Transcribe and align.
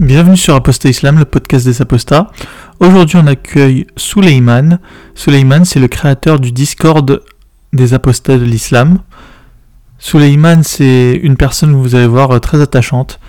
Bienvenue 0.00 0.36
sur 0.36 0.56
Apostat 0.56 0.88
Islam, 0.88 1.20
le 1.20 1.24
podcast 1.24 1.64
des 1.64 1.80
apostats. 1.80 2.32
Aujourd'hui, 2.80 3.16
on 3.16 3.28
accueille 3.28 3.86
Suleiman. 3.96 4.80
Suleiman, 5.14 5.64
c'est 5.64 5.78
le 5.78 5.86
créateur 5.86 6.40
du 6.40 6.50
Discord 6.50 7.22
des 7.72 7.94
apostats 7.94 8.36
de 8.36 8.42
l'islam. 8.42 8.98
Suleiman, 10.00 10.64
c'est 10.64 11.12
une 11.22 11.36
personne, 11.36 11.76
vous 11.76 11.94
allez 11.94 12.08
voir, 12.08 12.40
très 12.40 12.60
attachante. 12.60 13.20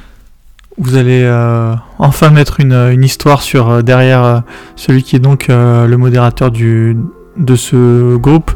Vous 0.79 0.95
allez 0.95 1.21
euh, 1.23 1.75
enfin 1.99 2.31
mettre 2.31 2.59
une, 2.59 3.03
histoire 3.03 3.43
sur 3.43 3.69
euh, 3.69 3.81
derrière 3.83 4.23
euh, 4.23 4.39
celui 4.75 5.03
qui 5.03 5.15
est 5.15 5.19
donc 5.19 5.45
le 5.49 5.95
modérateur 5.97 6.49
de 6.49 7.55
ce 7.55 8.15
groupe 8.15 8.51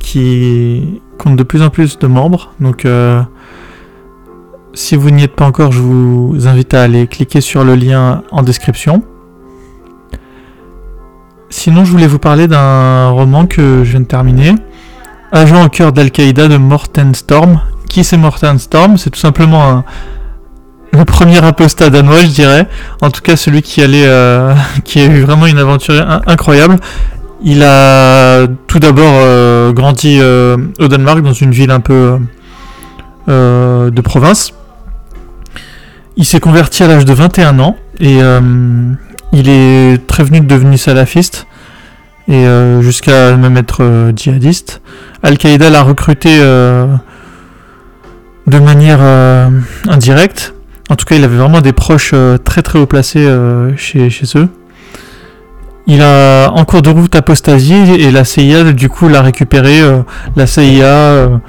qui 0.00 1.00
compte 1.16 1.36
de 1.36 1.42
plus 1.42 1.62
en 1.62 1.70
plus 1.70 1.98
de 1.98 2.06
membres. 2.08 2.52
Donc 2.60 2.86
si 4.74 4.96
vous 4.96 5.10
n'y 5.10 5.22
êtes 5.22 5.34
pas 5.34 5.46
encore, 5.46 5.72
je 5.72 5.80
vous 5.80 6.46
invite 6.46 6.74
à 6.74 6.82
aller 6.82 7.06
cliquer 7.06 7.40
sur 7.40 7.64
le 7.64 7.74
lien 7.74 8.22
en 8.30 8.42
description. 8.42 9.02
Sinon, 11.50 11.84
je 11.84 11.90
voulais 11.90 12.08
vous 12.08 12.18
parler 12.18 12.48
d'un 12.48 13.10
roman 13.10 13.46
que 13.46 13.84
je 13.84 13.90
viens 13.92 14.00
de 14.00 14.06
terminer. 14.06 14.54
Agent 15.30 15.64
au 15.64 15.68
cœur 15.68 15.92
d'Al-Qaïda 15.92 16.48
de 16.48 16.56
Morten 16.56 17.14
Storm. 17.14 17.60
Qui 17.88 18.02
c'est 18.02 18.16
Morten 18.16 18.58
Storm? 18.58 18.98
C'est 18.98 19.10
tout 19.10 19.20
simplement 19.20 19.84
le 20.92 21.04
premier 21.04 21.44
apostat 21.44 21.90
danois, 21.90 22.22
je 22.22 22.28
dirais. 22.28 22.68
En 23.02 23.10
tout 23.10 23.20
cas, 23.20 23.36
celui 23.36 23.62
qui 23.62 23.82
allait, 23.82 24.06
euh, 24.06 24.54
a 24.96 25.00
eu 25.00 25.22
vraiment 25.22 25.46
une 25.46 25.58
aventure 25.58 25.94
incroyable. 26.26 26.76
Il 27.42 27.62
a 27.62 28.46
tout 28.66 28.78
d'abord 28.78 29.12
euh, 29.14 29.72
grandi 29.72 30.18
euh, 30.20 30.56
au 30.80 30.88
Danemark, 30.88 31.22
dans 31.22 31.32
une 31.32 31.50
ville 31.50 31.70
un 31.70 31.80
peu 31.80 32.18
de 33.28 34.00
province. 34.00 34.52
Il 36.16 36.24
s'est 36.24 36.38
converti 36.38 36.84
à 36.84 36.86
l'âge 36.86 37.04
de 37.04 37.12
21 37.12 37.58
ans 37.58 37.76
et 37.98 38.22
euh, 38.22 38.40
il 39.32 39.48
est 39.48 40.00
prévenu 40.06 40.40
de 40.40 40.46
devenir 40.46 40.78
salafiste 40.78 41.48
et 42.28 42.46
euh, 42.46 42.82
jusqu'à 42.82 43.36
même 43.36 43.56
être 43.56 43.82
euh, 43.82 44.12
djihadiste. 44.14 44.80
Al-Qaïda 45.24 45.70
l'a 45.70 45.82
recruté 45.82 46.38
de 46.38 46.88
manière 48.46 49.00
indirecte. 49.88 50.54
En 50.90 50.96
tout 50.96 51.04
cas, 51.06 51.16
il 51.16 51.24
avait 51.24 51.36
vraiment 51.36 51.62
des 51.62 51.72
proches 51.72 52.14
très 52.44 52.62
très 52.62 52.78
haut 52.78 52.86
placés 52.86 53.26
chez, 53.76 54.10
chez 54.10 54.26
eux. 54.36 54.48
Il 55.86 56.02
a 56.02 56.50
en 56.50 56.64
cours 56.64 56.82
de 56.82 56.90
route 56.90 57.14
apostasie 57.16 57.72
et 57.98 58.10
la 58.10 58.24
CIA 58.24 58.72
du 58.72 58.90
coup 58.90 59.08
l'a 59.08 59.22
récupéré. 59.22 59.80
la 60.36 60.46
CIA, 60.46 61.40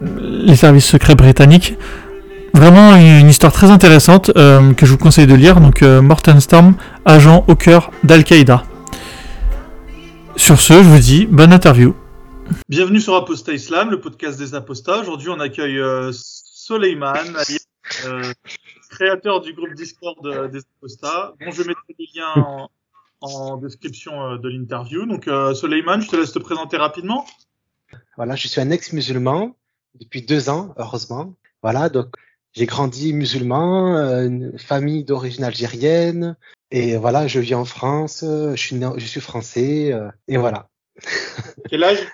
les 0.00 0.56
services 0.56 0.86
secrets 0.86 1.14
britanniques 1.14 1.78
Vraiment 2.54 2.96
une 2.96 3.28
histoire 3.28 3.52
très 3.52 3.70
intéressante 3.70 4.30
euh, 4.36 4.72
que 4.74 4.86
je 4.86 4.92
vous 4.92 4.98
conseille 4.98 5.26
de 5.26 5.34
lire. 5.34 5.60
Donc 5.60 5.82
euh, 5.82 6.00
Morten 6.02 6.40
Storm, 6.40 6.76
agent 7.04 7.44
au 7.46 7.54
cœur 7.54 7.90
d'Al-Qaïda. 8.04 8.64
Sur 10.36 10.60
ce, 10.60 10.74
je 10.74 10.88
vous 10.88 10.98
dis 10.98 11.26
bonne 11.26 11.52
interview. 11.52 11.94
Bienvenue 12.68 13.00
sur 13.00 13.14
Apostat 13.14 13.52
Islam, 13.52 13.90
le 13.90 14.00
podcast 14.00 14.38
des 14.38 14.54
apostats. 14.54 14.98
Aujourd'hui, 14.98 15.28
on 15.28 15.38
accueille 15.40 15.78
euh, 15.78 16.10
Soleiman, 16.12 17.14
euh, 18.06 18.32
créateur 18.90 19.40
du 19.40 19.52
groupe 19.52 19.74
Discord 19.74 20.16
des 20.50 20.60
apostats. 20.78 21.34
Bon, 21.40 21.50
je 21.50 21.62
mettrai 21.62 21.94
des 21.98 22.08
liens 22.14 22.32
en, 22.34 22.70
en 23.20 23.56
description 23.58 24.36
de 24.36 24.48
l'interview. 24.48 25.06
Donc, 25.06 25.28
Soleiman, 25.54 26.00
je 26.00 26.08
te 26.08 26.16
laisse 26.16 26.32
te 26.32 26.38
présenter 26.38 26.76
rapidement. 26.76 27.26
Voilà, 28.16 28.34
je 28.34 28.48
suis 28.48 28.60
un 28.60 28.70
ex-musulman 28.70 29.54
depuis 30.00 30.22
deux 30.22 30.48
ans, 30.48 30.74
heureusement. 30.78 31.34
Voilà, 31.62 31.88
donc 31.88 32.06
j'ai 32.52 32.66
grandi 32.66 33.12
musulman, 33.12 33.96
euh, 33.96 34.26
une 34.26 34.58
famille 34.58 35.04
d'origine 35.04 35.44
algérienne, 35.44 36.36
et 36.70 36.96
voilà, 36.96 37.26
je 37.26 37.40
vis 37.40 37.54
en 37.54 37.64
France, 37.64 38.24
je 38.24 38.56
suis, 38.56 38.78
je 38.96 39.06
suis 39.06 39.20
français, 39.20 39.92
euh, 39.92 40.08
et 40.26 40.36
voilà. 40.36 40.68
Quel 41.68 41.84
âge? 41.84 42.06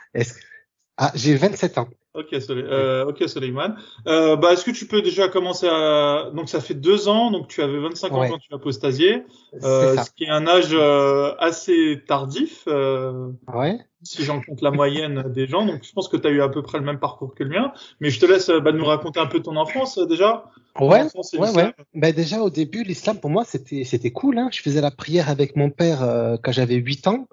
Ah, 0.97 1.13
j'ai 1.15 1.35
27 1.35 1.79
ans. 1.79 1.89
Ok, 2.15 2.29
euh, 2.33 3.07
ok, 3.07 3.29
Soleiman. 3.29 3.75
Euh, 4.07 4.37
bah, 4.37 4.53
est-ce 4.53 4.65
que 4.65 4.71
tu 4.71 4.87
peux 4.87 5.03
déjà 5.03 5.27
commencer 5.27 5.67
à 5.69 6.31
donc 6.33 6.49
ça 6.49 6.61
fait 6.61 6.75
deux 6.75 7.09
ans, 7.09 7.33
donc 7.33 7.49
tu 7.49 7.61
avais 7.61 7.81
25 7.81 8.13
ans 8.13 8.29
quand 8.29 8.39
tu 8.39 8.53
as 8.53 8.55
apostasié, 8.55 9.25
euh, 9.65 9.97
ce 9.97 10.11
qui 10.13 10.23
est 10.23 10.31
un 10.31 10.47
âge 10.47 10.71
euh, 10.73 11.35
assez 11.41 12.05
tardif. 12.07 12.63
Euh, 12.69 13.31
ouais. 13.53 13.81
Si 14.05 14.23
j'en 14.23 14.41
compte 14.41 14.63
la 14.63 14.71
moyenne 14.71 15.25
des 15.33 15.49
gens, 15.49 15.67
donc 15.67 15.83
je 15.83 15.93
pense 15.93 16.07
que 16.07 16.17
tu 16.17 16.29
as 16.29 16.31
eu 16.31 16.41
à 16.41 16.49
peu 16.49 16.63
près 16.63 16.79
le 16.79 16.85
même 16.85 17.01
parcours 17.01 17.35
que 17.35 17.43
le 17.43 17.51
mien. 17.51 17.73
Mais 17.99 18.11
je 18.11 18.21
te 18.21 18.27
laisse 18.27 18.49
bah, 18.49 18.71
nous 18.71 18.85
raconter 18.85 19.19
un 19.19 19.27
peu 19.27 19.41
ton 19.41 19.57
enfance 19.57 19.99
déjà. 19.99 20.45
Ouais, 20.79 21.03
ouais, 21.39 21.51
ouais. 21.51 21.75
Ben 21.95 22.15
déjà 22.15 22.43
au 22.43 22.51
début, 22.51 22.85
l'islam 22.85 23.19
pour 23.19 23.31
moi 23.31 23.45
c'était 23.45 23.83
c'était 23.83 24.13
cool. 24.13 24.39
Hein. 24.39 24.51
Je 24.53 24.63
faisais 24.63 24.81
la 24.81 24.93
prière 24.93 25.31
avec 25.31 25.57
mon 25.57 25.71
père 25.71 26.39
quand 26.45 26.53
j'avais 26.53 26.77
8 26.77 27.09
ans. 27.09 27.27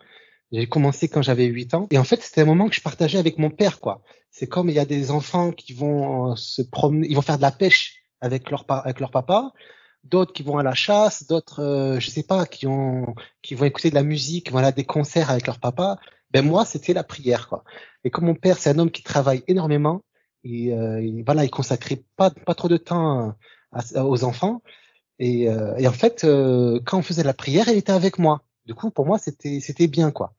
J'ai 0.51 0.67
commencé 0.67 1.07
quand 1.07 1.21
j'avais 1.21 1.45
8 1.45 1.73
ans. 1.75 1.87
Et 1.91 1.97
en 1.97 2.03
fait, 2.03 2.21
c'était 2.21 2.41
un 2.41 2.45
moment 2.45 2.67
que 2.67 2.75
je 2.75 2.81
partageais 2.81 3.17
avec 3.17 3.37
mon 3.37 3.49
père, 3.49 3.79
quoi. 3.79 4.01
C'est 4.31 4.47
comme 4.47 4.69
il 4.69 4.75
y 4.75 4.79
a 4.79 4.85
des 4.85 5.11
enfants 5.11 5.51
qui 5.51 5.73
vont 5.73 6.31
euh, 6.31 6.35
se 6.35 6.61
promener, 6.61 7.07
ils 7.09 7.15
vont 7.15 7.21
faire 7.21 7.37
de 7.37 7.41
la 7.41 7.51
pêche 7.51 8.03
avec 8.19 8.49
leur, 8.49 8.65
avec 8.67 8.99
leur 8.99 9.11
papa. 9.11 9.51
D'autres 10.03 10.33
qui 10.33 10.43
vont 10.43 10.57
à 10.57 10.63
la 10.63 10.73
chasse, 10.73 11.27
d'autres, 11.27 11.61
euh, 11.61 11.99
je 11.99 12.09
sais 12.09 12.23
pas, 12.23 12.45
qui 12.45 12.67
ont, 12.67 13.15
qui 13.41 13.55
vont 13.55 13.65
écouter 13.65 13.89
de 13.89 13.95
la 13.95 14.03
musique, 14.03 14.47
qui 14.47 14.51
vont 14.51 14.57
aller 14.57 14.67
à 14.67 14.71
des 14.73 14.85
concerts 14.85 15.29
avec 15.29 15.47
leur 15.47 15.59
papa. 15.59 15.99
Ben 16.31 16.45
moi, 16.45 16.65
c'était 16.65 16.93
la 16.93 17.03
prière, 17.03 17.47
quoi. 17.47 17.63
Et 18.03 18.09
comme 18.09 18.25
mon 18.25 18.35
père, 18.35 18.57
c'est 18.57 18.69
un 18.69 18.79
homme 18.79 18.91
qui 18.91 19.03
travaille 19.03 19.43
énormément, 19.47 20.03
et, 20.43 20.73
euh, 20.73 21.21
voilà, 21.25 21.43
il 21.45 21.51
consacrait 21.51 22.03
pas, 22.17 22.31
pas 22.31 22.55
trop 22.55 22.67
de 22.67 22.77
temps 22.77 23.35
aux 23.95 24.23
enfants. 24.23 24.63
Et, 25.19 25.49
euh, 25.49 25.75
et 25.77 25.87
en 25.87 25.91
fait, 25.91 26.21
quand 26.85 26.97
on 26.97 27.01
faisait 27.03 27.23
la 27.23 27.33
prière, 27.33 27.67
il 27.67 27.77
était 27.77 27.91
avec 27.91 28.17
moi. 28.17 28.43
Du 28.71 28.75
coup, 28.75 28.89
pour 28.89 29.05
moi, 29.05 29.17
c'était 29.17 29.59
c'était 29.59 29.87
bien 29.87 30.11
quoi. 30.11 30.33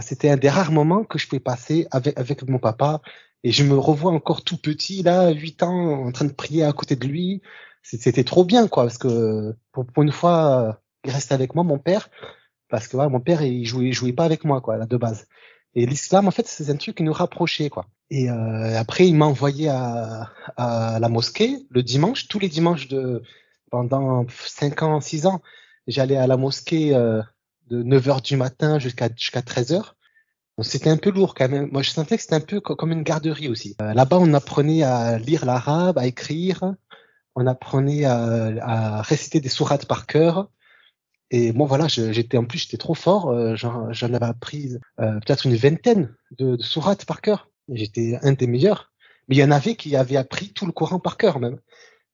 C'était 0.00 0.30
un 0.30 0.36
des 0.36 0.48
rares 0.48 0.72
moments 0.72 1.04
que 1.04 1.16
je 1.16 1.28
pouvais 1.28 1.38
passer 1.38 1.86
avec 1.92 2.18
avec 2.18 2.42
mon 2.48 2.58
papa 2.58 3.00
et 3.44 3.52
je 3.52 3.62
me 3.62 3.78
revois 3.78 4.10
encore 4.10 4.42
tout 4.42 4.56
petit 4.56 5.04
là, 5.04 5.30
8 5.30 5.62
ans, 5.62 6.06
en 6.06 6.10
train 6.10 6.24
de 6.24 6.32
prier 6.32 6.64
à 6.64 6.72
côté 6.72 6.96
de 6.96 7.06
lui. 7.06 7.40
C'était 7.84 8.24
trop 8.24 8.44
bien 8.44 8.66
quoi 8.66 8.82
parce 8.82 8.98
que 8.98 9.54
pour, 9.70 9.86
une 10.02 10.10
fois, 10.10 10.80
il 11.04 11.12
restait 11.12 11.34
avec 11.34 11.54
moi 11.54 11.62
mon 11.62 11.78
père 11.78 12.10
parce 12.68 12.88
que 12.88 12.96
mon 12.96 13.20
père 13.20 13.42
il 13.42 13.64
jouait 13.64 13.86
il 13.86 13.92
jouait 13.92 14.12
pas 14.12 14.24
avec 14.24 14.44
moi 14.44 14.60
quoi 14.60 14.76
là 14.76 14.86
de 14.86 14.96
base. 14.96 15.28
Et 15.76 15.86
l'islam 15.86 16.26
en 16.26 16.32
fait 16.32 16.48
c'est 16.48 16.68
un 16.68 16.76
truc 16.76 16.96
qui 16.96 17.04
nous 17.04 17.12
rapprochait 17.12 17.70
quoi. 17.70 17.86
Et 18.10 18.28
euh, 18.28 18.76
après 18.76 19.06
il 19.06 19.14
m'a 19.14 19.26
envoyé 19.26 19.68
à, 19.68 20.32
à 20.56 20.98
la 20.98 21.08
mosquée 21.08 21.64
le 21.70 21.84
dimanche, 21.84 22.26
tous 22.26 22.40
les 22.40 22.48
dimanches 22.48 22.88
de 22.88 23.22
pendant 23.70 24.26
5 24.28 24.82
ans, 24.82 25.00
6 25.00 25.26
ans, 25.26 25.40
j'allais 25.86 26.16
à 26.16 26.26
la 26.26 26.36
mosquée 26.36 26.94
euh, 26.94 27.22
de 27.72 27.82
9h 27.82 28.22
du 28.22 28.36
matin 28.36 28.78
jusqu'à 28.78 29.08
jusqu'à 29.16 29.40
13h. 29.40 29.92
C'était 30.60 30.90
un 30.90 30.98
peu 30.98 31.10
lourd 31.10 31.34
quand 31.34 31.48
même. 31.48 31.70
Moi, 31.72 31.82
je 31.82 31.90
sentais 31.90 32.16
que 32.16 32.22
c'était 32.22 32.34
un 32.34 32.40
peu 32.40 32.60
comme 32.60 32.92
une 32.92 33.02
garderie 33.02 33.48
aussi. 33.48 33.74
Euh, 33.80 33.94
là-bas, 33.94 34.18
on 34.20 34.34
apprenait 34.34 34.82
à 34.82 35.18
lire 35.18 35.46
l'arabe, 35.46 35.96
à 35.98 36.06
écrire. 36.06 36.74
On 37.34 37.46
apprenait 37.46 38.04
à, 38.04 38.50
à 38.60 39.02
réciter 39.02 39.40
des 39.40 39.48
sourates 39.48 39.86
par 39.86 40.06
cœur. 40.06 40.50
Et 41.30 41.52
moi, 41.52 41.66
voilà, 41.66 41.88
j'étais 41.88 42.36
en 42.36 42.44
plus, 42.44 42.58
j'étais 42.58 42.76
trop 42.76 42.94
fort. 42.94 43.30
Euh, 43.30 43.56
J'en 43.56 44.14
avais 44.14 44.26
appris 44.26 44.74
euh, 45.00 45.18
peut-être 45.20 45.46
une 45.46 45.56
vingtaine 45.56 46.14
de, 46.38 46.56
de 46.56 46.62
sourates 46.62 47.06
par 47.06 47.22
cœur. 47.22 47.48
J'étais 47.70 48.18
un 48.22 48.32
des 48.32 48.46
meilleurs. 48.46 48.92
Mais 49.28 49.36
il 49.36 49.38
y 49.38 49.44
en 49.44 49.50
avait 49.50 49.76
qui 49.76 49.96
avaient 49.96 50.16
appris 50.16 50.52
tout 50.52 50.66
le 50.66 50.72
Coran 50.72 51.00
par 51.00 51.16
cœur 51.16 51.40
même. 51.40 51.58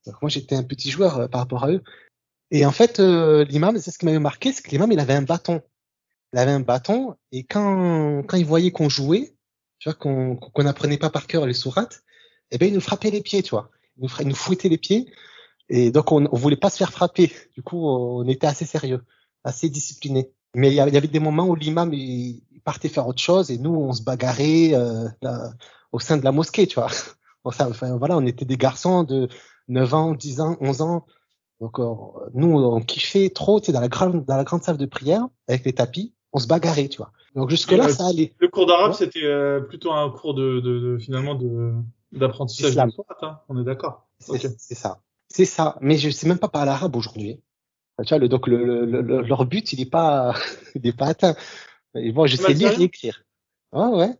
Donc 0.06 0.22
moi, 0.22 0.28
j'étais 0.28 0.54
un 0.54 0.62
petit 0.62 0.90
joueur 0.90 1.28
par 1.28 1.40
rapport 1.40 1.64
à 1.64 1.72
eux. 1.72 1.82
Et 2.50 2.64
en 2.64 2.72
fait, 2.72 3.00
euh, 3.00 3.44
l'imam, 3.44 3.78
c'est 3.78 3.90
ce 3.90 3.98
qui 3.98 4.06
m'avait 4.06 4.18
marqué, 4.18 4.52
c'est 4.52 4.62
que 4.62 4.70
l'imam, 4.70 4.90
il 4.92 5.00
avait 5.00 5.14
un 5.14 5.22
bâton. 5.22 5.62
Il 6.32 6.38
avait 6.38 6.52
un 6.52 6.60
bâton, 6.60 7.16
et 7.32 7.44
quand, 7.44 8.22
quand 8.26 8.36
il 8.36 8.44
voyait 8.44 8.70
qu'on 8.70 8.90
jouait, 8.90 9.34
tu 9.78 9.88
vois, 9.88 9.94
qu'on 9.94 10.36
qu'on 10.36 10.66
apprenait 10.66 10.98
pas 10.98 11.08
par 11.08 11.26
cœur 11.26 11.46
les 11.46 11.54
sourates, 11.54 12.02
eh 12.50 12.58
ben, 12.58 12.68
il 12.68 12.74
nous 12.74 12.80
frappait 12.80 13.10
les 13.10 13.22
pieds, 13.22 13.42
tu 13.42 13.50
vois. 13.50 13.70
Il 13.96 14.04
nous, 14.04 14.10
il 14.20 14.28
nous 14.28 14.34
fouettait 14.34 14.68
les 14.68 14.76
pieds, 14.78 15.10
et 15.70 15.90
donc 15.90 16.12
on, 16.12 16.28
on 16.30 16.36
voulait 16.36 16.56
pas 16.56 16.70
se 16.70 16.76
faire 16.76 16.92
frapper. 16.92 17.32
Du 17.54 17.62
coup, 17.62 17.88
on 17.88 18.28
était 18.28 18.46
assez 18.46 18.66
sérieux, 18.66 19.02
assez 19.44 19.70
discipliné. 19.70 20.30
Mais 20.54 20.68
il 20.68 20.74
y 20.74 20.80
avait 20.80 21.00
des 21.08 21.20
moments 21.20 21.46
où 21.46 21.54
l'imam, 21.54 21.92
il, 21.94 22.42
partait 22.64 22.88
faire 22.90 23.06
autre 23.08 23.22
chose, 23.22 23.50
et 23.50 23.56
nous, 23.56 23.74
on 23.74 23.92
se 23.94 24.02
bagarrait 24.02 24.74
euh, 24.74 25.08
au 25.92 26.00
sein 26.00 26.18
de 26.18 26.24
la 26.24 26.32
mosquée, 26.32 26.66
tu 26.66 26.76
vois. 26.76 26.90
Enfin, 27.44 27.96
voilà, 27.96 28.18
on 28.18 28.26
était 28.26 28.44
des 28.44 28.58
garçons 28.58 29.04
de 29.04 29.28
9 29.68 29.94
ans, 29.94 30.14
10 30.14 30.40
ans, 30.40 30.56
11 30.60 30.82
ans, 30.82 31.06
donc 31.60 31.78
euh, 31.78 31.94
nous, 32.34 32.56
on 32.56 32.80
kiffait 32.80 33.30
trop, 33.30 33.60
tu 33.60 33.66
sais, 33.66 33.72
dans 33.72 33.80
la 33.80 33.88
grande, 33.88 34.24
dans 34.24 34.36
la 34.36 34.44
grande 34.44 34.62
salle 34.62 34.76
de 34.76 34.86
prière 34.86 35.26
avec 35.48 35.64
les 35.64 35.72
tapis, 35.72 36.14
on 36.32 36.38
se 36.38 36.46
bagarrait, 36.46 36.88
tu 36.88 36.98
vois. 36.98 37.12
Donc 37.34 37.50
jusque 37.50 37.72
là, 37.72 37.88
ça 37.88 38.06
allait. 38.06 38.34
Le 38.38 38.48
cours 38.48 38.66
d'arabe, 38.66 38.92
c'était 38.92 39.24
euh, 39.24 39.60
plutôt 39.60 39.92
un 39.92 40.10
cours 40.10 40.34
de, 40.34 40.60
de, 40.60 40.78
de 40.78 40.98
finalement 40.98 41.34
de 41.34 41.72
d'apprentissage 42.12 42.74
de 42.74 42.80
hein 43.22 43.40
on 43.48 43.60
est 43.60 43.64
d'accord. 43.64 44.08
C'est 44.18 44.38
ça, 44.74 45.00
c'est 45.28 45.44
ça. 45.44 45.76
Mais 45.80 45.96
je 45.96 46.10
sais 46.10 46.26
même 46.26 46.38
pas 46.38 46.48
parler 46.48 46.70
arabe 46.70 46.96
aujourd'hui. 46.96 47.42
Tu 48.04 48.08
vois, 48.10 48.18
le, 48.18 48.28
donc 48.28 48.46
le, 48.46 48.84
le, 48.84 49.22
leur 49.22 49.44
but, 49.44 49.72
il 49.72 49.80
est 49.80 49.90
pas, 49.90 50.34
il 50.74 50.86
est 50.86 50.96
pas 50.96 51.06
atteint. 51.06 51.34
Et 51.94 52.12
bon, 52.12 52.26
je 52.26 52.36
sais 52.36 52.54
lire 52.54 52.78
et 52.80 52.84
écrire. 52.84 53.24
Ouais, 53.72 53.86
ouais. 53.86 54.14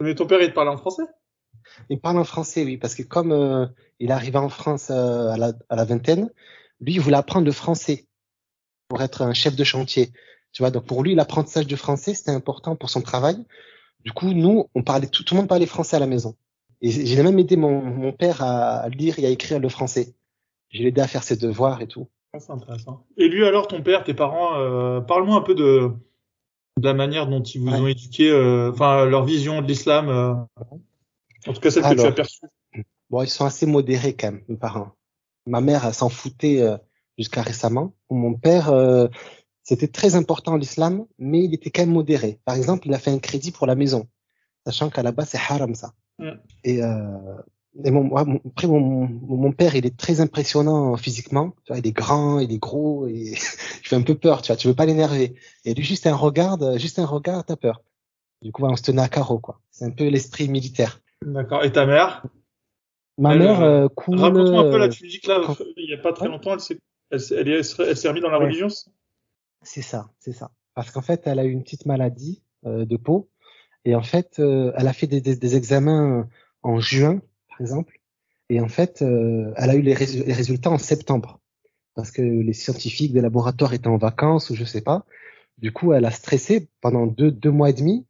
Mais 0.00 0.14
ton 0.14 0.26
père, 0.26 0.40
il 0.40 0.50
te 0.50 0.54
parle 0.54 0.68
en 0.68 0.76
français? 0.76 1.02
Il 1.88 2.00
parle 2.00 2.18
en 2.18 2.24
français, 2.24 2.64
oui, 2.64 2.76
parce 2.76 2.94
que 2.94 3.02
comme 3.02 3.32
euh, 3.32 3.66
il 3.98 4.10
est 4.10 4.12
arrivé 4.12 4.38
en 4.38 4.48
France 4.48 4.88
euh, 4.90 5.28
à, 5.30 5.36
la, 5.36 5.52
à 5.68 5.76
la 5.76 5.84
vingtaine, 5.84 6.30
Lui, 6.80 6.94
il 6.94 7.00
voulait 7.00 7.16
apprendre 7.16 7.46
le 7.46 7.52
français 7.52 8.06
pour 8.88 9.02
être 9.02 9.22
un 9.22 9.34
chef 9.34 9.54
de 9.56 9.64
chantier. 9.64 10.10
Tu 10.52 10.62
vois, 10.62 10.70
donc 10.70 10.84
pour 10.86 11.02
lui, 11.02 11.14
l'apprentissage 11.14 11.66
du 11.66 11.76
français, 11.76 12.14
c'était 12.14 12.30
important 12.32 12.74
pour 12.76 12.90
son 12.90 13.02
travail. 13.02 13.36
Du 14.04 14.12
coup, 14.12 14.32
nous, 14.32 14.66
on 14.74 14.82
parlait, 14.82 15.06
tout, 15.06 15.22
tout 15.24 15.34
le 15.34 15.40
monde 15.40 15.48
parlait 15.48 15.66
français 15.66 15.96
à 15.96 16.00
la 16.00 16.06
maison. 16.06 16.34
Et 16.82 16.90
j'ai 16.90 17.22
même 17.22 17.38
aidé 17.38 17.56
mon, 17.56 17.82
mon 17.82 18.12
père 18.12 18.42
à 18.42 18.88
lire 18.88 19.18
et 19.18 19.26
à 19.26 19.28
écrire 19.28 19.58
le 19.60 19.68
français. 19.68 20.14
J'ai 20.70 20.86
aidé 20.86 21.00
à 21.02 21.06
faire 21.06 21.22
ses 21.22 21.36
devoirs 21.36 21.82
et 21.82 21.86
tout. 21.86 22.08
Ah, 22.32 22.40
c'est 22.40 22.52
intéressant. 22.52 23.04
Et 23.18 23.28
lui 23.28 23.44
alors, 23.44 23.68
ton 23.68 23.82
père, 23.82 24.02
tes 24.04 24.14
parents, 24.14 24.58
euh, 24.58 25.00
parle-moi 25.00 25.36
un 25.36 25.42
peu 25.42 25.54
de, 25.54 25.90
de 26.78 26.86
la 26.86 26.94
manière 26.94 27.26
dont 27.26 27.42
ils 27.42 27.60
vous 27.60 27.68
Ouais. 27.68 27.78
ont 27.80 27.86
éduqué, 27.86 28.30
euh, 28.30 28.70
enfin 28.72 29.04
leur 29.04 29.24
vision 29.24 29.60
de 29.60 29.66
l'islam, 29.66 30.08
euh, 30.08 30.34
en 31.46 31.52
tout 31.52 31.60
cas 31.60 31.70
celle 31.70 31.82
que 31.82 31.94
tu 31.94 32.00
as 32.00 32.02
Alors. 32.02 32.14
perçue. 32.14 32.46
Bon, 33.10 33.22
ils 33.22 33.28
sont 33.28 33.44
assez 33.44 33.66
modérés 33.66 34.14
quand 34.14 34.32
même, 34.32 34.42
mes 34.48 34.56
parents. 34.56 34.92
Ma 35.46 35.60
mère, 35.60 35.84
elle 35.84 35.94
s'en 35.94 36.08
foutait 36.08 36.62
euh, 36.62 36.76
jusqu'à 37.18 37.42
récemment. 37.42 37.94
Mon 38.08 38.34
père, 38.34 38.70
euh, 38.70 39.08
c'était 39.62 39.88
très 39.88 40.14
important 40.14 40.56
l'islam, 40.56 41.06
mais 41.18 41.44
il 41.44 41.54
était 41.54 41.70
quand 41.70 41.82
même 41.82 41.92
modéré. 41.92 42.40
Par 42.44 42.56
exemple, 42.56 42.86
il 42.86 42.94
a 42.94 42.98
fait 42.98 43.10
un 43.10 43.18
crédit 43.18 43.50
pour 43.50 43.66
la 43.66 43.74
maison, 43.74 44.08
sachant 44.64 44.90
qu'à 44.90 45.02
la 45.02 45.12
base, 45.12 45.30
c'est 45.30 45.38
haram 45.38 45.74
ça. 45.74 45.92
Mm. 46.18 46.30
Et, 46.64 46.82
euh, 46.82 47.42
et 47.84 47.90
mon, 47.90 48.14
après, 48.16 48.66
mon, 48.66 49.08
mon, 49.08 49.52
père, 49.52 49.74
il 49.76 49.86
est 49.86 49.96
très 49.96 50.20
impressionnant 50.20 50.96
physiquement. 50.96 51.54
Tu 51.64 51.72
vois, 51.72 51.78
il 51.78 51.86
est 51.86 51.92
grand, 51.92 52.40
il 52.40 52.52
est 52.52 52.58
gros, 52.58 53.06
et 53.06 53.12
il 53.82 53.86
fait 53.86 53.96
un 53.96 54.02
peu 54.02 54.14
peur, 54.14 54.42
tu 54.42 54.48
vois. 54.48 54.56
Tu 54.56 54.68
veux 54.68 54.74
pas 54.74 54.86
l'énerver. 54.86 55.34
Et 55.64 55.74
lui, 55.74 55.84
juste 55.84 56.06
un 56.06 56.16
regard, 56.16 56.60
euh, 56.62 56.78
juste 56.78 56.98
un 56.98 57.06
regard, 57.06 57.44
t'as 57.44 57.56
peur. 57.56 57.82
Du 58.42 58.52
coup, 58.52 58.64
on 58.64 58.76
se 58.76 58.82
tenait 58.82 59.02
à 59.02 59.08
carreau, 59.08 59.38
quoi. 59.38 59.60
C'est 59.70 59.84
un 59.84 59.90
peu 59.90 60.08
l'esprit 60.08 60.48
militaire. 60.48 61.00
D'accord. 61.24 61.64
Et 61.64 61.72
ta 61.72 61.86
mère? 61.86 62.24
Ma 63.18 63.34
Elle, 63.34 63.40
mère, 63.40 63.62
euh, 63.62 63.84
euh, 63.84 63.88
cool. 63.88 64.18
Raconte-moi 64.18 64.60
un 64.60 64.70
peu 64.70 64.78
là, 64.78 64.84
euh, 64.86 64.88
tu 64.88 65.06
dis 65.06 65.20
que 65.20 65.28
là, 65.28 65.42
quand- 65.44 65.56
il 65.76 65.90
y 65.90 65.94
a 65.94 65.98
pas 65.98 66.12
très 66.12 66.26
Ouais. 66.26 66.32
longtemps, 66.32 66.54
elle 66.54 66.60
s'est, 66.60 66.78
elle, 67.10 67.20
elle, 67.30 67.48
elle 67.48 67.96
s'est 67.96 68.08
remise 68.08 68.22
dans 68.22 68.30
la 68.30 68.38
Ouais. 68.38 68.46
religion. 68.46 68.68
c'est- 69.62 69.82
ça, 69.82 70.10
c'est 70.18 70.32
ça. 70.32 70.50
Parce 70.74 70.90
qu'en 70.90 71.02
fait, 71.02 71.26
elle 71.26 71.38
a 71.38 71.44
eu 71.44 71.50
une 71.50 71.62
petite 71.62 71.84
maladie 71.86 72.42
euh, 72.66 72.84
de 72.86 72.96
peau. 72.96 73.28
Et 73.84 73.94
en 73.94 74.02
fait, 74.02 74.38
euh, 74.38 74.72
elle 74.76 74.88
a 74.88 74.92
fait 74.92 75.06
des, 75.06 75.20
des, 75.20 75.36
des 75.36 75.56
examens 75.56 76.28
en 76.62 76.80
juin, 76.80 77.20
par 77.48 77.60
exemple. 77.60 77.98
Et 78.50 78.60
en 78.60 78.68
fait, 78.68 79.02
euh, 79.02 79.52
elle 79.56 79.70
a 79.70 79.74
eu 79.74 79.82
les, 79.82 79.94
les 79.94 80.32
résultats 80.32 80.70
en 80.70 80.78
septembre. 80.78 81.40
Parce 81.94 82.10
que 82.10 82.22
les 82.22 82.52
scientifiques 82.54 83.12
des 83.12 83.20
laboratoires 83.20 83.74
étaient 83.74 83.88
en 83.88 83.96
vacances 83.98 84.50
ou 84.50 84.54
je 84.54 84.64
sais 84.64 84.80
pas. 84.82 85.04
Du 85.58 85.72
coup, 85.72 85.92
elle 85.92 86.04
a 86.06 86.10
stressé 86.10 86.68
pendant 86.80 87.06
deux, 87.06 87.30
deux 87.30 87.50
mois 87.50 87.70
et 87.70 87.74
demi 87.74 88.06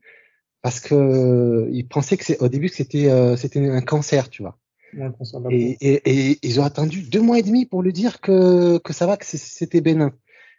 parce 0.63 0.81
que 0.81 0.95
euh, 0.95 1.69
ils 1.73 1.87
pensaient 1.87 2.17
que 2.17 2.25
c'est 2.25 2.41
au 2.41 2.49
début 2.49 2.69
que 2.69 2.77
c'était 2.77 3.09
euh, 3.09 3.37
c'était 3.37 3.67
un 3.67 3.81
cancer, 3.81 4.29
tu 4.29 4.43
vois. 4.43 4.59
Ouais, 4.97 5.11
Et, 5.51 5.77
et, 5.81 6.31
et 6.33 6.39
ils 6.43 6.61
ont 6.61 6.65
attendu 6.65 7.03
deux 7.03 7.21
mois 7.21 7.39
et 7.39 7.43
demi 7.43 7.65
pour 7.65 7.83
lui 7.83 7.93
dire 7.93 8.21
que, 8.21 8.79
que 8.79 8.93
ça 8.93 9.07
va, 9.07 9.17
que 9.17 9.25
c'était 9.25 9.81
bénin. 9.81 10.13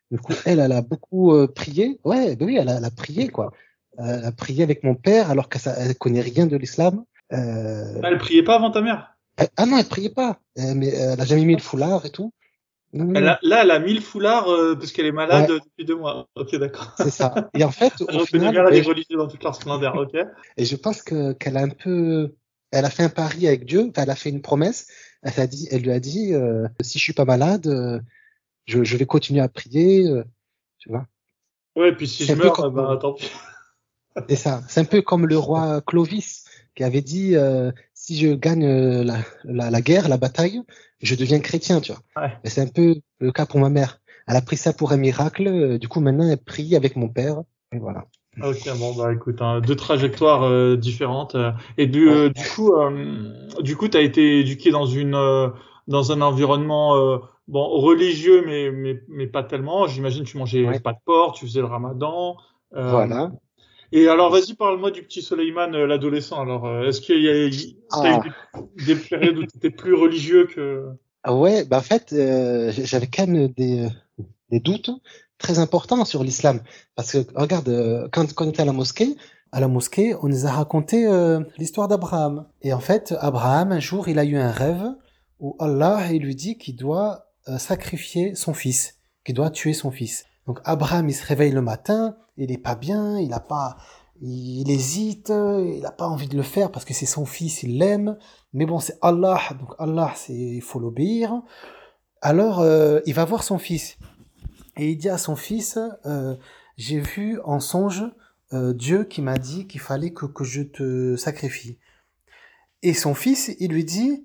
Du 0.10 0.18
coup, 0.20 0.34
elle, 0.46 0.60
elle 0.60 0.72
a 0.72 0.82
beaucoup 0.82 1.34
euh, 1.34 1.48
prié. 1.48 2.00
Ouais, 2.04 2.36
ben 2.36 2.46
oui, 2.46 2.58
elle 2.58 2.70
a, 2.70 2.78
elle 2.78 2.86
a 2.86 2.92
prié, 2.92 3.30
quoi. 3.30 3.52
Euh, 4.00 4.20
Elle 4.20 4.26
a 4.26 4.32
prié 4.32 4.64
avec 4.64 4.84
mon 4.84 4.96
père 4.96 5.30
alors 5.32 5.50
qu'elle 5.50 5.62
elle 5.78 5.96
connaît 5.96 6.22
rien 6.22 6.46
de 6.46 6.56
l'islam. 6.56 7.04
Euh, 7.34 8.02
pas. 8.02 8.10
Elle 8.10 8.18
priait 8.18 8.44
pas 8.44 8.56
avant 8.56 8.72
ta 8.72 8.82
mère? 8.82 9.18
elle- 9.38 9.50
ah 9.58 9.66
non, 9.66 9.78
elle 9.78 9.86
priait 9.86 10.10
pas. 10.10 10.40
Euh, 10.60 10.74
mais 10.76 10.88
elle 10.90 11.20
a 11.20 11.26
jamais 11.26 11.46
mis 11.46 11.56
le 11.56 11.62
foulard 11.62 12.06
et 12.06 12.10
tout. 12.10 12.34
Non, 12.94 13.14
Elle 13.16 13.28
a- 13.28 13.40
là, 13.42 13.62
elle 13.64 13.72
a 13.72 13.80
mis 13.80 13.94
le 13.94 14.02
foulard 14.02 14.50
euh, 14.50 14.76
parce 14.76 14.92
qu'elle 14.92 15.06
est 15.06 15.12
malade 15.14 15.50
Ouais. 15.50 15.56
euh, 15.56 15.60
depuis 15.64 15.86
deux 15.86 15.96
mois. 15.96 16.28
Ok, 16.36 16.56
d'accord. 16.58 16.94
c'est 16.98 17.10
ça. 17.10 17.50
Et 17.54 17.64
en 17.64 17.72
fait, 17.72 17.94
au 18.02 18.26
final, 18.26 18.56
et, 18.74 18.82
vie 18.82 18.88
religieuse 18.88 19.18
dans 19.18 19.28
toute 19.28 19.44
leur 19.44 19.56
splendeur. 19.56 19.96
Ok. 19.96 20.16
et 20.58 20.66
je 20.66 20.76
pense 20.76 21.02
que 21.02 21.32
qu'elle 21.34 21.56
a 21.58 21.62
un 21.62 21.70
peu, 21.70 22.34
elle 22.72 22.84
a 22.86 22.90
fait 22.90 23.04
un 23.04 23.10
pari 23.10 23.48
avec 23.48 23.66
Dieu. 23.66 23.88
Enfin, 23.90 24.04
elle 24.04 24.10
a 24.10 24.16
fait 24.16 24.30
une 24.30 24.42
promesse. 24.42 24.88
Elle 25.24 25.40
a 25.40 25.48
dit, 25.48 25.68
elle 25.72 25.84
lui 25.84 25.92
a 25.92 26.00
dit, 26.00 26.34
euh, 26.34 26.68
si 26.82 26.98
je 27.00 27.04
suis 27.04 27.14
pas 27.14 27.26
malade, 27.26 27.68
euh, 27.68 28.00
je, 28.66 28.84
je 28.84 28.98
vais 28.98 29.06
continuer 29.06 29.40
à 29.42 29.48
prier. 29.48 30.08
euh, 30.08 30.24
tu 30.80 30.90
vois. 30.90 31.06
Ouais, 31.78 31.96
puis 31.96 32.08
si 32.08 32.26
je 32.26 32.34
meurs, 32.34 32.54
comme- 32.54 32.74
bah, 32.74 32.98
tant 33.00 33.14
pis. 33.14 33.32
C'est 34.28 34.36
ça. 34.36 34.62
C'est 34.68 34.82
un 34.82 34.86
peu 34.86 35.02
comme 35.02 35.26
le 35.28 35.38
roi 35.38 35.80
Clovis 35.82 36.44
qui 36.76 36.84
avait 36.84 37.02
dit 37.02 37.36
euh, 37.38 37.72
si 38.12 38.18
je 38.18 38.34
gagne 38.34 38.66
euh, 38.66 39.04
la, 39.04 39.18
la, 39.46 39.70
la 39.72 39.82
guerre, 39.82 40.10
la 40.10 40.18
bataille, 40.18 40.62
je 41.02 41.16
deviens 41.16 41.40
chrétien, 41.40 41.80
tu 41.82 41.94
vois. 41.94 42.02
Ouais. 42.22 42.34
C'est 42.44 42.62
un 42.62 42.68
peu 42.68 42.96
le 43.20 43.32
cas 43.32 43.46
pour 43.46 43.60
ma 43.60 43.70
mère. 43.70 44.00
Elle 44.28 44.36
a 44.36 44.42
pris 44.42 44.58
ça 44.58 44.74
pour 44.74 44.92
un 44.92 44.98
miracle. 44.98 45.48
euh, 45.48 45.78
Du 45.78 45.88
coup, 45.88 46.00
maintenant, 46.02 46.28
elle 46.30 46.38
prie 46.38 46.76
avec 46.76 46.96
mon 46.96 47.10
père. 47.10 47.42
Et 47.74 47.80
voilà. 47.80 48.06
Ok, 48.42 48.70
bon 48.80 48.96
bah 48.96 49.12
écoute, 49.14 49.42
hein, 49.42 49.60
deux 49.60 49.76
trajectoires 49.76 50.44
euh, 50.44 50.78
différentes. 50.78 51.36
et 51.78 51.88
du, 51.88 52.10
euh, 52.10 52.30
du 52.30 52.44
coup, 52.56 52.72
du 53.62 53.76
coup, 53.76 53.88
t'as 53.90 54.02
été 54.02 54.40
éduqué 54.40 54.72
dans 54.72 54.86
une, 54.86 55.18
dans 55.88 56.12
un 56.12 56.22
environnement 56.22 57.20
bon 57.48 57.68
religieux, 57.68 58.44
mais 58.46 58.72
mais 58.72 59.02
mais 59.10 59.28
pas 59.28 59.44
tellement. 59.44 59.88
J'imagine 59.88 60.24
tu 60.24 60.38
mangeais 60.38 60.66
Ouais. 60.66 60.80
pas 60.80 60.94
de 60.94 61.00
porc, 61.06 61.34
tu 61.34 61.46
faisais 61.46 61.60
le 61.60 61.66
Ramadan. 61.66 62.38
Voilà. 62.72 63.32
Et 63.94 64.08
alors, 64.08 64.32
vas-y, 64.32 64.54
parle-moi 64.54 64.92
du 64.92 65.04
petit 65.04 65.22
Soleiman, 65.22 65.74
euh, 65.76 65.86
l'adolescent. 65.86 66.42
Alors, 66.42 66.66
euh, 66.66 66.88
est-ce 66.88 67.02
qu'il 67.02 67.22
y 67.22 67.30
a, 67.30 67.50
Ah. 67.92 68.22
eu 68.26 68.32
des, 68.78 68.96
des 68.96 68.96
périodes 69.00 69.38
où 69.38 69.46
tu 69.46 69.58
étais 69.58 69.70
plus 69.70 69.94
religieux 69.94 70.48
que 70.48 70.86
Ah 71.24 71.36
ouais, 71.36 71.66
bah 71.66 71.80
en 71.80 71.82
fait, 71.82 72.14
euh, 72.14 72.72
j'avais 72.72 73.08
quand 73.08 73.28
même 73.28 73.50
des, 73.50 73.88
des 74.50 74.60
doutes 74.62 74.90
très 75.38 75.60
importants 75.60 76.06
sur 76.06 76.24
l'islam. 76.24 76.62
Parce 76.96 77.12
que, 77.12 77.18
regarde, 77.36 78.10
quand, 78.14 78.34
quand 78.34 78.46
on 78.46 78.50
était 78.50 78.62
à 78.62 78.66
la 78.66 78.72
mosquée, 78.74 79.16
à 79.52 79.60
la 79.60 79.68
mosquée, 79.68 80.16
on 80.22 80.30
nous 80.30 80.46
a 80.46 80.52
raconté 80.52 81.06
euh, 81.08 81.42
l'histoire 81.58 81.90
d'Abraham. 81.90 82.48
Et 82.62 82.72
en 82.72 82.80
fait, 82.80 83.14
Abraham, 83.20 83.74
un 83.74 83.82
jour, 83.82 84.08
il 84.08 84.20
a 84.20 84.24
eu 84.24 84.38
un 84.38 84.52
rêve 84.52 84.86
où 85.40 85.58
Allah, 85.60 86.08
il 86.14 86.22
lui 86.24 86.36
dit 86.36 86.58
qu'il 86.58 86.76
doit 86.78 87.26
sacrifier 87.58 88.36
son 88.36 88.54
fils, 88.54 89.00
qu'il 89.26 89.34
doit 89.36 89.50
tuer 89.50 89.74
son 89.74 89.90
fils. 89.92 90.26
Donc 90.48 90.60
Abraham, 90.66 91.10
il 91.10 91.14
se 91.14 91.26
réveille 91.26 91.52
le 91.52 91.62
matin, 91.62 92.16
il 92.38 92.52
est 92.52 92.58
pas 92.58 92.76
bien, 92.76 93.20
il 93.20 93.34
a 93.34 93.40
pas, 93.40 93.78
il 94.22 94.70
hésite, 94.70 95.30
il 95.30 95.86
a 95.86 95.92
pas 95.92 96.08
envie 96.08 96.28
de 96.28 96.38
le 96.38 96.44
faire 96.44 96.72
parce 96.72 96.86
que 96.86 96.94
c'est 96.94 97.06
son 97.06 97.26
fils, 97.26 97.64
il 97.64 97.78
l'aime. 97.78 98.18
Mais 98.54 98.66
bon, 98.66 98.80
c'est 98.80 98.98
Allah, 99.02 99.40
donc 99.60 99.74
Allah, 99.80 100.14
c'est, 100.16 100.34
il 100.34 100.62
faut 100.62 100.80
l'obéir. 100.80 101.42
Alors, 102.22 102.60
euh, 102.60 103.00
il 103.08 103.16
va 103.16 103.26
voir 103.26 103.44
son 103.44 103.58
fils. 103.58 103.98
Et 104.78 104.92
il 104.92 104.98
dit 104.98 105.10
à 105.10 105.18
son 105.18 105.36
fils, 105.36 105.80
euh, 106.06 106.36
j'ai 106.78 107.00
vu 107.00 107.40
en 107.44 107.60
songe 107.60 108.04
euh, 108.54 108.74
Dieu 108.74 109.06
qui 109.06 109.22
m'a 109.22 109.38
dit 109.38 109.68
qu'il 109.68 109.82
fallait 109.82 110.12
que, 110.12 110.28
que 110.28 110.44
je 110.44 110.62
te 110.62 111.16
sacrifie. 111.16 111.80
Et 112.84 112.94
son 112.94 113.16
fils, 113.16 113.56
il 113.60 113.72
lui 113.72 113.86
dit, 113.86 114.24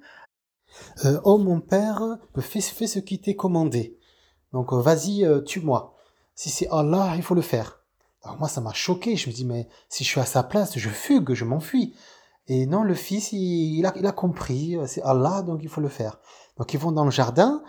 oh 1.25 1.39
mon 1.39 1.61
père, 1.61 2.03
fais, 2.39 2.61
fais 2.61 2.87
ce 2.87 2.99
qui 2.99 3.21
t'est 3.21 3.35
commandé. 3.35 3.99
Donc 4.53 4.73
vas-y, 4.73 5.27
tue-moi. 5.45 5.96
Si 6.37 6.49
c'est 6.51 6.69
Allah, 6.71 7.15
il 7.17 7.23
faut 7.23 7.35
le 7.35 7.43
faire. 7.43 7.81
Alors 8.23 8.39
moi, 8.39 8.49
ça 8.49 8.61
m'a 8.61 8.73
choqué. 8.73 9.17
Je 9.17 9.29
me 9.29 9.35
dis, 9.35 9.45
mais 9.45 9.69
si 9.89 10.05
je 10.05 10.09
suis 10.09 10.21
à 10.21 10.25
sa 10.25 10.45
place, 10.45 10.79
je 10.79 10.89
fugue, 10.89 11.35
je 11.35 11.45
m'enfuis. 11.45 11.97
Et 12.47 12.67
non, 12.67 12.85
le 12.85 12.95
fils, 12.95 13.33
il, 13.33 13.85
a, 13.85 13.93
il 13.97 14.07
a 14.07 14.13
compris, 14.13 14.77
c'est 14.87 15.03
Allah, 15.03 15.43
donc 15.43 15.61
il 15.65 15.69
faut 15.69 15.81
le 15.81 15.89
faire. 15.89 16.21
Donc 16.57 16.73
ils 16.75 16.79
vont 16.79 16.93
dans 16.93 17.05
le 17.05 17.11
jardin, 17.11 17.63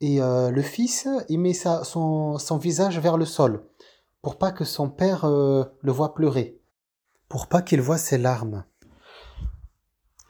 et 0.00 0.20
euh, 0.20 0.50
le 0.50 0.62
fils, 0.62 1.08
il 1.28 1.40
met 1.40 1.54
sa, 1.54 1.82
son, 1.82 2.38
son 2.38 2.58
visage 2.58 2.98
vers 2.98 3.16
le 3.16 3.24
sol, 3.24 3.64
pour 4.22 4.36
pas 4.36 4.52
que 4.52 4.64
son 4.64 4.90
père 4.90 5.24
euh, 5.24 5.64
le 5.80 5.92
voit 5.92 6.14
pleurer, 6.14 6.60
pour 7.28 7.46
pas 7.46 7.62
qu'il 7.62 7.80
voit 7.80 7.98
ses 7.98 8.18
larmes. 8.18 8.64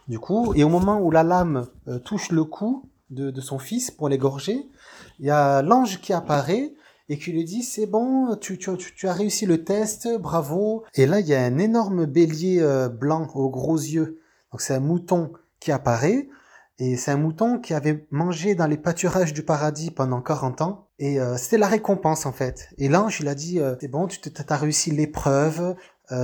Du 0.06 0.18
coup, 0.18 0.54
et 0.54 0.64
au 0.64 0.68
moment 0.68 1.00
où 1.00 1.10
la 1.10 1.22
lame 1.22 1.66
euh, 1.88 1.98
touche 1.98 2.30
le 2.30 2.44
cou 2.44 2.88
de, 3.10 3.30
de 3.30 3.40
son 3.40 3.58
fils 3.58 3.90
pour 3.90 4.08
l'égorger, 4.08 4.70
il 5.18 5.26
y 5.26 5.30
a 5.30 5.60
l'ange 5.60 6.00
qui 6.00 6.12
apparaît 6.12 6.72
et 7.08 7.18
qui 7.18 7.32
lui 7.32 7.44
dit 7.44 7.62
c'est 7.62 7.86
bon, 7.86 8.36
tu, 8.36 8.58
tu, 8.58 9.08
as 9.08 9.12
réussi 9.12 9.46
le 9.46 9.64
test, 9.64 10.08
bravo. 10.18 10.84
Et 10.94 11.06
là, 11.06 11.20
il 11.20 11.26
y 11.26 11.34
a 11.34 11.42
un 11.42 11.58
énorme 11.58 12.06
bélier 12.06 12.60
euh, 12.60 12.88
blanc 12.88 13.28
aux 13.34 13.50
gros 13.50 13.76
yeux. 13.76 14.20
Donc 14.52 14.60
c'est 14.60 14.74
un 14.74 14.80
mouton 14.80 15.32
qui 15.60 15.72
apparaît. 15.72 16.28
Et 16.78 16.96
c'est 16.96 17.10
un 17.10 17.16
mouton 17.16 17.58
qui 17.58 17.74
avait 17.74 18.06
mangé 18.10 18.54
dans 18.54 18.66
les 18.66 18.76
pâturages 18.76 19.32
du 19.32 19.42
paradis 19.42 19.90
pendant 19.90 20.20
40 20.20 20.60
ans. 20.60 20.88
Et 20.98 21.20
euh, 21.20 21.36
c'était 21.36 21.58
la 21.58 21.66
récompense 21.66 22.26
en 22.26 22.32
fait. 22.32 22.68
Et 22.78 22.88
l'ange, 22.88 23.20
il 23.20 23.28
a 23.28 23.34
dit, 23.34 23.58
euh, 23.58 23.74
c'est 23.80 23.88
bon, 23.88 24.06
tu 24.06 24.20
as 24.48 24.56
réussi 24.56 24.90
l'épreuve, 24.90 25.74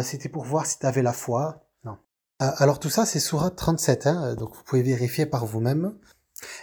c'était 0.03 0.31
pour 0.31 0.45
voir 0.45 0.64
si 0.64 0.79
tu 0.79 0.87
avais 0.87 1.03
la 1.03 1.12
foi. 1.12 1.67
Non. 1.85 1.99
Alors 2.38 2.79
tout 2.79 2.88
ça, 2.88 3.05
c'est 3.05 3.21
Surah 3.21 3.50
37, 3.50 4.07
hein, 4.07 4.35
donc 4.35 4.55
vous 4.55 4.62
pouvez 4.64 4.83
vérifier 4.83 5.26
par 5.26 5.45
vous-même. 5.45 5.95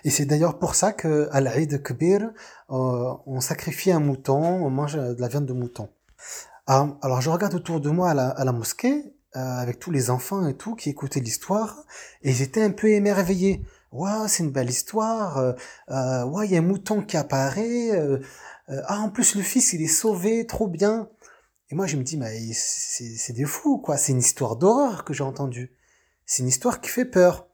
Et 0.04 0.10
c'est 0.10 0.26
d'ailleurs 0.26 0.60
pour 0.60 0.76
ça 0.76 0.94
que 0.94 1.30
l'Aïd 1.34 1.82
Kbir, 1.84 2.32
euh, 2.72 3.14
on 3.26 3.42
sacrifie 3.42 3.92
un 3.92 4.00
mouton, 4.00 4.42
on 4.42 4.70
mange 4.70 4.96
de 4.96 5.20
la 5.20 5.28
viande 5.28 5.46
de 5.46 5.54
mouton. 5.54 5.90
Alors, 6.68 6.98
alors 7.02 7.22
je 7.22 7.30
regarde 7.30 7.54
autour 7.54 7.82
de 7.82 7.90
moi 7.90 8.12
à 8.12 8.44
la, 8.44 8.52
mosquée, 8.52 9.04
euh, 9.36 9.40
avec 9.40 9.80
tous 9.80 9.92
les 9.92 10.10
enfants 10.10 10.48
et 10.48 10.56
tout 10.56 10.76
qui 10.76 10.90
écoutaient 10.90 11.20
l'histoire, 11.20 11.84
et 12.22 12.32
ils 12.32 12.42
étaient 12.42 12.64
un 12.64 12.72
peu 12.72 12.90
émerveillés. 12.90 13.66
Waouh, 13.92 14.28
c'est 14.30 14.44
une 14.44 14.52
belle 14.52 14.70
histoire. 14.70 15.38
Euh, 15.38 15.54
euh, 15.90 16.46
il 16.46 16.52
y 16.52 16.56
a 16.56 16.60
un 16.60 16.62
mouton 16.62 17.02
qui 17.02 17.18
apparaît. 17.18 17.92
Euh, 17.92 18.20
euh, 18.70 18.82
ah, 18.86 19.00
en 19.00 19.10
plus 19.10 19.36
le 19.36 19.42
fils 19.42 19.74
il 19.74 19.82
est 19.82 19.88
sauvé, 19.88 20.48
trop 20.48 20.68
bien. 20.68 21.10
Et 21.70 21.76
moi 21.76 21.88
je 21.88 21.98
me 21.98 22.04
dis, 22.04 22.18
mais 22.18 22.54
c'est 22.54 23.34
des 23.34 23.46
fous 23.46 23.80
quoi. 23.80 23.98
C'est 23.98 24.14
une 24.14 24.20
histoire 24.20 24.56
d'horreur 24.56 25.04
que 25.04 25.14
j'ai 25.14 25.24
entendue. 25.24 25.76
C'est 26.26 26.44
une 26.44 26.50
histoire 26.50 26.80
qui 26.80 26.90
fait 26.90 27.06
peur. 27.06 27.48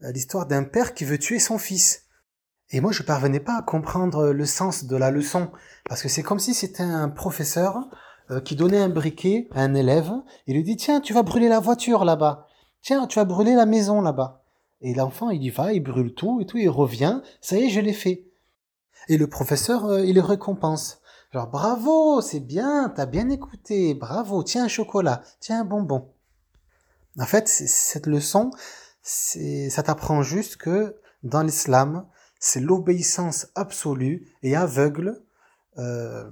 L'histoire 0.00 0.46
d'un 0.46 0.64
père 0.64 0.94
qui 0.94 1.04
veut 1.04 1.18
tuer 1.18 1.38
son 1.38 1.58
fils. 1.58 2.06
Et 2.72 2.80
moi, 2.80 2.90
je 2.90 3.02
parvenais 3.02 3.40
pas 3.40 3.58
à 3.58 3.62
comprendre 3.62 4.30
le 4.30 4.46
sens 4.46 4.84
de 4.84 4.96
la 4.96 5.10
leçon, 5.10 5.50
parce 5.88 6.02
que 6.02 6.08
c'est 6.08 6.22
comme 6.22 6.38
si 6.38 6.54
c'était 6.54 6.82
un 6.82 7.10
professeur 7.10 7.86
euh, 8.30 8.40
qui 8.40 8.56
donnait 8.56 8.80
un 8.80 8.88
briquet 8.88 9.48
à 9.52 9.60
un 9.62 9.74
élève 9.74 10.10
et 10.46 10.54
lui 10.54 10.62
dit 10.62 10.76
tiens, 10.76 11.00
tu 11.00 11.12
vas 11.12 11.22
brûler 11.22 11.48
la 11.48 11.60
voiture 11.60 12.04
là-bas, 12.04 12.46
tiens, 12.80 13.06
tu 13.06 13.18
vas 13.18 13.26
brûler 13.26 13.54
la 13.54 13.66
maison 13.66 14.00
là-bas. 14.00 14.42
Et 14.80 14.94
l'enfant, 14.94 15.30
il 15.30 15.42
y 15.42 15.50
va, 15.50 15.72
il 15.74 15.80
brûle 15.80 16.14
tout 16.14 16.40
et 16.40 16.46
tout, 16.46 16.56
il 16.56 16.70
revient, 16.70 17.20
ça 17.42 17.56
y 17.56 17.64
est, 17.64 17.68
je 17.68 17.80
l'ai 17.80 17.92
fait. 17.92 18.24
Et 19.08 19.18
le 19.18 19.26
professeur, 19.26 19.84
euh, 19.84 20.04
il 20.04 20.14
le 20.14 20.22
récompense. 20.22 21.00
Genre 21.32 21.48
bravo, 21.48 22.20
c'est 22.20 22.40
bien, 22.40 22.90
t'as 22.94 23.06
bien 23.06 23.28
écouté, 23.28 23.94
bravo, 23.94 24.42
tiens 24.42 24.64
un 24.64 24.68
chocolat, 24.68 25.22
tiens 25.40 25.60
un 25.60 25.64
bonbon. 25.64 26.08
En 27.18 27.26
fait, 27.26 27.48
cette 27.48 28.06
leçon, 28.06 28.50
ça 29.02 29.82
t'apprend 29.82 30.22
juste 30.22 30.56
que 30.56 30.96
dans 31.22 31.42
l'islam, 31.42 32.06
c'est 32.44 32.58
l'obéissance 32.58 33.46
absolue 33.54 34.26
et 34.42 34.56
aveugle 34.56 35.22
euh, 35.78 36.28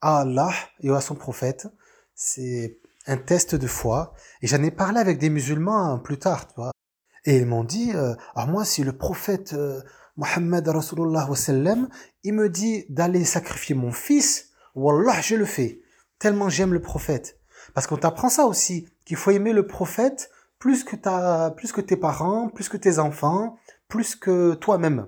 à 0.00 0.22
Allah 0.22 0.50
et 0.80 0.90
à 0.90 1.00
son 1.00 1.14
prophète. 1.14 1.68
C'est 2.16 2.80
un 3.06 3.16
test 3.16 3.54
de 3.54 3.68
foi. 3.68 4.12
Et 4.42 4.48
j'en 4.48 4.62
ai 4.64 4.72
parlé 4.72 4.98
avec 4.98 5.18
des 5.18 5.30
musulmans 5.30 6.00
plus 6.00 6.18
tard, 6.18 6.48
tu 6.48 6.54
vois. 6.56 6.72
Et 7.24 7.36
ils 7.36 7.46
m'ont 7.46 7.62
dit, 7.62 7.92
euh, 7.94 8.16
moi, 8.48 8.64
si 8.64 8.82
le 8.82 8.92
prophète 8.92 9.52
euh, 9.52 9.80
Mohammed 10.16 10.66
Rasulullah 10.66 11.28
il 12.24 12.34
me 12.34 12.48
dit 12.48 12.84
d'aller 12.88 13.24
sacrifier 13.24 13.76
mon 13.76 13.92
fils, 13.92 14.50
Wallah, 14.74 15.20
je 15.20 15.36
le 15.36 15.44
fais. 15.44 15.80
Tellement 16.18 16.48
j'aime 16.48 16.72
le 16.72 16.82
prophète. 16.82 17.38
Parce 17.72 17.86
qu'on 17.86 17.98
t'apprend 17.98 18.30
ça 18.30 18.46
aussi, 18.46 18.88
qu'il 19.04 19.16
faut 19.16 19.30
aimer 19.30 19.52
le 19.52 19.68
prophète 19.68 20.28
plus 20.58 20.82
que 20.82 20.96
ta, 20.96 21.52
plus 21.56 21.70
que 21.70 21.80
tes 21.80 21.96
parents, 21.96 22.48
plus 22.48 22.68
que 22.68 22.76
tes 22.76 22.98
enfants, 22.98 23.58
plus 23.86 24.16
que 24.16 24.54
toi-même. 24.54 25.06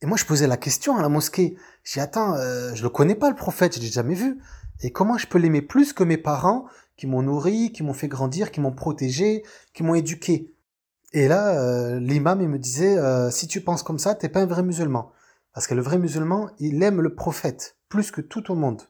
Et 0.00 0.06
moi, 0.06 0.16
je 0.16 0.24
posais 0.24 0.46
la 0.46 0.56
question 0.56 0.96
à 0.96 1.02
la 1.02 1.08
mosquée. 1.08 1.56
J'ai 1.82 2.00
attends, 2.00 2.34
euh, 2.34 2.74
je 2.74 2.82
le 2.82 2.88
connais 2.88 3.14
pas 3.14 3.30
le 3.30 3.36
prophète, 3.36 3.76
je 3.76 3.80
l'ai 3.80 3.88
jamais 3.88 4.14
vu. 4.14 4.38
Et 4.80 4.92
comment 4.92 5.18
je 5.18 5.26
peux 5.26 5.38
l'aimer 5.38 5.62
plus 5.62 5.92
que 5.92 6.04
mes 6.04 6.18
parents 6.18 6.66
qui 6.96 7.06
m'ont 7.06 7.22
nourri, 7.22 7.72
qui 7.72 7.82
m'ont 7.82 7.94
fait 7.94 8.08
grandir, 8.08 8.50
qui 8.52 8.60
m'ont 8.60 8.72
protégé, 8.72 9.44
qui 9.74 9.82
m'ont 9.82 9.94
éduqué? 9.94 10.54
Et 11.12 11.26
là, 11.26 11.58
euh, 11.58 11.98
l'imam 11.98 12.40
il 12.42 12.48
me 12.48 12.58
disait 12.58 12.98
euh, 12.98 13.30
si 13.30 13.48
tu 13.48 13.60
penses 13.60 13.82
comme 13.82 13.98
ça, 13.98 14.14
t'es 14.14 14.28
pas 14.28 14.40
un 14.40 14.46
vrai 14.46 14.62
musulman, 14.62 15.10
parce 15.54 15.66
que 15.66 15.74
le 15.74 15.82
vrai 15.82 15.98
musulman, 15.98 16.50
il 16.58 16.82
aime 16.82 17.00
le 17.00 17.14
prophète 17.14 17.76
plus 17.88 18.10
que 18.10 18.20
tout 18.20 18.52
au 18.52 18.54
monde. 18.54 18.82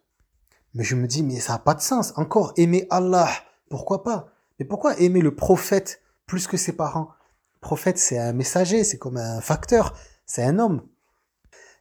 Mais 0.75 0.85
je 0.85 0.97
me 0.97 1.07
dis 1.07 1.23
mais 1.23 1.39
ça 1.41 1.55
a 1.55 1.59
pas 1.59 1.75
de 1.75 1.81
sens. 1.81 2.13
Encore 2.17 2.53
aimer 2.57 2.87
Allah, 2.91 3.31
pourquoi 3.71 4.03
pas? 4.03 4.33
Mais 4.59 4.67
pourquoi 4.67 4.99
aimer 4.99 5.21
le 5.21 5.35
prophète 5.35 6.03
plus 6.27 6.47
que 6.47 6.57
ses 6.57 6.73
parents? 6.73 7.09
Le 7.55 7.61
prophète, 7.61 7.99
c'est 7.99 8.19
un 8.19 8.33
messager, 8.33 8.85
c'est 8.85 8.99
comme 8.99 9.17
un 9.17 9.41
facteur, 9.41 9.95
c'est 10.27 10.43
un 10.43 10.59
homme. 10.59 10.83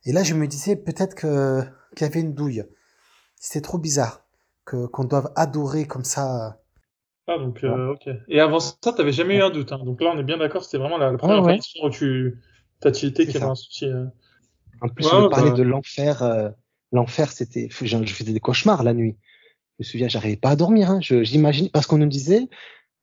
Et 0.07 0.13
là, 0.13 0.23
je 0.23 0.33
me 0.33 0.47
disais 0.47 0.77
peut-être 0.77 1.15
que 1.15 1.61
qu'il 1.95 2.07
y 2.07 2.09
avait 2.09 2.21
une 2.21 2.33
douille. 2.33 2.63
C'était 3.35 3.61
trop 3.61 3.77
bizarre 3.77 4.25
que 4.65 4.87
qu'on 4.87 5.03
doive 5.03 5.29
adorer 5.35 5.85
comme 5.85 6.05
ça. 6.05 6.61
Ah 7.27 7.37
donc 7.37 7.65
euh, 7.65 7.91
ok. 7.91 8.07
Et 8.29 8.39
avant 8.39 8.61
ça, 8.61 8.93
t'avais 8.95 9.11
jamais 9.11 9.35
eu 9.35 9.41
un 9.41 9.49
doute. 9.49 9.73
Hein. 9.73 9.81
Donc 9.83 10.01
là, 10.01 10.13
on 10.15 10.17
est 10.17 10.23
bien 10.23 10.37
d'accord. 10.37 10.63
C'était 10.63 10.77
vraiment 10.77 10.97
la, 10.97 11.11
première 11.17 11.43
fois 11.43 11.57
où 11.83 11.89
tu 11.89 12.41
t'as 12.79 12.91
tilté 12.91 13.25
qu'il 13.25 13.33
y 13.33 13.37
avait 13.37 13.47
un 13.47 13.55
souci. 13.55 13.85
Euh. 13.85 14.05
En 14.79 14.87
plus, 14.87 15.05
on 15.11 15.29
parlait 15.29 15.49
bah. 15.49 15.57
de 15.57 15.63
l'enfer. 15.63 16.23
Euh, 16.23 16.49
l'enfer, 16.93 17.29
c'était. 17.29 17.67
Je, 17.69 18.13
faisais 18.13 18.31
des 18.31 18.39
cauchemars 18.39 18.83
la 18.83 18.93
nuit. 18.93 19.17
Je 19.77 19.83
me 19.83 19.83
souviens, 19.83 20.07
j'arrivais 20.07 20.37
pas 20.37 20.51
à 20.51 20.55
dormir. 20.55 20.89
Hein. 20.89 20.99
J'imagine 21.01 21.69
parce 21.69 21.85
qu'on 21.85 21.97
nous 21.97 22.07
disait 22.07 22.47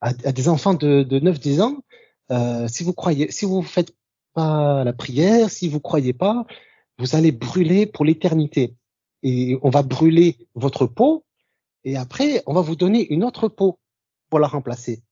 à, 0.01 0.15
des 0.15 0.49
enfants 0.49 0.73
de, 0.73 1.03
de 1.03 1.21
9-10 1.21 1.61
ans, 1.61 2.69
si 2.69 2.83
vous 2.83 2.95
croyez, 2.95 3.31
si 3.31 3.45
vous 3.45 3.61
faites 3.61 3.95
pas 4.33 4.85
la 4.85 4.95
prière, 4.95 5.51
si 5.51 5.69
vous 5.69 5.81
croyez 5.81 6.15
pas, 6.15 6.47
vous 6.99 7.17
allez 7.17 7.33
brûler 7.33 7.87
pour 7.87 8.05
l'éternité. 8.05 8.77
Et 9.23 9.59
on 9.63 9.71
va 9.71 9.83
brûler 9.83 10.37
votre 10.55 10.87
peau, 10.87 11.25
et 11.85 11.97
après, 11.97 12.43
on 12.47 12.55
va 12.55 12.63
vous 12.63 12.77
donner 12.77 13.07
une 13.13 13.25
autre 13.25 13.49
peau 13.49 13.79
pour 14.31 14.39
la 14.39 14.49
remplacer. 14.49 15.03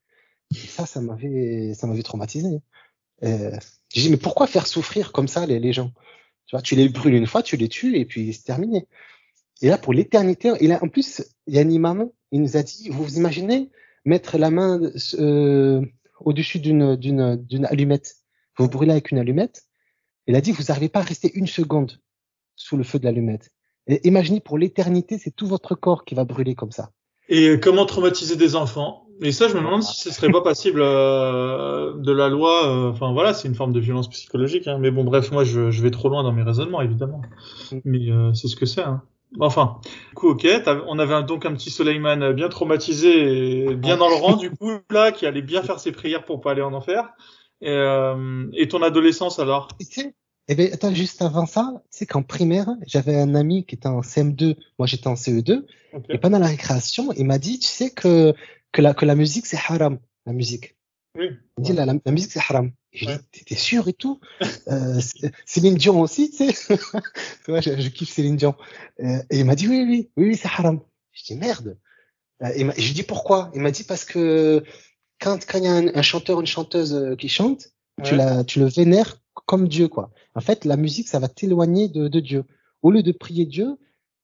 Et 0.51 0.67
ça, 0.67 0.87
ça 0.87 1.01
m'avait, 1.01 1.75
ça 1.75 1.87
m'avait 1.87 2.03
traumatisé. 2.03 2.61
Euh, 3.23 3.57
j'ai 3.93 4.03
dit, 4.03 4.11
mais 4.11 4.17
pourquoi 4.17 4.47
faire 4.47 4.67
souffrir 4.67 5.12
comme 5.12 5.29
ça 5.29 5.47
les, 5.47 5.73
gens? 5.73 5.93
Tu 6.47 6.57
vois, 6.57 6.62
tu 6.62 6.75
les 6.75 6.89
brûles 6.89 7.15
une 7.15 7.27
fois, 7.27 7.43
tu 7.43 7.57
les 7.57 7.69
tues, 7.69 7.97
et 7.97 8.05
puis 8.05 8.33
c'est 8.33 8.45
terminé. 8.45 8.87
Et 9.61 9.69
là, 9.69 9.79
pour 9.79 9.93
l'éternité, 9.93 10.53
il 10.61 10.73
a, 10.73 10.83
en 10.83 10.89
plus, 10.89 11.23
il 11.47 11.55
y 11.55 11.59
a 11.59 11.62
un 11.62 11.71
imam, 11.71 12.11
il 12.33 12.41
nous 12.41 12.57
a 12.57 12.62
dit, 12.62 12.89
vous 12.89 13.05
vous 13.05 13.17
imaginez 13.17 13.71
mettre 14.05 14.39
la 14.39 14.51
main 14.51 14.81
euh, 15.15 15.83
au-dessus 16.21 16.59
d'une, 16.59 16.97
d'une, 16.97 17.37
d'une 17.37 17.67
allumette. 17.67 18.17
Vous 18.59 18.69
brûlez 18.69 18.93
avec 18.93 19.11
une 19.12 19.19
allumette, 19.19 19.62
il 20.26 20.37
a 20.37 20.41
dit, 20.41 20.52
vous 20.52 20.64
n'arrivez 20.69 20.88
pas 20.88 21.00
à 21.00 21.05
rester 21.05 21.31
une 21.35 21.47
seconde 21.47 22.00
sous 22.57 22.76
le 22.76 22.85
feu 22.85 22.99
de 22.99 23.05
l'allumette. 23.05 23.50
Et 23.87 24.07
imaginez 24.07 24.41
pour 24.41 24.59
l'éternité, 24.59 25.19
c'est 25.19 25.35
tout 25.35 25.47
votre 25.47 25.75
corps 25.75 26.05
qui 26.05 26.14
va 26.14 26.25
brûler 26.25 26.55
comme 26.55 26.71
ça. 26.71 26.91
Et 27.29 27.59
comment 27.61 27.87
traumatiser 27.87 28.37
des 28.37 28.57
enfants? 28.57 29.07
Et 29.21 29.33
ça, 29.33 29.49
je 29.49 29.55
me 29.55 29.61
demande 29.61 29.83
si 29.83 30.00
ce 30.00 30.11
serait 30.11 30.31
pas 30.31 30.43
passible 30.43 30.81
euh, 30.83 31.95
de 31.97 32.12
la 32.12 32.29
loi. 32.29 32.69
Euh, 32.69 32.91
enfin 32.91 33.12
voilà, 33.12 33.35
c'est 33.35 33.47
une 33.47 33.55
forme 33.55 33.73
de 33.73 33.81
violence 33.81 34.09
psychologique. 34.11 34.67
Hein. 34.67 34.79
Mais 34.81 34.91
bon, 34.91 35.05
bref, 35.05 35.31
moi, 35.31 35.45
je, 35.45 35.83
vais 35.83 35.91
trop 35.91 36.09
loin 36.09 36.23
dans 36.23 36.33
mes 36.33 36.43
raisonnements, 36.43 36.81
évidemment. 36.81 37.23
Mm. 37.71 37.79
Mais 37.85 38.11
euh, 38.11 38.35
c'est 38.35 38.49
ce 38.49 38.57
que 38.57 38.67
c'est. 38.67 38.83
Hein. 38.83 39.02
Enfin, 39.41 39.79
du 40.11 40.14
coup, 40.14 40.29
ok, 40.29 40.47
on 40.88 40.99
avait 40.99 41.23
donc 41.23 41.47
un 41.47 41.55
petit 41.55 41.71
Soleiman 41.71 42.33
bien 42.35 42.50
traumatisé, 42.50 43.71
et 43.71 43.75
bien 43.76 43.97
dans 43.97 44.09
le 44.09 44.14
rang, 44.14 44.37
du 44.37 44.50
coup, 44.50 44.73
là, 44.91 45.11
qui 45.11 45.25
allait 45.25 45.41
bien 45.41 45.62
faire 45.62 45.79
ses 45.79 45.91
prières 45.91 46.26
pour 46.26 46.43
pas 46.43 46.50
aller 46.50 46.61
en 46.61 46.75
enfer. 46.75 47.09
Et, 47.62 47.71
euh, 47.71 48.50
et 48.54 48.66
ton 48.69 48.83
adolescence 48.83 49.38
alors? 49.38 49.69
Eh 50.49 50.54
bien, 50.57 50.69
attends, 50.73 50.92
juste 50.92 51.23
avant 51.23 51.47
ça, 51.47 51.83
tu 51.92 51.99
sais 51.99 52.07
qu'en 52.07 52.25
primaire, 52.25 52.69
j'avais 52.87 53.16
un 53.16 53.37
ami 53.37 53.64
qui 53.64 53.76
était 53.76 53.87
en 53.87 54.00
CM2, 54.00 54.57
moi 54.78 54.88
j'étais 54.88 55.07
en 55.07 55.14
CE2, 55.14 55.64
et 56.09 56.19
pendant 56.19 56.40
la 56.40 56.49
récréation, 56.49 57.12
il 57.12 57.25
m'a 57.25 57.38
dit, 57.38 57.61
tu 57.61 57.69
sais 57.69 57.90
que, 57.90 58.35
que, 58.73 58.83
la, 58.83 58.95
que 58.95 59.07
la 59.07 59.14
musique 59.14 59.47
c'est 59.47 59.57
haram, 59.57 60.00
la 60.26 60.33
musique. 60.33 60.76
Oui. 61.16 61.28
Il 61.59 61.64
dit, 61.64 61.73
la, 61.73 61.87
la, 61.87 62.12
musique 62.12 62.33
c'est 62.33 62.40
haram. 62.40 62.73
J'ai 62.90 63.07
dit, 63.07 63.45
t'es 63.47 63.54
sûr 63.54 63.87
et 63.87 63.92
tout? 63.92 64.19
Euh, 64.66 65.00
Céline 65.47 65.76
Dion 65.76 66.00
aussi, 66.00 66.31
tu 66.31 66.50
sais 66.50 66.76
tu 67.45 67.50
vois, 67.50 67.61
je, 67.61 67.81
je, 67.81 67.88
kiffe 67.90 68.11
Céline 68.11 68.37
Dion. 68.37 68.57
Euh, 69.00 69.23
et 69.31 69.38
il 69.38 69.45
m'a 69.45 69.54
dit, 69.54 69.69
oui, 69.69 69.85
oui, 69.87 70.11
oui, 70.16 70.28
oui 70.28 70.37
c'est 70.37 70.49
haram. 70.49 70.81
Je 71.12 71.23
dis, 71.25 71.37
merde. 71.37 71.78
Euh, 72.42 72.50
et, 72.57 72.62
et 72.62 72.83
je 72.83 72.92
dis, 72.95 73.04
pourquoi? 73.04 73.50
Il 73.54 73.61
m'a 73.61 73.71
dit, 73.71 73.85
parce 73.85 74.04
que 74.04 74.64
quand 75.23 75.47
quand 75.47 75.59
il 75.59 75.64
y 75.64 75.69
a 75.69 75.75
un, 75.75 76.02
chanteur 76.02 76.41
une 76.41 76.47
chanteuse 76.47 76.95
euh, 76.95 77.17
qui 77.17 77.29
chante, 77.29 77.69
tu 78.02 78.17
la 78.17 78.45
tu 78.45 78.59
le 78.59 78.67
vénères 78.67 79.21
comme 79.47 79.69
Dieu 79.69 79.88
quoi. 79.88 80.11
En 80.35 80.41
fait, 80.41 80.64
la 80.64 80.76
musique 80.76 81.09
ça 81.09 81.19
va 81.19 81.29
t'éloigner 81.29 81.88
de, 81.88 82.09
de 82.09 82.21
Dieu. 82.21 82.45
Au 82.83 82.91
lieu 82.91 83.02
de 83.02 83.12
prier 83.12 83.47
Dieu, 83.47 83.79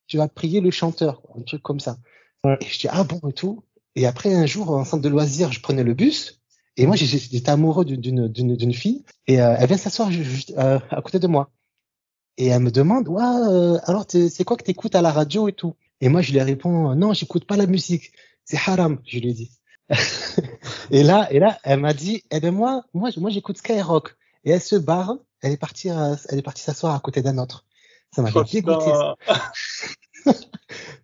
tu 0.09 0.17
vas 0.17 0.28
prier 0.28 0.61
le 0.61 0.71
chanteur, 0.71 1.23
un 1.38 1.43
truc 1.43 1.62
comme 1.62 1.81
ça. 1.81 1.99
Et 2.45 2.67
je 2.67 2.78
dis 2.81 2.88
ah 2.90 3.05
bon 3.05 3.21
et 3.28 3.33
tout. 3.33 3.62
Et 3.95 4.07
après 4.07 4.35
un 4.35 4.47
jour 4.47 4.71
en 4.71 4.85
centre 4.85 5.02
de 5.02 5.09
loisirs, 5.09 5.52
je 5.52 5.61
prenais 5.61 5.85
le 5.85 5.95
bus 5.95 6.40
et 6.76 6.87
moi 6.87 6.97
j'étais 6.97 7.50
amoureux 7.50 7.85
d'une 7.85 8.75
fille 8.75 9.05
et 9.26 9.40
euh, 9.40 9.57
elle 9.59 9.69
vient 9.69 9.76
s'asseoir 9.76 10.11
juste 10.11 10.52
euh, 10.57 10.78
à 10.90 11.02
côté 11.02 11.19
de 11.19 11.26
moi. 11.26 11.50
Et 12.37 12.47
elle 12.47 12.62
me 12.62 12.71
demande, 12.71 13.09
ouais, 13.09 13.81
alors 13.85 14.07
c'est 14.09 14.45
quoi 14.45 14.57
que 14.57 14.62
t'écoutes 14.62 14.95
à 14.95 15.02
la 15.02 15.11
radio 15.11 15.49
et 15.49 15.52
tout? 15.52 15.75
Et 16.00 16.09
moi 16.09 16.23
je 16.23 16.33
lui 16.33 16.40
réponds, 16.40 16.95
non, 16.95 17.12
j'écoute 17.12 17.45
pas 17.45 17.57
la 17.57 17.67
musique, 17.67 18.12
c'est 18.45 18.57
haram, 18.57 19.00
je 19.05 19.19
lui 19.19 19.35
dis. 19.35 19.58
Et 20.90 21.02
là, 21.02 21.28
et 21.30 21.38
là, 21.38 21.59
elle 21.62 21.80
m'a 21.80 21.95
dit, 21.95 22.23
eh 22.30 22.40
ben 22.40 22.52
moi, 22.54 22.85
moi, 22.95 23.11
moi, 23.16 23.30
j'écoute 23.30 23.59
Skyrock. 23.59 24.16
Et 24.45 24.50
elle 24.50 24.61
se 24.61 24.76
barre, 24.76 25.16
elle 25.42 25.52
est 25.52 25.59
partie, 25.59 25.90
euh, 25.90 26.14
elle 26.28 26.38
est 26.38 26.42
partie 26.42 26.62
s'asseoir 26.62 26.95
à 26.95 27.00
côté 27.00 27.23
d'un 27.23 27.38
autre. 27.38 27.64
Ça 28.14 28.23
m'a 28.23 28.30
dégoûté. 28.30 28.90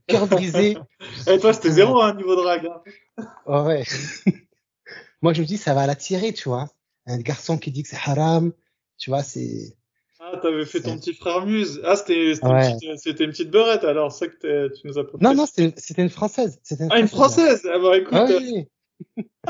Cœur 0.06 0.26
brisé. 0.26 0.76
Et 1.26 1.38
toi, 1.38 1.52
c'était 1.52 1.70
zéro, 1.70 2.00
hein, 2.00 2.14
niveau 2.14 2.36
drague. 2.36 2.66
Hein. 2.66 3.24
Oh, 3.46 3.62
ouais. 3.62 3.84
moi, 5.22 5.32
je 5.32 5.42
me 5.42 5.46
dis, 5.46 5.56
ça 5.56 5.74
va 5.74 5.86
l'attirer, 5.86 6.32
tu 6.32 6.48
vois. 6.48 6.68
Un 7.06 7.18
garçon 7.18 7.58
qui 7.58 7.70
dit 7.70 7.82
que 7.82 7.88
c'est 7.88 7.98
haram, 8.04 8.52
tu 8.98 9.10
vois, 9.10 9.22
c'est. 9.22 9.76
Ah, 10.20 10.38
t'avais 10.38 10.64
fait 10.64 10.80
ton 10.80 10.96
petit 10.96 11.12
frère 11.12 11.44
Muse. 11.44 11.82
Ah, 11.84 11.96
c'était 11.96 12.32
une, 12.32 12.38
une, 12.40 13.30
petite 13.30 13.50
beurette, 13.50 13.84
alors, 13.84 14.10
c'est 14.10 14.30
que 14.30 14.68
tu 14.68 14.86
nous 14.86 14.98
as 14.98 15.04
Non, 15.20 15.34
non, 15.34 15.44
c'était 15.46 16.02
une 16.02 16.08
française. 16.08 16.58
Une 16.70 16.88
ah, 16.90 16.98
une 16.98 17.08
française 17.08 17.68
Ah, 17.70 17.78
bah 17.78 17.98
écoute. 17.98 18.14
Ah, 18.14 18.26
oui. 18.26 18.66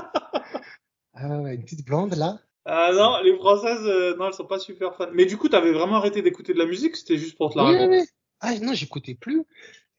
ah 1.14 1.40
ouais, 1.40 1.54
une 1.54 1.64
petite 1.64 1.84
blonde 1.84 2.14
là. 2.14 2.38
Ah 2.66 2.92
non, 2.94 3.18
les 3.22 3.36
françaises, 3.36 3.86
euh, 3.86 4.16
non, 4.16 4.28
elles 4.28 4.34
sont 4.34 4.46
pas 4.46 4.58
super 4.58 4.96
fans. 4.96 5.10
Mais 5.12 5.26
du 5.26 5.36
coup, 5.36 5.48
t'avais 5.48 5.72
vraiment 5.72 5.96
arrêté 5.96 6.22
d'écouter 6.22 6.54
de 6.54 6.58
la 6.58 6.66
musique 6.66 6.96
C'était 6.96 7.18
juste 7.18 7.36
pour 7.36 7.52
te 7.52 7.58
la 7.58 7.64
oui, 7.64 7.76
oui. 7.88 8.04
Ah 8.40 8.58
non, 8.58 8.72
j'écoutais 8.72 9.14
plus. 9.14 9.44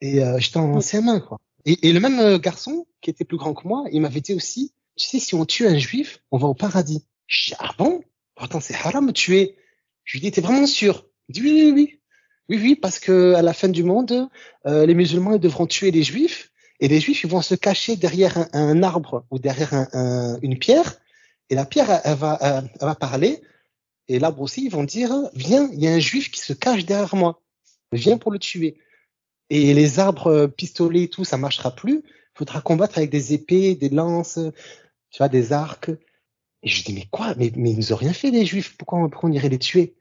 Et 0.00 0.22
euh, 0.22 0.38
j'étais 0.38 0.56
en 0.56 0.74
ancien 0.74 1.00
main, 1.00 1.20
quoi. 1.20 1.38
Et, 1.64 1.88
et 1.88 1.92
le 1.92 2.00
même 2.00 2.18
euh, 2.18 2.38
garçon, 2.38 2.86
qui 3.00 3.10
était 3.10 3.24
plus 3.24 3.36
grand 3.36 3.54
que 3.54 3.66
moi, 3.68 3.84
il 3.92 4.00
m'avait 4.00 4.20
dit 4.20 4.34
aussi, 4.34 4.72
tu 4.96 5.06
sais, 5.06 5.20
si 5.20 5.34
on 5.34 5.44
tue 5.44 5.66
un 5.66 5.78
juif, 5.78 6.22
on 6.32 6.38
va 6.38 6.48
au 6.48 6.54
paradis. 6.54 7.06
Je 7.28 7.50
dis, 7.50 7.56
ah 7.60 7.70
bon? 7.78 8.02
Pourtant, 8.34 8.60
c'est 8.60 8.74
haram 8.74 9.06
de 9.06 9.12
tuer. 9.12 9.56
Je 10.04 10.14
lui 10.14 10.20
dis, 10.20 10.30
t'es 10.32 10.40
vraiment 10.40 10.66
sûr? 10.66 11.06
Il 11.28 11.34
dit, 11.34 11.42
oui, 11.42 11.62
oui, 11.66 11.72
oui. 11.72 12.00
Oui, 12.48 12.58
oui, 12.62 12.76
parce 12.76 12.98
que 12.98 13.34
à 13.34 13.42
la 13.42 13.52
fin 13.52 13.68
du 13.68 13.82
monde, 13.82 14.28
les 14.64 14.94
musulmans 14.94 15.32
ils 15.32 15.40
devront 15.40 15.66
tuer 15.66 15.90
les 15.90 16.04
juifs 16.04 16.52
et 16.80 16.88
les 16.88 17.00
juifs, 17.00 17.24
ils 17.24 17.30
vont 17.30 17.42
se 17.42 17.54
cacher 17.54 17.96
derrière 17.96 18.36
un, 18.38 18.48
un 18.52 18.82
arbre 18.82 19.24
ou 19.30 19.38
derrière 19.38 19.72
un, 19.72 20.38
une 20.42 20.58
pierre. 20.58 21.00
Et 21.48 21.54
la 21.54 21.64
pierre, 21.64 22.00
elle, 22.04 22.16
va, 22.16 22.38
elle, 22.40 22.70
va 22.80 22.94
parler. 22.94 23.40
Et 24.08 24.18
là 24.18 24.34
aussi, 24.38 24.64
ils 24.64 24.70
vont 24.70 24.84
dire, 24.84 25.12
viens, 25.34 25.68
il 25.72 25.80
y 25.80 25.88
a 25.88 25.92
un 25.92 25.98
juif 25.98 26.30
qui 26.30 26.40
se 26.40 26.52
cache 26.52 26.84
derrière 26.84 27.16
moi. 27.16 27.42
Viens 27.92 28.18
pour 28.18 28.30
le 28.32 28.38
tuer. 28.38 28.78
Et 29.48 29.74
les 29.74 29.98
arbres, 29.98 30.26
euh, 30.26 30.48
pistolets 30.48 31.04
et 31.04 31.08
tout, 31.08 31.24
ça 31.24 31.36
marchera 31.36 31.74
plus. 31.74 32.02
Il 32.04 32.38
faudra 32.38 32.60
combattre 32.60 32.98
avec 32.98 33.10
des 33.10 33.32
épées, 33.32 33.74
des 33.74 33.88
lances, 33.88 34.38
tu 35.10 35.18
vois, 35.18 35.28
des 35.28 35.52
arcs. 35.52 35.90
Et 36.62 36.68
je 36.68 36.84
dis, 36.84 36.92
mais 36.92 37.06
quoi? 37.10 37.34
Mais, 37.36 37.52
mais 37.56 37.70
ils 37.70 37.76
nous 37.76 37.92
ont 37.92 37.96
rien 37.96 38.12
fait, 38.12 38.30
les 38.30 38.44
juifs. 38.44 38.76
Pourquoi, 38.76 39.08
on 39.22 39.32
irait 39.32 39.48
les 39.48 39.58
tuer? 39.58 39.96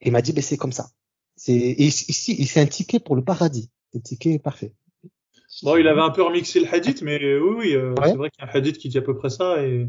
Et 0.00 0.08
il 0.08 0.12
m'a 0.12 0.22
dit, 0.22 0.32
ben, 0.32 0.42
c'est 0.42 0.56
comme 0.56 0.72
ça. 0.72 0.90
C'est, 1.36 1.54
ici, 1.54 2.36
il 2.38 2.46
s'est 2.48 2.60
un 2.60 2.66
ticket 2.66 3.00
pour 3.00 3.16
le 3.16 3.24
paradis. 3.24 3.70
Le 3.94 4.00
ticket 4.00 4.34
est 4.34 4.38
parfait. 4.38 4.74
Bon, 5.62 5.76
il 5.76 5.88
avait 5.88 6.00
un 6.00 6.10
peu 6.10 6.22
remixé 6.22 6.60
le 6.60 6.72
hadith, 6.72 7.02
mais 7.02 7.18
oui, 7.38 7.54
oui, 7.56 7.74
euh, 7.74 7.94
c'est 8.04 8.16
vrai 8.16 8.30
qu'il 8.30 8.44
y 8.44 8.48
a 8.48 8.50
un 8.50 8.54
hadith 8.54 8.78
qui 8.78 8.88
dit 8.88 8.98
à 8.98 9.02
peu 9.02 9.16
près 9.16 9.30
ça. 9.30 9.62
Et 9.64 9.88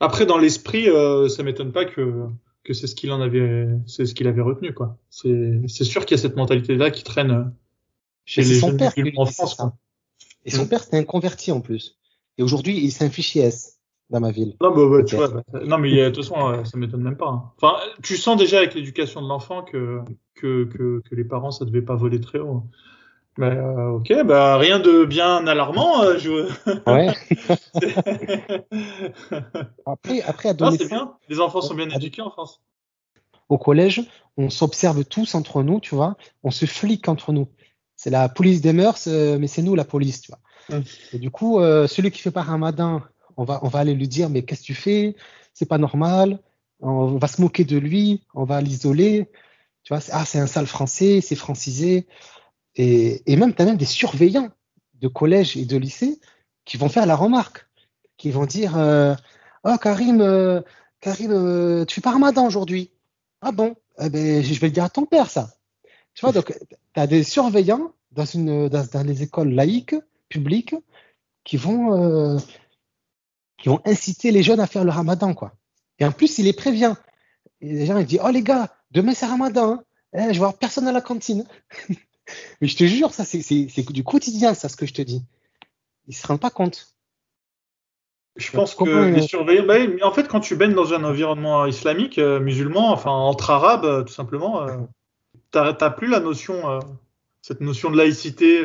après, 0.00 0.26
dans 0.26 0.38
l'esprit, 0.38 0.88
euh, 0.88 1.28
ça 1.28 1.42
m'étonne 1.42 1.72
pas 1.72 1.84
que 1.84 2.26
que 2.64 2.74
c'est 2.74 2.86
ce 2.86 2.94
qu'il 2.94 3.12
en 3.12 3.20
avait, 3.20 3.66
c'est 3.86 4.04
ce 4.04 4.14
qu'il 4.14 4.26
avait 4.26 4.42
retenu, 4.42 4.74
quoi. 4.74 4.98
C'est 5.08 5.60
c'est 5.68 5.84
sûr 5.84 6.04
qu'il 6.04 6.16
y 6.16 6.20
a 6.20 6.22
cette 6.22 6.36
mentalité-là 6.36 6.90
qui 6.90 7.04
traîne 7.04 7.30
euh, 7.30 7.44
chez 8.24 8.42
les 8.42 8.56
jeunes 8.56 8.76
père 8.76 8.92
en 9.16 9.24
France. 9.26 9.54
Quoi. 9.54 9.72
Et 10.44 10.50
son 10.50 10.64
mm. 10.64 10.68
père, 10.68 10.82
c'était 10.82 10.98
un 10.98 11.04
converti 11.04 11.52
en 11.52 11.60
plus. 11.60 11.96
Et 12.36 12.42
aujourd'hui, 12.42 12.78
il 12.78 12.90
s'est 12.90 13.04
un 13.04 13.10
fichier 13.10 13.42
S 13.42 13.78
dans 14.10 14.20
ma 14.20 14.32
ville. 14.32 14.56
Non, 14.60 14.74
bah, 14.74 14.82
bah 14.90 15.04
tu 15.04 15.16
vois, 15.16 15.28
bah, 15.28 15.42
non 15.64 15.78
mais 15.78 15.94
de 15.94 16.10
toute 16.10 16.24
façon, 16.24 16.64
ça 16.64 16.76
m'étonne 16.76 17.02
même 17.02 17.16
pas. 17.16 17.28
Hein. 17.28 17.52
Enfin, 17.56 17.76
tu 18.02 18.16
sens 18.16 18.36
déjà 18.36 18.58
avec 18.58 18.74
l'éducation 18.74 19.22
de 19.22 19.28
l'enfant 19.28 19.62
que, 19.62 20.00
que 20.34 20.64
que 20.64 21.02
que 21.08 21.14
les 21.14 21.24
parents, 21.24 21.52
ça 21.52 21.64
devait 21.64 21.82
pas 21.82 21.94
voler 21.94 22.20
très 22.20 22.40
haut. 22.40 22.64
Bah, 23.38 23.90
ok, 23.92 24.24
bah 24.24 24.56
rien 24.58 24.80
de 24.80 25.04
bien 25.04 25.46
alarmant. 25.46 26.02
Euh, 26.02 26.18
je... 26.18 26.50
Ouais. 26.90 27.14
après, 29.86 30.22
après 30.22 30.48
c'est 30.76 30.88
bien. 30.88 31.14
Les 31.28 31.38
enfants 31.38 31.60
sont 31.60 31.74
bien 31.74 31.88
éduqués 31.88 32.20
en 32.20 32.30
France. 32.30 32.60
Au 33.48 33.56
collège, 33.56 34.02
on 34.36 34.50
s'observe 34.50 35.04
tous 35.04 35.36
entre 35.36 35.62
nous, 35.62 35.78
tu 35.78 35.94
vois. 35.94 36.16
On 36.42 36.50
se 36.50 36.66
flique 36.66 37.08
entre 37.08 37.32
nous. 37.32 37.46
C'est 37.94 38.10
la 38.10 38.28
police 38.28 38.60
des 38.60 38.72
mœurs, 38.72 39.06
euh, 39.06 39.38
mais 39.38 39.46
c'est 39.46 39.62
nous 39.62 39.76
la 39.76 39.84
police, 39.84 40.20
tu 40.22 40.32
vois. 40.32 40.80
Et 41.12 41.18
du 41.20 41.30
coup, 41.30 41.60
euh, 41.60 41.86
celui 41.86 42.10
qui 42.10 42.20
fait 42.20 42.32
pas 42.32 42.42
ramadan, 42.42 43.02
on 43.36 43.44
va, 43.44 43.60
on 43.62 43.68
va 43.68 43.78
aller 43.78 43.94
lui 43.94 44.08
dire, 44.08 44.30
mais 44.30 44.42
qu'est-ce 44.42 44.62
que 44.62 44.66
tu 44.66 44.74
fais? 44.74 45.14
C'est 45.54 45.68
pas 45.68 45.78
normal. 45.78 46.40
On 46.80 47.18
va 47.18 47.28
se 47.28 47.40
moquer 47.40 47.64
de 47.64 47.78
lui, 47.78 48.24
on 48.34 48.42
va 48.42 48.60
l'isoler. 48.60 49.30
Tu 49.84 49.94
vois, 49.94 50.02
ah, 50.10 50.24
c'est 50.24 50.40
un 50.40 50.48
sale 50.48 50.66
français, 50.66 51.20
c'est 51.20 51.36
francisé. 51.36 52.08
Et, 52.78 53.36
même, 53.36 53.54
tu 53.54 53.60
as 53.60 53.64
même 53.64 53.76
des 53.76 53.84
surveillants 53.84 54.50
de 54.94 55.08
collège 55.08 55.56
et 55.56 55.64
de 55.64 55.76
lycée 55.76 56.20
qui 56.64 56.76
vont 56.76 56.88
faire 56.88 57.06
la 57.06 57.16
remarque, 57.16 57.66
qui 58.16 58.30
vont 58.30 58.46
dire 58.46 58.76
euh, 58.76 59.14
Oh, 59.64 59.76
Karim, 59.80 60.20
euh, 60.20 60.60
Karim 61.00 61.32
euh, 61.32 61.84
tu 61.84 61.96
fais 61.96 62.00
pas 62.00 62.12
ramadan 62.12 62.46
aujourd'hui. 62.46 62.92
Ah 63.42 63.50
bon? 63.50 63.74
Eh 64.00 64.08
ben, 64.08 64.44
Je 64.44 64.60
vais 64.60 64.68
le 64.68 64.72
dire 64.72 64.84
à 64.84 64.88
ton 64.88 65.06
père, 65.06 65.28
ça. 65.28 65.50
Tu 66.14 66.20
vois, 66.24 66.32
donc, 66.32 66.56
tu 66.94 67.00
as 67.00 67.06
des 67.08 67.24
surveillants 67.24 67.92
dans, 68.12 68.24
une, 68.24 68.68
dans, 68.68 69.06
les 69.06 69.22
écoles 69.22 69.50
laïques, 69.50 69.96
publiques, 70.28 70.74
qui 71.44 71.56
vont, 71.56 72.38
qui 73.56 73.68
vont 73.68 73.80
inciter 73.84 74.30
les 74.30 74.42
jeunes 74.42 74.60
à 74.60 74.66
faire 74.66 74.84
le 74.84 74.90
ramadan, 74.90 75.34
quoi. 75.34 75.52
Et 75.98 76.04
en 76.04 76.12
plus, 76.12 76.38
il 76.38 76.44
les 76.44 76.52
prévient. 76.52 76.94
Et 77.60 77.72
les 77.72 77.86
gens, 77.86 77.98
ils 77.98 78.06
disent 78.06 78.20
Oh, 78.22 78.30
les 78.30 78.42
gars, 78.42 78.72
demain 78.90 79.14
c'est 79.14 79.26
ramadan. 79.26 79.72
Hein. 79.72 79.84
Eh, 80.14 80.22
je 80.22 80.26
vais 80.28 80.38
voir 80.38 80.58
personne 80.58 80.86
à 80.86 80.92
la 80.92 81.00
cantine. 81.00 81.44
Mais 82.60 82.68
je 82.68 82.76
te 82.76 82.84
jure, 82.84 83.12
ça, 83.12 83.24
c'est 83.24 83.92
du 83.92 84.04
quotidien, 84.04 84.54
ça, 84.54 84.68
ce 84.68 84.76
que 84.76 84.86
je 84.86 84.94
te 84.94 85.02
dis. 85.02 85.24
Ils 86.06 86.14
se 86.14 86.26
rendent 86.26 86.40
pas 86.40 86.50
compte. 86.50 86.94
Je 88.38 88.52
pense 88.52 88.74
que 88.76 89.10
les 89.10 89.22
surveillants. 89.22 89.66
Bah, 89.66 89.78
mais 89.78 90.02
en 90.02 90.12
fait, 90.12 90.28
quand 90.28 90.40
tu 90.40 90.54
baignes 90.54 90.74
dans 90.74 90.94
un 90.94 91.02
environnement 91.02 91.66
islamique, 91.66 92.18
euh, 92.18 92.38
musulman, 92.38 92.92
enfin 92.92 93.10
entre 93.10 93.50
arabes, 93.50 93.84
euh, 93.84 94.02
tout 94.04 94.12
simplement, 94.12 94.62
euh, 94.62 94.76
tu 95.52 95.58
n'as 95.58 95.90
plus 95.90 96.06
la 96.06 96.20
notion, 96.20 96.78
cette 97.42 97.60
notion 97.60 97.90
de 97.90 97.96
laïcité. 97.96 98.64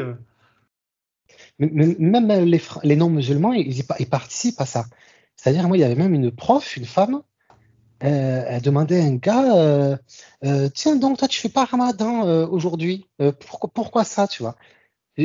même 1.58 2.28
les, 2.46 2.62
les 2.84 2.96
non-musulmans, 2.96 3.54
ils, 3.54 3.84
ils, 4.00 4.10
participent 4.10 4.62
à 4.62 4.66
ça. 4.66 4.86
C'est-à-dire, 5.36 5.68
moi, 5.68 5.78
il 5.78 5.82
y 5.82 5.84
avait 5.84 5.96
même 5.96 6.14
une 6.14 6.32
prof, 6.32 6.78
une 6.78 6.86
femme, 6.86 7.24
euh, 8.04 8.44
elle 8.48 8.62
demandait 8.62 9.00
à 9.00 9.04
un 9.04 9.16
gars, 9.16 9.56
euh, 9.56 9.98
euh, 10.44 10.70
tiens 10.74 10.96
donc 10.98 11.18
toi 11.18 11.28
tu 11.28 11.40
fais 11.40 11.50
pas 11.50 11.66
Ramadan 11.66 12.24
aujourd'hui, 12.48 13.06
pourquoi, 13.40 13.70
pourquoi 13.74 14.04
ça, 14.04 14.28
tu 14.28 14.44
vois? 14.44 14.56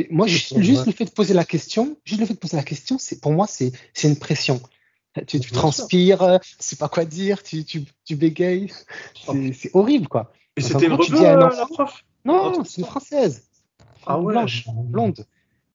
Moi 0.09 0.27
juste, 0.27 0.55
le 0.55 0.91
fait 0.91 1.05
de 1.05 1.09
poser 1.09 1.33
la 1.33 1.43
question, 1.43 1.97
juste 2.05 2.21
le 2.21 2.25
fait 2.25 2.35
de 2.35 2.39
poser 2.39 2.57
la 2.57 2.63
question, 2.63 2.97
c'est 2.97 3.19
pour 3.19 3.31
moi 3.33 3.47
c'est 3.47 3.73
une 4.03 4.17
pression. 4.17 4.61
Tu, 5.27 5.39
tu 5.39 5.51
transpires, 5.51 6.39
tu 6.41 6.55
sais 6.59 6.75
pas 6.75 6.87
quoi 6.87 7.03
dire, 7.03 7.43
tu, 7.43 7.65
tu, 7.65 7.83
tu 8.05 8.15
bégayes, 8.15 8.71
c'est 9.53 9.71
horrible 9.73 10.07
quoi. 10.07 10.31
Et 10.55 10.61
c'était 10.61 10.85
une 10.85 10.97
la 10.97 11.65
prof? 11.65 12.03
Non, 12.23 12.63
c'est 12.63 12.81
une 12.81 12.87
française, 12.87 13.43
ah 14.05 14.19
ouais. 14.19 14.33
blanche, 14.33 14.67
blonde. 14.67 15.25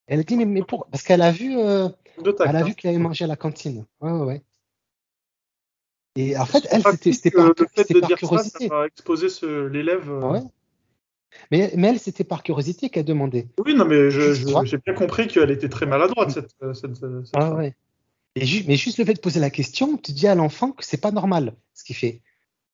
Elle 0.06 0.24
dit 0.24 0.36
mais, 0.36 0.44
mais 0.44 0.62
pour 0.62 0.86
parce 0.86 1.02
qu'elle 1.02 1.22
a 1.22 1.32
vu, 1.32 1.58
elle 1.58 1.94
a 2.56 2.62
vu 2.62 2.70
hein. 2.70 2.74
qu'il 2.74 2.90
avait 2.90 2.98
mangé 2.98 3.24
à 3.24 3.28
la 3.28 3.36
cantine. 3.36 3.84
Ouais 4.00 4.10
ouais 4.12 4.24
ouais. 4.24 4.42
Et 6.16 6.36
en 6.36 6.46
fait, 6.46 6.66
elle, 6.70 6.82
c'était 7.12 7.30
par, 7.30 7.48
le 7.48 7.54
fait 7.74 7.92
de 7.92 8.00
dire 8.00 8.16
curiosité. 8.16 8.68
Ça, 8.68 8.80
ça 8.80 8.86
exposer 8.86 9.28
l'élève. 9.70 10.08
Euh. 10.08 10.32
Ouais. 10.32 10.40
Mais, 11.50 11.72
mais, 11.76 11.88
elle, 11.88 11.98
c'était 11.98 12.22
par 12.22 12.42
curiosité 12.42 12.88
qu'elle 12.88 13.04
demandait. 13.04 13.48
Oui, 13.64 13.74
non, 13.74 13.84
mais 13.84 14.10
j'ai 14.10 14.78
bien 14.78 14.94
compris 14.94 15.26
qu'elle 15.26 15.50
était 15.50 15.68
très 15.68 15.86
maladroite, 15.86 16.30
cette, 16.30 16.54
cette, 16.74 16.94
cette 16.96 17.30
ah, 17.34 17.54
ouais. 17.54 17.74
Et 18.36 18.44
mais 18.66 18.76
juste 18.76 18.98
le 18.98 19.04
fait 19.04 19.14
de 19.14 19.20
poser 19.20 19.38
la 19.38 19.50
question, 19.50 19.96
tu 19.96 20.12
dis 20.12 20.26
à 20.26 20.34
l'enfant 20.34 20.72
que 20.72 20.84
c'est 20.84 21.00
pas 21.00 21.12
normal 21.12 21.54
ce 21.72 21.84
qu'il 21.84 21.94
fait. 21.94 22.20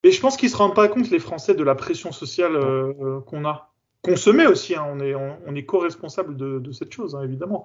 Et 0.03 0.11
je 0.11 0.21
pense 0.21 0.39
qu'ils 0.39 0.49
se 0.49 0.57
rendent 0.57 0.75
pas 0.75 0.89
compte, 0.89 1.11
les 1.11 1.19
Français, 1.19 1.55
de 1.55 1.63
la 1.63 1.75
pression 1.75 2.13
sociale 2.13 2.57
euh, 2.57 2.95
euh, 3.03 3.21
qu'on 3.21 3.45
a. 3.45 3.73
Qu'on 4.03 4.17
se 4.17 4.31
met 4.31 4.47
aussi, 4.47 4.75
hein. 4.75 4.87
on 4.89 4.99
est, 5.01 5.15
on, 5.15 5.55
est 5.55 5.67
co-responsable 5.67 6.35
de, 6.35 6.59
de, 6.59 6.73
cette 6.73 6.91
chose, 6.91 7.15
hein, 7.15 7.23
évidemment. 7.23 7.65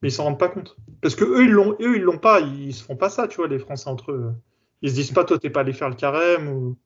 Mais 0.00 0.08
ils 0.08 0.12
s'en 0.12 0.24
rendent 0.24 0.38
pas 0.38 0.48
compte. 0.48 0.76
Parce 1.00 1.16
que 1.16 1.24
eux, 1.24 1.42
ils 1.42 1.50
l'ont, 1.50 1.72
eux, 1.80 1.96
ils 1.96 2.02
l'ont 2.02 2.18
pas, 2.18 2.38
ils 2.40 2.72
se 2.72 2.84
font 2.84 2.94
pas 2.94 3.10
ça, 3.10 3.26
tu 3.26 3.38
vois, 3.38 3.48
les 3.48 3.58
Français 3.58 3.90
entre 3.90 4.12
eux. 4.12 4.32
Ils 4.82 4.90
se 4.90 4.94
disent 4.94 5.12
pas, 5.12 5.24
toi, 5.24 5.38
t'es 5.38 5.50
pas 5.50 5.60
allé 5.60 5.72
faire 5.72 5.88
le 5.88 5.94
carême 5.94 6.48
ou. 6.48 6.76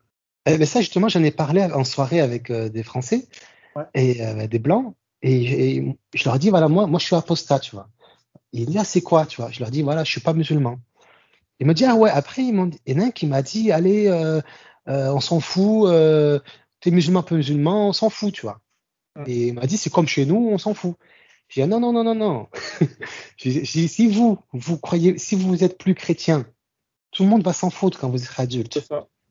Eh 0.48 0.58
ben 0.58 0.66
ça, 0.66 0.80
justement, 0.80 1.08
j'en 1.08 1.24
ai 1.24 1.32
parlé 1.32 1.64
en 1.64 1.82
soirée 1.82 2.20
avec 2.20 2.50
euh, 2.50 2.68
des 2.68 2.84
Français 2.84 3.26
et 3.94 4.24
euh, 4.24 4.46
des 4.46 4.60
Blancs. 4.60 4.94
Et, 5.22 5.82
je 6.14 6.24
leur 6.24 6.38
dis, 6.38 6.50
voilà, 6.50 6.68
moi, 6.68 6.86
moi, 6.86 7.00
je 7.00 7.06
suis 7.06 7.16
apostat, 7.16 7.58
tu 7.58 7.74
vois. 7.74 7.88
Et 8.52 8.58
ils 8.60 8.66
disent, 8.66 8.76
ah, 8.78 8.84
c'est 8.84 9.00
quoi, 9.00 9.26
tu 9.26 9.40
vois? 9.40 9.50
Je 9.50 9.58
leur 9.58 9.70
dis, 9.70 9.82
voilà, 9.82 10.04
je 10.04 10.10
suis 10.10 10.20
pas 10.20 10.34
musulman. 10.34 10.78
Ils 11.58 11.66
me 11.66 11.74
disent, 11.74 11.88
ah 11.90 11.96
ouais, 11.96 12.10
après, 12.10 12.42
il 12.42 12.54
y 12.54 12.94
en 12.94 13.00
a 13.00 13.04
un 13.04 13.10
qui 13.10 13.26
m'a 13.26 13.42
dit, 13.42 13.72
allez, 13.72 14.06
euh, 14.06 14.40
on 14.86 15.20
s'en 15.20 15.40
fout, 15.40 15.90
t'es 16.80 16.90
musulman, 16.90 17.22
pas 17.22 17.34
musulman, 17.34 17.88
on 17.88 17.92
s'en 17.92 18.10
fout, 18.10 18.32
tu 18.32 18.42
vois. 18.42 18.60
Et 19.26 19.48
il 19.48 19.54
m'a 19.54 19.66
dit, 19.66 19.78
c'est 19.78 19.90
comme 19.90 20.06
chez 20.06 20.26
nous, 20.26 20.36
on 20.36 20.58
s'en 20.58 20.74
fout. 20.74 20.94
J'ai 21.48 21.62
dit, 21.62 21.68
non, 21.68 21.80
non, 21.80 21.92
non, 21.92 22.04
non, 22.04 22.14
non. 22.14 22.48
si 23.38 24.06
vous, 24.06 24.38
vous 24.52 24.78
croyez, 24.78 25.18
si 25.18 25.34
vous 25.34 25.64
êtes 25.64 25.78
plus 25.78 25.94
chrétien 25.94 26.46
tout 27.16 27.22
le 27.22 27.30
monde 27.30 27.42
va 27.42 27.54
s'en 27.54 27.70
foutre 27.70 27.98
quand 27.98 28.10
vous 28.10 28.22
êtes 28.22 28.38
adulte. 28.38 28.86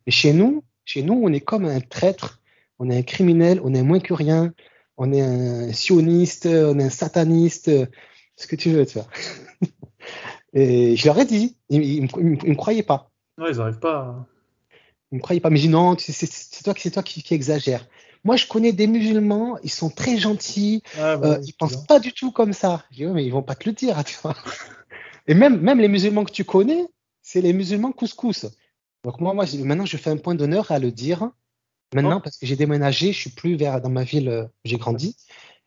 Et 0.07 0.11
chez 0.11 0.33
nous, 0.33 0.63
chez 0.85 1.03
nous, 1.03 1.21
on 1.23 1.31
est 1.31 1.39
comme 1.39 1.65
un 1.65 1.79
traître, 1.79 2.41
on 2.79 2.89
est 2.89 2.97
un 2.97 3.03
criminel, 3.03 3.61
on 3.63 3.75
est 3.75 3.83
moins 3.83 3.99
que 3.99 4.13
rien, 4.13 4.53
on 4.97 5.13
est 5.13 5.21
un 5.21 5.71
sioniste, 5.71 6.47
on 6.47 6.79
est 6.79 6.85
un 6.85 6.89
sataniste, 6.89 7.69
ce 8.35 8.47
que 8.47 8.55
tu 8.55 8.71
veux, 8.71 8.87
tu 8.87 8.97
vois. 8.97 9.07
Et 10.53 10.95
je 10.95 11.05
leur 11.05 11.19
ai 11.19 11.25
dit, 11.25 11.57
ils, 11.69 12.01
ne 12.01 12.07
me, 12.07 12.55
croyaient 12.55 12.81
pas. 12.81 13.11
Ouais, 13.37 13.51
ils 13.51 13.57
n'arrivent 13.57 13.79
pas. 13.79 14.25
Ils 15.11 15.17
me 15.17 15.21
croyaient 15.21 15.41
pas, 15.41 15.51
mais 15.51 15.57
je 15.57 15.63
dis 15.63 15.69
non, 15.69 15.95
c'est 15.99 16.63
toi, 16.63 17.03
qui, 17.03 17.21
qui 17.21 17.33
exagère. 17.35 17.87
Moi, 18.23 18.35
je 18.35 18.47
connais 18.47 18.71
des 18.71 18.87
musulmans, 18.87 19.59
ils 19.61 19.69
sont 19.69 19.91
très 19.91 20.17
gentils, 20.17 20.81
bah 20.97 21.19
euh, 21.23 21.39
ils 21.45 21.53
pensent 21.53 21.85
pas 21.85 21.99
du 21.99 22.13
tout 22.13 22.31
comme 22.31 22.53
ça. 22.53 22.83
Je 22.89 22.95
dis, 22.95 23.05
ouais, 23.05 23.13
mais 23.13 23.25
ils 23.25 23.31
vont 23.31 23.43
pas 23.43 23.53
te 23.53 23.69
le 23.69 23.73
dire, 23.73 24.03
tu 24.03 24.17
vois. 24.23 24.35
Et 25.27 25.35
même, 25.35 25.61
même 25.61 25.79
les 25.79 25.87
musulmans 25.87 26.23
que 26.23 26.31
tu 26.31 26.45
connais, 26.45 26.85
c'est 27.35 27.41
les 27.41 27.51
musulmans 27.51 27.91
couscous. 27.91 28.45
Donc 29.03 29.19
moi, 29.19 29.33
moi, 29.33 29.43
maintenant, 29.59 29.85
je 29.85 29.97
fais 29.97 30.09
un 30.09 30.15
point 30.15 30.35
d'honneur 30.35 30.71
à 30.71 30.79
le 30.79 30.89
dire. 30.89 31.31
Maintenant, 31.93 32.21
parce 32.21 32.37
que 32.37 32.45
j'ai 32.45 32.55
déménagé, 32.55 33.11
je 33.11 33.19
suis 33.19 33.29
plus 33.29 33.57
vers 33.57 33.81
dans 33.81 33.89
ma 33.89 34.05
ville, 34.05 34.29
euh, 34.29 34.45
j'ai 34.63 34.77
grandi. 34.77 35.17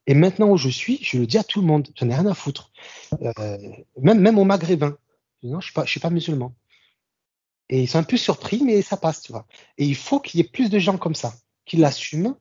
Et 0.07 0.14
maintenant 0.14 0.48
où 0.48 0.57
je 0.57 0.70
suis, 0.70 0.98
je 1.02 1.18
le 1.18 1.26
dis 1.26 1.37
à 1.37 1.44
tout 1.44 1.61
le 1.61 1.66
monde. 1.66 1.88
J'en 1.94 2.09
ai 2.09 2.14
rien 2.14 2.24
à 2.24 2.33
foutre. 2.33 2.72
Euh, 3.20 3.59
même, 4.00 4.18
même 4.20 4.38
aux 4.38 4.44
maghrébins. 4.44 4.96
Non, 5.42 5.61
je 5.61 5.66
suis 5.66 5.74
pas, 5.74 5.85
je 5.85 5.90
suis 5.90 6.00
pas 6.00 6.09
musulman. 6.09 6.54
Et 7.68 7.83
ils 7.83 7.87
sont 7.87 7.98
un 7.98 8.02
peu 8.02 8.16
surpris, 8.16 8.62
mais 8.64 8.81
ça 8.81 8.96
passe, 8.96 9.20
tu 9.20 9.33
vois. 9.33 9.46
Et 9.76 9.85
il 9.85 9.94
faut 9.94 10.20
qu'il 10.20 10.40
y 10.40 10.42
ait 10.42 10.48
plus 10.48 10.70
de 10.70 10.78
gens 10.78 10.96
comme 10.96 11.14
ça, 11.14 11.35
qui 11.66 11.76
l'assument, 11.76 12.38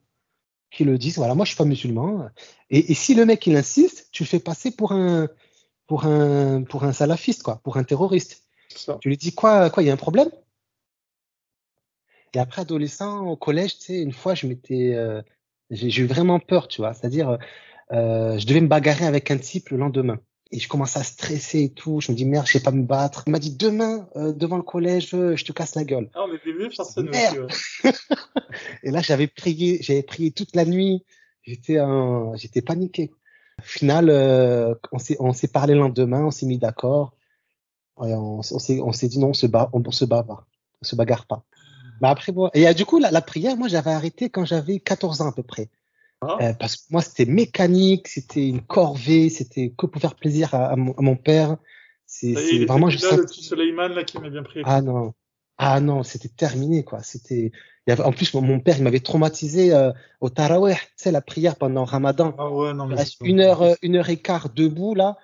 qui 0.70 0.84
le 0.84 0.96
disent. 0.96 1.18
Voilà, 1.18 1.34
moi, 1.34 1.44
je 1.44 1.50
suis 1.50 1.58
pas 1.58 1.66
musulman. 1.66 2.30
Et, 2.70 2.92
et 2.92 2.94
si 2.94 3.14
le 3.14 3.26
mec 3.26 3.46
il 3.46 3.56
insiste, 3.56 4.08
tu 4.10 4.22
le 4.22 4.28
fais 4.28 4.40
passer 4.40 4.70
pour 4.70 4.92
un, 4.92 5.28
pour 5.86 6.06
un, 6.06 6.62
pour 6.62 6.84
un 6.84 6.94
salafiste, 6.94 7.42
quoi, 7.42 7.60
pour 7.62 7.76
un 7.76 7.84
terroriste. 7.84 8.47
Tu 9.00 9.08
lui 9.08 9.16
dis 9.16 9.32
quoi, 9.32 9.70
quoi, 9.70 9.82
il 9.82 9.86
y 9.86 9.90
a 9.90 9.92
un 9.92 9.96
problème? 9.96 10.28
Et 12.34 12.38
après, 12.38 12.62
adolescent, 12.62 13.26
au 13.26 13.36
collège, 13.36 13.78
tu 13.78 13.84
sais, 13.84 14.02
une 14.02 14.12
fois, 14.12 14.34
je 14.34 14.46
m'étais, 14.46 14.94
euh, 14.94 15.22
j'ai 15.70 16.02
eu 16.02 16.06
vraiment 16.06 16.38
peur, 16.38 16.68
tu 16.68 16.82
vois. 16.82 16.92
C'est-à-dire, 16.92 17.38
euh, 17.92 18.38
je 18.38 18.46
devais 18.46 18.60
me 18.60 18.68
bagarrer 18.68 19.06
avec 19.06 19.30
un 19.30 19.38
type 19.38 19.70
le 19.70 19.78
lendemain. 19.78 20.18
Et 20.50 20.58
je 20.58 20.68
commence 20.68 20.96
à 20.96 21.02
stresser 21.02 21.64
et 21.64 21.68
tout. 21.70 22.00
Je 22.00 22.12
me 22.12 22.16
dis, 22.16 22.24
merde, 22.24 22.46
je 22.46 22.52
sais 22.52 22.62
pas 22.62 22.70
me 22.70 22.84
battre. 22.84 23.24
Il 23.26 23.30
m'a 23.30 23.38
dit, 23.38 23.54
demain, 23.54 24.08
euh, 24.16 24.32
devant 24.32 24.56
le 24.56 24.62
collège, 24.62 25.10
je 25.10 25.44
te 25.44 25.52
casse 25.52 25.74
la 25.74 25.84
gueule. 25.84 26.10
Ah, 26.14 26.24
mais 26.30 26.52
mieux 26.52 26.70
faire 26.70 26.86
ça 26.86 27.02
Merde. 27.02 27.50
et 28.82 28.90
là, 28.90 29.00
j'avais 29.00 29.26
prié, 29.26 29.78
j'avais 29.82 30.02
prié 30.02 30.30
toute 30.30 30.54
la 30.54 30.64
nuit. 30.64 31.04
J'étais, 31.42 31.78
un, 31.78 32.32
j'étais 32.36 32.62
paniqué. 32.62 33.10
Au 33.58 33.62
final, 33.62 34.08
euh, 34.10 34.74
on 34.92 34.98
s'est, 34.98 35.16
on 35.18 35.32
s'est 35.32 35.48
parlé 35.48 35.74
le 35.74 35.80
lendemain, 35.80 36.24
on 36.26 36.30
s'est 36.30 36.46
mis 36.46 36.58
d'accord. 36.58 37.14
Et 38.04 38.14
on, 38.14 38.38
on 38.38 38.42
s'est, 38.42 38.80
on 38.80 38.92
s'est 38.92 39.08
dit 39.08 39.18
non, 39.18 39.28
on 39.28 39.34
se 39.34 39.46
bat, 39.46 39.70
on, 39.72 39.90
se 39.90 40.04
bat 40.04 40.22
pas, 40.22 40.46
on 40.82 40.84
se 40.84 40.96
bagarre 40.96 41.26
pas. 41.26 41.44
Mais 42.00 42.08
après, 42.08 42.32
bon, 42.32 42.50
et 42.54 42.72
du 42.74 42.84
coup, 42.84 42.98
la, 42.98 43.10
la 43.10 43.20
prière, 43.20 43.56
moi, 43.56 43.68
j'avais 43.68 43.90
arrêté 43.90 44.30
quand 44.30 44.44
j'avais 44.44 44.78
14 44.78 45.20
ans 45.20 45.28
à 45.28 45.32
peu 45.32 45.42
près. 45.42 45.68
Ah. 46.20 46.36
Euh, 46.40 46.52
parce 46.54 46.76
que 46.76 46.82
moi, 46.90 47.02
c'était 47.02 47.30
mécanique, 47.30 48.08
c'était 48.08 48.48
une 48.48 48.60
corvée, 48.60 49.28
c'était 49.30 49.72
que 49.76 49.86
pour 49.86 50.00
faire 50.00 50.16
plaisir 50.16 50.54
à, 50.54 50.66
à, 50.66 50.76
mon, 50.76 50.92
à 50.92 51.02
mon, 51.02 51.16
père. 51.16 51.56
C'est 52.06 52.32
vraiment 52.66 52.90
juste. 52.90 53.10
Le 53.10 53.24
petit 53.24 53.42
Suleiman, 53.42 53.88
là, 53.88 54.04
qui 54.04 54.18
m'a 54.18 54.28
bien 54.28 54.42
pris. 54.42 54.62
Ah 54.64 54.80
non. 54.82 55.14
Ah 55.58 55.80
non, 55.80 56.02
c'était 56.02 56.28
terminé, 56.28 56.84
quoi. 56.84 57.02
C'était. 57.02 57.52
Il 57.86 57.90
y 57.90 57.92
avait... 57.92 58.02
En 58.04 58.12
plus, 58.12 58.32
mon, 58.34 58.42
mon 58.42 58.60
père, 58.60 58.78
il 58.78 58.84
m'avait 58.84 59.00
traumatisé 59.00 59.72
euh, 59.72 59.92
au 60.20 60.28
Taraweh, 60.28 60.74
tu 60.74 60.80
sais, 60.96 61.10
la 61.10 61.20
prière 61.20 61.56
pendant 61.56 61.84
Ramadan. 61.84 62.34
Ah 62.38 62.50
ouais, 62.50 62.74
non, 62.74 62.86
mais. 62.86 62.96
Une 63.22 63.40
heure, 63.40 63.62
euh, 63.62 63.74
une 63.82 63.96
heure 63.96 64.08
et 64.08 64.18
quart 64.18 64.50
debout, 64.50 64.94
là. 64.94 65.16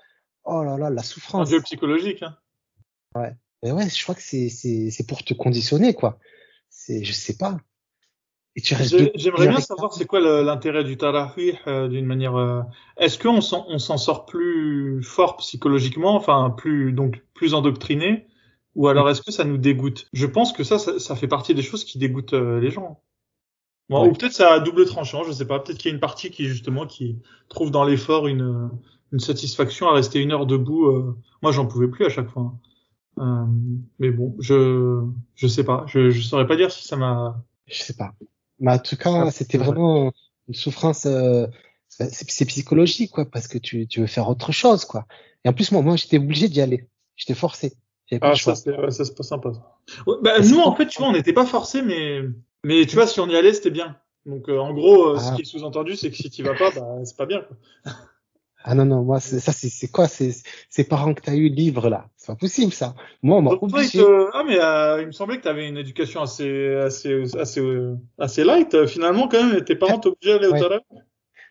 Oh 0.45 0.63
là 0.63 0.77
là, 0.77 0.91
la 0.91 1.03
souffrance. 1.03 1.49
Un 1.49 1.51
jeu 1.51 1.63
psychologique, 1.63 2.23
hein. 2.23 2.37
Ouais. 3.15 3.35
Mais 3.63 3.73
ouais, 3.73 3.89
je 3.89 4.03
crois 4.03 4.15
que 4.15 4.23
c'est, 4.23 4.49
c'est, 4.49 4.91
c'est 4.91 5.07
pour 5.07 5.25
te 5.25 5.35
conditionner, 5.35 5.95
quoi. 5.95 6.19
C'est, 6.69 7.05
je 7.05 7.13
sais 7.13 7.37
pas. 7.37 7.59
J'aimerais 8.57 9.49
bien 9.49 9.61
savoir 9.61 9.93
c'est 9.93 10.07
quoi 10.07 10.21
l'intérêt 10.21 10.85
du 10.85 10.97
tarawih 10.97 11.59
euh, 11.67 11.89
d'une 11.89 12.07
manière. 12.07 12.37
Euh... 12.37 12.63
Est-ce 12.99 13.19
qu'on 13.19 13.41
s'en 13.41 13.67
on 13.69 13.79
s'en 13.79 13.97
sort 13.97 14.27
plus 14.27 15.03
fort 15.03 15.39
psychologiquement, 15.39 16.15
enfin 16.15 16.55
plus 16.57 16.93
donc 16.93 17.25
plus 17.35 17.53
endoctriné, 17.55 18.29
ou 18.77 18.87
alors 18.87 19.11
est-ce 19.11 19.23
que 19.23 19.33
ça 19.33 19.45
nous 19.45 19.59
dégoûte? 19.59 20.07
Je 20.13 20.27
pense 20.27 20.53
que 20.53 20.63
ça, 20.63 20.79
ça, 20.79 21.01
ça, 21.01 21.17
fait 21.17 21.27
partie 21.27 21.55
des 21.55 21.63
choses 21.63 21.85
qui 21.85 21.99
dégoûtent 21.99 22.35
euh, 22.35 22.61
les 22.61 22.71
gens. 22.71 23.01
Bon, 23.89 24.03
ouais. 24.05 24.11
Ou 24.11 24.13
peut-être 24.13 24.33
ça 24.33 24.53
a 24.53 24.61
double 24.61 24.87
tranchant, 24.87 25.25
je 25.25 25.33
sais 25.33 25.47
pas. 25.47 25.59
Peut-être 25.59 25.79
qu'il 25.79 25.91
y 25.91 25.93
a 25.93 25.95
une 25.95 26.01
partie 26.01 26.31
qui 26.31 26.47
justement 26.47 26.87
qui 26.87 27.19
trouve 27.49 27.73
dans 27.73 27.83
l'effort 27.83 28.29
une, 28.29 28.71
une 29.11 29.21
satisfaction 29.21 29.89
à 29.89 29.95
rester 29.95 30.21
une 30.21 30.31
heure 30.31 30.47
debout. 30.47 30.87
Euh. 30.87 31.17
Moi, 31.43 31.51
j'en 31.51 31.67
pouvais 31.67 31.89
plus 31.89 32.05
à 32.07 32.09
chaque 32.09 32.31
fois. 32.31 32.55
Euh, 33.19 33.45
mais 33.99 34.11
bon, 34.11 34.35
je 34.41 35.05
je 35.35 35.47
sais 35.47 35.65
pas. 35.65 35.85
Je 35.89 36.11
je 36.11 36.21
saurais 36.21 36.47
pas 36.47 36.57
dire 36.57 36.71
si 36.71 36.87
ça 36.87 36.97
m'a. 36.97 37.43
Je 37.67 37.83
sais 37.83 37.95
pas. 37.95 38.15
Mais 38.61 38.73
en 38.73 38.79
tout 38.79 38.97
cas, 38.97 39.31
c'était 39.31 39.59
vraiment 39.59 40.13
une 40.49 40.55
souffrance. 40.55 41.07
Euh, 41.07 41.47
c'est 41.89 42.45
psychologique, 42.47 43.13
quoi, 43.13 43.25
parce 43.25 43.47
que 43.47 43.59
tu, 43.59 43.87
tu 43.87 44.01
veux 44.01 44.07
faire 44.07 44.29
autre 44.29 44.53
chose, 44.53 44.85
quoi. 44.85 45.07
Et 45.45 45.49
en 45.49 45.53
plus, 45.53 45.71
moi, 45.71 45.83
moi, 45.83 45.97
j'étais 45.97 46.19
obligé 46.19 46.49
d'y 46.49 46.61
aller. 46.61 46.89
J'étais 47.17 47.35
forcé. 47.35 47.77
Ah, 48.21 48.35
ça, 48.35 48.55
c'est 48.55 48.77
ouais, 48.77 48.91
ça, 48.91 49.05
pas 49.17 49.23
sympa. 49.23 49.51
Ouais, 50.07 50.17
bah, 50.23 50.41
nous, 50.41 50.61
en 50.61 50.75
fait, 50.75 50.87
tu 50.87 50.99
vois, 50.99 51.09
on 51.09 51.13
n'était 51.13 51.33
pas 51.33 51.47
forcé, 51.47 51.83
mais, 51.83 52.21
mais 52.65 52.87
tu 52.87 52.97
vois, 52.97 53.07
si 53.07 53.21
on 53.21 53.29
y 53.29 53.37
allait, 53.37 53.53
c'était 53.53 53.71
bien. 53.71 53.97
Donc, 54.27 54.49
euh, 54.49 54.59
en 54.59 54.73
gros, 54.73 55.09
euh, 55.09 55.17
ah. 55.17 55.21
ce 55.21 55.35
qui 55.35 55.43
est 55.43 55.45
sous-entendu, 55.45 55.97
c'est 55.97 56.11
que 56.11 56.17
si 56.17 56.31
tu 56.31 56.43
vas 56.43 56.55
pas, 56.55 56.71
bah, 56.71 57.05
c'est 57.05 57.17
pas 57.17 57.27
bien, 57.27 57.43
quoi. 57.43 57.93
Ah 58.67 58.75
non, 58.75 58.87
non, 58.87 59.03
moi, 59.03 59.21
ça, 59.21 59.53
c'est 59.53 59.89
quoi 59.89 60.09
ces 60.09 60.85
parents 60.89 61.13
que 61.13 61.21
tu 61.21 61.29
as 61.29 61.35
eu 61.35 61.51
livre 61.51 61.91
là? 61.91 62.09
C'est 62.17 62.29
pas 62.29 62.37
possible, 62.37 62.73
ça. 62.73 62.95
Moi, 63.23 63.37
on 63.37 63.43
m'a 63.43 63.51
obligé. 63.51 64.03
Ah, 64.33 64.43
mais 64.47 64.59
euh, 64.59 65.03
il 65.03 65.09
me 65.09 65.13
semblait 65.13 65.37
que 65.37 65.43
tu 65.43 65.49
avais 65.49 65.69
une 65.69 65.77
éducation 65.77 66.23
assez, 66.23 66.75
assez, 66.77 67.25
assez, 67.39 67.63
assez 68.19 68.43
light. 68.43 68.87
Finalement, 68.87 69.29
quand 69.29 69.45
même, 69.45 69.63
tes 69.65 69.77
parents 69.77 69.99
t'obligeaient 69.99 70.33
à 70.33 70.37
aller 70.37 70.49
ouais. 70.49 70.59
au 70.59 70.63
tarak 70.63 70.83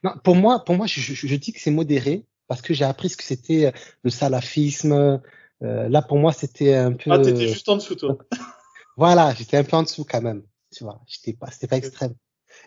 Non, 0.04 0.12
pour 0.24 0.36
moi, 0.36 0.64
pour 0.66 0.76
moi 0.76 0.88
je, 0.88 1.00
je, 1.02 1.28
je 1.28 1.36
dis 1.36 1.54
que 1.54 1.60
c'est 1.60 1.70
modéré 1.70 2.26
parce 2.48 2.64
que 2.64 2.74
j'ai 2.74 2.86
appris 2.86 3.10
ce 3.10 3.18
que 3.18 3.24
c'était 3.24 3.72
le 4.02 4.10
salafisme. 4.10 5.22
Euh, 5.62 5.90
là, 5.90 6.02
pour 6.02 6.18
moi, 6.18 6.34
c'était 6.34 6.74
un 6.74 6.94
peu. 6.94 7.12
Ah, 7.12 7.20
t'étais 7.20 7.48
juste 7.48 7.70
en 7.70 7.76
dessous, 7.76 7.96
toi. 7.96 8.18
voilà, 8.98 9.36
j'étais 9.38 9.58
un 9.58 9.64
peu 9.64 9.78
en 9.78 9.84
dessous 9.84 10.06
quand 10.10 10.22
même. 10.22 10.42
Tu 10.76 10.84
vois, 10.84 11.00
j'étais 11.06 11.34
pas, 11.38 11.52
c'était 11.52 11.68
pas 11.68 11.78
extrême. 11.78 12.16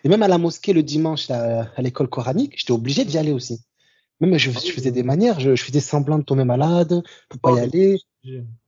Et 0.05 0.09
même 0.09 0.23
à 0.23 0.29
la 0.29 0.37
mosquée 0.37 0.71
le 0.71 0.83
dimanche, 0.83 1.27
là, 1.27 1.69
à 1.75 1.81
l'école 1.81 2.07
coranique, 2.07 2.53
j'étais 2.55 2.71
obligé 2.71 3.03
d'y 3.03 3.17
aller 3.17 3.33
aussi. 3.33 3.61
Même 4.19 4.37
je, 4.37 4.51
je, 4.51 4.71
faisais 4.71 4.91
des 4.91 5.03
manières, 5.03 5.39
je, 5.39 5.55
je, 5.55 5.63
faisais 5.63 5.79
semblant 5.79 6.17
de 6.17 6.23
tomber 6.23 6.43
malade 6.43 7.03
pour 7.29 7.39
pas 7.39 7.53
y 7.53 7.59
aller. 7.59 7.99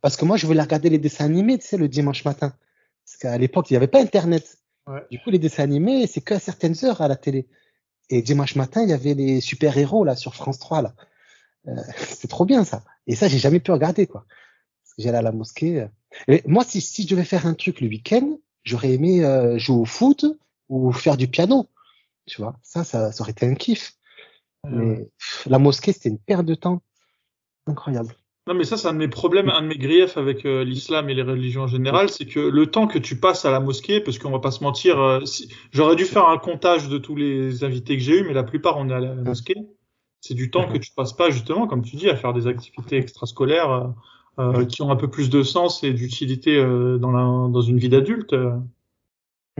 Parce 0.01 0.15
que 0.15 0.25
moi, 0.25 0.37
je 0.37 0.45
voulais 0.45 0.61
regarder 0.61 0.89
les 0.89 0.99
dessins 0.99 1.25
animés, 1.25 1.57
tu 1.57 1.67
sais, 1.67 1.77
le 1.77 1.87
dimanche 1.87 2.23
matin. 2.23 2.53
Parce 3.05 3.17
qu'à 3.17 3.37
l'époque, 3.37 3.69
il 3.69 3.73
n'y 3.73 3.77
avait 3.77 3.87
pas 3.87 4.01
Internet. 4.01 4.57
Ouais. 4.87 5.03
Du 5.11 5.19
coup, 5.19 5.31
les 5.31 5.39
dessins 5.39 5.63
animés, 5.63 6.07
c'est 6.07 6.21
qu'à 6.21 6.39
certaines 6.39 6.75
heures 6.83 7.01
à 7.01 7.07
la 7.07 7.15
télé. 7.15 7.47
Et 8.09 8.21
dimanche 8.21 8.55
matin, 8.55 8.83
il 8.83 8.89
y 8.89 8.93
avait 8.93 9.13
les 9.13 9.41
super-héros, 9.41 10.03
là, 10.03 10.15
sur 10.15 10.35
France 10.35 10.59
3, 10.59 10.81
là. 10.81 10.93
Euh, 11.67 11.75
c'est 11.97 12.27
trop 12.27 12.45
bien, 12.45 12.63
ça. 12.63 12.83
Et 13.07 13.15
ça, 13.15 13.27
j'ai 13.27 13.39
jamais 13.39 13.59
pu 13.59 13.71
regarder, 13.71 14.07
quoi. 14.07 14.25
Parce 14.83 14.95
que 14.95 15.03
j'allais 15.03 15.17
à 15.17 15.23
la 15.23 15.31
mosquée. 15.31 15.87
Et 16.27 16.43
moi, 16.45 16.63
si, 16.63 16.81
si 16.81 17.03
je 17.03 17.09
devais 17.09 17.25
faire 17.25 17.47
un 17.47 17.53
truc 17.53 17.81
le 17.81 17.87
week-end, 17.87 18.37
j'aurais 18.63 18.91
aimé 18.93 19.23
euh, 19.25 19.57
jouer 19.57 19.77
au 19.77 19.85
foot 19.85 20.25
ou 20.69 20.91
faire 20.91 21.17
du 21.17 21.27
piano. 21.27 21.67
Tu 22.25 22.41
vois, 22.41 22.59
ça, 22.61 22.83
ça, 22.83 23.11
ça 23.11 23.21
aurait 23.21 23.31
été 23.31 23.47
un 23.47 23.55
kiff. 23.55 23.97
Mais 24.67 25.09
la 25.45 25.59
mosquée, 25.59 25.93
c'était 25.93 26.09
une 26.09 26.19
perte 26.19 26.45
de 26.45 26.55
temps 26.55 26.81
incroyable. 27.65 28.15
Non, 28.49 28.55
mais 28.55 28.63
ça, 28.63 28.77
c'est 28.77 28.87
un 28.87 28.93
de 28.93 28.97
mes 28.97 29.07
problèmes, 29.07 29.49
un 29.49 29.61
de 29.61 29.67
mes 29.67 29.77
griefs 29.77 30.17
avec 30.17 30.43
euh, 30.43 30.63
l'islam 30.63 31.07
et 31.09 31.13
les 31.13 31.21
religions 31.21 31.61
en 31.61 31.67
général, 31.67 32.09
c'est 32.09 32.25
que 32.25 32.39
le 32.39 32.65
temps 32.65 32.87
que 32.87 32.97
tu 32.97 33.19
passes 33.19 33.45
à 33.45 33.51
la 33.51 33.59
mosquée, 33.59 33.99
parce 34.01 34.17
qu'on 34.17 34.31
va 34.31 34.39
pas 34.39 34.49
se 34.49 34.63
mentir, 34.63 34.99
euh, 34.99 35.23
si, 35.25 35.53
j'aurais 35.71 35.95
dû 35.95 36.03
faire 36.05 36.27
un 36.27 36.39
comptage 36.39 36.89
de 36.89 36.97
tous 36.97 37.15
les 37.15 37.63
invités 37.63 37.95
que 37.95 38.01
j'ai 38.01 38.19
eus, 38.19 38.23
mais 38.23 38.33
la 38.33 38.41
plupart 38.41 38.77
on 38.77 38.89
est 38.89 38.93
à 38.93 38.99
la 38.99 39.13
mosquée. 39.13 39.55
C'est 40.21 40.33
du 40.33 40.49
temps 40.49 40.67
que 40.67 40.79
tu 40.79 40.91
passes 40.95 41.13
pas 41.13 41.29
justement, 41.29 41.67
comme 41.67 41.83
tu 41.83 41.95
dis, 41.95 42.09
à 42.09 42.15
faire 42.15 42.33
des 42.33 42.47
activités 42.47 42.97
extrascolaires 42.97 43.93
euh, 44.39 44.65
qui 44.65 44.81
ont 44.81 44.89
un 44.89 44.95
peu 44.95 45.11
plus 45.11 45.29
de 45.29 45.43
sens 45.43 45.83
et 45.83 45.93
d'utilité 45.93 46.57
dans, 46.57 47.11
la, 47.11 47.51
dans 47.51 47.61
une 47.61 47.77
vie 47.77 47.89
d'adulte, 47.89 48.35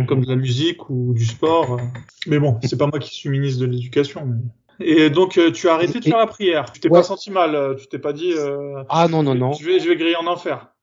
comme 0.08 0.26
de 0.26 0.30
la 0.30 0.36
musique 0.36 0.90
ou 0.90 1.14
du 1.14 1.26
sport. 1.26 1.80
Mais 2.26 2.40
bon, 2.40 2.58
c'est 2.64 2.78
pas 2.78 2.88
moi 2.88 2.98
qui 2.98 3.14
suis 3.14 3.30
ministre 3.30 3.62
de 3.62 3.68
l'éducation. 3.68 4.26
Mais... 4.26 4.42
Et 4.80 5.10
donc, 5.10 5.38
euh, 5.38 5.52
tu 5.52 5.68
as 5.68 5.74
arrêté 5.74 6.00
de 6.00 6.06
faire 6.06 6.18
la 6.18 6.28
prière. 6.28 6.72
Tu 6.72 6.80
t'es 6.80 6.89
Ouais. 6.89 7.00
pas 7.00 7.04
senti 7.04 7.32
mal. 7.32 7.56
euh, 7.56 7.76
Tu 7.76 7.88
t'es 7.88 8.00
pas 8.00 8.13
dit. 8.13 8.34
Euh, 8.34 8.84
Ah 8.89 9.08
non, 9.08 9.24
non, 9.24 9.36
non. 9.36 9.54
Je 9.54 9.65
vais, 9.65 9.80
je 9.80 9.89
vais 9.89 9.96
griller 9.96 10.15
en 10.15 10.28
enfer. 10.28 10.74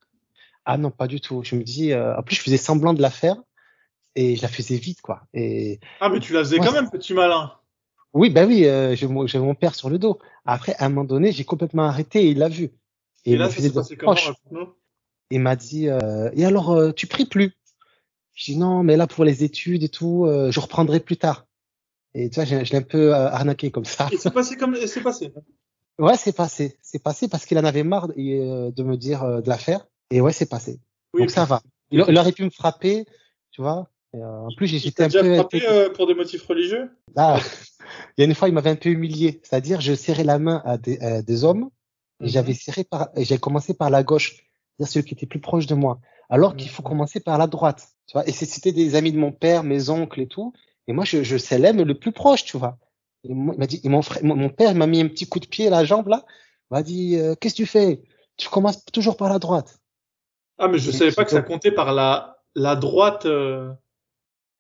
Ah 0.65 0.77
non, 0.79 0.91
pas 0.91 1.07
du 1.07 1.21
tout. 1.21 1.43
Je 1.45 1.55
me 1.57 1.63
dis, 1.63 1.93
euh, 1.93 2.17
en 2.17 2.23
plus, 2.23 2.37
je 2.37 2.43
faisais 2.43 2.57
semblant 2.57 2.93
de 2.93 3.01
la 3.01 3.11
faire 3.11 3.37
et 4.15 4.37
je 4.37 4.43
la 4.43 4.49
faisais 4.49 4.77
vite, 4.77 5.01
quoi. 5.01 5.23
Et 5.33 5.81
Ah, 6.01 6.09
mais 6.09 6.21
tu 6.21 6.33
la 6.33 6.41
faisais 6.41 6.59
Ouais, 6.59 6.67
quand 6.67 6.73
même, 6.73 6.91
petit 6.91 7.15
malin. 7.15 7.53
oui, 8.13 8.31
bah 8.31 8.45
oui, 8.47 8.67
euh, 8.67 8.97
j'avais 8.97 9.45
mon 9.45 9.55
père 9.55 9.75
sur 9.75 9.89
le 9.91 9.99
dos. 9.99 10.19
Après, 10.45 10.75
à 10.79 10.87
un 10.87 10.89
moment 10.89 11.05
donné, 11.05 11.33
j'ai 11.33 11.45
complètement 11.45 11.85
arrêté 11.85 12.25
et 12.25 12.29
il 12.29 12.39
l'a 12.39 12.49
vu. 12.49 12.71
Et, 13.25 13.33
Et, 13.33 13.37
là, 13.37 13.49
ça 13.49 13.61
s'est 13.61 13.73
passé 13.73 13.97
comment 13.97 14.15
Il 15.31 15.41
m'a 15.41 15.57
dit, 15.57 15.89
euh, 15.89 16.31
et 16.35 16.45
alors, 16.45 16.73
euh, 16.73 16.93
tu 16.93 17.07
pries 17.07 17.27
plus? 17.27 17.53
Je 18.35 18.45
dis 18.53 18.59
non, 18.59 18.83
mais 18.83 18.97
là, 18.97 19.07
pour 19.07 19.25
les 19.25 19.45
études 19.45 19.83
et 19.83 19.89
tout, 19.89 20.27
euh, 20.27 20.51
je 20.51 20.61
reprendrai 20.61 21.01
plus 21.01 21.17
tard. 21.17 21.46
Et 22.19 22.31
tu 22.31 22.37
vois, 22.37 22.47
je, 22.47 22.65
je 22.65 22.73
l'ai 22.73 22.79
un 22.79 22.83
peu 22.83 23.15
euh, 23.15 23.29
arnaqué 23.29 23.71
comme 23.71 23.85
ça. 23.85 24.09
Et 24.11 24.17
c'est 24.17 24.31
passé 24.31 24.57
comme. 24.57 24.75
C'est 24.87 25.03
passé. 25.03 25.33
Ouais, 25.99 26.17
c'est 26.17 26.35
passé. 26.35 26.79
C'est 26.83 27.03
passé 27.03 27.29
parce 27.29 27.45
qu'il 27.45 27.59
en 27.59 27.65
avait 27.65 27.83
marre 27.83 28.09
euh, 28.17 28.71
de 28.71 28.83
me 28.83 28.97
dire 28.97 29.23
euh, 29.23 29.43
de 29.43 29.49
la 29.51 29.59
faire. 29.59 29.87
Et 30.11 30.23
ouais, 30.23 30.33
c'est 30.33 30.49
passé. 30.49 30.81
Oui, 31.13 31.21
Donc 31.21 31.31
ça 31.31 31.45
va. 31.45 31.63
Il, 31.91 32.01
aurait 32.01 32.33
pu 32.33 32.45
me 32.45 32.51
frapper, 32.51 33.05
tu 33.51 33.61
vois. 33.61 33.91
Et, 34.15 34.23
euh, 34.23 34.47
en 34.47 34.55
plus, 34.57 34.67
j'étais 34.67 34.91
t'a 34.93 35.05
un 35.05 35.09
déjà 35.09 35.21
peu. 35.21 35.35
frappé 35.35 35.63
euh, 35.69 35.91
pour 35.91 36.07
des 36.07 36.15
motifs 36.15 36.45
religieux? 36.47 36.91
Ah, 37.17 37.39
il 38.17 38.23
y 38.23 38.25
a 38.25 38.27
une 38.27 38.35
fois, 38.35 38.49
il 38.49 38.55
m'avait 38.55 38.71
un 38.71 38.77
peu 38.77 38.89
humilié. 38.89 39.41
C'est-à-dire, 39.43 39.83
je 39.83 39.95
serrais 39.95 40.25
la 40.25 40.39
main 40.39 40.63
à 40.65 40.79
des, 40.79 40.99
à 41.01 41.21
des 41.21 41.45
hommes 41.45 41.69
et 42.21 42.25
Mhm. 42.25 42.29
j'avais 42.31 42.55
serré 42.55 42.85
par, 42.85 43.11
j'ai 43.15 43.37
commencé 43.37 43.75
par 43.75 43.91
la 43.91 44.03
gauche, 44.03 44.37
c'est-à-dire 44.79 44.93
celui 44.93 45.07
qui 45.07 45.15
était 45.15 45.27
plus 45.27 45.41
proche 45.41 45.67
de 45.67 45.75
moi. 45.75 46.01
Alors 46.31 46.57
qu'il 46.57 46.71
faut 46.71 46.83
Mhm. 46.83 46.89
commencer 46.89 47.21
par 47.21 47.37
la 47.37 47.47
droite, 47.47 47.89
tu 48.07 48.15
vois. 48.15 48.27
Et 48.27 48.33
c'était 48.33 48.73
des 48.73 48.95
amis 48.95 49.13
de 49.13 49.19
mon 49.19 49.33
père, 49.33 49.65
mes 49.65 49.91
oncles 49.91 50.23
et 50.23 50.27
tout. 50.27 50.55
Et 50.89 50.93
moi, 50.93 51.05
je, 51.05 51.23
je 51.23 51.37
célèbre 51.37 51.85
le 51.85 51.99
plus 51.99 52.13
proche, 52.13 52.45
tu 52.45 52.57
vois. 52.57 52.79
Et 53.25 53.35
moi, 53.35 53.55
il 53.57 53.59
m'a 53.61 53.67
dit, 53.67 53.81
et 53.83 53.89
mon 53.89 54.03
frère, 54.03 54.23
mon 54.25 54.49
père, 54.49 54.75
m'a 54.75 54.87
mis 54.87 55.01
un 55.01 55.09
petit 55.09 55.27
coup 55.29 55.41
de 55.41 55.47
pied 55.47 55.67
à 55.67 55.71
la 55.71 55.85
jambe 55.85 56.09
là. 56.09 56.25
Il 56.71 56.75
m'a 56.75 56.83
dit, 56.83 57.17
euh, 57.17 57.35
qu'est-ce 57.35 57.55
que 57.55 57.63
tu 57.63 57.67
fais? 57.67 58.03
Tu 58.37 58.49
commences 58.49 58.85
toujours 58.87 59.17
par 59.17 59.29
la 59.29 59.39
droite. 59.39 59.79
Ah, 60.59 60.69
mais 60.69 60.79
je 60.79 60.91
Et 60.91 60.93
savais 60.93 61.13
pas 61.13 61.23
je- 61.23 61.27
que 61.27 61.33
ça 61.33 61.43
comptait 61.43 61.73
par 61.73 61.93
la, 61.93 62.39
la 62.55 62.77
droite. 62.77 63.27
euh, 63.27 63.73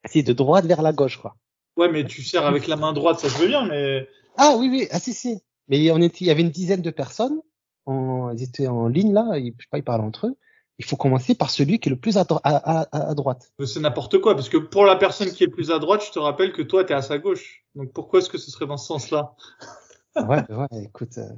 Si, 0.07 0.23
de 0.23 0.33
droite 0.33 0.67
vers 0.67 0.83
la 0.83 0.93
gauche, 0.93 1.19
quoi. 1.19 1.37
Ouais, 1.77 1.91
mais 1.91 2.05
tu 2.07 2.23
sers 2.23 2.47
avec 2.47 2.67
la 2.67 2.77
main 2.77 2.93
droite, 2.93 3.19
ça 3.21 3.29
se 3.29 3.39
veut 3.39 3.49
bien, 3.49 3.67
mais. 3.67 4.09
Ah 4.37 4.55
oui, 4.59 4.69
oui, 4.71 4.89
ah 4.91 4.99
si, 5.01 5.13
si. 5.13 5.43
Mais 5.69 5.91
on 5.91 6.01
était, 6.01 6.19
il 6.21 6.27
y 6.29 6.31
avait 6.31 6.43
une 6.43 6.51
dizaine 6.51 6.83
de 6.83 6.91
personnes. 6.91 7.41
Ils 7.89 8.43
étaient 8.43 8.67
en 8.67 8.89
ligne 8.89 9.13
là, 9.13 9.39
ils, 9.39 9.55
je 9.59 9.63
sais 9.65 9.69
pas, 9.71 9.79
ils 9.79 9.85
parlent 9.85 10.01
entre 10.01 10.27
eux. 10.29 10.37
Il 10.79 10.85
faut 10.85 10.97
commencer 10.97 11.35
par 11.35 11.51
celui 11.51 11.79
qui 11.79 11.89
est 11.89 11.91
le 11.91 11.99
plus 11.99 12.19
à, 12.19 12.27
à, 12.45 12.81
à, 12.93 13.11
à 13.11 13.15
droite. 13.15 13.51
c'est 13.65 13.81
n'importe 13.81 14.19
quoi, 14.21 14.35
parce 14.35 14.49
que 14.51 14.59
pour 14.59 14.85
la 14.85 14.97
personne 14.97 15.31
qui 15.31 15.45
est 15.45 15.47
le 15.47 15.53
plus 15.53 15.71
à 15.71 15.79
droite, 15.79 16.03
je 16.07 16.13
te 16.13 16.19
rappelle 16.19 16.53
que 16.53 16.63
toi, 16.63 16.85
t'es 16.85 16.93
à 16.95 17.01
sa 17.03 17.17
gauche. 17.19 17.65
Donc 17.75 17.93
pourquoi 17.93 18.19
est-ce 18.21 18.29
que 18.29 18.37
ce 18.39 18.51
serait 18.51 18.67
dans 18.67 18.77
ce 18.77 18.87
sens-là? 18.87 19.35
Ouais, 20.17 20.43
ouais, 20.51 20.85
écoute, 20.85 21.17
euh, 21.19 21.29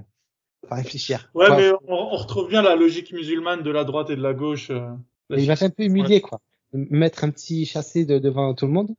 faut 0.68 0.74
réfléchir. 0.74 1.30
Ouais, 1.34 1.48
Ouais. 1.50 1.56
mais 1.56 1.72
on, 1.88 1.94
on 2.14 2.16
retrouve 2.16 2.48
bien 2.48 2.62
la 2.62 2.74
logique 2.76 3.12
musulmane 3.12 3.62
de 3.62 3.70
la 3.70 3.84
droite 3.84 4.10
et 4.10 4.16
de 4.16 4.22
la 4.22 4.34
gauche. 4.34 4.70
euh, 4.70 4.88
la 5.30 5.38
il 5.38 5.46
m'a 5.46 5.56
fait 5.56 5.66
un 5.66 5.70
peu 5.70 5.82
Ouais. 5.84 5.88
humilié, 5.88 6.20
quoi. 6.20 6.40
Me 6.72 6.86
Mettre 6.98 7.24
un 7.24 7.30
petit 7.30 7.64
chassé 7.64 8.04
de, 8.04 8.18
devant 8.18 8.54
tout 8.54 8.66
le 8.66 8.72
monde. 8.72 8.94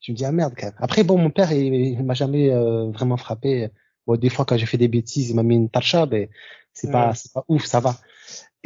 Je 0.00 0.12
me 0.12 0.16
dis, 0.16 0.24
ah 0.24 0.32
merde, 0.32 0.54
quand 0.56 0.66
même. 0.66 0.74
Après, 0.78 1.04
bon, 1.04 1.16
mon 1.18 1.30
père, 1.30 1.52
il, 1.52 1.74
il 1.74 2.04
m'a 2.04 2.14
jamais 2.14 2.50
euh, 2.52 2.90
vraiment 2.90 3.16
frappé. 3.16 3.68
Bon, 4.06 4.16
des 4.16 4.28
fois, 4.30 4.44
quand 4.44 4.56
j'ai 4.56 4.66
fait 4.66 4.78
des 4.78 4.88
bêtises, 4.88 5.30
il 5.30 5.36
m'a 5.36 5.42
mis 5.42 5.56
une 5.56 5.70
tacha, 5.70 6.06
mais 6.06 6.28
c'est 6.72 6.90
pas, 6.90 7.14
c'est 7.14 7.32
pas 7.32 7.44
ouf, 7.48 7.64
ça 7.64 7.80
va. 7.80 7.96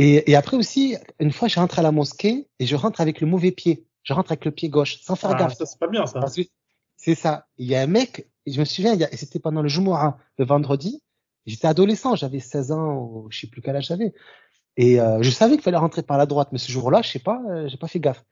Et, 0.03 0.31
et 0.31 0.35
après 0.35 0.57
aussi, 0.57 0.97
une 1.19 1.31
fois, 1.31 1.47
je 1.49 1.61
rentre 1.61 1.79
à 1.79 1.83
la 1.83 1.93
mosquée 1.93 2.49
et 2.59 2.65
je 2.67 2.75
rentre 2.75 3.01
avec 3.03 3.21
le 3.21 3.27
mauvais 3.27 3.51
pied. 3.53 3.87
Je 4.03 4.15
rentre 4.15 4.33
avec 4.33 4.47
le 4.47 4.51
pied 4.51 4.71
gauche, 4.71 4.99
sans 5.03 5.15
faire 5.15 5.33
Ah, 5.33 5.39
gaffe. 5.39 5.57
ça, 5.59 5.67
c'est 5.67 5.79
pas 5.79 5.89
bien, 5.89 6.07
ça. 6.07 6.21
C'est 6.97 7.15
ça. 7.15 7.47
Il 7.59 7.67
y 7.67 7.75
a 7.75 7.83
un 7.83 7.87
mec, 7.87 8.31
je 8.47 8.59
me 8.61 8.65
souviens, 8.65 8.95
il 8.95 9.01
y 9.01 9.05
a- 9.05 9.15
c'était 9.17 9.39
pendant 9.41 9.61
le 9.61 9.69
Jumu'ah, 9.69 10.17
le 10.39 10.45
vendredi. 10.47 11.03
J'étais 11.45 11.67
adolescent, 11.69 12.15
j'avais 12.17 12.41
16 12.41 12.73
ans, 12.73 12.97
ou 12.97 13.27
je 13.31 13.41
sais 13.41 13.47
plus 13.47 13.61
quel 13.61 13.77
âge 13.77 13.89
j'avais. 13.89 14.15
Et 14.79 15.01
euh, 15.01 15.21
je 15.23 15.31
savais 15.31 15.55
qu'il 15.55 15.63
fallait 15.63 15.77
rentrer 15.77 16.03
par 16.03 16.17
la 16.17 16.25
droite, 16.27 16.49
mais 16.53 16.59
ce 16.59 16.73
jour-là, 16.73 17.03
je 17.03 17.11
sais 17.11 17.19
pas, 17.19 17.43
euh, 17.51 17.69
j'ai 17.69 17.77
pas 17.77 17.89
fait 17.89 18.01
gaffe. 18.01 18.25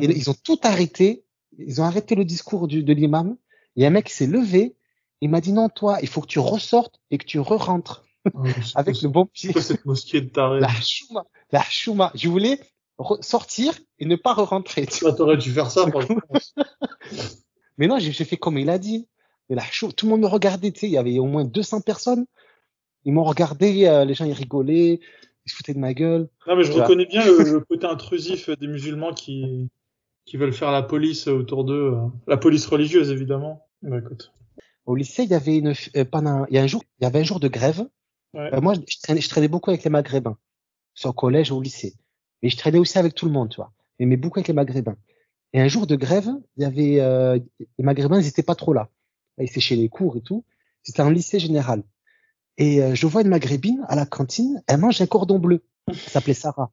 Et 0.00 0.08
Mm. 0.08 0.12
ils 0.12 0.30
ont 0.30 0.34
tout 0.42 0.58
arrêté. 0.62 1.24
Ils 1.58 1.80
ont 1.82 1.84
arrêté 1.84 2.14
le 2.14 2.24
discours 2.24 2.68
du, 2.68 2.82
de 2.82 2.92
l'imam. 2.94 3.36
Il 3.76 3.82
y 3.82 3.84
a 3.84 3.88
un 3.88 3.92
mec 3.92 4.06
qui 4.06 4.14
s'est 4.14 4.26
levé. 4.26 4.76
Il 5.20 5.28
m'a 5.28 5.42
dit 5.42 5.52
non, 5.52 5.68
toi, 5.68 5.98
il 6.00 6.08
faut 6.08 6.22
que 6.22 6.26
tu 6.26 6.38
ressortes 6.38 7.00
et 7.10 7.18
que 7.18 7.26
tu 7.26 7.38
re-rentres 7.38 8.04
Oh, 8.34 8.42
avec 8.76 9.02
le 9.02 9.08
bon 9.08 9.26
pied. 9.26 9.52
cette 9.52 9.84
mosquée 9.84 10.20
de 10.20 10.28
taré 10.28 10.60
La 10.60 10.68
chouma, 10.80 11.24
la 11.50 11.62
chouma. 11.62 12.12
Je 12.14 12.28
voulais 12.28 12.58
re- 12.98 13.20
sortir 13.22 13.72
et 13.98 14.04
ne 14.06 14.16
pas 14.16 14.32
re-rentrer. 14.34 14.86
tu 14.86 15.00
Toi, 15.00 15.12
t'aurais 15.12 15.36
dû 15.36 15.50
faire 15.50 15.70
ça. 15.70 15.90
Coup- 15.90 16.00
Mais 17.78 17.86
non, 17.86 17.98
j'ai 17.98 18.12
fait 18.24 18.36
comme 18.36 18.58
il 18.58 18.70
a 18.70 18.78
dit. 18.78 19.08
Mais 19.48 19.56
la 19.56 19.64
chou, 19.64 19.92
tout 19.92 20.06
le 20.06 20.10
monde 20.10 20.20
me 20.20 20.26
regardait, 20.26 20.70
tu 20.70 20.80
sais, 20.80 20.86
il 20.86 20.92
y 20.92 20.98
avait 20.98 21.18
au 21.18 21.26
moins 21.26 21.44
200 21.44 21.80
personnes. 21.80 22.26
Ils 23.04 23.12
m'ont 23.12 23.24
regardé, 23.24 23.86
euh, 23.86 24.04
les 24.04 24.14
gens 24.14 24.24
ils 24.24 24.32
rigolaient, 24.32 25.00
ils 25.44 25.50
se 25.50 25.56
foutaient 25.56 25.74
de 25.74 25.78
ma 25.80 25.92
gueule. 25.92 26.28
Non, 26.46 26.54
mais 26.56 26.62
je 26.64 26.72
reconnais 26.72 27.06
bien 27.06 27.24
le, 27.24 27.42
le 27.42 27.60
côté 27.60 27.86
intrusif 27.86 28.48
des 28.50 28.68
musulmans 28.68 29.12
qui, 29.12 29.68
qui 30.24 30.36
veulent 30.36 30.52
faire 30.52 30.70
la 30.70 30.82
police 30.82 31.26
autour 31.26 31.64
d'eux. 31.64 31.92
euh, 31.94 32.06
La 32.28 32.36
police 32.36 32.66
religieuse, 32.66 33.10
évidemment. 33.10 33.66
Bah, 33.82 33.98
écoute. 33.98 34.32
Au 34.86 34.94
lycée, 34.94 35.24
il 35.24 35.30
y 35.30 35.34
avait 35.34 35.56
une, 35.56 35.74
euh, 35.96 36.04
pendant, 36.04 36.46
il 36.46 36.54
y 36.54 36.58
a 36.58 36.62
un 36.62 36.66
jour, 36.68 36.82
il 37.00 37.04
y 37.04 37.06
avait 37.06 37.20
un 37.20 37.24
jour 37.24 37.40
de 37.40 37.48
grève. 37.48 37.84
Euh, 38.34 38.60
moi, 38.60 38.74
je 38.74 38.98
traînais, 39.02 39.20
je 39.20 39.28
traînais 39.28 39.48
beaucoup 39.48 39.70
avec 39.70 39.84
les 39.84 39.90
Maghrébins, 39.90 40.38
soit 40.94 41.10
au 41.10 41.14
collège 41.14 41.50
ou 41.50 41.56
au 41.56 41.62
lycée. 41.62 41.94
Mais 42.42 42.48
je 42.48 42.56
traînais 42.56 42.78
aussi 42.78 42.98
avec 42.98 43.14
tout 43.14 43.26
le 43.26 43.32
monde, 43.32 43.50
tu 43.50 43.56
vois. 43.56 43.72
Mais 43.98 44.16
beaucoup 44.16 44.38
avec 44.38 44.48
les 44.48 44.54
Maghrébins. 44.54 44.96
Et 45.52 45.60
un 45.60 45.68
jour 45.68 45.86
de 45.86 45.96
grève, 45.96 46.28
il 46.56 46.62
y 46.62 46.66
avait 46.66 47.00
euh, 47.00 47.38
les 47.78 47.84
Maghrébins, 47.84 48.20
ils 48.20 48.26
étaient 48.26 48.42
pas 48.42 48.54
trop 48.54 48.72
là. 48.72 48.88
Ils 49.38 49.50
séchaient 49.50 49.76
les 49.76 49.88
cours 49.88 50.16
et 50.16 50.22
tout. 50.22 50.44
C'était 50.82 51.02
un 51.02 51.10
lycée 51.10 51.38
général. 51.38 51.82
Et 52.58 52.82
euh, 52.82 52.94
je 52.94 53.06
vois 53.06 53.22
une 53.22 53.28
Maghrébine 53.28 53.84
à 53.88 53.96
la 53.96 54.06
cantine, 54.06 54.62
elle 54.66 54.78
mange 54.78 55.00
un 55.00 55.06
cordon 55.06 55.38
bleu. 55.38 55.64
Elle 55.88 55.96
s'appelait 55.96 56.34
Sarah. 56.34 56.70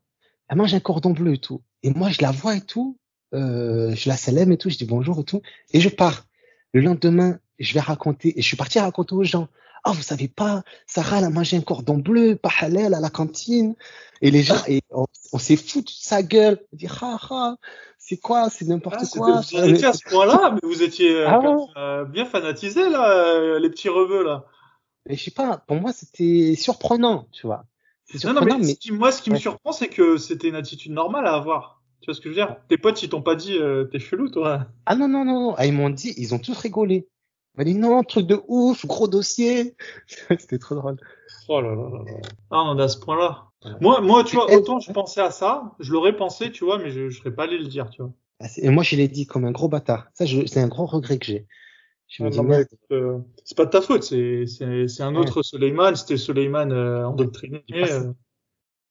Elle 0.48 0.58
mange 0.58 0.74
un 0.74 0.80
cordon 0.80 1.12
bleu 1.12 1.34
et 1.34 1.38
tout. 1.38 1.62
Et 1.84 1.92
moi, 1.92 2.10
je 2.10 2.22
la 2.22 2.32
vois 2.32 2.56
et 2.56 2.62
tout. 2.62 2.98
Euh, 3.34 3.94
je 3.96 4.10
la 4.10 4.18
salème 4.18 4.52
et 4.52 4.58
tout. 4.58 4.70
Je 4.70 4.78
dis 4.78 4.86
bonjour 4.86 5.20
et 5.20 5.24
tout. 5.24 5.42
Et 5.72 5.80
je 5.80 5.90
pars. 5.90 6.26
Le 6.74 6.82
lendemain, 6.82 7.40
je 7.60 7.74
vais 7.74 7.80
raconter. 7.80 8.38
Et 8.38 8.42
je 8.42 8.48
suis 8.48 8.58
parti 8.58 8.80
raconter 8.80 9.16
aux 9.16 9.24
gens. 9.24 9.48
Ah, 9.84 9.92
vous 9.92 10.02
savez 10.02 10.28
pas, 10.28 10.64
Sarah, 10.88 11.20
elle 11.20 11.26
a 11.26 11.30
mangé 11.30 11.58
un 11.58 11.62
cordon 11.62 11.98
bleu, 11.98 12.36
pas 12.36 12.52
halal, 12.60 12.94
à 12.94 13.00
la 13.00 13.10
cantine. 13.10 13.76
Et 14.22 14.32
les 14.32 14.44
gens, 14.44 14.62
et 14.68 14.82
on, 14.92 15.06
on 15.32 15.38
s'est 15.38 15.56
foutu 15.56 15.82
de 15.82 15.90
sa 15.90 16.22
gueule. 16.22 16.60
On 16.74 16.76
dit, 16.76 16.88
ah, 17.02 17.18
ah, 17.30 17.56
c'est 17.98 18.18
quoi, 18.18 18.50
c'est 18.50 18.66
n'importe 18.66 18.98
Ah, 19.02 19.20
quoi. 19.20 19.42
vous 19.52 19.70
étiez 19.70 19.88
à 19.88 19.94
ce 19.94 20.04
point-là, 20.04 20.52
mais 20.54 20.60
vous 20.64 20.84
étiez 20.84 21.16
euh, 21.16 21.28
Ah 21.30 21.40
comme 21.42 22.12
bien 22.12 22.26
fanatisés, 22.26 22.90
là, 22.90 23.12
euh, 23.12 23.60
les 23.60 23.70
petits 23.70 23.90
reveux, 23.90 24.24
là. 24.24 24.46
Et 25.10 25.16
je 25.16 25.24
sais 25.24 25.32
pas, 25.32 25.58
pour 25.58 25.78
moi, 25.78 25.94
c'était 25.94 26.56
surprenant, 26.56 27.28
tu 27.32 27.48
vois. 27.48 27.66
Non, 28.26 28.34
non, 28.34 28.42
mais, 28.42 28.58
mais, 28.58 28.74
ce 28.74 28.80
qui- 28.80 28.92
moi, 28.92 29.12
ce 29.12 29.22
qui 29.22 29.30
me 29.30 29.38
surprend, 29.38 29.72
c'est 29.72 29.88
que 29.88 30.18
c'était 30.18 30.50
une 30.50 30.56
attitude 30.56 30.92
normale 30.92 31.28
à 31.28 31.36
avoir. 31.36 31.82
Tu 32.02 32.06
vois 32.06 32.14
ce 32.16 32.20
que 32.22 32.26
je 32.26 32.30
veux 32.30 32.36
dire? 32.36 32.58
Tes 32.68 32.78
potes, 32.78 33.02
ils 33.04 33.10
t'ont 33.10 33.22
pas 33.22 33.36
dit, 33.36 33.58
euh, 33.58 33.86
t'es 33.86 34.00
chelou, 34.00 34.30
toi? 34.30 34.66
ah 34.86 34.96
non, 34.96 35.08
non, 35.08 35.26
non, 35.26 35.40
non. 35.40 35.56
Ah, 35.58 35.66
ils 35.66 35.74
m'ont 35.74 35.90
dit, 35.90 36.14
ils 36.18 36.34
ont 36.34 36.40
tous 36.40 36.58
rigolé. 36.58 37.08
M'ont 37.58 37.64
dit, 37.64 37.76
non, 37.76 38.04
truc 38.04 38.26
de 38.28 38.40
ouf, 38.48 38.86
gros 38.86 39.08
dossier. 39.08 39.76
c'était 40.30 40.60
trop 40.60 40.76
drôle. 40.76 40.98
Oh 41.48 41.62
là 41.62 41.70
là 41.76 41.90
là 41.90 42.04
là. 42.06 42.18
Ah, 42.52 42.58
on 42.64 42.70
en 42.70 42.80
est 42.80 42.84
à 42.84 42.88
ce 42.88 43.00
point-là. 43.00 43.46
Moi, 43.82 44.00
moi, 44.02 44.24
tu 44.24 44.36
vois, 44.38 44.52
autant 44.54 44.80
je 44.80 44.92
pensais 44.92 45.20
à 45.22 45.32
ça, 45.32 45.74
je 45.80 45.92
l'aurais 45.92 46.16
pensé, 46.16 46.52
tu 46.52 46.64
vois, 46.64 46.78
mais 46.78 46.92
je, 46.92 47.10
je 47.10 47.20
serais 47.20 47.34
pas 47.34 47.44
allé 47.44 47.58
le 47.58 47.68
dire, 47.68 47.90
tu 47.90 48.02
vois. 48.02 48.12
Ah, 48.40 48.46
Et 48.58 48.70
moi, 48.70 48.84
je 48.84 48.96
l'ai 48.96 49.08
dit 49.10 49.26
comme 49.26 49.44
un 49.46 49.52
gros 49.52 49.68
bâtard. 49.68 50.08
Ça, 50.14 50.26
je- 50.26 50.46
c'est 50.46 50.62
un 50.62 50.70
gros 50.70 50.86
regret 50.86 51.18
que 51.20 51.26
j'ai. 51.26 51.46
Je 52.08 52.24
me 52.24 52.28
Ah, 52.30 52.32
dis, 52.32 52.42
mais, 52.42 52.66
euh, 52.92 53.20
c'est 53.44 53.58
pas 53.58 53.66
de 53.66 53.72
ta 53.72 53.82
faute, 53.82 54.04
c'est, 54.04 54.46
c'est, 54.48 54.88
c'est 54.88 55.04
un 55.04 55.14
Ouais. 55.14 55.20
autre 55.22 55.42
Suleiman, 55.44 55.94
c'était 55.96 56.18
Suleiman 56.18 56.72
euh, 56.72 57.04
endoctriné. 57.06 57.64
Ça. 57.70 57.76
euh, 57.76 58.14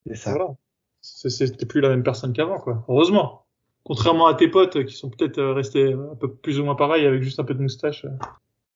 c'est 0.07 0.15
ça. 0.17 0.31
voilà. 0.33 0.51
C'était 1.01 1.65
plus 1.67 1.81
la 1.81 1.89
même 1.89 2.03
personne 2.03 2.33
qu'avant, 2.35 2.59
quoi. 2.59 2.85
Heureusement. 2.89 3.47
Contrairement 3.85 4.27
à 4.27 4.35
tes 4.35 4.49
potes 4.49 4.85
qui 4.85 4.95
sont 4.95 5.09
peut-être 5.09 5.39
euh, 5.39 5.55
restés 5.55 5.95
un 5.95 6.15
peu 6.17 6.31
plus 6.35 6.61
ou 6.61 6.65
moins 6.65 6.75
pareils 6.75 7.07
avec 7.07 7.23
juste 7.23 7.41
un 7.41 7.45
peu 7.45 7.55
de 7.55 7.63
moustache. 7.63 8.05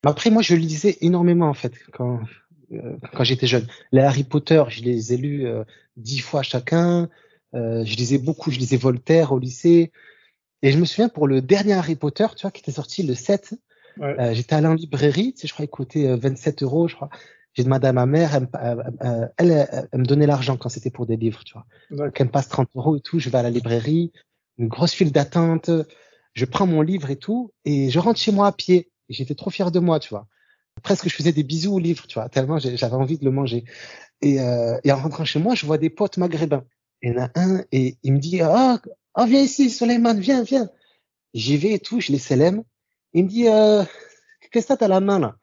Euh. 0.04 0.08
Mais 0.08 0.10
Après, 0.10 0.30
moi, 0.30 0.42
je 0.42 0.54
lisais 0.54 0.98
énormément, 1.00 1.48
en 1.48 1.54
fait, 1.54 1.72
quand, 1.92 2.20
euh, 2.72 2.96
quand 3.14 3.24
j'étais 3.24 3.46
jeune. 3.46 3.66
Les 3.92 4.00
Harry 4.02 4.24
Potter, 4.24 4.62
je 4.68 4.82
les 4.82 5.12
ai 5.12 5.16
lus 5.16 5.46
euh, 5.46 5.64
dix 5.96 6.18
fois 6.20 6.42
chacun. 6.42 7.08
Euh, 7.54 7.84
je 7.84 7.96
lisais 7.96 8.18
beaucoup, 8.18 8.50
je 8.50 8.58
lisais 8.58 8.76
Voltaire 8.76 9.32
au 9.32 9.38
lycée. 9.38 9.92
Et 10.62 10.72
je 10.72 10.78
me 10.78 10.84
souviens, 10.84 11.08
pour 11.08 11.26
le 11.26 11.42
dernier 11.42 11.74
Harry 11.74 11.96
Potter, 11.96 12.26
tu 12.36 12.42
vois, 12.42 12.50
qui 12.50 12.60
était 12.60 12.72
sorti 12.72 13.02
le 13.02 13.14
7, 13.14 13.54
Ouais. 13.98 14.18
euh, 14.18 14.32
j'étais 14.32 14.54
allé 14.54 14.66
en 14.66 14.72
librairie, 14.72 15.34
tu 15.34 15.42
sais, 15.42 15.48
je 15.48 15.52
crois 15.52 15.66
qu'il 15.66 15.70
coûtait 15.70 16.08
euh, 16.08 16.16
27 16.16 16.62
euros, 16.62 16.88
je 16.88 16.94
crois. 16.94 17.10
J'ai 17.52 17.62
demandé 17.62 17.86
à 17.88 17.92
ma 17.92 18.06
mère, 18.06 18.34
elle, 18.34 18.48
euh, 18.54 18.82
euh, 19.02 19.28
elle, 19.36 19.50
elle, 19.50 19.88
elle 19.92 20.00
me 20.00 20.06
donnait 20.06 20.26
l'argent 20.26 20.56
quand 20.56 20.70
c'était 20.70 20.90
pour 20.90 21.04
des 21.04 21.16
livres, 21.18 21.44
tu 21.44 21.52
vois. 21.52 21.66
D'accord. 21.90 22.06
Donc, 22.06 22.18
elle 22.20 22.26
me 22.28 22.32
passe 22.32 22.48
30 22.48 22.70
euros 22.74 22.96
et 22.96 23.00
tout, 23.02 23.18
je 23.18 23.28
vais 23.28 23.36
à 23.36 23.42
la 23.42 23.50
librairie, 23.50 24.10
une 24.56 24.68
grosse 24.68 24.94
file 24.94 25.12
d'attente, 25.12 25.68
je 26.32 26.44
prends 26.46 26.66
mon 26.66 26.80
livre 26.80 27.10
et 27.10 27.16
tout, 27.16 27.52
et 27.66 27.90
je 27.90 27.98
rentre 27.98 28.18
chez 28.18 28.32
moi 28.32 28.46
à 28.46 28.52
pied. 28.52 28.88
Et 29.08 29.14
J'étais 29.14 29.34
trop 29.34 29.50
fier 29.50 29.70
de 29.70 29.78
moi, 29.78 30.00
tu 30.00 30.10
vois. 30.10 30.26
Presque 30.82 31.08
je 31.08 31.14
faisais 31.14 31.32
des 31.32 31.42
bisous 31.42 31.74
au 31.74 31.78
livre, 31.78 32.06
tu 32.06 32.14
vois, 32.14 32.28
tellement 32.28 32.58
j'avais 32.58 32.94
envie 32.94 33.18
de 33.18 33.24
le 33.24 33.30
manger. 33.30 33.64
Et, 34.22 34.40
euh, 34.40 34.78
et 34.84 34.92
en 34.92 34.96
rentrant 34.96 35.24
chez 35.24 35.38
moi, 35.38 35.54
je 35.54 35.66
vois 35.66 35.78
des 35.78 35.90
potes 35.90 36.16
maghrébins. 36.16 36.64
Il 37.02 37.12
y 37.12 37.18
en 37.18 37.24
a 37.24 37.30
un, 37.34 37.64
et 37.72 37.96
il 38.02 38.14
me 38.14 38.18
dit, 38.18 38.40
ah, 38.40 38.80
ah, 39.14 39.26
viens 39.26 39.42
ici, 39.42 39.68
Soleiman, 39.70 40.18
viens, 40.18 40.42
viens. 40.42 40.70
J'y 41.34 41.56
vais 41.56 41.72
et 41.72 41.78
tout, 41.78 42.00
je 42.00 42.12
les 42.12 42.18
célèbre. 42.18 42.62
Il 43.12 43.24
me 43.24 43.28
dit, 43.28 43.48
euh, 43.48 43.84
qu'est-ce 44.50 44.68
que 44.68 44.74
t'as 44.74 44.84
à 44.86 44.88
la 44.88 45.00
main, 45.00 45.18
là? 45.18 45.36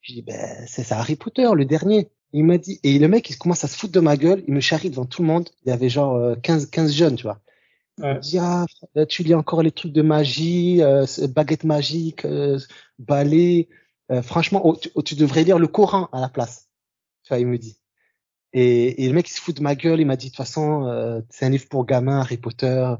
Je 0.00 0.14
dis, 0.14 0.22
ben, 0.22 0.64
c'est 0.66 0.84
ça, 0.84 0.98
Harry 0.98 1.16
Potter, 1.16 1.48
le 1.54 1.64
dernier. 1.64 2.08
Il 2.32 2.44
m'a 2.44 2.58
dit, 2.58 2.80
et 2.84 2.98
le 2.98 3.08
mec, 3.08 3.28
il 3.28 3.36
commence 3.36 3.64
à 3.64 3.68
se 3.68 3.76
foutre 3.76 3.92
de 3.92 4.00
ma 4.00 4.16
gueule, 4.16 4.44
il 4.46 4.54
me 4.54 4.60
charrie 4.60 4.90
devant 4.90 5.04
tout 5.04 5.22
le 5.22 5.28
monde. 5.28 5.50
Il 5.64 5.70
y 5.70 5.72
avait 5.72 5.88
genre 5.88 6.14
euh, 6.16 6.36
15, 6.36 6.66
15 6.66 6.92
jeunes, 6.92 7.16
tu 7.16 7.24
vois. 7.24 7.40
Ouais. 8.00 8.18
dit, 8.18 8.38
ah, 8.38 8.66
tu 9.08 9.22
lis 9.22 9.34
encore 9.34 9.62
les 9.62 9.72
trucs 9.72 9.92
de 9.92 10.02
magie, 10.02 10.82
euh, 10.82 11.06
baguette 11.28 11.64
magique, 11.64 12.24
euh, 12.24 12.58
balai. 12.98 13.68
Euh, 14.10 14.22
franchement, 14.22 14.60
oh, 14.64 14.76
tu, 14.76 14.90
oh, 14.94 15.02
tu 15.02 15.14
devrais 15.14 15.44
lire 15.44 15.58
le 15.58 15.68
Coran 15.68 16.08
à 16.12 16.20
la 16.20 16.28
place. 16.28 16.68
Tu 17.24 17.28
vois, 17.28 17.38
il 17.38 17.46
me 17.46 17.58
dit. 17.58 17.76
Et, 18.52 19.04
et 19.04 19.08
le 19.08 19.14
mec, 19.14 19.28
il 19.28 19.32
se 19.32 19.40
fout 19.40 19.56
de 19.56 19.62
ma 19.62 19.74
gueule, 19.74 20.00
il 20.00 20.06
m'a 20.06 20.16
dit, 20.16 20.26
de 20.26 20.30
toute 20.30 20.36
façon, 20.36 20.86
euh, 20.86 21.20
c'est 21.30 21.46
un 21.46 21.50
livre 21.50 21.68
pour 21.68 21.86
gamins, 21.86 22.20
Harry 22.20 22.36
Potter. 22.36 22.94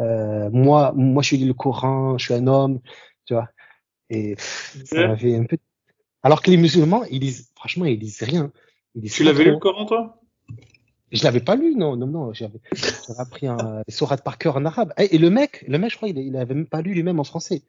Euh, 0.00 0.48
moi, 0.50 0.92
moi, 0.96 1.22
je 1.22 1.36
lis 1.36 1.44
le 1.44 1.54
Coran, 1.54 2.16
je 2.18 2.24
suis 2.24 2.34
un 2.34 2.46
homme, 2.46 2.80
tu 3.26 3.34
vois. 3.34 3.48
Et 4.10 4.36
pff, 4.36 4.78
ça 4.86 5.06
m'avait 5.08 5.36
un 5.36 5.44
peu. 5.44 5.58
Alors 6.22 6.42
que 6.42 6.50
les 6.50 6.56
musulmans, 6.56 7.04
ils 7.10 7.20
lisent, 7.20 7.50
franchement, 7.54 7.84
ils 7.84 7.98
lisent 7.98 8.22
rien. 8.22 8.52
Ils 8.94 9.02
lisent 9.02 9.14
Tu 9.14 9.24
l'avais 9.24 9.44
lu 9.44 9.50
le 9.52 9.58
Coran, 9.58 9.84
toi? 9.84 10.20
Je 11.10 11.24
l'avais 11.24 11.40
pas 11.40 11.56
lu, 11.56 11.74
non, 11.74 11.96
non, 11.96 12.06
non. 12.06 12.32
J'avais, 12.32 12.60
appris 13.18 13.46
un 13.46 13.82
sourates 13.88 14.22
par 14.22 14.38
cœur 14.38 14.56
en 14.56 14.64
arabe. 14.64 14.92
Et, 14.98 15.14
et 15.14 15.18
le 15.18 15.30
mec, 15.30 15.64
le 15.66 15.78
mec, 15.78 15.90
je 15.90 15.96
crois, 15.96 16.08
il, 16.08 16.18
il 16.18 16.36
avait 16.36 16.54
même 16.54 16.66
pas 16.66 16.82
lu 16.82 16.92
lui-même 16.94 17.18
en 17.18 17.24
français. 17.24 17.62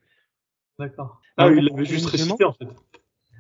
D'accord. 0.77 1.21
Ah 1.37 1.47
Ouais, 1.47 1.53
oui, 1.53 1.59
il 1.61 1.69
l'avait 1.69 1.85
juste 1.85 2.05
récité, 2.07 2.43
en 2.43 2.53
fait. 2.53 2.67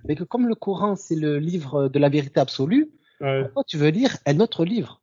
Mais 0.05 0.15
que 0.15 0.23
comme 0.23 0.47
le 0.47 0.55
Coran, 0.55 0.95
c'est 0.95 1.15
le 1.15 1.39
livre 1.39 1.89
de 1.89 1.99
la 1.99 2.09
vérité 2.09 2.39
absolue, 2.39 2.89
Ouais. 3.21 3.43
pourquoi 3.43 3.63
tu 3.65 3.77
veux 3.77 3.89
lire 3.89 4.15
un 4.25 4.39
autre 4.39 4.63
livre? 4.63 5.01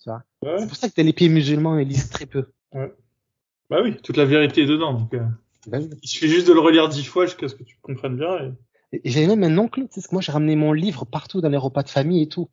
Tu 0.00 0.08
vois? 0.08 0.22
Ouais. 0.42 0.60
C'est 0.60 0.68
pour 0.68 0.76
ça 0.76 0.88
que 0.88 1.00
les 1.00 1.12
pays 1.12 1.28
musulmans, 1.28 1.76
ils 1.78 1.88
lisent 1.88 2.08
très 2.08 2.26
peu. 2.26 2.46
Bah 2.72 3.80
oui, 3.82 3.96
toute 4.02 4.16
la 4.16 4.24
vérité 4.24 4.62
est 4.62 4.66
dedans. 4.66 4.94
Donc, 4.94 5.14
euh, 5.14 5.24
oui. 5.72 5.90
il 6.02 6.08
suffit 6.08 6.28
juste 6.28 6.46
de 6.46 6.52
le 6.52 6.60
relire 6.60 6.88
dix 6.88 7.04
fois 7.04 7.26
jusqu'à 7.26 7.48
ce 7.48 7.56
que 7.56 7.64
tu 7.64 7.78
comprennes 7.82 8.16
bien. 8.16 8.54
Et... 8.92 9.00
J'avais 9.04 9.26
même 9.26 9.42
un 9.42 9.58
oncle, 9.58 9.80
tu 9.80 9.86
sais, 9.86 9.94
parce 9.96 10.06
que 10.06 10.14
moi, 10.14 10.22
j'ai 10.22 10.30
ramené 10.30 10.54
mon 10.54 10.72
livre 10.72 11.04
partout 11.04 11.40
dans 11.40 11.48
les 11.48 11.56
repas 11.56 11.82
de 11.82 11.88
famille 11.88 12.22
et 12.22 12.28
tout. 12.28 12.48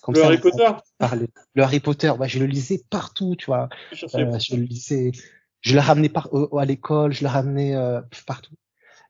Comme 0.00 0.14
Le 0.14 0.20
ça, 0.20 0.26
Harry 0.26 0.38
Potter 0.38 0.70
parlait. 0.98 1.28
Le 1.54 1.62
Harry 1.62 1.80
Potter, 1.80 2.10
ouais, 2.10 2.28
je 2.28 2.38
le 2.38 2.46
lisais 2.46 2.82
partout, 2.90 3.36
tu 3.36 3.46
vois. 3.46 3.68
Je 3.92 4.06
Euh, 4.16 4.38
je 4.38 4.56
le 4.56 4.62
lisais, 4.62 5.12
je 5.60 5.74
le 5.74 5.80
ramenais 5.80 6.08
par, 6.08 6.28
à 6.58 6.64
l'école, 6.64 7.12
je 7.12 7.22
le 7.22 7.28
ramenais 7.28 7.74
euh, 7.74 8.00
partout. 8.26 8.54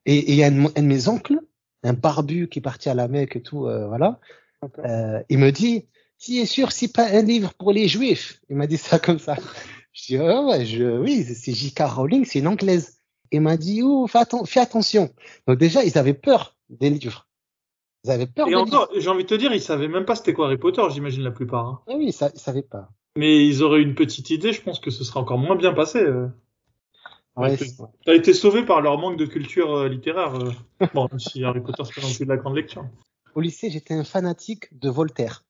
Et 0.06 0.30
il 0.32 0.36
y 0.36 0.42
a 0.42 0.48
un, 0.48 0.50
de 0.50 0.56
mon- 0.56 0.72
un 0.76 0.82
de 0.82 0.86
mes 0.86 1.08
oncles, 1.08 1.38
un 1.84 1.92
barbu 1.92 2.48
qui 2.48 2.58
est 2.58 2.62
parti 2.62 2.88
à 2.88 2.94
la 2.94 3.08
Mecque 3.08 3.36
et 3.36 3.42
tout, 3.42 3.66
euh, 3.66 3.86
voilà. 3.86 4.20
D'accord. 4.60 4.84
Euh, 4.86 5.22
il 5.28 5.38
me 5.38 5.50
dit, 5.52 5.86
tu 6.18 6.36
es 6.36 6.46
sûr, 6.46 6.72
c'est 6.72 6.92
pas 6.92 7.06
un 7.08 7.22
livre 7.22 7.54
pour 7.54 7.72
les 7.72 7.88
juifs? 7.88 8.40
Il 8.48 8.56
m'a 8.56 8.66
dit 8.66 8.78
ça 8.78 8.98
comme 8.98 9.18
ça. 9.18 9.36
Je 9.92 10.06
dis, 10.06 10.18
ouais, 10.18 10.38
ouais, 10.38 10.64
je, 10.66 10.98
oui, 10.98 11.24
c'est 11.24 11.52
J.K. 11.52 11.80
Rowling, 11.84 12.24
c'est 12.24 12.38
une 12.38 12.48
anglaise. 12.48 12.98
Il 13.30 13.40
m'a 13.40 13.56
dit, 13.56 13.82
oh, 13.82 14.06
fais, 14.06 14.18
atten- 14.20 14.46
fais 14.46 14.60
attention. 14.60 15.12
Donc 15.46 15.58
déjà, 15.58 15.84
ils 15.84 15.98
avaient 15.98 16.14
peur 16.14 16.56
des 16.70 16.90
livres. 16.90 17.28
Ils 18.04 18.10
avaient 18.10 18.26
peur 18.26 18.48
Et 18.48 18.54
encore, 18.54 18.88
j'ai 18.96 19.08
envie 19.08 19.22
de 19.24 19.28
te 19.28 19.34
dire, 19.34 19.52
ils 19.52 19.60
savaient 19.62 19.88
même 19.88 20.04
pas 20.04 20.16
c'était 20.16 20.32
quoi 20.32 20.46
Harry 20.46 20.58
Potter, 20.58 20.82
j'imagine 20.90 21.22
la 21.22 21.30
plupart. 21.30 21.66
hein. 21.66 21.80
Ah 21.88 21.92
oui, 21.96 22.06
ils 22.06 22.12
savaient 22.38 22.62
pas. 22.62 22.88
Mais 23.16 23.46
ils 23.46 23.62
auraient 23.62 23.82
une 23.82 23.94
petite 23.94 24.30
idée, 24.30 24.52
je 24.52 24.62
pense 24.62 24.80
que 24.80 24.90
ce 24.90 25.04
serait 25.04 25.20
encore 25.20 25.38
moins 25.38 25.56
bien 25.56 25.72
passé. 25.72 25.98
euh. 26.00 26.28
Ouais, 27.36 27.56
T'as 28.04 28.14
été 28.14 28.34
sauvé 28.34 28.62
par 28.64 28.82
leur 28.82 28.98
manque 28.98 29.16
de 29.18 29.24
culture 29.24 29.74
euh, 29.74 29.88
littéraire. 29.88 30.34
euh. 30.34 30.52
Bon, 30.94 31.08
même 31.10 31.18
si 31.20 31.42
Harry 31.44 31.60
Potter 31.60 31.82
c'est 31.86 31.94
pas 32.00 32.06
non 32.06 32.12
plus 32.12 32.24
de 32.24 32.30
la 32.30 32.36
grande 32.36 32.56
lecture. 32.56 32.84
au 33.34 33.40
lycée, 33.40 33.70
j'étais 33.70 33.94
un 33.94 34.04
fanatique 34.04 34.78
de 34.78 34.90
Voltaire. 34.90 35.44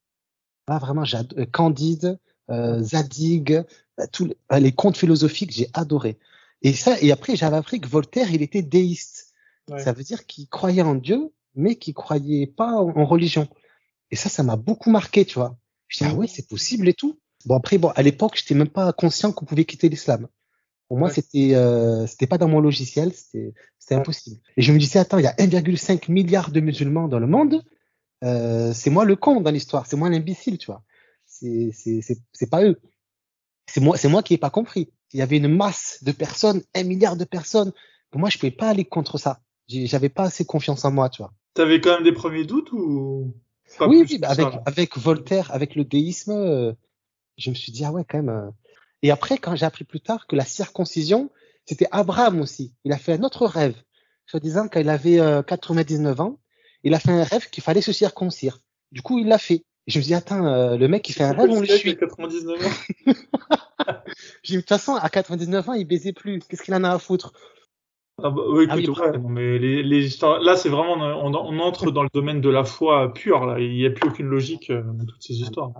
Ah, 0.68 0.78
vraiment, 0.78 1.02
euh, 1.36 1.44
Candide, 1.50 2.20
euh, 2.50 2.80
Zadig, 2.82 3.64
bah, 3.98 4.06
tous 4.06 4.26
les, 4.26 4.36
bah, 4.48 4.60
les 4.60 4.70
contes 4.72 4.96
philosophiques, 4.96 5.50
j'ai 5.50 5.66
adoré. 5.74 6.18
Et 6.62 6.72
ça, 6.72 6.96
et 7.00 7.10
après, 7.10 7.34
j'avais 7.34 7.56
appris 7.56 7.80
que 7.80 7.88
Voltaire, 7.88 8.30
il 8.30 8.42
était 8.42 8.62
déiste. 8.62 9.34
Ça 9.78 9.92
veut 9.92 10.02
dire 10.04 10.26
qu'il 10.26 10.48
croyait 10.48 10.82
en 10.82 10.94
Dieu, 10.94 11.32
mais 11.54 11.76
qu'il 11.76 11.94
croyait 11.94 12.46
pas 12.46 12.72
en, 12.72 13.04
religion. 13.04 13.48
Et 14.10 14.16
ça, 14.16 14.28
ça 14.28 14.42
m'a 14.42 14.56
beaucoup 14.56 14.90
marqué, 14.90 15.24
tu 15.24 15.34
vois. 15.34 15.56
Je 15.88 15.98
dis, 15.98 16.04
ah 16.10 16.14
ouais, 16.14 16.26
c'est 16.26 16.48
possible 16.48 16.88
et 16.88 16.94
tout. 16.94 17.18
Bon, 17.46 17.56
après, 17.56 17.78
bon, 17.78 17.88
à 17.88 18.02
l'époque, 18.02 18.36
j'étais 18.36 18.54
même 18.54 18.68
pas 18.68 18.92
conscient 18.92 19.32
qu'on 19.32 19.44
pouvait 19.44 19.64
quitter 19.64 19.88
l'islam. 19.88 20.28
Pour 20.88 20.98
moi, 20.98 21.10
c'était, 21.10 21.54
euh, 21.54 22.06
c'était 22.06 22.26
pas 22.26 22.38
dans 22.38 22.48
mon 22.48 22.60
logiciel, 22.60 23.12
c'était, 23.14 23.54
c'était 23.78 23.94
impossible. 23.94 24.40
Et 24.56 24.62
je 24.62 24.72
me 24.72 24.78
disais, 24.78 24.98
attends, 24.98 25.18
il 25.18 25.24
y 25.24 25.26
a 25.26 25.34
1,5 25.34 26.10
milliard 26.10 26.50
de 26.50 26.60
musulmans 26.60 27.08
dans 27.08 27.18
le 27.18 27.26
monde. 27.26 27.64
Euh, 28.24 28.72
c'est 28.74 28.90
moi 28.90 29.04
le 29.04 29.16
con 29.16 29.40
dans 29.40 29.50
l'histoire, 29.50 29.86
c'est 29.86 29.96
moi 29.96 30.08
l'imbécile, 30.08 30.58
tu 30.58 30.66
vois. 30.66 30.84
C'est, 31.24 31.70
c'est, 31.72 32.02
c'est, 32.02 32.18
c'est 32.32 32.50
pas 32.50 32.62
eux. 32.62 32.80
C'est 33.66 33.80
moi, 33.80 33.96
c'est 33.96 34.08
moi 34.08 34.22
qui 34.22 34.34
ai 34.34 34.38
pas 34.38 34.50
compris. 34.50 34.92
Il 35.12 35.18
y 35.18 35.22
avait 35.22 35.38
une 35.38 35.48
masse 35.48 35.98
de 36.02 36.12
personnes, 36.12 36.62
un 36.74 36.84
milliard 36.84 37.16
de 37.16 37.24
personnes. 37.24 37.72
Pour 38.10 38.20
moi, 38.20 38.28
je 38.28 38.38
pouvais 38.38 38.50
pas 38.50 38.68
aller 38.68 38.84
contre 38.84 39.18
ça. 39.18 39.40
J'avais 39.68 40.08
pas 40.08 40.24
assez 40.24 40.44
confiance 40.44 40.84
en 40.84 40.92
moi, 40.92 41.08
tu 41.08 41.22
vois. 41.22 41.32
T'avais 41.54 41.80
quand 41.80 41.94
même 41.94 42.04
des 42.04 42.12
premiers 42.12 42.44
doutes 42.44 42.72
ou 42.72 43.34
Oui, 43.80 44.04
oui 44.08 44.18
bah 44.18 44.28
avec, 44.30 44.46
avec 44.64 44.96
Voltaire, 44.96 45.50
avec 45.52 45.74
le 45.74 45.84
déisme, 45.84 46.32
euh, 46.32 46.72
je 47.36 47.50
me 47.50 47.54
suis 47.54 47.72
dit 47.72 47.84
ah 47.84 47.92
ouais 47.92 48.04
quand 48.08 48.18
même. 48.18 48.30
Euh. 48.30 48.50
Et 49.02 49.10
après, 49.10 49.36
quand 49.36 49.54
j'ai 49.56 49.66
appris 49.66 49.84
plus 49.84 50.00
tard 50.00 50.26
que 50.26 50.36
la 50.36 50.44
circoncision, 50.44 51.30
c'était 51.66 51.88
Abraham 51.90 52.40
aussi. 52.40 52.74
Il 52.84 52.92
a 52.92 52.98
fait 52.98 53.12
un 53.14 53.22
autre 53.22 53.46
rêve, 53.46 53.74
soi 54.26 54.40
disant 54.40 54.68
qu'il 54.68 54.88
avait 54.88 55.18
99 55.46 56.18
euh, 56.18 56.22
ans, 56.22 56.40
il 56.84 56.94
a 56.94 56.98
fait 56.98 57.10
un 57.10 57.24
rêve 57.24 57.50
qu'il 57.50 57.62
fallait 57.62 57.82
se 57.82 57.92
circoncire. 57.92 58.58
Du 58.90 59.02
coup, 59.02 59.18
il 59.18 59.26
l'a 59.26 59.38
fait. 59.38 59.64
Et 59.86 59.90
je 59.90 59.98
me 59.98 60.04
dis 60.04 60.14
attends, 60.14 60.76
le 60.76 60.86
mec 60.86 61.08
il 61.08 61.12
fait 61.12 61.24
un 61.24 61.32
rêve, 61.32 61.50
on 61.50 61.60
le 61.60 61.66
suit. 61.66 61.96
99 61.96 62.66
ans? 62.66 63.12
de 64.48 64.56
toute 64.56 64.68
façon, 64.68 64.94
à 64.94 65.08
99 65.10 65.68
ans, 65.68 65.72
il 65.72 65.86
baisait 65.86 66.12
plus. 66.12 66.38
Qu'est-ce 66.38 66.62
qu'il 66.62 66.74
en 66.74 66.84
a 66.84 66.90
à 66.90 66.98
foutre? 66.98 67.32
Ah 68.22 68.30
bah, 68.30 68.42
oui, 68.48 68.64
écoute, 68.64 69.00
ah 69.02 69.12
mais 69.28 69.58
les, 69.58 69.82
les 69.82 70.06
histoires, 70.06 70.40
là, 70.40 70.56
c'est 70.56 70.68
vraiment, 70.68 70.94
on, 70.94 71.34
on, 71.34 71.58
entre 71.58 71.90
dans 71.90 72.02
le 72.02 72.08
domaine 72.12 72.40
de 72.40 72.48
la 72.48 72.64
foi 72.64 73.12
pure, 73.12 73.44
là. 73.46 73.58
Il 73.58 73.72
n'y 73.74 73.86
a 73.86 73.90
plus 73.90 74.08
aucune 74.08 74.26
logique 74.26 74.70
euh, 74.70 74.82
dans 74.82 75.04
toutes 75.04 75.22
ces 75.22 75.40
histoires. 75.40 75.72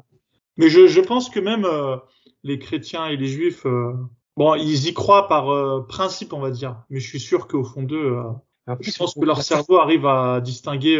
Mais 0.57 0.69
je, 0.69 0.87
je 0.87 1.01
pense 1.01 1.31
que 1.31 1.41
même 1.41 1.65
euh, 1.65 1.97
les 2.43 2.59
chrétiens 2.59 3.07
et 3.07 3.17
les 3.17 3.27
juifs, 3.27 3.65
euh, 3.67 3.93
bon, 4.37 4.55
ils 4.57 4.89
y 4.89 4.95
croient 4.95 5.29
par 5.29 5.87
principe, 5.87 6.33
on 6.33 6.41
va 6.41 6.51
dire. 6.51 6.83
Mais 6.91 7.01
je 7.01 7.09
suis 7.09 7.21
sûr 7.21 7.47
qu'au 7.47 7.65
fond 7.65 7.83
d'eux, 7.83 8.17
je 8.81 8.97
pense 8.97 9.15
que 9.15 9.25
leur 9.25 9.43
cerveau 9.43 9.79
arrive 9.79 10.07
à 10.07 10.41
distinguer 10.41 10.97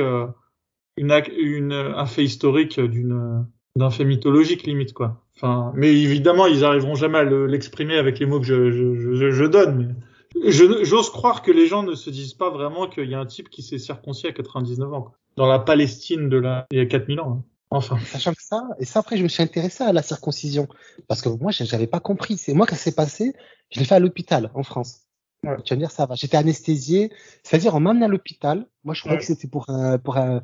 une, 0.97 1.23
une, 1.37 1.73
un 1.73 2.07
fait 2.07 2.25
historique 2.25 2.81
d'une, 2.81 3.47
d'un 3.77 3.91
fait 3.91 4.05
mythologique, 4.05 4.65
limite, 4.65 4.93
quoi. 4.93 5.25
Enfin, 5.37 5.73
mais 5.75 5.93
évidemment, 5.93 6.47
ils 6.47 6.65
arriveront 6.65 6.95
jamais 6.95 7.19
à 7.19 7.25
l'exprimer 7.25 7.97
avec 7.97 8.19
les 8.19 8.27
mots 8.27 8.39
que 8.39 8.47
je, 8.47 8.71
je, 8.71 9.15
je, 9.15 9.31
je 9.31 9.45
donne. 9.45 9.77
Mais 9.79 9.95
J'ose 10.41 11.11
croire 11.11 11.43
que 11.43 11.51
les 11.51 11.67
gens 11.67 11.83
ne 11.83 11.95
se 11.95 12.11
disent 12.11 12.35
pas 12.35 12.51
vraiment 12.51 12.89
qu'il 12.89 13.09
y 13.09 13.15
a 13.15 13.21
un 13.21 13.27
type 13.27 13.49
qui 13.49 13.63
s'est 13.63 13.79
circoncis 13.79 14.27
à 14.27 14.33
99 14.33 14.93
ans. 14.93 15.13
Dans 15.37 15.47
la 15.47 15.59
Palestine 15.59 16.29
de 16.29 16.37
la, 16.37 16.67
il 16.71 16.79
y 16.79 16.81
a 16.81 16.87
4000 16.87 17.21
ans. 17.21 17.39
Hein. 17.39 17.45
Enfin. 17.71 17.99
Sachant 18.05 18.35
que 18.35 18.43
ça, 18.43 18.69
et 18.79 18.85
ça 18.85 19.01
après, 19.01 19.17
je 19.17 19.23
me 19.23 19.29
suis 19.29 19.43
intéressé 19.43 19.83
à 19.83 19.93
la 19.93 20.03
circoncision. 20.03 20.69
Parce 21.09 21.23
que 21.23 21.31
moi, 21.31 21.53
j'avais 21.53 21.87
pas 21.87 22.01
compris. 22.01 22.37
C'est 22.37 22.53
moi 22.53 22.67
qui 22.67 22.75
s'est 22.75 22.95
passé? 22.95 23.35
Je 23.71 23.81
l'ai 23.81 23.87
fait 23.87 23.95
à 23.95 23.99
l'hôpital, 23.99 24.51
en 24.55 24.63
France. 24.63 25.01
Ouais. 25.45 25.57
Tu 25.65 25.73
vas 25.73 25.77
me 25.77 25.81
dire, 25.81 25.91
ça 25.91 26.05
va. 26.05 26.15
J'étais 26.15 26.37
anesthésié. 26.37 27.11
C'est-à-dire, 27.43 27.75
on 27.75 27.81
m'a 27.81 27.91
amené 27.91 28.05
à 28.05 28.09
l'hôpital. 28.09 28.67
Moi, 28.85 28.95
je 28.95 29.01
croyais 29.01 29.19
que 29.19 29.25
c'était 29.25 29.49
pour 29.49 29.71
un, 29.71 29.99
pour 29.99 30.19
un, 30.19 30.43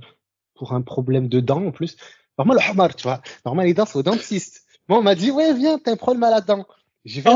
pour 0.54 0.72
un 0.72 0.80
problème 0.80 1.28
de 1.28 1.40
dents, 1.40 1.66
en 1.66 1.70
plus. 1.70 1.96
Normal, 2.38 2.58
le 2.60 2.70
hamar, 2.70 2.96
tu 2.96 3.02
vois. 3.02 3.20
Normal, 3.44 3.66
les 3.66 3.74
dents, 3.74 3.84
c'est 3.84 3.98
au 3.98 4.02
dentiste. 4.02 4.64
Moi, 4.88 4.98
on 4.98 5.02
m'a 5.02 5.14
dit, 5.14 5.30
ouais, 5.30 5.52
viens, 5.52 5.78
t'as 5.78 5.92
un 5.92 5.96
problème 5.96 6.22
à 6.22 6.30
la 6.30 6.40
dent. 6.40 6.66
J'ai 7.08 7.22
fait 7.22 7.30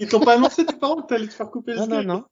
Ils 0.00 0.08
t'ont 0.08 0.20
pas 0.20 0.34
annoncé 0.34 0.64
tes 0.64 0.74
parents 0.74 1.02
que 1.02 1.06
t'allais 1.06 1.28
te 1.28 1.32
faire 1.32 1.50
couper 1.50 1.74
non, 1.74 1.86
non, 1.86 2.02
non, 2.02 2.24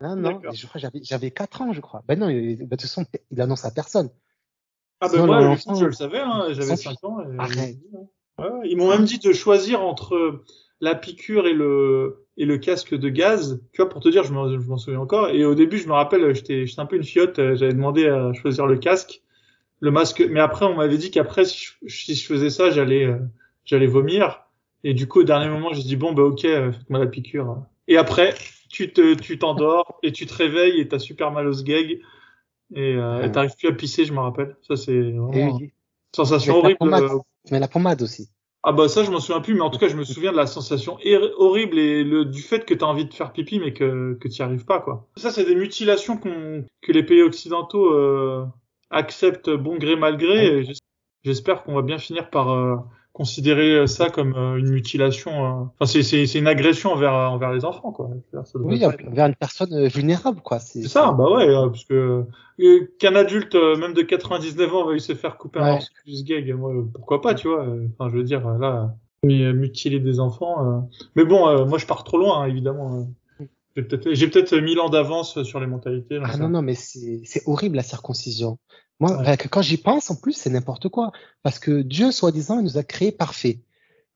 non. 0.00 0.14
Non, 0.14 0.16
non. 0.16 0.52
Je 0.52 0.66
crois 0.66 0.78
j'avais 0.78 1.00
j'avais 1.02 1.30
quatre 1.30 1.62
ans, 1.62 1.72
je 1.72 1.80
crois. 1.80 2.02
Ben 2.06 2.18
non, 2.18 2.28
de 2.28 2.66
toute 2.68 2.82
façon, 2.82 3.06
il 3.30 3.40
annonce 3.40 3.64
à 3.64 3.70
personne. 3.70 4.10
Ah 5.00 5.08
ben 5.08 5.24
moi, 5.24 5.56
je 5.56 5.84
le 5.84 5.92
savais, 5.92 6.20
hein, 6.20 6.48
j'avais 6.50 6.76
5 6.76 7.02
ans. 7.04 7.20
Et... 7.20 7.38
Arrête. 7.38 7.76
Ouais, 8.38 8.68
ils 8.68 8.76
m'ont 8.76 8.90
même 8.90 9.04
dit 9.04 9.18
de 9.18 9.32
choisir 9.32 9.80
entre 9.80 10.44
la 10.80 10.94
piqûre 10.94 11.46
et 11.46 11.54
le 11.54 12.26
et 12.36 12.44
le 12.44 12.58
casque 12.58 12.94
de 12.94 13.08
gaz. 13.08 13.62
Tu 13.72 13.80
vois, 13.80 13.88
pour 13.88 14.02
te 14.02 14.10
dire, 14.10 14.22
je 14.24 14.32
m'en 14.32 14.76
souviens 14.76 15.00
encore. 15.00 15.30
Et 15.30 15.46
au 15.46 15.54
début, 15.54 15.78
je 15.78 15.88
me 15.88 15.94
rappelle, 15.94 16.34
j'étais 16.34 16.66
j'étais 16.66 16.80
un 16.80 16.86
peu 16.86 16.96
une 16.96 17.04
fiotte. 17.04 17.36
J'avais 17.36 17.72
demandé 17.72 18.06
à 18.06 18.34
choisir 18.34 18.66
le 18.66 18.76
casque, 18.76 19.22
le 19.80 19.90
masque. 19.90 20.22
Mais 20.28 20.40
après, 20.40 20.66
on 20.66 20.74
m'avait 20.74 20.98
dit 20.98 21.10
qu'après, 21.10 21.46
si 21.46 21.68
je, 21.82 21.88
si 21.88 22.14
je 22.14 22.26
faisais 22.26 22.50
ça, 22.50 22.70
j'allais 22.70 23.06
euh, 23.06 23.18
j'allais 23.64 23.86
vomir. 23.86 24.45
Et 24.86 24.94
du 24.94 25.08
coup, 25.08 25.22
au 25.22 25.24
dernier 25.24 25.48
moment, 25.48 25.72
j'ai 25.72 25.82
dit 25.82 25.96
bon 25.96 26.12
bah 26.12 26.22
ok, 26.22 26.44
euh, 26.44 26.70
faites-moi 26.70 27.00
la 27.00 27.06
piqûre. 27.06 27.56
Et 27.88 27.96
après, 27.96 28.36
tu 28.68 28.92
te, 28.92 29.14
tu 29.14 29.36
t'endors 29.36 29.98
et 30.04 30.12
tu 30.12 30.26
te 30.26 30.34
réveilles 30.34 30.78
et 30.80 30.86
t'as 30.86 31.00
super 31.00 31.32
mal 31.32 31.48
au 31.48 31.52
sgeg 31.52 32.00
et 32.72 32.94
euh, 32.94 33.28
t'arrives 33.28 33.56
plus 33.58 33.66
à 33.66 33.72
pisser, 33.72 34.04
je 34.04 34.12
me 34.12 34.20
rappelle. 34.20 34.56
Ça 34.62 34.76
c'est 34.76 35.10
vraiment 35.10 35.58
une 35.58 35.70
sensation 36.14 36.58
horrible. 36.58 36.78
Euh. 36.82 37.18
Mais 37.50 37.58
la 37.58 37.66
pommade 37.66 38.00
aussi. 38.00 38.28
Ah 38.62 38.70
bah 38.70 38.86
ça 38.86 39.02
je 39.02 39.10
m'en 39.10 39.18
souviens 39.18 39.40
plus, 39.40 39.54
mais 39.54 39.62
en 39.62 39.70
tout 39.70 39.80
cas 39.80 39.88
je 39.88 39.96
me 39.96 40.04
souviens 40.04 40.30
de 40.30 40.36
la 40.36 40.46
sensation 40.46 40.98
horrible 41.36 41.80
et 41.80 42.04
le, 42.04 42.24
du 42.24 42.42
fait 42.42 42.64
que 42.64 42.72
tu 42.72 42.84
as 42.84 42.86
envie 42.86 43.06
de 43.06 43.14
faire 43.14 43.32
pipi 43.32 43.58
mais 43.58 43.72
que 43.72 44.16
que 44.20 44.28
tu 44.28 44.40
arrives 44.40 44.66
pas 44.66 44.78
quoi. 44.78 45.08
Ça 45.16 45.32
c'est 45.32 45.44
des 45.44 45.56
mutilations 45.56 46.16
qu'on 46.16 46.64
que 46.82 46.92
les 46.92 47.02
pays 47.02 47.22
occidentaux 47.22 47.92
euh, 47.92 48.46
acceptent 48.90 49.50
bon 49.50 49.78
gré 49.78 49.96
mal 49.96 50.16
gré. 50.16 50.64
J'espère 51.24 51.64
qu'on 51.64 51.74
va 51.74 51.82
bien 51.82 51.98
finir 51.98 52.30
par 52.30 52.50
euh, 52.50 52.76
considérer 53.16 53.86
ça 53.86 54.10
comme 54.10 54.34
euh, 54.36 54.58
une 54.58 54.68
mutilation. 54.68 55.30
Euh, 55.32 55.64
enfin, 55.80 55.86
c'est, 55.86 56.02
c'est, 56.02 56.26
c'est 56.26 56.38
une 56.38 56.46
agression 56.46 56.92
envers, 56.92 57.14
envers 57.14 57.50
les 57.50 57.64
enfants, 57.64 57.90
quoi. 57.90 58.10
oui, 58.56 58.84
envers 58.84 59.26
une 59.26 59.34
personne 59.34 59.72
euh, 59.72 59.88
vulnérable, 59.88 60.42
quoi. 60.42 60.58
C'est, 60.58 60.82
ça, 60.82 61.12
bah 61.12 61.30
ouais, 61.30 61.46
parce 61.46 61.86
que 61.86 62.24
qu'un 62.98 63.16
adulte, 63.16 63.54
même 63.54 63.94
de 63.94 64.02
99 64.02 64.74
ans, 64.74 64.86
veuille 64.86 65.00
se 65.00 65.14
faire 65.14 65.38
couper 65.38 65.60
un 65.60 65.72
morceau 65.72 65.88
gag, 66.24 66.52
moi, 66.52 66.72
pourquoi 66.92 67.22
pas, 67.22 67.32
tu 67.32 67.48
vois. 67.48 67.66
Enfin, 67.98 68.10
je 68.10 68.18
veux 68.18 68.22
dire, 68.22 68.46
là, 68.58 68.94
mutiler 69.22 69.98
des 69.98 70.20
enfants. 70.20 70.86
Mais 71.14 71.24
bon, 71.24 71.66
moi, 71.66 71.78
je 71.78 71.86
pars 71.86 72.04
trop 72.04 72.18
loin, 72.18 72.42
hein, 72.42 72.46
évidemment. 72.48 73.06
J'ai 73.76 73.82
peut-être, 73.82 74.14
j'ai 74.14 74.28
peut-être 74.28 74.56
mille 74.56 74.80
ans 74.80 74.88
d'avance 74.88 75.42
sur 75.42 75.60
les 75.60 75.66
mentalités. 75.66 76.18
Ah 76.22 76.38
non, 76.38 76.48
non, 76.48 76.62
mais 76.62 76.74
c'est, 76.74 77.20
c'est 77.24 77.42
horrible 77.46 77.76
la 77.76 77.82
circoncision. 77.82 78.58
Moi, 79.00 79.22
quand 79.50 79.60
j'y 79.60 79.76
pense, 79.76 80.10
en 80.10 80.16
plus, 80.16 80.32
c'est 80.32 80.48
n'importe 80.48 80.88
quoi. 80.88 81.12
Parce 81.42 81.58
que 81.58 81.82
Dieu, 81.82 82.10
soi-disant, 82.10 82.58
il 82.60 82.64
nous 82.64 82.78
a 82.78 82.82
créés 82.82 83.12
parfaits. 83.12 83.58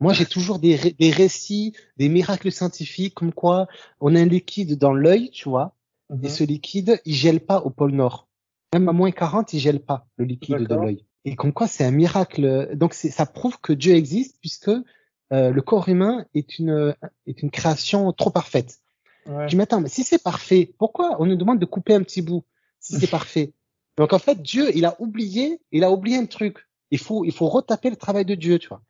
Moi, 0.00 0.14
j'ai 0.14 0.24
toujours 0.24 0.58
des, 0.58 0.94
des 0.98 1.10
récits, 1.10 1.74
des 1.98 2.08
miracles 2.08 2.50
scientifiques, 2.50 3.14
comme 3.14 3.34
quoi 3.34 3.68
on 4.00 4.14
a 4.14 4.20
un 4.20 4.24
liquide 4.24 4.78
dans 4.78 4.94
l'œil, 4.94 5.30
tu 5.30 5.50
vois, 5.50 5.76
et 6.10 6.14
mhm. 6.14 6.28
ce 6.28 6.44
liquide, 6.44 7.00
il 7.04 7.14
gèle 7.14 7.40
pas 7.40 7.60
au 7.60 7.68
pôle 7.68 7.92
Nord. 7.92 8.26
Même 8.72 8.88
à 8.88 8.92
moins 8.92 9.10
40, 9.10 9.52
il 9.52 9.60
gèle 9.60 9.80
pas, 9.80 10.06
le 10.16 10.24
liquide 10.24 10.66
de 10.66 10.74
l'œil. 10.74 11.04
Et 11.26 11.36
comme 11.36 11.52
quoi, 11.52 11.66
c'est 11.66 11.84
un 11.84 11.90
miracle. 11.90 12.70
Donc, 12.74 12.94
ça 12.94 13.26
prouve 13.26 13.60
que 13.60 13.74
Dieu 13.74 13.94
existe, 13.94 14.38
puisque 14.40 14.70
euh, 14.70 15.50
le 15.50 15.60
corps 15.60 15.90
humain 15.90 16.24
est 16.32 16.58
une, 16.58 16.96
est 17.26 17.42
une 17.42 17.50
création 17.50 18.10
trop 18.14 18.30
parfaite. 18.30 18.78
Ouais. 19.26 19.48
Je 19.48 19.56
m'attends, 19.56 19.80
mais 19.80 19.88
si 19.88 20.02
c'est 20.02 20.22
parfait, 20.22 20.72
pourquoi 20.78 21.16
on 21.20 21.26
nous 21.26 21.36
demande 21.36 21.58
de 21.58 21.66
couper 21.66 21.94
un 21.94 22.02
petit 22.02 22.22
bout 22.22 22.44
si 22.78 22.94
c'est 22.94 23.06
parfait? 23.10 23.52
Donc 23.96 24.12
en 24.12 24.18
fait, 24.18 24.40
Dieu, 24.40 24.70
il 24.74 24.84
a 24.84 24.96
oublié, 25.00 25.60
il 25.72 25.84
a 25.84 25.90
oublié 25.90 26.16
un 26.16 26.26
truc. 26.26 26.66
Il 26.90 26.98
faut, 26.98 27.24
il 27.24 27.32
faut 27.32 27.48
retaper 27.48 27.90
le 27.90 27.96
travail 27.96 28.24
de 28.24 28.34
Dieu, 28.34 28.58
tu 28.58 28.68
vois. 28.68 28.82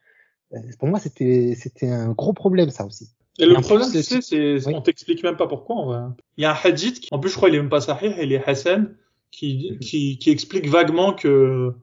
Euh, 0.53 0.59
pour 0.79 0.87
moi, 0.87 0.99
c'était, 0.99 1.55
c'était 1.55 1.89
un 1.89 2.11
gros 2.11 2.33
problème, 2.33 2.69
ça 2.69 2.85
aussi. 2.85 3.09
Et, 3.39 3.45
le 3.45 3.55
problème, 3.61 3.89
tu 3.91 4.03
sais, 4.03 4.21
c'est, 4.21 4.67
on 4.67 4.81
t'explique 4.81 5.23
même 5.23 5.37
pas 5.37 5.47
pourquoi. 5.47 6.15
Il 6.37 6.41
y 6.41 6.45
a 6.45 6.51
un 6.51 6.57
hadith, 6.63 6.99
qui, 6.99 7.09
en 7.11 7.19
plus, 7.19 7.29
je 7.29 7.35
crois, 7.35 7.49
il 7.49 7.55
est 7.55 7.59
même 7.59 7.69
pas 7.69 7.81
sahih, 7.81 8.13
il 8.21 8.33
est 8.33 8.43
Hassan, 8.47 8.95
qui, 9.31 9.77
qui, 9.79 10.17
qui 10.17 10.29
explique 10.29 10.67
vaguement 10.67 11.13
que, 11.13 11.73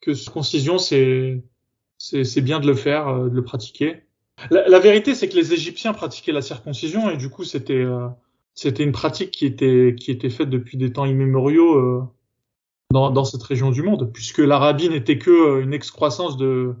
que 0.00 0.30
concision, 0.30 0.78
c'est, 0.78 1.42
c'est, 1.98 2.24
c'est 2.24 2.42
bien 2.42 2.60
de 2.60 2.66
le 2.66 2.74
faire, 2.74 3.08
euh, 3.08 3.28
de 3.28 3.34
le 3.34 3.42
pratiquer. 3.44 4.02
La, 4.50 4.68
la 4.68 4.78
vérité, 4.78 5.14
c'est 5.14 5.28
que 5.28 5.36
les 5.36 5.52
Égyptiens 5.52 5.92
pratiquaient 5.92 6.32
la 6.32 6.42
circoncision 6.42 7.10
et 7.10 7.16
du 7.16 7.30
coup, 7.30 7.44
c'était, 7.44 7.74
euh, 7.74 8.08
c'était 8.54 8.84
une 8.84 8.92
pratique 8.92 9.30
qui 9.30 9.46
était, 9.46 9.94
qui 9.98 10.10
était 10.10 10.30
faite 10.30 10.50
depuis 10.50 10.76
des 10.76 10.92
temps 10.92 11.04
immémoriaux. 11.04 11.76
Euh, 11.76 12.02
dans, 12.94 13.10
dans 13.10 13.24
cette 13.24 13.42
région 13.42 13.70
du 13.70 13.82
monde, 13.82 14.10
puisque 14.12 14.38
l'Arabie 14.38 14.88
n'était 14.88 15.18
que 15.18 15.30
euh, 15.30 15.62
une 15.62 15.74
excroissance 15.74 16.36
de, 16.36 16.74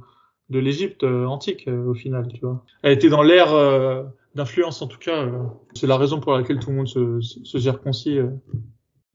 de 0.48 0.58
l'Égypte 0.60 1.02
euh, 1.02 1.26
antique 1.26 1.66
euh, 1.66 1.86
au 1.86 1.94
final, 1.94 2.28
tu 2.28 2.40
vois. 2.40 2.64
Elle 2.82 2.92
était 2.92 3.08
dans 3.08 3.22
l'ère 3.22 3.52
d'influence 4.34 4.80
en 4.80 4.86
tout 4.86 4.98
cas. 4.98 5.28
c'est 5.74 5.86
la 5.86 5.96
raison 5.96 6.20
pour 6.20 6.32
laquelle 6.32 6.58
tout 6.58 6.70
le 6.70 6.76
monde 6.76 6.88
se, 6.88 7.20
se. 7.20 7.58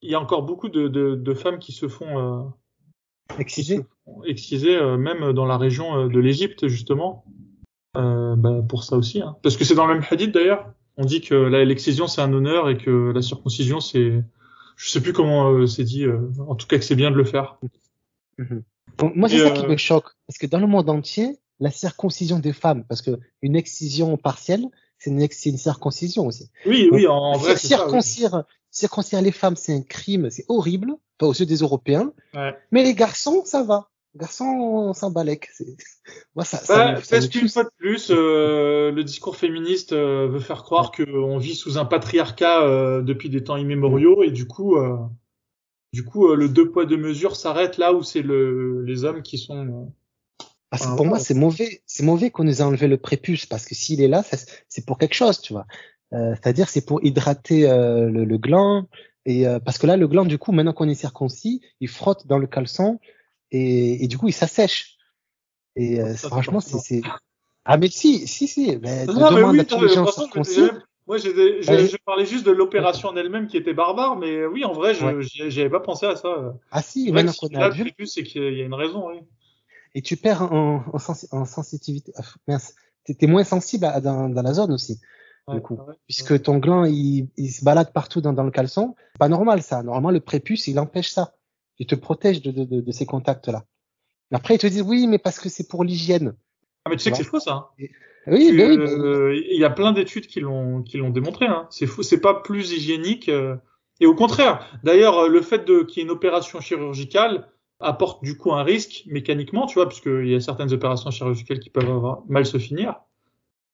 Il 0.02 0.10
y 0.10 0.16
a 0.16 0.20
encore 0.20 0.44
beaucoup 0.44 0.70
de, 0.70 0.88
de, 0.88 1.16
de 1.16 1.34
femmes 1.34 1.60
qui 1.60 1.72
se 1.72 1.88
font 1.88 2.54
exciser, 3.38 3.82
exciser 4.26 4.80
même 4.98 5.34
dans 5.34 5.46
la 5.46 5.58
région 5.58 6.08
de 6.08 6.20
l'Égypte 6.20 6.68
justement. 6.68 7.26
Euh, 7.98 8.36
bah, 8.36 8.62
pour 8.68 8.84
ça 8.84 8.96
aussi, 8.96 9.22
hein. 9.22 9.36
parce 9.42 9.58
que 9.58 9.66
c'est 9.66 9.74
dans 9.74 9.88
le 9.88 9.96
même 9.96 10.06
hadith 10.10 10.32
d'ailleurs. 10.32 10.72
On 10.98 11.06
dit 11.06 11.22
que 11.22 11.34
l'excision 11.34 12.08
c'est 12.08 12.22
un 12.22 12.32
honneur 12.34 12.70
et 12.70 12.78
que 12.78 13.12
la 13.12 13.22
circoncision 13.22 13.80
c'est 13.80 14.24
je 14.80 14.90
sais 14.90 15.02
plus 15.02 15.12
comment 15.12 15.52
euh, 15.52 15.68
c'est 15.68 15.84
dit. 15.84 16.06
Euh, 16.06 16.32
en 16.48 16.56
tout 16.56 16.66
cas, 16.66 16.78
que 16.78 16.86
c'est 16.86 16.96
bien 16.96 17.12
de 17.12 17.18
le 17.18 17.26
faire. 17.26 17.60
Donc, 18.98 19.16
moi, 19.16 19.28
c'est 19.28 19.40
ça 19.40 19.52
qui 19.52 19.66
euh, 19.66 19.68
me 19.68 19.76
choque. 19.76 20.08
Parce 20.26 20.38
que 20.40 20.48
dans 20.48 20.60
le 20.60 20.68
monde 20.68 20.90
entier, 20.90 21.38
la 21.60 21.70
circoncision 21.70 22.40
des 22.40 22.54
femmes, 22.54 22.86
parce 22.88 23.02
que 23.02 23.20
une 23.42 23.58
excision 23.58 24.16
partielle, 24.16 24.66
c'est 24.98 25.10
une, 25.10 25.20
une 25.20 25.58
circoncision 25.58 26.26
aussi. 26.26 26.50
Oui, 26.66 26.90
oui, 26.94 27.08
en 27.08 27.38
vrai, 27.38 27.58
c'est 27.58 27.68
ça. 27.68 27.76
oui. 27.76 27.84
circoncire, 27.84 28.44
circoncire 28.72 29.22
les 29.22 29.34
femmes, 29.34 29.58
c'est 29.58 29.74
un 29.74 29.82
crime, 29.82 30.30
c'est 30.30 30.46
horrible, 30.48 30.94
pas 31.18 31.28
aux 31.28 31.34
yeux 31.34 31.46
des 31.46 31.58
Européens. 31.58 32.14
Ouais. 32.34 32.58
Mais 32.72 32.84
les 32.84 32.94
garçons, 32.94 33.44
ça 33.44 33.64
va. 33.64 33.90
Les 34.20 34.26
garçons, 34.26 34.44
on 34.46 34.94
s'en 34.94 35.12
balèque. 35.12 35.48
C'est- 35.54 35.78
Moi, 36.36 36.44
ça, 36.44 36.58
Bah, 36.68 37.02
ça 37.02 37.16
parce 37.16 37.28
qu'une 37.30 37.48
fois 37.48 37.64
de 37.64 37.70
plus, 37.78 38.12
euh, 38.12 38.92
le 38.92 39.04
discours 39.06 39.38
féministe 39.38 39.94
euh, 39.94 40.28
veut 40.28 40.42
faire 40.42 40.64
croire 40.64 40.92
qu'on 40.92 41.38
vit 41.38 41.56
sous 41.56 41.78
un 41.78 41.86
patriarcat 41.86 42.64
euh, 42.64 43.02
depuis 43.02 43.30
des 43.30 43.44
temps 43.46 43.56
immémoriaux 43.56 44.22
et 44.24 44.32
du 44.32 44.46
coup, 44.46 44.76
du 45.94 46.04
coup, 46.04 46.36
le 46.36 46.50
deux 46.50 46.70
poids 46.70 46.86
deux 46.86 46.98
mesures 46.98 47.38
s'arrête 47.38 47.78
là 47.78 47.94
où 47.94 48.04
c'est 48.04 48.22
le, 48.22 48.84
les 48.84 49.06
hommes 49.06 49.22
qui 49.22 49.38
sont. 49.38 49.94
Parce 50.70 50.86
que 50.86 50.92
Ah, 50.92 50.96
pour 50.98 51.06
moi, 51.06 51.18
c'est 51.20 51.34
mauvais. 51.34 51.82
C'est 51.86 52.04
mauvais 52.04 52.30
qu'on 52.30 52.44
nous 52.44 52.62
a 52.62 52.66
enlevé 52.66 52.88
le 52.88 52.98
prépuce 52.98 53.46
parce 53.46 53.66
que 53.66 53.74
s'il 53.74 54.02
est 54.02 54.10
là, 54.10 54.22
c'est 54.68 54.86
pour 54.86 54.98
quelque 54.98 55.16
chose, 55.16 55.40
tu 55.40 55.54
vois. 55.54 55.66
C'est-à-dire, 56.12 56.68
c'est 56.68 56.86
pour 56.86 57.02
hydrater 57.06 57.62
le, 57.70 58.26
le 58.26 58.38
gland. 58.38 58.90
Et 59.26 59.46
parce 59.64 59.78
que 59.78 59.88
là, 59.88 59.96
le 59.96 60.08
gland, 60.10 60.26
du 60.26 60.38
coup, 60.38 60.52
maintenant 60.52 60.74
qu'on 60.74 60.90
est 60.90 60.96
circoncis, 60.96 61.62
il 61.80 61.88
frotte 61.88 62.28
dans 62.28 62.38
le 62.38 62.48
caleçon 62.48 63.00
et, 63.52 64.04
et 64.04 64.08
du 64.08 64.18
coup, 64.18 64.28
il 64.28 64.34
s'assèche. 64.34 64.98
Et 65.76 66.00
euh, 66.02 66.16
franchement, 66.16 66.60
c'est 66.60 67.02
ah 67.66 67.78
mais 67.78 67.90
si, 67.90 68.28
si, 68.28 68.48
si. 68.48 68.78
Mais 68.82 69.06
Non, 69.06 69.32
mais 69.32 69.44
oui, 69.44 69.58
non, 69.70 69.80
mais 69.82 69.90
façon, 69.90 70.28
moi, 71.08 71.18
j'ai 71.18 71.34
des- 71.34 71.64
je, 71.64 71.72
Ouais. 71.72 71.88
je 71.88 71.98
parlais 72.06 72.26
juste 72.26 72.46
de 72.46 72.52
l'opération 72.52 73.10
en 73.10 73.16
elle-même 73.16 73.48
qui 73.48 73.58
était 73.58 73.74
barbare, 73.74 74.16
mais 74.16 74.46
oui, 74.46 74.64
en 74.64 74.74
vrai, 74.74 74.94
je 74.94 75.06
Ouais. 75.06 75.50
j'avais 75.50 75.70
pas 75.70 75.80
pensé 75.80 76.06
à 76.06 76.16
ça. 76.16 76.56
Ah 76.72 76.82
si, 76.84 77.12
qu'on 77.12 77.28
si 77.32 77.50
là, 77.54 77.60
le 77.62 77.66
adulte, 77.66 77.96
prépuce, 77.96 78.14
c'est 78.14 78.24
qu'il 78.24 78.54
y 78.54 78.62
a 78.62 78.66
une 78.66 78.74
raison, 78.76 79.10
oui. 79.10 79.20
et 79.96 80.04
tu 80.04 80.18
perds 80.18 80.52
en, 80.54 80.84
en, 80.94 80.98
sensi- 81.00 81.28
en 81.32 81.46
sensitivité. 81.46 82.12
Ah, 82.16 82.22
mince, 82.48 82.76
t'es 83.06 83.26
moins 83.28 83.44
sensible 83.44 83.86
à, 83.86 84.00
dans, 84.02 84.30
dans 84.30 84.42
la 84.44 84.54
zone 84.54 84.72
aussi. 84.72 85.00
Ouais, 85.48 85.56
Du 85.56 85.62
coup. 85.62 85.80
puisque 86.06 86.44
ton 86.44 86.60
gland 86.60 86.86
il, 86.86 87.30
il 87.38 87.52
se 87.52 87.66
balade 87.66 87.92
partout 87.92 88.22
dans, 88.22 88.34
dans 88.34 88.44
le 88.44 88.52
caleçon. 88.52 88.96
Pas 89.18 89.30
normal 89.30 89.64
ça. 89.64 89.82
Normalement 89.82 90.12
le 90.12 90.20
prépuce 90.20 90.68
il 90.68 90.78
empêche 90.80 91.10
ça. 91.10 91.34
Il 91.80 91.88
te 91.88 91.96
protège 91.96 92.42
de, 92.42 92.52
de, 92.52 92.64
de, 92.66 92.82
de 92.82 92.92
ces 92.92 93.06
contacts 93.06 93.48
là. 93.48 93.64
Après 94.32 94.56
ils 94.56 94.60
te 94.60 94.68
disent 94.68 94.82
oui 94.84 95.08
mais 95.08 95.18
parce 95.18 95.40
que 95.40 95.50
c'est 95.50 95.68
pour 95.68 95.84
l'hygiène. 95.84 96.36
Ah, 96.86 96.90
mais 96.90 96.98
tu 96.98 97.04
sais 97.04 97.12
que 97.12 97.18
c'est 97.18 97.24
faux, 97.24 97.40
ça. 97.40 97.54
hein. 97.54 97.86
Oui, 98.28 98.52
mais- 98.54 98.78
euh, 98.78 99.36
Il 99.50 99.60
y 99.60 99.66
a 99.66 99.70
plein 99.70 99.92
d'études 99.92 100.28
qui 100.28 100.40
l'ont 100.40 100.82
qui 100.84 100.98
l'ont 100.98 101.10
démontré. 101.10 101.46
Hein. 101.46 101.68
C'est 101.70 101.88
fou, 101.88 102.04
c'est 102.04 102.22
pas 102.22 102.36
plus 102.36 102.72
hygiénique. 102.72 103.28
euh, 103.30 103.56
Et 104.02 104.06
au 104.06 104.16
contraire, 104.16 104.66
d'ailleurs, 104.84 105.18
euh, 105.20 105.28
le 105.30 105.42
fait 105.42 105.66
de 105.66 105.82
qu'il 105.84 105.98
y 105.98 106.00
ait 106.02 106.04
une 106.06 106.12
opération 106.12 106.60
chirurgicale 106.62 107.50
apporte 107.80 108.24
du 108.24 108.38
coup 108.38 108.52
un 108.54 108.64
risque 108.64 109.04
mécaniquement, 109.08 109.66
tu 109.66 109.76
vois, 109.76 109.88
puisqu'il 109.88 110.28
y 110.28 110.36
a 110.36 110.40
certaines 110.42 110.74
opérations 110.74 111.12
chirurgicales 111.12 111.60
qui 111.60 111.70
peuvent 111.70 111.90
avoir 111.90 112.24
mal 112.28 112.46
se 112.46 112.58
finir. 112.58 112.96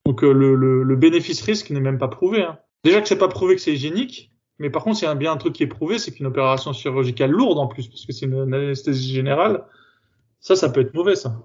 Donc 0.05 0.23
euh, 0.23 0.31
le, 0.31 0.55
le, 0.55 0.83
le 0.83 0.95
bénéfice-risque 0.95 1.69
n'est 1.71 1.79
même 1.79 1.97
pas 1.97 2.07
prouvé. 2.07 2.43
Hein. 2.43 2.59
Déjà 2.83 3.01
que 3.01 3.07
c'est 3.07 3.17
pas 3.17 3.27
prouvé 3.27 3.55
que 3.55 3.61
c'est 3.61 3.73
hygiénique, 3.73 4.31
mais 4.59 4.69
par 4.69 4.83
contre, 4.83 5.01
il 5.01 5.05
y 5.05 5.07
a 5.07 5.15
bien 5.15 5.31
un 5.33 5.37
truc 5.37 5.53
qui 5.53 5.63
est 5.63 5.67
prouvé, 5.67 5.99
c'est 5.99 6.11
qu'une 6.11 6.25
opération 6.27 6.71
chirurgicale 6.73 7.31
lourde 7.31 7.57
en 7.59 7.67
plus, 7.67 7.87
parce 7.87 8.05
que 8.05 8.11
c'est 8.13 8.25
une, 8.25 8.53
anesthésie 8.53 9.13
générale, 9.13 9.63
ça, 10.39 10.55
ça 10.55 10.69
peut 10.69 10.81
être 10.81 10.93
mauvais, 10.93 11.15
ça. 11.15 11.41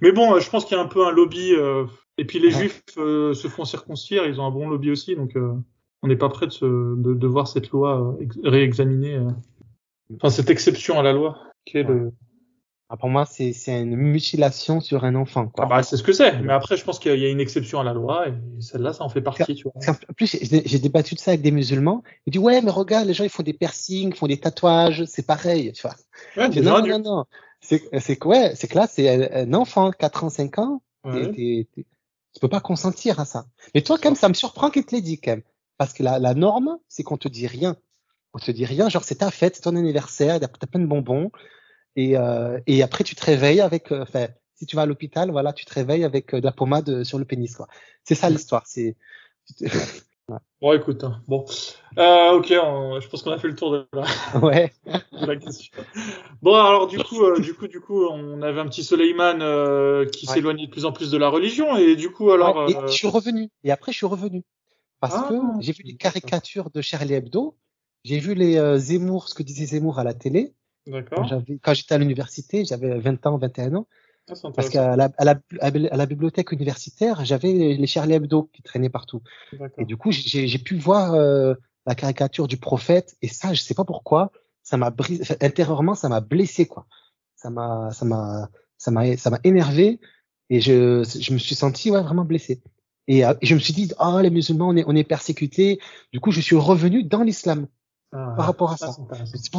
Mais 0.00 0.12
bon, 0.12 0.34
euh, 0.34 0.40
je 0.40 0.50
pense 0.50 0.64
qu'il 0.64 0.76
y 0.76 0.80
a 0.80 0.82
un 0.82 0.88
peu 0.88 1.06
un 1.06 1.10
lobby. 1.10 1.54
euh, 1.54 1.86
et 2.18 2.24
puis 2.24 2.38
les 2.38 2.48
Ouais. 2.48 2.60
juifs 2.62 2.82
euh, 2.98 3.32
se 3.34 3.48
font 3.48 3.64
circoncire, 3.64 4.26
ils 4.26 4.40
ont 4.40 4.44
un 4.46 4.50
bon 4.50 4.68
lobby 4.68 4.90
aussi, 4.90 5.16
donc 5.16 5.36
euh, 5.36 5.52
on 6.02 6.08
n'est 6.08 6.16
pas 6.16 6.28
prêt 6.28 6.46
de, 6.46 6.52
se, 6.52 6.64
de, 6.66 7.14
de 7.14 7.26
voir 7.26 7.46
cette 7.48 7.70
loi 7.70 8.00
euh, 8.18 8.22
ex- 8.22 8.38
réexaminée. 8.44 9.14
euh. 9.16 9.28
Enfin, 10.16 10.28
cette 10.28 10.50
exception 10.50 10.98
à 10.98 11.02
la 11.02 11.12
loi. 11.12 11.38
Qui 11.64 11.78
est 11.78 11.82
le... 11.84 12.10
Ah, 12.92 12.96
pour 12.96 13.08
moi 13.08 13.24
c'est 13.24 13.54
une 13.68 13.94
mutilation 13.94 14.80
sur 14.80 15.04
un 15.04 15.14
enfant. 15.14 15.46
Quoi. 15.46 15.64
Ah 15.64 15.68
bah, 15.68 15.82
c'est 15.84 15.96
ce 15.96 16.02
que 16.02 16.12
c'est. 16.12 16.40
Mais 16.42 16.52
après, 16.52 16.76
je 16.76 16.84
pense 16.84 16.98
qu'il 16.98 17.16
y 17.18 17.24
a 17.24 17.28
une 17.28 17.38
exception 17.38 17.78
à 17.78 17.84
la 17.84 17.92
loi, 17.94 18.28
et 18.28 18.32
celle-là, 18.60 18.92
ça 18.92 19.04
en 19.04 19.08
fait 19.08 19.20
partie, 19.22 19.54
tu 19.54 19.62
vois. 19.62 19.72
Qu'en 19.84 19.94
plus 20.16 20.36
j'ai 20.42 20.78
débattu 20.80 21.14
de 21.14 21.20
ça 21.20 21.30
avec 21.30 21.40
des 21.40 21.52
musulmans. 21.52 22.02
Ils 22.26 22.32
disent 22.32 22.42
ouais 22.42 22.60
mais 22.60 22.70
regarde 22.72 23.06
les 23.06 23.14
gens 23.14 23.24
ils 23.24 23.30
font 23.30 23.44
des 23.44 23.52
piercings, 23.52 24.12
font 24.12 24.26
des 24.26 24.40
tatouages, 24.40 25.04
c'est 25.06 25.24
pareil. 25.24 25.72
Tu 25.72 25.82
vois. 25.82 25.94
Ouais, 26.36 26.48
dis, 26.48 26.60
non, 26.60 26.74
adultes. 26.74 26.98
non 26.98 27.16
non 27.18 27.24
C'est 27.60 27.78
que 28.16 28.28
ouais 28.28 28.52
c'est 28.56 28.66
que 28.66 28.74
là 28.76 28.88
c'est 28.88 29.32
un, 29.34 29.54
enfant 29.54 29.92
4 29.92 30.24
ans 30.24 30.30
5 30.30 30.58
ans. 30.58 30.82
Ouais. 31.04 31.30
t'es- 31.30 31.68
tu 32.32 32.40
peux 32.40 32.48
pas 32.48 32.60
consentir 32.60 33.18
à 33.20 33.24
ça. 33.24 33.46
Mais 33.74 33.82
toi, 33.82 33.98
quand 33.98 34.10
même, 34.10 34.16
ça 34.16 34.28
me 34.28 34.34
surprend 34.34 34.70
qu'il 34.70 34.84
te 34.84 34.94
l'ait 34.94 35.00
dit, 35.00 35.18
quand 35.20 35.32
même. 35.32 35.42
Parce 35.78 35.92
que 35.92 36.02
la, 36.02 36.18
la 36.18 36.34
norme, 36.34 36.78
c'est 36.88 37.02
qu'on 37.02 37.16
te 37.16 37.28
dit 37.28 37.46
rien. 37.46 37.76
On 38.32 38.38
te 38.38 38.50
dit 38.50 38.64
rien, 38.64 38.88
genre 38.88 39.02
c'est 39.02 39.16
ta 39.16 39.30
fête, 39.30 39.56
c'est 39.56 39.62
ton 39.62 39.74
anniversaire, 39.74 40.38
t'as 40.38 40.66
plein 40.66 40.80
de 40.80 40.86
bonbons. 40.86 41.32
Et, 41.96 42.16
euh, 42.16 42.58
et 42.66 42.82
après, 42.82 43.04
tu 43.04 43.14
te 43.14 43.24
réveilles 43.24 43.60
avec, 43.60 43.90
euh, 43.92 44.02
enfin, 44.02 44.28
si 44.54 44.66
tu 44.66 44.76
vas 44.76 44.82
à 44.82 44.86
l'hôpital, 44.86 45.30
voilà, 45.30 45.52
tu 45.52 45.64
te 45.64 45.72
réveilles 45.74 46.04
avec 46.04 46.34
euh, 46.34 46.40
de 46.40 46.44
la 46.44 46.52
pommade 46.52 47.02
sur 47.04 47.18
le 47.18 47.24
pénis, 47.24 47.54
quoi. 47.56 47.66
C'est 48.04 48.14
ça 48.14 48.30
l'histoire. 48.30 48.66
C'est, 48.66 48.96
Bon, 50.60 50.72
écoute, 50.74 51.02
hein. 51.02 51.22
bon. 51.26 51.44
Euh, 51.98 52.32
ok, 52.32 52.52
on- 52.62 53.00
je 53.00 53.08
pense 53.08 53.22
qu'on 53.22 53.32
a 53.32 53.38
fait 53.38 53.48
le 53.48 53.56
tour 53.56 53.72
de 53.72 53.88
la, 53.92 54.04
ouais. 54.42 54.72
de 54.86 55.26
la 55.26 55.36
question. 55.36 55.72
Bon, 56.42 56.54
alors 56.54 56.86
du 56.86 56.98
coup, 56.98 57.24
euh, 57.24 57.40
du 57.40 57.54
coup, 57.54 57.66
du 57.66 57.80
coup, 57.80 58.04
on 58.06 58.40
avait 58.42 58.60
un 58.60 58.66
petit 58.68 58.84
Soleiman 58.84 59.38
euh, 59.40 60.04
qui 60.06 60.28
Ouais. 60.28 60.34
s'éloignait 60.34 60.66
de 60.66 60.70
plus 60.70 60.84
en 60.84 60.92
plus 60.92 61.10
de 61.10 61.16
la 61.18 61.28
religion, 61.28 61.76
et 61.76 61.96
du 61.96 62.10
coup, 62.12 62.30
alors, 62.30 62.66
Ouais, 62.66 62.72
et 62.72 62.76
je 62.86 62.92
suis 62.92 63.08
revenu. 63.08 63.48
Et 63.64 63.72
après, 63.72 63.90
je 63.90 63.96
suis 63.96 64.06
revenu. 64.06 64.44
Parce 65.00 65.16
Ah, 65.16 65.26
que 65.30 65.34
j'ai 65.60 65.72
vu 65.72 65.82
les 65.82 65.96
caricatures 65.96 66.70
de 66.70 66.80
Charlie 66.82 67.14
Hebdo. 67.14 67.56
J'ai 68.04 68.18
vu 68.18 68.34
les 68.34 68.56
euh, 68.56 68.76
Zemmour, 68.78 69.28
ce 69.28 69.34
que 69.34 69.42
disait 69.42 69.66
Zemmour 69.66 69.98
à 69.98 70.04
la 70.04 70.14
télé. 70.14 70.54
Quand 70.90 70.98
d'accord, 70.98 71.42
quand 71.62 71.74
j'étais 71.74 71.94
à 71.94 71.98
l'université, 71.98 72.64
j'avais 72.64 72.98
20 72.98 73.26
ans, 73.26 73.38
21 73.38 73.74
ans. 73.74 73.86
Ah, 74.28 74.50
Parce 74.54 74.68
qu'à 74.68 74.96
la, 74.96 75.10
à 75.18 75.24
la, 75.24 75.40
à 75.60 75.96
la 75.96 76.06
bibliothèque 76.06 76.52
universitaire, 76.52 77.24
j'avais 77.24 77.52
les 77.52 77.86
Charlie 77.86 78.14
Hebdo 78.14 78.50
qui 78.52 78.62
traînaient 78.62 78.90
partout. 78.90 79.22
Et 79.78 79.84
du 79.84 79.96
coup, 79.96 80.10
j'ai 80.12 80.58
pu 80.58 80.76
voir 80.76 81.14
euh, 81.14 81.54
la 81.86 81.94
caricature 81.94 82.46
du 82.46 82.56
prophète. 82.56 83.16
Et 83.22 83.28
ça, 83.28 83.52
je 83.54 83.60
sais 83.60 83.74
pas 83.74 83.84
pourquoi, 83.84 84.30
ça 84.62 84.76
m'a 84.76 84.90
brisé, 84.90 85.24
intérieurement, 85.40 85.94
ça 85.94 86.08
m'a 86.08 86.20
blessé, 86.20 86.66
quoi. 86.66 86.86
Ça 87.34 87.50
m'a, 87.50 87.90
ça 87.92 88.04
m'a, 88.04 88.50
ça 88.76 88.90
m'a, 88.90 89.16
ça 89.16 89.30
m'a 89.30 89.40
énervé. 89.44 90.00
Et 90.50 90.60
je, 90.60 91.02
je 91.04 91.32
me 91.32 91.38
suis 91.38 91.54
senti, 91.54 91.90
ouais, 91.90 92.02
vraiment 92.02 92.24
blessé. 92.24 92.60
Et, 93.08 93.24
euh, 93.24 93.34
et 93.40 93.46
je 93.46 93.54
me 93.54 93.60
suis 93.60 93.72
dit, 93.72 93.92
ah, 93.98 94.20
les 94.22 94.30
musulmans, 94.30 94.68
on 94.68 94.76
est, 94.76 94.84
on 94.86 94.94
est 94.94 95.04
persécutés. 95.04 95.80
Du 96.12 96.20
coup, 96.20 96.30
je 96.30 96.40
suis 96.40 96.56
revenu 96.56 97.02
dans 97.02 97.22
l'islam 97.22 97.66
Ah, 98.12 98.34
par 98.36 98.46
rapport 98.46 98.72
à 98.72 98.76
ça, 98.76 98.90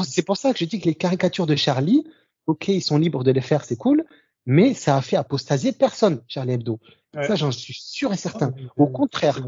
c'est 0.05 0.25
pour, 0.25 0.35
ça 0.35 0.51
que 0.51 0.59
je 0.59 0.65
dis 0.65 0.79
que 0.79 0.85
les 0.85 0.95
caricatures 0.95 1.47
de 1.47 1.55
Charlie, 1.55 2.05
ok, 2.47 2.67
ils 2.67 2.81
sont 2.81 2.97
libres 2.97 3.23
de 3.23 3.31
les 3.31 3.41
faire, 3.41 3.63
c'est 3.63 3.77
cool, 3.77 4.03
mais 4.45 4.73
ça 4.73 4.97
a 4.97 5.01
fait 5.01 5.15
apostasier 5.15 5.71
personne, 5.71 6.21
Charlie 6.27 6.53
Hebdo. 6.53 6.79
Ouais. 7.15 7.27
Ça, 7.27 7.35
j'en 7.35 7.51
suis 7.51 7.73
sûr 7.73 8.11
et 8.11 8.17
certain. 8.17 8.53
Ah, 8.57 8.61
Au 8.77 8.87
euh, 8.87 8.91
contraire, 8.91 9.39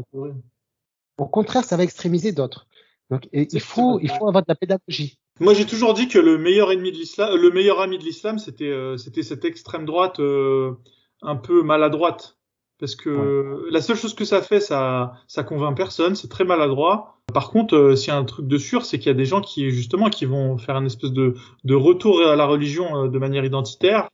au 1.18 1.26
contraire, 1.26 1.64
ça 1.64 1.76
va 1.76 1.82
extrémiser 1.84 2.32
d'autres. 2.32 2.66
Donc, 3.10 3.28
et 3.32 3.46
il 3.52 3.60
faut, 3.60 4.00
il 4.00 4.08
faut 4.08 4.26
avoir 4.26 4.42
de 4.42 4.48
la 4.48 4.54
pédagogie. 4.54 5.18
Moi, 5.40 5.52
j'ai 5.52 5.66
toujours 5.66 5.94
dit 5.94 6.08
que 6.08 6.18
le 6.18 6.38
meilleur 6.38 6.72
ennemi 6.72 6.92
de 6.92 6.96
l'islam, 6.96 7.36
le 7.36 7.50
meilleur 7.50 7.80
ami 7.80 7.98
de 7.98 8.04
l'islam, 8.04 8.38
c'était 8.38 8.70
euh, 8.70 8.96
c'était 8.96 9.22
cette 9.22 9.44
extrême 9.44 9.84
droite 9.84 10.20
euh, 10.20 10.74
un 11.22 11.36
peu 11.36 11.62
maladroite, 11.62 12.38
parce 12.78 12.96
que 12.96 13.66
la 13.70 13.80
seule 13.80 13.96
chose 13.96 14.14
que 14.14 14.24
ça 14.24 14.42
fait, 14.42 14.60
ça 14.60 15.14
ça 15.26 15.42
convainc 15.44 15.76
personne, 15.76 16.14
c'est 16.16 16.28
très 16.28 16.44
maladroit. 16.44 17.18
Par 17.32 17.50
contre, 17.50 17.74
euh, 17.76 17.96
s'il 17.96 18.08
y 18.08 18.10
a 18.10 18.16
un 18.16 18.24
truc 18.24 18.46
de 18.46 18.58
sûr, 18.58 18.84
c'est 18.84 18.98
qu'il 18.98 19.06
y 19.06 19.10
a 19.10 19.14
des 19.14 19.24
gens 19.24 19.40
qui 19.40 19.70
justement 19.70 20.10
qui 20.10 20.24
vont 20.26 20.58
faire 20.58 20.76
un 20.76 20.84
espèce 20.84 21.12
de 21.12 21.34
de 21.64 21.74
retour 21.74 22.20
à 22.20 22.36
la 22.36 22.46
religion 22.46 23.04
euh, 23.04 23.08
de 23.08 23.18
manière 23.18 23.44
identitaire, 23.44 24.08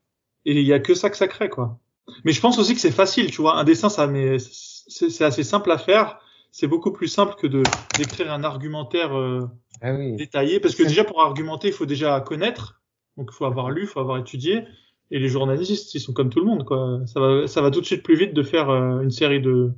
et 0.44 0.52
il 0.52 0.66
y 0.66 0.72
a 0.72 0.78
que 0.80 0.94
ça 0.94 1.10
que 1.10 1.16
ça 1.16 1.26
crée, 1.28 1.48
quoi. 1.48 1.78
Mais 2.24 2.32
je 2.32 2.40
pense 2.40 2.58
aussi 2.58 2.74
que 2.74 2.80
c'est 2.80 2.90
facile, 2.90 3.30
tu 3.30 3.40
vois, 3.40 3.56
un 3.56 3.64
dessin, 3.64 3.88
ça, 3.88 4.06
mais 4.06 4.38
c'est 4.38 5.10
c'est 5.10 5.24
assez 5.24 5.42
simple 5.44 5.70
à 5.70 5.78
faire. 5.78 6.18
C'est 6.52 6.66
beaucoup 6.66 6.92
plus 6.92 7.06
simple 7.08 7.34
que 7.36 7.46
de 7.46 7.62
d'écrire 7.96 8.32
un 8.32 8.42
argumentaire. 8.44 9.16
euh, 9.16 9.48
Ah 9.82 9.92
oui. 9.94 10.16
détaillé 10.16 10.60
parce 10.60 10.74
que 10.74 10.82
déjà 10.82 11.04
pour 11.04 11.22
argumenter 11.22 11.68
il 11.68 11.72
faut 11.72 11.86
déjà 11.86 12.20
connaître 12.20 12.82
donc 13.16 13.30
il 13.32 13.34
faut 13.34 13.46
avoir 13.46 13.70
lu 13.70 13.82
il 13.82 13.86
faut 13.86 14.00
avoir 14.00 14.18
étudié 14.18 14.64
et 15.10 15.18
les 15.18 15.28
journalistes 15.28 15.94
ils 15.94 16.00
sont 16.00 16.12
comme 16.12 16.30
tout 16.30 16.40
le 16.40 16.46
monde 16.46 16.64
quoi 16.64 17.00
ça 17.06 17.20
va 17.20 17.46
ça 17.46 17.60
va 17.62 17.70
tout 17.70 17.80
de 17.80 17.86
suite 17.86 18.02
plus 18.02 18.16
vite 18.16 18.34
de 18.34 18.42
faire 18.42 18.70
euh, 18.70 19.00
une 19.00 19.10
série 19.10 19.40
de 19.40 19.72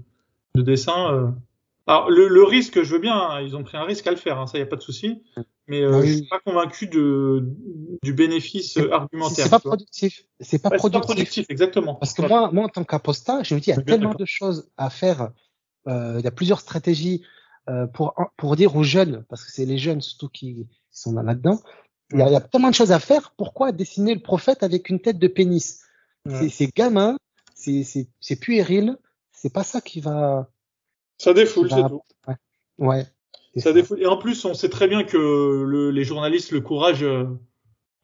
de 0.54 0.62
dessins 0.62 1.12
euh. 1.14 1.28
alors 1.86 2.10
le, 2.10 2.28
le 2.28 2.44
risque 2.44 2.82
je 2.82 2.92
veux 2.94 3.00
bien 3.00 3.14
hein, 3.16 3.40
ils 3.40 3.56
ont 3.56 3.62
pris 3.62 3.76
un 3.76 3.84
risque 3.84 4.06
à 4.06 4.10
le 4.10 4.16
faire 4.16 4.38
hein, 4.38 4.46
ça 4.46 4.58
y 4.58 4.62
a 4.62 4.66
pas 4.66 4.76
de 4.76 4.82
souci 4.82 5.22
mais 5.68 5.82
euh, 5.82 5.90
Ah 5.94 5.98
oui. 6.00 6.08
je 6.08 6.12
suis 6.14 6.26
pas 6.26 6.40
convaincu 6.40 6.86
de 6.88 7.48
du 8.02 8.12
bénéfice 8.12 8.76
euh, 8.78 8.92
argumentaire 8.92 9.44
C'est 9.44 9.50
pas 9.50 9.60
productif. 9.60 10.24
C'est 10.40 10.60
pas 10.60 10.70
Ouais, 10.70 10.90
pas 10.90 11.00
productif. 11.00 11.46
exactement 11.48 11.94
Parce 11.94 12.14
que 12.14 12.22
moi, 12.22 12.50
moi, 12.52 12.64
en 12.64 12.68
tant 12.68 12.82
qu'apostat, 12.84 13.42
je 13.44 13.54
me 13.54 13.60
dis, 13.60 13.70
il 13.70 13.76
y 13.76 13.78
a 13.78 13.82
tellement 13.82 14.14
de 14.14 14.24
choses 14.24 14.68
à 14.76 14.90
faire. 14.90 15.30
Euh, 15.86 16.16
il 16.18 16.24
y 16.24 16.26
a 16.26 16.32
plusieurs 16.32 16.60
stratégies 16.60 17.22
euh, 17.70 17.86
pour 17.86 18.14
pour 18.36 18.56
dire 18.56 18.74
aux 18.74 18.82
jeunes, 18.82 19.24
parce 19.28 19.44
que 19.44 19.52
c'est 19.52 19.64
les 19.64 19.78
jeunes 19.78 20.00
surtout 20.00 20.28
qui 20.28 20.66
sont 20.90 21.14
là-dedans. 21.14 21.60
Il 22.12 22.18
y, 22.18 22.22
a, 22.22 22.26
il 22.28 22.32
y 22.32 22.36
a 22.36 22.40
tellement 22.40 22.70
de 22.70 22.74
choses 22.74 22.92
à 22.92 22.98
faire. 22.98 23.32
Pourquoi 23.36 23.72
dessiner 23.72 24.14
le 24.14 24.20
prophète 24.20 24.62
avec 24.62 24.88
une 24.90 25.00
tête 25.00 25.18
de 25.18 25.28
pénis? 25.28 25.80
Ouais. 26.26 26.48
C'est- 26.48 26.74
gamin, 26.76 27.16
c'est 27.54 28.40
puéril. 28.40 28.96
C'est 29.32 29.52
pas 29.52 29.64
ça 29.64 29.80
qui 29.80 30.00
va. 30.00 30.48
ça 31.18 31.32
défoule 31.32 31.68
c'est 31.70 31.82
tout 31.88 32.02
Ouais. 32.78 33.04
ça. 33.56 33.72
défoule. 33.72 34.00
Et 34.00 34.06
en 34.06 34.16
plus, 34.16 34.44
on 34.44 34.54
sait 34.54 34.68
très 34.68 34.88
bien 34.88 35.04
que 35.04 35.16
le, 35.16 35.90
les 35.90 36.04
journalistes, 36.04 36.52
le 36.52 36.60
courage, 36.60 37.02
euh, 37.02 37.24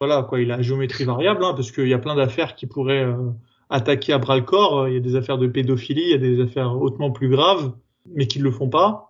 voilà, 0.01 0.23
quoi, 0.23 0.41
il 0.41 0.51
a 0.53 0.61
géométrie 0.63 1.05
variable, 1.05 1.45
hein, 1.45 1.55
parce 1.55 1.71
qu'il 1.73 1.89
y 1.89 1.95
a 1.95 1.99
plein 1.99 2.17
d'affaires 2.17 2.55
qui 2.55 2.67
pourraient 2.67 3.05
euh, 3.05 3.31
attaquer 3.71 4.13
à 4.13 4.19
bras 4.19 4.37
le 4.37 4.43
corps. 4.43 4.89
Il 4.89 4.95
y 4.95 4.97
a 4.97 5.01
des 5.01 5.17
affaires 5.17 5.39
de 5.39 5.47
pédophilie, 5.47 6.03
il 6.03 6.11
y 6.11 6.15
a 6.15 6.19
des 6.19 6.41
affaires 6.41 6.73
hautement 6.81 7.11
plus 7.11 7.29
graves, 7.29 7.73
mais 8.07 8.27
qui 8.27 8.39
ne 8.39 8.45
le 8.45 8.51
font 8.51 8.69
pas. 8.69 9.08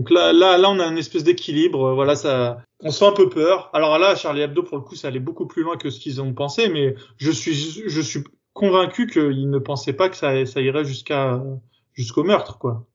Donc 0.00 0.08
là, 0.08 0.32
là, 0.32 0.56
là, 0.56 0.70
on 0.70 0.78
a 0.78 0.86
une 0.86 0.96
espèce 0.96 1.24
d'équilibre. 1.24 1.92
Voilà, 1.92 2.16
ça, 2.16 2.64
on 2.82 2.90
sent 2.90 3.04
un 3.04 3.12
peu 3.12 3.28
peur. 3.28 3.68
Alors 3.74 3.98
là, 3.98 4.16
Charlie 4.16 4.40
Hebdo, 4.40 4.62
pour 4.62 4.78
le 4.78 4.82
coup, 4.82 4.94
ça 4.94 5.08
allait 5.08 5.20
beaucoup 5.20 5.46
plus 5.46 5.62
loin 5.62 5.76
que 5.76 5.90
ce 5.90 6.00
qu'ils 6.00 6.22
ont 6.22 6.32
pensé, 6.32 6.70
mais 6.70 6.94
je 7.18 7.30
suis, 7.30 7.52
je 7.86 8.00
suis 8.00 8.24
convaincu 8.54 9.06
qu'ils 9.06 9.50
ne 9.50 9.58
pensaient 9.58 9.92
pas 9.92 10.08
que 10.08 10.16
ça, 10.16 10.46
ça 10.46 10.62
irait 10.62 10.86
jusqu'à, 10.86 11.42
jusqu'au 11.92 12.24
meurtre, 12.24 12.56
quoi. 12.56 12.86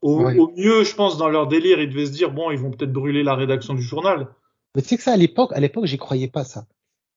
Au, 0.00 0.30
au, 0.30 0.52
mieux, 0.56 0.84
je 0.84 0.94
pense, 0.94 1.18
dans 1.18 1.28
leur 1.28 1.48
délire, 1.48 1.80
ils 1.80 1.90
devaient 1.90 2.06
se 2.06 2.12
dire, 2.12 2.30
bon, 2.30 2.52
ils 2.52 2.58
vont 2.60 2.70
peut-être 2.70 2.92
brûler 2.92 3.24
la 3.24 3.34
rédaction 3.34 3.74
du 3.74 3.82
journal. 3.82 4.28
Mais 4.76 4.82
tu 4.82 4.90
sais 4.90 4.96
que 4.96 5.02
ça, 5.02 5.14
à 5.14 5.16
l'époque, 5.16 5.50
à 5.54 5.58
l'époque, 5.58 5.86
j'y 5.86 5.98
croyais 5.98 6.28
pas, 6.28 6.44
ça. 6.44 6.66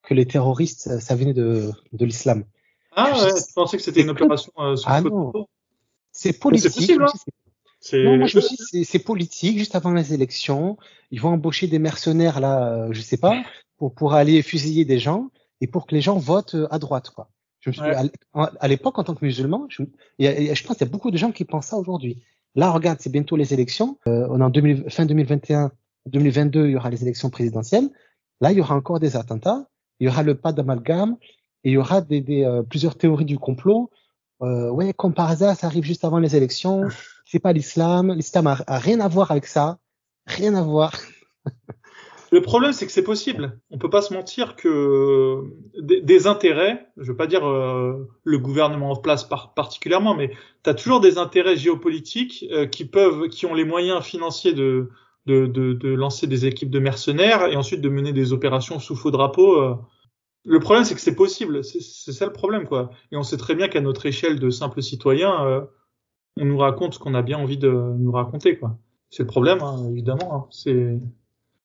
Que 0.01 0.15
les 0.15 0.25
terroristes, 0.25 0.99
ça 0.99 1.13
venait 1.13 1.35
de, 1.35 1.69
de 1.93 2.05
l'islam. 2.05 2.43
Ah 2.95 3.13
ouais, 3.13 3.35
tu 3.35 3.53
pensais 3.53 3.77
que 3.77 3.83
c'était 3.83 4.01
une 4.01 4.09
opération 4.09 4.51
euh, 4.57 4.75
Ah 4.85 4.99
non. 4.99 5.31
C'est 6.11 6.39
politique. 6.39 6.71
C'est 6.71 6.79
possible, 6.79 7.03
hein 7.03 7.31
non, 7.93 8.17
moi 8.17 8.27
je 8.27 8.37
me 8.37 8.41
suis 8.41 8.57
dit, 8.71 8.85
c'est 8.85 8.99
politique, 8.99 9.57
juste 9.57 9.75
avant 9.75 9.91
les 9.91 10.13
élections. 10.13 10.77
Ils 11.11 11.21
vont 11.21 11.29
embaucher 11.29 11.67
des 11.67 11.79
mercenaires, 11.79 12.39
là, 12.39 12.73
euh, 12.73 12.87
je 12.91 13.01
sais 13.01 13.17
pas, 13.17 13.43
pour, 13.77 13.93
pour 13.93 14.13
aller 14.13 14.41
fusiller 14.41 14.85
des 14.85 14.99
gens 14.99 15.29
et 15.59 15.67
pour 15.67 15.85
que 15.85 15.95
les 15.95 16.01
gens 16.01 16.17
votent 16.17 16.55
euh, 16.55 16.67
à 16.71 16.79
droite, 16.79 17.09
quoi. 17.09 17.29
Je 17.59 17.69
me 17.69 17.73
suis, 17.73 17.83
ouais. 17.83 17.95
à, 18.33 18.51
à 18.59 18.67
l'époque, 18.67 18.97
en 18.97 19.03
tant 19.03 19.13
que 19.13 19.23
musulman, 19.23 19.67
je, 19.69 19.83
je 20.19 20.63
pense 20.63 20.77
qu'il 20.77 20.87
y 20.87 20.89
a 20.89 20.91
beaucoup 20.91 21.11
de 21.11 21.17
gens 21.17 21.31
qui 21.31 21.45
pensent 21.45 21.67
ça 21.67 21.77
aujourd'hui. 21.77 22.23
Là, 22.55 22.71
regarde, 22.71 22.99
c'est 22.99 23.11
bientôt 23.11 23.35
les 23.35 23.53
élections. 23.53 23.97
Euh, 24.07 24.27
on 24.29 24.41
est 24.41 24.43
en 24.43 24.49
2000, 24.49 24.85
fin 24.89 25.05
2021, 25.05 25.71
2022, 26.07 26.65
il 26.65 26.71
y 26.71 26.75
aura 26.75 26.89
les 26.89 27.01
élections 27.01 27.29
présidentielles. 27.29 27.89
Là, 28.41 28.51
il 28.51 28.57
y 28.57 28.61
aura 28.61 28.75
encore 28.75 28.99
des 28.99 29.15
attentats. 29.15 29.67
Il 29.99 30.05
y 30.05 30.09
aura 30.09 30.23
le 30.23 30.35
pas 30.35 30.51
d'amalgame. 30.51 31.17
Et 31.63 31.69
il 31.69 31.73
y 31.73 31.77
aura 31.77 32.01
des, 32.01 32.21
des 32.21 32.43
euh, 32.43 32.63
plusieurs 32.63 32.97
théories 32.97 33.25
du 33.25 33.37
complot. 33.37 33.89
Euh, 34.41 34.69
ouais, 34.69 34.93
comme 34.93 35.13
par 35.13 35.29
hasard, 35.29 35.55
ça 35.55 35.67
arrive 35.67 35.83
juste 35.83 36.03
avant 36.03 36.19
les 36.19 36.35
élections. 36.35 36.87
C'est 37.31 37.39
pas 37.39 37.53
l'islam. 37.53 38.11
L'islam 38.11 38.45
a, 38.47 38.57
rien 38.67 38.99
à 38.99 39.07
voir 39.07 39.31
avec 39.31 39.45
ça. 39.45 39.77
Rien 40.27 40.53
à 40.53 40.61
voir. 40.63 40.91
Le 42.33 42.41
problème, 42.41 42.73
c'est 42.73 42.85
que 42.85 42.91
c'est 42.91 43.05
possible. 43.05 43.57
On 43.69 43.77
peut 43.77 43.89
pas 43.89 44.01
se 44.01 44.13
mentir 44.13 44.57
que 44.57 45.41
des, 45.79 46.01
des 46.01 46.27
intérêts, 46.27 46.87
je 46.97 47.09
veux 47.09 47.15
pas 47.15 47.27
dire 47.27 47.47
euh, 47.47 48.09
le 48.25 48.37
gouvernement 48.37 48.91
en 48.91 48.95
place 48.97 49.23
par, 49.23 49.53
particulièrement, 49.53 50.13
mais 50.13 50.31
tu 50.65 50.69
as 50.69 50.73
toujours 50.73 50.99
des 50.99 51.17
intérêts 51.17 51.55
géopolitiques 51.55 52.45
euh, 52.51 52.65
qui 52.67 52.83
peuvent, 52.83 53.29
qui 53.29 53.45
ont 53.45 53.53
les 53.53 53.65
moyens 53.65 54.03
financiers 54.03 54.53
de, 54.53 54.89
de, 55.25 55.45
de, 55.45 55.71
de, 55.71 55.89
lancer 55.89 56.27
des 56.27 56.45
équipes 56.45 56.69
de 56.69 56.79
mercenaires 56.79 57.45
et 57.45 57.55
ensuite 57.55 57.79
de 57.79 57.89
mener 57.89 58.11
des 58.11 58.33
opérations 58.33 58.79
sous 58.79 58.97
faux 58.97 59.11
drapeau. 59.11 59.55
Euh. 59.61 59.75
Le 60.43 60.59
problème, 60.59 60.83
c'est 60.83 60.95
que 60.95 61.01
c'est 61.01 61.15
possible. 61.15 61.63
C'est 61.63 62.11
ça 62.11 62.25
le 62.25 62.33
problème, 62.33 62.67
quoi. 62.67 62.89
Et 63.13 63.15
on 63.15 63.23
sait 63.23 63.37
très 63.37 63.55
bien 63.55 63.69
qu'à 63.69 63.79
notre 63.79 64.05
échelle 64.05 64.37
de 64.37 64.49
simples 64.49 64.81
citoyens, 64.81 65.65
on 66.37 66.45
nous 66.45 66.57
raconte 66.57 66.93
ce 66.93 66.99
qu'on 66.99 67.13
a 67.13 67.21
bien 67.21 67.37
envie 67.37 67.57
de 67.57 67.69
nous 67.69 68.11
raconter, 68.11 68.57
quoi. 68.57 68.77
C'est 69.09 69.23
le 69.23 69.27
problème, 69.27 69.59
hein, 69.61 69.77
évidemment. 69.89 70.35
Hein. 70.35 70.45
C'est 70.49 70.97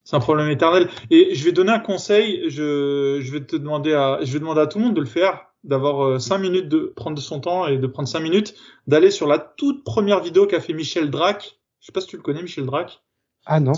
c'est 0.05 0.17
un 0.17 0.21
problème 0.21 0.49
éternel. 0.51 0.89
Et 1.11 1.35
je 1.35 1.45
vais 1.45 1.53
donner 1.53 1.73
un 1.73 1.81
conseil. 1.81 2.49
Je, 2.49 3.19
je 3.21 3.33
vais 3.33 3.45
te 3.45 3.57
demander 3.57 3.93
à, 3.93 4.21
je 4.23 4.33
vais 4.33 4.39
demander 4.39 4.61
à 4.61 4.67
tout 4.67 4.79
le 4.79 4.85
monde 4.85 4.95
de 4.95 5.01
le 5.01 5.07
faire, 5.07 5.47
d'avoir 5.65 6.21
cinq 6.21 6.39
minutes 6.39 6.69
de 6.69 6.93
prendre 6.95 7.17
de 7.17 7.21
son 7.21 7.41
temps 7.41 7.67
et 7.67 7.77
de 7.77 7.87
prendre 7.87 8.09
cinq 8.09 8.21
minutes, 8.21 8.55
d'aller 8.87 9.11
sur 9.11 9.27
la 9.27 9.39
toute 9.39 9.85
première 9.85 10.21
vidéo 10.21 10.47
qu'a 10.47 10.61
fait 10.61 10.73
Michel 10.73 11.11
Drac. 11.11 11.59
Je 11.81 11.87
sais 11.87 11.93
pas 11.93 12.01
si 12.01 12.09
tu 12.09 12.17
le 12.17 12.23
connais, 12.23 12.43
Michel 12.43 12.67
Drac. 12.67 13.03
Ah 13.47 13.61
non. 13.61 13.73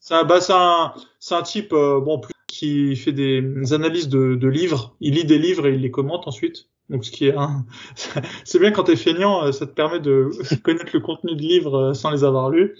C'est 0.00 0.14
un, 0.14 0.24
bah, 0.24 0.40
c'est 0.40 0.52
un, 0.54 0.92
c'est 1.18 1.34
un 1.34 1.42
type 1.42 1.72
euh, 1.72 2.00
bon 2.00 2.20
qui 2.46 2.96
fait 2.96 3.12
des 3.12 3.72
analyses 3.72 4.08
de, 4.08 4.34
de 4.34 4.48
livres. 4.48 4.94
Il 5.00 5.14
lit 5.14 5.24
des 5.24 5.38
livres 5.38 5.66
et 5.66 5.74
il 5.74 5.80
les 5.80 5.90
commente 5.90 6.28
ensuite. 6.28 6.68
Donc 6.90 7.04
ce 7.04 7.10
qui 7.10 7.26
est 7.26 7.36
un... 7.36 7.66
c'est 8.44 8.58
bien 8.58 8.70
quand 8.70 8.84
t'es 8.84 8.96
feignant, 8.96 9.44
euh, 9.44 9.52
ça 9.52 9.66
te 9.66 9.72
permet 9.72 10.00
de 10.00 10.30
connaître 10.62 10.90
le 10.92 11.00
contenu 11.00 11.34
de 11.34 11.40
livres 11.40 11.76
euh, 11.76 11.94
sans 11.94 12.10
les 12.10 12.24
avoir 12.24 12.50
lus. 12.50 12.76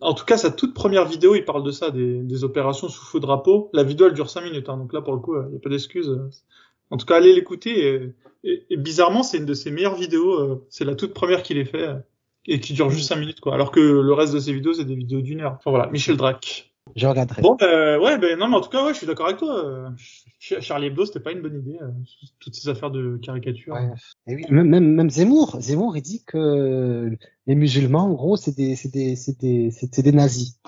En 0.00 0.14
tout 0.14 0.24
cas, 0.24 0.38
sa 0.38 0.50
toute 0.50 0.74
première 0.74 1.04
vidéo, 1.04 1.34
il 1.34 1.44
parle 1.44 1.62
de 1.62 1.70
ça, 1.70 1.90
des, 1.90 2.22
des 2.22 2.44
opérations 2.44 2.88
sous 2.88 3.04
faux 3.04 3.20
drapeau. 3.20 3.70
La 3.72 3.82
vidéo, 3.82 4.06
elle 4.06 4.14
dure 4.14 4.30
5 4.30 4.42
minutes, 4.42 4.68
hein, 4.68 4.78
donc 4.78 4.92
là, 4.92 5.02
pour 5.02 5.14
le 5.14 5.20
coup, 5.20 5.36
il 5.36 5.50
n'y 5.50 5.56
a 5.56 5.60
pas 5.60 5.68
d'excuse. 5.68 6.18
En 6.90 6.96
tout 6.96 7.06
cas, 7.06 7.16
allez 7.16 7.34
l'écouter. 7.34 7.86
Et, 7.86 8.14
et, 8.44 8.66
et, 8.70 8.76
bizarrement, 8.76 9.22
c'est 9.22 9.38
une 9.38 9.46
de 9.46 9.54
ses 9.54 9.70
meilleures 9.70 9.96
vidéos. 9.96 10.40
Euh, 10.40 10.66
c'est 10.70 10.84
la 10.84 10.94
toute 10.94 11.14
première 11.14 11.42
qu'il 11.42 11.58
ait 11.58 11.64
fait 11.64 11.88
et 12.46 12.60
qui 12.60 12.72
dure 12.72 12.90
juste 12.90 13.08
5 13.08 13.16
minutes, 13.16 13.40
quoi. 13.40 13.54
Alors 13.54 13.70
que 13.70 13.80
le 13.80 14.12
reste 14.12 14.34
de 14.34 14.38
ses 14.38 14.52
vidéos, 14.52 14.72
c'est 14.72 14.84
des 14.84 14.94
vidéos 14.94 15.20
d'une 15.20 15.40
heure. 15.40 15.56
Enfin 15.58 15.70
voilà, 15.70 15.88
Michel 15.90 16.16
Drac. 16.16 16.69
Je 16.96 17.06
regarderai. 17.06 17.42
Bon, 17.42 17.56
euh, 17.62 18.00
ouais, 18.00 18.18
ben 18.18 18.38
non, 18.38 18.48
mais 18.48 18.56
en 18.56 18.60
tout 18.60 18.70
cas, 18.70 18.84
ouais, 18.84 18.92
je 18.92 18.98
suis 18.98 19.06
d'accord 19.06 19.26
avec 19.26 19.38
toi. 19.38 19.92
Charlie 20.38 20.86
Hebdo, 20.88 21.04
c'était 21.04 21.20
pas 21.20 21.32
une 21.32 21.40
bonne 21.40 21.60
idée. 21.60 21.78
Euh, 21.80 21.90
toutes 22.40 22.54
ces 22.54 22.68
affaires 22.68 22.90
de 22.90 23.18
caricature. 23.22 23.74
Ouais. 23.74 23.90
Et 24.26 24.34
oui, 24.34 24.44
même, 24.50 24.68
même, 24.68 24.94
même 24.94 25.10
Zemmour, 25.10 25.60
Zemmour, 25.60 25.96
il 25.96 26.02
dit 26.02 26.24
que 26.26 27.16
les 27.46 27.54
musulmans, 27.54 28.06
en 28.06 28.12
gros, 28.12 28.36
c'est 28.36 28.56
des, 28.56 28.74
c'est 28.76 28.88
des, 28.88 29.14
c'est 29.14 29.38
des, 29.38 29.70
c'est 29.70 30.02
des 30.02 30.12
nazis. 30.12 30.58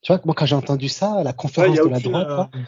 Tu 0.00 0.12
vois, 0.12 0.22
moi, 0.24 0.34
quand 0.34 0.46
j'ai 0.46 0.54
entendu 0.54 0.88
ça, 0.88 1.14
à 1.14 1.22
la 1.22 1.32
conférence 1.32 1.76
ouais, 1.78 1.84
de 1.84 1.90
la 1.90 2.00
droite, 2.00 2.28
là, 2.28 2.50
euh, 2.54 2.58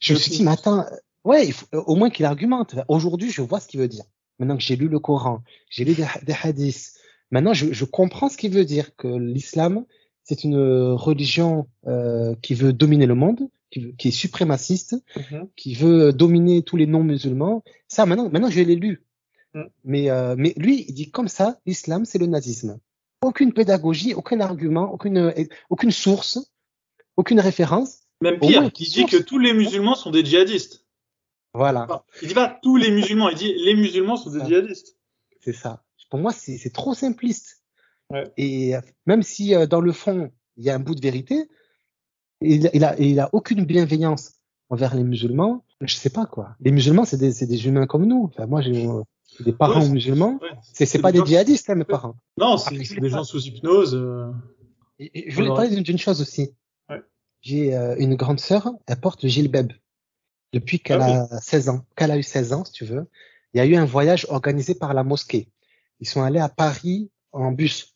je 0.00 0.12
me 0.12 0.18
suis 0.18 0.32
dit, 0.32 0.42
mais 0.42 0.50
attends, 0.50 0.84
ouais, 1.24 1.46
il 1.46 1.52
faut, 1.52 1.66
au 1.72 1.94
moins 1.94 2.10
qu'il 2.10 2.26
argumente. 2.26 2.74
Aujourd'hui, 2.88 3.30
je 3.30 3.42
vois 3.42 3.60
ce 3.60 3.68
qu'il 3.68 3.80
veut 3.80 3.88
dire. 3.88 4.04
Maintenant 4.38 4.56
que 4.56 4.62
j'ai 4.62 4.76
lu 4.76 4.88
le 4.88 4.98
Coran, 4.98 5.42
j'ai 5.70 5.84
lu 5.84 5.94
des, 5.94 6.06
des 6.24 6.34
hadiths, 6.42 6.94
maintenant, 7.30 7.54
je, 7.54 7.72
je 7.72 7.84
comprends 7.84 8.28
ce 8.28 8.36
qu'il 8.36 8.52
veut 8.52 8.64
dire, 8.64 8.94
que 8.96 9.08
l'islam, 9.08 9.84
c'est 10.30 10.44
une 10.44 10.92
religion 10.92 11.66
euh, 11.88 12.36
qui 12.40 12.54
veut 12.54 12.72
dominer 12.72 13.06
le 13.06 13.16
monde, 13.16 13.40
qui, 13.72 13.80
veut, 13.80 13.92
qui 13.98 14.08
est 14.08 14.18
suprémaciste, 14.22 14.92
mm 14.92 15.20
-hmm. 15.20 15.48
qui 15.56 15.74
veut 15.74 16.12
dominer 16.12 16.62
tous 16.62 16.76
les 16.76 16.86
non-musulmans. 16.86 17.64
Ça, 17.88 18.06
maintenant, 18.06 18.28
maintenant, 18.32 18.52
je 18.56 18.60
l'ai 18.68 18.76
lu. 18.76 18.94
Mm. 19.54 19.62
Mais, 19.90 20.04
euh, 20.08 20.36
mais 20.42 20.52
lui, 20.64 20.84
il 20.88 20.94
dit 21.00 21.10
comme 21.16 21.30
ça, 21.38 21.46
l'islam, 21.66 22.04
c'est 22.04 22.20
le 22.24 22.28
nazisme. 22.36 22.72
Aucune 23.28 23.52
pédagogie, 23.60 24.12
aucun 24.20 24.38
argument, 24.50 24.86
aucune, 24.94 25.18
aucune 25.72 25.94
source, 26.04 26.38
aucune 27.20 27.40
référence. 27.50 27.90
Même 28.20 28.38
pire, 28.38 28.62
il 28.62 28.70
dit 28.70 29.00
source. 29.00 29.12
que 29.14 29.20
tous 29.30 29.40
les 29.46 29.52
musulmans 29.62 29.96
sont 30.02 30.12
des 30.16 30.24
djihadistes. 30.28 30.76
Voilà. 31.62 31.82
Enfin, 31.88 32.02
il 32.22 32.28
dit 32.28 32.38
pas 32.42 32.50
tous 32.64 32.76
les 32.82 32.90
musulmans, 32.98 33.28
il 33.34 33.38
dit 33.44 33.52
les 33.66 33.74
musulmans 33.84 34.16
sont 34.22 34.30
des 34.36 34.42
djihadistes. 34.46 34.90
C'est 35.44 35.58
ça. 35.64 35.72
Pour 36.10 36.20
moi, 36.24 36.32
c'est 36.32 36.72
trop 36.80 36.94
simpliste. 36.94 37.59
Ouais. 38.10 38.30
Et 38.36 38.74
même 39.06 39.22
si 39.22 39.54
euh, 39.54 39.66
dans 39.66 39.80
le 39.80 39.92
fond, 39.92 40.30
il 40.56 40.64
y 40.64 40.70
a 40.70 40.74
un 40.74 40.80
bout 40.80 40.94
de 40.94 41.00
vérité, 41.00 41.48
il, 42.40 42.70
il, 42.72 42.84
a, 42.84 42.98
il 42.98 43.20
a 43.20 43.28
aucune 43.32 43.64
bienveillance 43.64 44.34
envers 44.68 44.94
les 44.94 45.04
musulmans. 45.04 45.64
Je 45.80 45.94
sais 45.94 46.10
pas 46.10 46.26
quoi. 46.26 46.56
Les 46.60 46.72
musulmans, 46.72 47.04
c'est 47.04 47.16
des, 47.16 47.32
des, 47.32 47.66
humains 47.66 47.86
comme 47.86 48.06
nous. 48.06 48.30
Enfin, 48.32 48.46
moi, 48.46 48.60
j'ai 48.60 48.88
des 49.40 49.52
parents 49.52 49.82
ouais, 49.82 49.88
musulmans. 49.88 50.38
Ouais. 50.42 50.48
C'est 50.72 51.00
pas 51.00 51.12
des 51.12 51.24
djihadistes, 51.24 51.70
hein, 51.70 51.74
mes 51.74 51.84
parents. 51.84 52.16
Non, 52.36 52.56
c'est 52.56 52.76
des 52.76 53.08
gens 53.08 53.24
sous 53.24 53.40
hypnose. 53.46 53.94
Euh... 53.94 54.30
Et, 54.98 55.28
et 55.28 55.30
je 55.30 55.36
voulais 55.36 55.48
parler 55.48 55.80
d'une 55.80 55.98
chose 55.98 56.20
aussi. 56.20 56.50
J'ai 57.42 57.74
euh, 57.74 57.96
une 57.98 58.16
grande 58.16 58.40
sœur, 58.40 58.70
elle 58.86 59.00
porte 59.00 59.22
le 59.22 59.28
gilbeb 59.28 59.72
depuis 60.52 60.78
qu'elle 60.78 61.00
ah, 61.00 61.26
a 61.30 61.40
16 61.40 61.68
ans. 61.70 61.86
Qu'elle 61.96 62.10
a 62.10 62.18
eu 62.18 62.22
16 62.22 62.52
ans, 62.52 62.64
si 62.64 62.72
tu 62.72 62.84
veux. 62.84 63.08
Il 63.54 63.58
y 63.58 63.60
a 63.60 63.66
eu 63.66 63.76
un 63.76 63.84
voyage 63.84 64.26
organisé 64.28 64.74
par 64.74 64.94
la 64.94 65.04
mosquée. 65.04 65.48
Ils 66.00 66.08
sont 66.08 66.22
allés 66.22 66.38
à 66.38 66.48
Paris 66.48 67.10
en 67.32 67.52
bus 67.52 67.89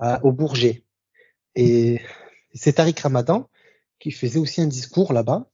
à, 0.00 0.24
au 0.24 0.32
Bourget. 0.32 0.84
Et 1.54 2.00
c'est 2.54 2.74
Tariq 2.74 3.00
Ramadan 3.00 3.48
qui 3.98 4.10
faisait 4.10 4.38
aussi 4.38 4.60
un 4.60 4.66
discours 4.66 5.12
là-bas. 5.12 5.46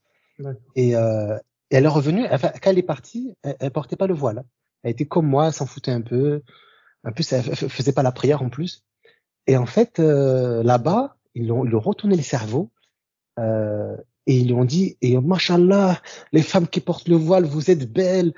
Et, 0.75 0.97
euh, 0.97 1.37
et, 1.71 1.77
elle 1.77 1.85
est 1.85 1.89
revenue, 1.89 2.27
enfin, 2.31 2.53
quand 2.63 2.71
elle 2.71 2.79
est 2.79 2.83
partie, 2.83 3.35
elle, 3.43 3.57
elle, 3.59 3.71
portait 3.71 3.97
pas 3.97 4.07
le 4.07 4.15
voile. 4.15 4.45
Elle 4.83 4.93
était 4.93 5.07
comme 5.07 5.27
moi, 5.27 5.47
elle 5.47 5.53
s'en 5.53 5.67
foutait 5.67 5.91
un 5.91 6.03
peu. 6.03 6.43
En 7.05 7.13
plus, 7.13 7.33
elle 7.33 7.43
faisait 7.43 7.93
pas 7.93 8.03
la 8.03 8.13
prière 8.13 8.43
en 8.43 8.49
plus. 8.49 8.85
Et 9.47 9.57
en 9.57 9.67
fait, 9.67 9.99
euh, 9.99 10.63
là-bas, 10.63 11.17
ils 11.35 11.53
ont, 11.53 11.65
ils 11.65 11.75
ont 11.75 11.81
retourné 11.81 12.17
le 12.17 12.23
cerveau. 12.23 12.71
Euh, 13.39 13.97
et 14.27 14.39
ils 14.39 14.49
lui 14.49 14.55
ont 14.55 14.65
dit, 14.65 14.97
et 15.03 15.19
machallah, 15.19 16.01
les 16.33 16.43
femmes 16.43 16.67
qui 16.67 16.81
portent 16.81 17.09
le 17.09 17.17
voile, 17.17 17.45
vous 17.45 17.71
êtes 17.71 17.91
belles, 17.91 18.35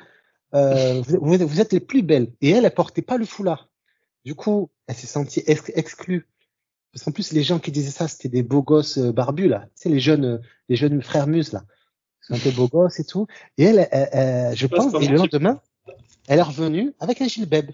euh, 0.54 1.00
vous, 1.02 1.38
vous, 1.38 1.60
êtes 1.60 1.72
les 1.72 1.80
plus 1.80 2.02
belles. 2.02 2.32
Et 2.40 2.50
elle, 2.50 2.64
elle 2.66 2.74
portait 2.74 3.02
pas 3.02 3.16
le 3.16 3.24
foulard. 3.24 3.67
Du 4.28 4.34
coup, 4.34 4.68
elle 4.86 4.94
s'est 4.94 5.06
sentie 5.06 5.42
ex 5.46 5.72
exclue. 5.74 6.28
Parce 6.92 7.02
qu'en 7.02 7.12
plus, 7.12 7.32
les 7.32 7.42
gens 7.42 7.58
qui 7.58 7.72
disaient 7.72 7.90
ça, 7.90 8.08
c'était 8.08 8.28
des 8.28 8.42
beaux 8.42 8.62
gosses 8.62 8.98
barbus, 8.98 9.48
là. 9.48 9.60
Tu 9.60 9.70
sais, 9.76 9.88
les 9.88 10.00
jeunes, 10.00 10.42
les 10.68 10.76
jeunes 10.76 11.00
frères 11.00 11.26
muses, 11.26 11.54
là. 11.54 11.62
C'est 12.20 12.34
un 12.34 12.38
peu 12.38 12.50
beaux 12.50 12.68
gosses 12.68 13.00
et 13.00 13.06
tout. 13.06 13.26
Et 13.56 13.64
elle, 13.64 13.88
elle, 13.90 14.08
elle 14.12 14.54
je 14.54 14.66
pense, 14.66 14.92
et 15.02 15.08
le 15.08 15.16
lendemain, 15.16 15.62
elle 16.26 16.40
est 16.40 16.42
revenue 16.42 16.92
avec 17.00 17.22
un 17.22 17.26
gilbeb. 17.26 17.70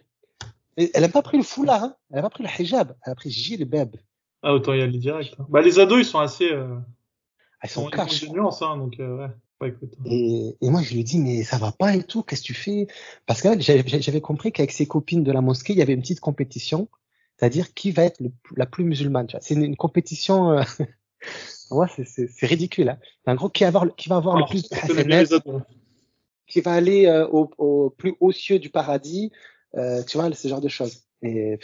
Elle 0.77 1.01
n'a 1.01 1.09
pas 1.09 1.23
pris 1.23 1.39
le 1.39 1.43
foulard, 1.43 1.83
hein. 1.83 1.97
Elle 2.11 2.19
n'a 2.19 2.23
pas 2.23 2.31
pris 2.31 2.45
le 2.45 2.51
hijab. 2.63 2.95
Elle 3.05 3.11
a 3.11 3.17
pris 3.17 3.31
gilbeb. 3.33 3.97
Ah, 4.45 4.53
autant 4.53 4.75
y 4.75 4.81
aller 4.81 4.99
direct. 4.99 5.35
Hein. 5.41 5.47
Bah, 5.49 5.61
les 5.61 5.81
ados, 5.81 6.07
ils 6.07 6.09
sont 6.09 6.21
assez, 6.21 6.53
euh... 6.53 6.79
ils 7.65 7.69
sont 7.69 7.89
cash. 7.89 8.23
Ils 8.23 8.31
ont 8.31 8.35
nuances, 8.35 8.63
hein, 8.63 8.77
donc, 8.77 9.01
euh, 9.01 9.17
ouais. 9.17 9.35
Ouais, 9.61 9.69
écoute. 9.69 9.95
Et, 10.05 10.57
et, 10.61 10.71
moi, 10.71 10.83
je 10.83 10.95
lui 10.95 11.05
dit, 11.05 11.19
mais 11.19 11.43
ça 11.45 11.59
va 11.59 11.73
pas 11.73 11.95
et 11.95 12.03
tout, 12.03 12.23
qu'est-ce 12.23 12.43
que 12.43 12.47
tu 12.47 12.55
fais? 12.55 12.87
Parce 13.27 13.41
que 13.41 13.49
j'avais 13.61 14.21
compris 14.21 14.53
qu'avec 14.53 14.73
ses 14.73 14.87
copines 14.87 15.23
de 15.23 15.33
la 15.33 15.41
mosquée, 15.41 15.73
il 15.73 15.79
y 15.79 15.83
avait 15.83 15.93
une 15.95 16.01
petite 16.01 16.21
compétition, 16.21 16.89
c'est-à-dire 17.39 17.73
qui 17.75 17.93
va 17.93 18.05
être 18.05 18.21
le, 18.21 18.33
la 18.57 18.67
plus 18.67 18.85
musulmane. 18.85 19.29
C'est 19.41 19.55
une, 19.55 19.65
une, 19.65 19.77
compétition, 19.77 20.51
euh... 20.51 20.63
ouais, 21.71 21.87
c'est 22.05 22.47
ridicule. 22.47 22.89
Hein. 22.89 22.99
En 23.27 23.35
gros, 23.37 23.49
qui 23.49 23.65
va 23.65 23.69
avoir, 23.69 23.95
qui 23.97 24.09
va 24.09 24.17
avoir 24.17 24.37
Alors, 24.37 24.49
le 24.53 24.61
plus 24.61 24.69
de 24.69 25.63
qui 26.47 26.61
va 26.61 26.73
aller 26.73 27.07
euh, 27.07 27.27
au, 27.29 27.51
au, 27.59 27.91
plus 27.91 28.15
haut 28.21 28.33
cieux 28.33 28.59
du 28.59 28.71
paradis, 28.71 29.33
euh, 29.77 30.03
tu 30.03 30.19
vois, 30.19 30.33
ce 30.35 30.49
genre 30.49 30.61
de 30.61 30.69
choses. 30.69 31.05
Et, 31.23 31.59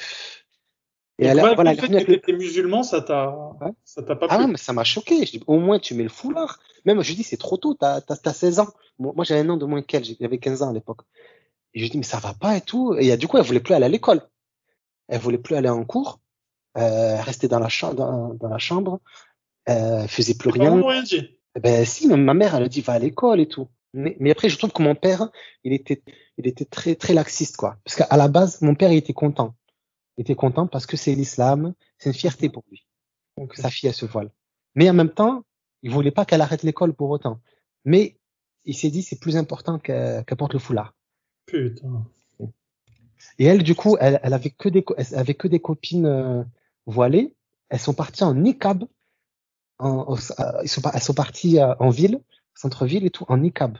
et, 1.20 1.26
elle, 1.26 1.38
voilà, 1.38 1.54
voilà, 1.54 1.74
le 1.74 1.78
fait 1.80 2.04
que 2.04 2.12
t'es 2.14 2.32
musulman, 2.32 2.82
ça 2.82 3.02
t'a, 3.02 3.30
ouais. 3.60 3.72
ça 3.84 4.02
t'a 4.02 4.16
pas 4.16 4.26
Ah 4.30 4.36
plu. 4.36 4.46
ouais, 4.46 4.50
mais 4.52 4.56
ça 4.56 4.72
m'a 4.72 4.84
choqué. 4.84 5.26
Je 5.26 5.32
dis, 5.32 5.42
au 5.46 5.58
moins, 5.58 5.78
tu 5.78 5.94
mets 5.94 6.02
le 6.02 6.08
foulard. 6.08 6.58
Même, 6.86 7.02
je 7.02 7.12
dis, 7.12 7.22
c'est 7.22 7.36
trop 7.36 7.58
tôt, 7.58 7.74
t'as, 7.74 8.00
t'as, 8.00 8.16
t'as 8.16 8.32
16 8.32 8.60
ans. 8.60 8.68
Moi, 8.98 9.24
j'avais 9.24 9.40
un 9.40 9.48
an 9.50 9.56
de 9.58 9.66
moins 9.66 9.82
qu'elle, 9.82 10.04
j'avais 10.04 10.38
15 10.38 10.62
ans 10.62 10.70
à 10.70 10.72
l'époque. 10.72 11.02
Et 11.74 11.84
je 11.84 11.90
dis, 11.90 11.98
mais 11.98 12.04
ça 12.04 12.18
va 12.18 12.32
pas 12.32 12.56
et 12.56 12.62
tout. 12.62 12.94
Et 12.98 13.14
du 13.18 13.28
coup, 13.28 13.36
elle 13.36 13.44
voulait 13.44 13.60
plus 13.60 13.74
aller 13.74 13.84
à 13.84 13.90
l'école. 13.90 14.22
Elle 15.08 15.20
voulait 15.20 15.38
plus 15.38 15.56
aller 15.56 15.68
en 15.68 15.84
cours, 15.84 16.20
euh, 16.78 17.20
rester 17.20 17.48
dans 17.48 17.58
la, 17.58 17.68
chambre, 17.68 17.94
dans, 17.94 18.34
dans 18.34 18.48
la 18.48 18.58
chambre, 18.58 19.00
euh, 19.68 20.06
faisait 20.06 20.34
plus 20.34 20.50
rien. 20.50 20.80
Dit. 21.02 21.36
Ben 21.60 21.84
si, 21.84 22.06
même 22.08 22.24
ma 22.24 22.34
mère, 22.34 22.54
elle 22.54 22.62
a 22.62 22.68
dit 22.68 22.80
va 22.80 22.94
à 22.94 22.98
l'école 22.98 23.40
et 23.40 23.48
tout. 23.48 23.68
Mais, 23.92 24.16
mais 24.20 24.30
après, 24.30 24.48
je 24.48 24.56
trouve 24.56 24.70
que 24.72 24.82
mon 24.82 24.94
père, 24.94 25.28
il 25.64 25.72
était, 25.72 26.02
il 26.38 26.46
était 26.46 26.64
très, 26.64 26.94
très 26.94 27.12
laxiste, 27.12 27.56
quoi. 27.56 27.76
Parce 27.84 27.96
qu'à 27.96 28.16
la 28.16 28.28
base, 28.28 28.62
mon 28.62 28.74
père, 28.74 28.92
il 28.92 28.98
était 28.98 29.12
content. 29.12 29.54
Était 30.20 30.34
content 30.44 30.66
parce 30.66 30.84
que 30.86 30.96
c'est 31.02 31.14
l'islam, 31.14 31.72
c'est 31.98 32.10
une 32.10 32.14
fierté 32.22 32.50
pour 32.50 32.62
lui. 32.70 32.86
Donc 33.38 33.54
sa 33.54 33.70
fille, 33.70 33.88
elle 33.88 33.94
se 33.94 34.04
voile. 34.04 34.30
Mais 34.74 34.88
en 34.90 34.92
même 34.94 35.08
temps, 35.20 35.44
il 35.82 35.90
voulait 35.90 36.10
pas 36.18 36.26
qu'elle 36.26 36.42
arrête 36.42 36.62
l'école 36.62 36.92
pour 36.92 37.08
autant. 37.10 37.40
Mais 37.86 38.18
il 38.66 38.74
s'est 38.74 38.90
dit 38.90 39.02
c'est 39.02 39.18
plus 39.18 39.36
important 39.38 39.78
qu'elle 39.78 40.24
qu 40.26 40.36
porte 40.36 40.52
le 40.52 40.58
foulard. 40.58 40.94
Putain. 41.46 42.04
Et 43.38 43.44
elle, 43.46 43.62
du 43.62 43.74
coup, 43.74 43.96
elle, 44.00 44.20
elle 44.22 44.34
avait 44.34 44.50
que 44.50 44.68
des, 44.68 44.84
elle 44.98 45.18
avait 45.18 45.34
que 45.34 45.48
des 45.48 45.60
copines 45.60 46.06
euh, 46.06 46.42
voilées. 46.86 47.34
Elles 47.70 47.78
sont 47.80 47.94
parties 47.94 48.24
en 48.24 48.34
niqab. 48.34 48.84
En, 49.78 50.16
sont, 50.16 50.34
elles 50.92 51.00
sont 51.02 51.14
parties 51.14 51.58
euh, 51.60 51.74
en 51.80 51.88
ville, 51.88 52.20
centre-ville 52.54 53.06
et 53.06 53.10
tout, 53.10 53.24
en 53.28 53.38
niqab. 53.38 53.78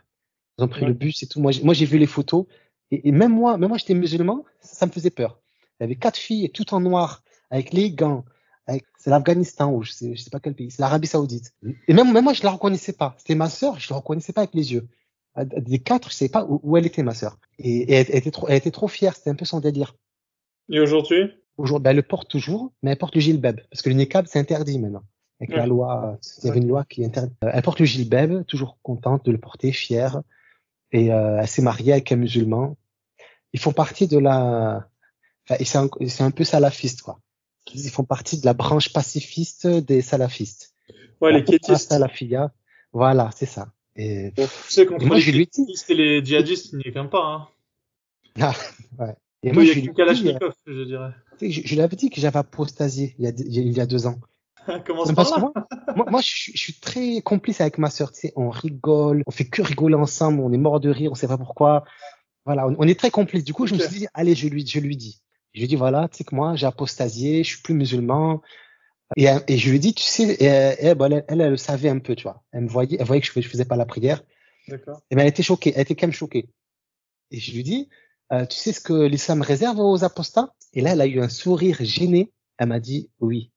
Ils 0.59 0.65
ont 0.65 0.69
pris 0.69 0.83
Ouais. 0.83 0.89
le 0.89 0.95
bus 0.95 1.23
et 1.23 1.27
tout. 1.27 1.41
Moi, 1.41 1.53
j'ai- 1.53 1.63
moi, 1.63 1.75
j'ai 1.75 1.85
vu 1.87 1.99
les 1.99 2.07
photos. 2.07 2.47
Et, 2.91 3.09
et 3.09 3.13
même 3.13 3.33
moi, 3.33 3.59
même 3.59 3.69
moi, 3.69 3.79
j'étais 3.79 3.95
musulman, 3.95 4.45
ça, 4.61 4.75
ça 4.77 4.87
me 4.87 4.93
faisait 4.93 5.11
peur. 5.11 5.40
Il 5.81 5.85
y 5.85 5.87
avait 5.87 5.97
quatre 5.97 6.19
filles, 6.19 6.51
toutes 6.51 6.73
en 6.75 6.81
noir, 6.81 7.23
avec 7.51 7.73
les 7.73 7.91
gants. 7.91 8.25
C'est 8.99 9.11
l'Afghanistan 9.11 9.73
ou 9.73 9.83
je 9.83 9.93
sais, 9.93 10.15
je 10.15 10.21
sais 10.21 10.31
pas 10.31 10.41
quel 10.41 10.55
pays. 10.55 10.71
C'est 10.71 10.83
l'Arabie 10.83 11.09
Saoudite. 11.09 11.55
Et 11.89 11.95
même, 11.95 12.13
même 12.13 12.23
moi, 12.23 12.35
je 12.35 12.43
la 12.43 12.51
reconnaissais 12.51 12.93
pas. 12.93 13.17
C'était 13.19 13.35
ma 13.35 13.49
sœur, 13.49 13.81
je 13.81 13.91
la 13.91 13.97
reconnaissais 13.97 14.33
pas 14.33 14.43
avec 14.43 14.55
les 14.55 14.75
yeux. 14.75 14.89
Des 15.37 15.79
quatre, 15.79 16.11
je 16.11 16.15
savais 16.15 16.29
pas 16.29 16.45
où, 16.45 16.61
où 16.63 16.77
elle 16.77 16.87
était, 16.87 17.03
ma 17.03 17.15
sœur. 17.15 17.39
Et, 17.59 17.79
et 17.79 17.93
elle, 17.95 18.07
elle 18.11 18.17
était 18.17 18.31
trop, 18.31 18.47
elle 18.47 18.57
était 18.57 18.71
trop 18.71 18.89
fière. 18.89 19.17
C'était 19.17 19.31
un 19.31 19.35
peu 19.35 19.47
son 19.47 19.59
délire. 19.61 19.97
Et 20.71 20.79
aujourd'hui? 20.79 21.33
Aujourd'hui, 21.57 21.83
ben, 21.83 21.91
elle 21.91 21.97
le 21.97 22.03
porte 22.03 22.29
toujours, 22.29 22.73
mais 22.83 22.91
elle 22.91 22.99
porte 22.99 23.15
le 23.15 23.23
gilbab. 23.23 23.61
Parce 23.71 23.81
que 23.83 23.89
le 23.89 23.97
niqab, 23.97 24.27
c'est 24.29 24.39
interdit 24.39 24.79
maintenant. 24.79 25.03
Avec 25.41 25.57
la 25.57 25.67
loi, 25.67 26.19
il 26.43 26.47
y 26.47 26.51
avait 26.51 26.61
une 26.61 26.69
loi 26.69 26.85
qui 26.85 27.03
interdit. 27.03 27.35
Euh, 27.43 27.51
Elle 27.55 27.63
porte 27.63 27.81
le 27.81 27.87
gilbab, 27.87 28.45
toujours 28.45 28.77
contente 28.83 29.25
de 29.25 29.33
le 29.33 29.39
porter, 29.39 29.73
fière. 29.73 30.21
Et 30.93 31.11
euh, 31.13 31.39
elle 31.41 31.49
s'est 31.49 31.63
mariée 31.63 31.93
avec 31.95 32.13
un 32.13 32.17
musulman. 32.17 32.77
Ils 33.55 33.61
font 33.61 33.73
partie 33.73 34.07
de 34.07 34.19
la... 34.19 34.90
Et 35.59 35.65
c'est 35.65 35.79
un, 35.79 35.89
un 36.21 36.31
peu 36.31 36.45
salafiste, 36.45 37.03
quoi. 37.03 37.21
Ils 37.75 37.91
font 37.91 38.05
partie 38.05 38.39
de 38.41 38.47
la 38.47 38.55
branche 38.55 38.93
pacifiste 38.93 39.67
des 39.67 40.03
salafistes. 40.03 40.75
Ouais, 41.21 41.33
les 41.33 41.39
La 41.41 41.45
kétistes. 41.45 41.89
Salafia. 41.89 42.53
Voilà, 42.93 43.31
c'est 43.37 43.47
ça. 43.47 43.73
Et... 43.97 44.33
Bon, 44.37 44.47
tu 44.47 44.73
sais, 44.73 44.87
contre 44.87 45.05
moi, 45.07 45.19
les 45.19 45.47
kétistes 45.47 45.91
et 45.91 45.95
les 45.95 46.25
djihadistes, 46.25 46.73
il 46.73 46.79
n'y 46.79 46.89
a 46.89 46.91
qu'un 46.93 47.07
pas. 47.07 47.25
Hein. 47.25 47.49
Ah, 48.41 48.55
ouais. 48.99 49.15
Et 49.43 49.49
Il 49.49 49.55
moi, 49.55 49.63
n'y 49.63 49.69
je 49.73 49.79
a 49.79 49.81
dit, 49.83 49.89
euh, 49.89 49.93
Kalachnikov, 49.93 50.53
je 50.67 50.85
dirais. 50.85 51.13
je, 51.41 51.49
je 51.65 51.75
lui 51.75 51.81
avais 51.81 51.97
dit 51.97 52.11
que 52.11 52.21
j'avais 52.21 52.39
apostasié 52.39 53.15
il 53.19 53.25
y 53.25 53.29
a, 53.29 53.31
il 53.37 53.73
y 53.77 53.81
a 53.81 53.87
deux 53.87 54.07
ans. 54.07 54.19
Commence 54.87 55.09
Mais 55.09 55.15
par 55.15 55.25
parce 55.25 55.33
que 55.35 55.41
moi, 55.41 55.53
moi, 55.97 56.07
moi, 56.11 56.21
je, 56.21 56.27
suis- 56.27 56.53
je 56.55 56.59
suis 56.59 56.75
très 56.75 57.21
complice 57.23 57.61
avec 57.61 57.79
ma 57.79 57.89
sœur. 57.91 58.13
Tu 58.13 58.21
sais, 58.21 58.33
on 58.37 58.51
rigole, 58.51 59.23
on 59.27 59.31
fait 59.31 59.47
que 59.47 59.63
rigoler 59.63 59.95
ensemble, 59.95 60.41
on 60.41 60.53
est 60.53 60.59
mort 60.59 60.81
de 60.81 60.91
rire, 60.91 61.11
on 61.13 61.15
sait 61.15 61.29
pas 61.29 61.39
pourquoi. 61.39 61.85
Voilà, 62.45 62.67
on, 62.69 62.77
on 62.79 62.89
est 62.89 62.99
très 62.99 63.11
complice. 63.11 63.45
Du 63.45 63.53
coup, 63.55 63.67
je 63.67 63.75
me 63.75 63.79
suis 63.81 64.01
dit, 64.01 64.07
allez, 64.15 64.35
je 64.35 64.49
lui, 64.49 64.67
je 64.67 64.79
lui 64.81 64.97
dis. 64.97 65.21
Je 65.53 65.61
lui 65.61 65.69
dis, 65.69 65.77
voilà, 65.77 66.09
tu 66.09 66.19
sais 66.19 66.25
que 66.25 66.35
moi, 66.35 66.55
j'ai 66.57 66.67
apostasié, 66.67 67.43
je 67.43 67.55
suis 67.55 67.63
plus 67.63 67.75
musulman. 67.75 68.41
Et, 69.17 69.27
et 69.49 69.59
je 69.59 69.71
lui 69.71 69.81
dis, 69.81 69.95
tu 69.95 70.05
sais, 70.05 70.95
bon, 70.95 71.07
elle, 71.07 71.25
elle, 71.29 71.41
elle 71.41 71.51
le 71.51 71.57
savait 71.57 71.89
un 71.89 71.99
peu, 71.99 72.15
tu 72.15 72.23
vois. 72.25 72.43
Elle 72.53 72.63
me 72.63 72.69
voyait, 72.69 72.97
elle 73.01 73.07
voyait 73.07 73.21
que 73.21 73.27
je, 73.27 73.41
je 73.41 73.49
faisais 73.49 73.65
pas 73.65 73.77
la 73.77 73.87
prière. 73.87 74.23
D'accord. 74.69 75.01
Et 75.11 75.17
ben, 75.17 75.23
elle 75.23 75.29
était 75.29 75.43
choquée, 75.43 75.73
elle 75.75 75.83
était 75.83 75.97
quand 75.97 76.07
même 76.07 76.15
choquée. 76.15 76.49
Et 77.33 77.41
je 77.41 77.53
lui 77.53 77.65
dis, 77.65 77.89
euh, 78.33 78.47
tu 78.47 78.57
sais 78.57 78.73
ce 78.73 78.81
que 78.81 79.07
l'islam 79.07 79.43
réserve 79.43 79.81
aux 79.81 80.05
apostats? 80.05 80.55
Et 80.75 80.81
là, 80.81 80.93
elle 80.93 81.01
a 81.01 81.07
eu 81.07 81.21
un 81.21 81.29
sourire 81.29 81.79
gêné. 81.81 82.31
Elle 82.59 82.69
m'a 82.69 82.79
dit 82.79 83.11
oui. 83.19 83.51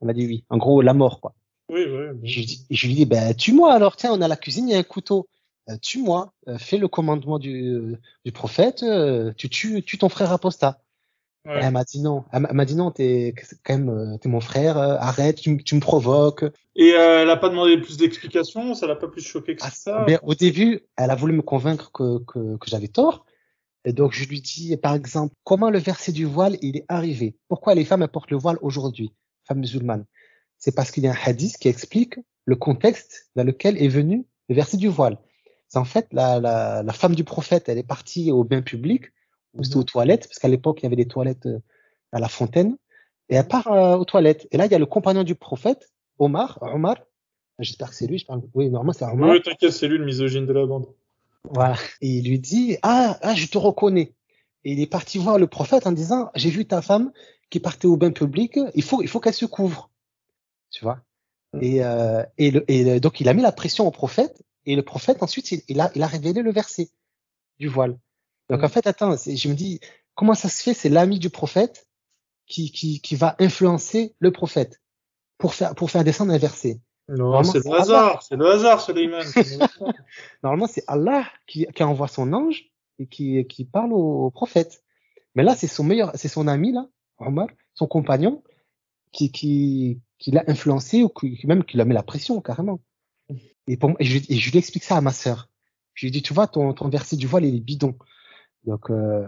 Elle 0.00 0.06
m'a 0.06 0.14
dit 0.14 0.26
oui. 0.26 0.44
En 0.48 0.56
gros, 0.56 0.80
la 0.80 0.94
mort, 0.94 1.20
quoi. 1.20 1.34
Oui, 1.68 1.84
oui. 1.84 2.06
oui. 2.14 2.18
Je, 2.22 2.38
lui 2.38 2.46
dis- 2.46 2.66
je 2.70 2.86
lui 2.86 2.94
dis, 2.94 3.04
ben, 3.04 3.34
tue-moi 3.34 3.74
alors, 3.74 3.96
tiens, 3.96 4.12
on 4.12 4.22
a 4.22 4.28
la 4.28 4.36
cuisine, 4.36 4.68
il 4.68 4.72
y 4.72 4.74
a 4.74 4.78
un 4.78 4.82
couteau. 4.82 5.28
Euh, 5.68 5.76
tue-moi, 5.82 6.32
euh, 6.48 6.56
fais 6.56 6.78
le 6.78 6.88
commandement 6.88 7.38
du, 7.38 7.96
du 8.24 8.32
prophète, 8.32 8.82
euh, 8.82 9.32
tu 9.36 9.50
tues, 9.50 9.82
tue 9.82 9.98
ton 9.98 10.08
frère 10.08 10.32
apostat. 10.32 10.80
Ouais. 11.50 11.60
Elle 11.62 11.72
m'a 11.72 11.84
dit 11.84 12.00
non, 12.00 12.24
elle 12.32 12.46
m'a- 12.52 12.64
dit 12.64 12.76
non, 12.76 12.90
t'es 12.90 13.34
quand 13.64 13.76
même, 13.76 13.88
euh, 13.88 14.16
t'es 14.18 14.28
mon 14.28 14.40
frère, 14.40 14.78
euh, 14.78 14.96
arrête, 15.00 15.36
tu, 15.36 15.50
me- 15.50 15.62
tu 15.62 15.74
me 15.74 15.80
provoques. 15.80 16.44
Et 16.76 16.92
euh, 16.94 17.22
elle 17.22 17.30
a 17.30 17.36
pas 17.36 17.48
demandé 17.48 17.76
plus 17.78 17.96
d'explications, 17.96 18.74
ça 18.74 18.86
l'a 18.86 18.94
pas 18.96 19.08
plus 19.08 19.22
choqué 19.22 19.56
que 19.56 19.62
Ah, 19.64 19.70
ça. 19.70 20.04
ben, 20.04 20.18
au 20.22 20.34
début, 20.34 20.80
elle 20.96 21.10
a 21.10 21.16
voulu 21.16 21.32
me 21.32 21.42
convaincre 21.42 21.90
que, 21.92 22.18
que, 22.24 22.56
que 22.56 22.68
j'avais 22.70 22.88
tort. 22.88 23.26
Et 23.84 23.92
donc, 23.92 24.12
je 24.12 24.28
lui 24.28 24.40
dis, 24.40 24.76
par 24.76 24.94
exemple, 24.94 25.34
comment 25.42 25.70
le 25.70 25.78
verset 25.78 26.12
du 26.12 26.24
voile, 26.24 26.56
il 26.62 26.76
est 26.76 26.84
arrivé? 26.88 27.36
Pourquoi 27.48 27.74
les 27.74 27.84
femmes 27.84 28.06
portent 28.06 28.30
le 28.30 28.36
voile 28.36 28.58
aujourd'hui, 28.60 29.12
femmes 29.48 29.60
musulmanes? 29.60 30.04
C'est 30.58 30.74
parce 30.74 30.90
qu'il 30.90 31.02
y 31.02 31.08
a 31.08 31.12
un 31.12 31.18
hadith 31.24 31.56
qui 31.56 31.68
explique 31.68 32.16
le 32.44 32.56
contexte 32.56 33.30
dans 33.36 33.44
lequel 33.44 33.82
est 33.82 33.88
venu 33.88 34.26
le 34.48 34.54
verset 34.54 34.76
du 34.76 34.88
voile. 34.88 35.18
C'est 35.68 35.78
en 35.78 35.84
fait 35.84 36.06
la, 36.12 36.38
la, 36.40 36.82
la 36.82 36.92
femme 36.92 37.14
du 37.14 37.24
prophète, 37.24 37.68
elle 37.68 37.78
est 37.78 37.82
partie 37.86 38.30
au 38.30 38.44
bain 38.44 38.60
public, 38.60 39.06
ou 39.54 39.64
c'était 39.64 39.76
aux 39.76 39.84
toilettes, 39.84 40.26
parce 40.28 40.38
qu'à 40.38 40.48
l'époque, 40.48 40.80
il 40.80 40.84
y 40.84 40.86
avait 40.86 40.96
des 40.96 41.08
toilettes 41.08 41.46
euh, 41.46 41.58
à 42.12 42.20
la 42.20 42.28
fontaine, 42.28 42.76
et 43.28 43.36
elle 43.36 43.48
part 43.48 43.68
euh, 43.68 43.96
aux 43.96 44.04
toilettes. 44.04 44.46
Et 44.52 44.56
là, 44.56 44.66
il 44.66 44.72
y 44.72 44.74
a 44.74 44.78
le 44.78 44.86
compagnon 44.86 45.22
du 45.22 45.34
prophète, 45.34 45.90
Omar, 46.18 46.58
Omar, 46.62 46.96
j'espère 47.58 47.90
que 47.90 47.94
c'est 47.94 48.06
lui, 48.06 48.18
je 48.18 48.26
parle, 48.26 48.42
oui, 48.54 48.70
normalement 48.70 48.92
c'est 48.92 49.04
Omar. 49.04 49.30
Oui, 49.30 49.42
t'inquiète, 49.42 49.72
c'est 49.72 49.88
lui 49.88 49.98
le 49.98 50.04
misogyne 50.04 50.46
de 50.46 50.52
la 50.52 50.66
bande. 50.66 50.86
Voilà. 51.44 51.76
Et 52.00 52.08
il 52.08 52.28
lui 52.28 52.38
dit, 52.38 52.76
ah, 52.82 53.18
ah, 53.22 53.34
je 53.34 53.46
te 53.46 53.58
reconnais. 53.58 54.14
Et 54.64 54.72
il 54.72 54.80
est 54.80 54.86
parti 54.86 55.18
voir 55.18 55.38
le 55.38 55.46
prophète 55.46 55.86
en 55.86 55.92
disant, 55.92 56.30
j'ai 56.34 56.50
vu 56.50 56.66
ta 56.66 56.82
femme 56.82 57.12
qui 57.48 57.60
partait 57.60 57.86
au 57.86 57.96
bain 57.96 58.10
public, 58.12 58.58
il 58.74 58.82
faut, 58.82 59.02
il 59.02 59.08
faut 59.08 59.20
qu'elle 59.20 59.34
se 59.34 59.46
couvre. 59.46 59.90
Tu 60.70 60.84
vois? 60.84 61.00
Et, 61.60 61.82
euh, 61.82 62.22
et, 62.38 62.50
le, 62.50 62.64
et 62.70 62.84
le- 62.84 63.00
donc 63.00 63.20
il 63.20 63.28
a 63.28 63.34
mis 63.34 63.42
la 63.42 63.52
pression 63.52 63.86
au 63.86 63.90
prophète, 63.90 64.42
et 64.66 64.76
le 64.76 64.82
prophète 64.82 65.22
ensuite, 65.22 65.50
il, 65.50 65.62
il 65.66 65.80
a, 65.80 65.90
il 65.94 66.02
a 66.02 66.06
révélé 66.06 66.42
le 66.42 66.52
verset 66.52 66.90
du 67.58 67.66
voile. 67.66 67.98
Donc 68.50 68.64
en 68.64 68.68
fait, 68.68 68.86
attends, 68.86 69.12
je 69.12 69.48
me 69.48 69.54
dis, 69.54 69.80
comment 70.14 70.34
ça 70.34 70.48
se 70.48 70.62
fait, 70.62 70.74
c'est 70.74 70.88
l'ami 70.88 71.18
du 71.18 71.30
prophète 71.30 71.86
qui, 72.46 72.72
qui, 72.72 73.00
qui 73.00 73.14
va 73.14 73.36
influencer 73.38 74.14
le 74.18 74.32
prophète 74.32 74.82
pour 75.38 75.54
faire, 75.54 75.74
pour 75.74 75.90
faire 75.90 76.04
descendre 76.04 76.32
un 76.32 76.38
verset? 76.38 76.80
Non, 77.08 77.42
c'est 77.42 77.64
le 77.64 77.72
hasard. 77.72 78.22
c'est 78.22 78.36
le 78.36 78.46
hasard, 78.46 78.80
Suleiman. 78.80 79.24
Normalement, 80.42 80.66
c'est 80.66 80.84
Allah 80.86 81.24
qui, 81.46 81.66
qui 81.74 81.82
envoie 81.82 82.08
son 82.08 82.32
ange 82.32 82.66
et 82.98 83.06
qui, 83.06 83.46
qui 83.46 83.64
parle 83.64 83.92
au, 83.92 84.26
au 84.26 84.30
prophète. 84.30 84.82
Mais 85.34 85.42
là, 85.42 85.54
c'est 85.54 85.66
son 85.66 85.84
meilleur, 85.84 86.12
c'est 86.14 86.28
son 86.28 86.46
ami, 86.46 86.72
là, 86.72 86.86
Omar, 87.18 87.48
son 87.74 87.86
compagnon, 87.86 88.42
qui, 89.12 89.32
qui, 89.32 90.00
qui 90.18 90.30
l'a 90.30 90.44
influencé 90.46 91.02
ou 91.02 91.08
qui, 91.08 91.40
même 91.44 91.64
qui 91.64 91.76
l'a 91.76 91.84
mis 91.84 91.94
la 91.94 92.02
pression, 92.02 92.40
carrément. 92.40 92.80
Et, 93.66 93.76
pour, 93.76 93.92
et, 93.98 94.04
je, 94.04 94.18
et 94.28 94.36
je 94.36 94.50
lui 94.50 94.58
explique 94.58 94.84
ça 94.84 94.96
à 94.96 95.00
ma 95.00 95.12
sœur. 95.12 95.48
Je 95.94 96.06
lui 96.06 96.10
dis, 96.10 96.22
tu 96.22 96.32
vois, 96.32 96.46
ton, 96.46 96.72
ton 96.72 96.88
verset 96.88 97.16
du 97.16 97.26
voile, 97.26 97.44
il 97.44 97.56
est 97.56 97.60
bidon. 97.60 97.96
Donc, 98.64 98.90
euh, 98.90 99.26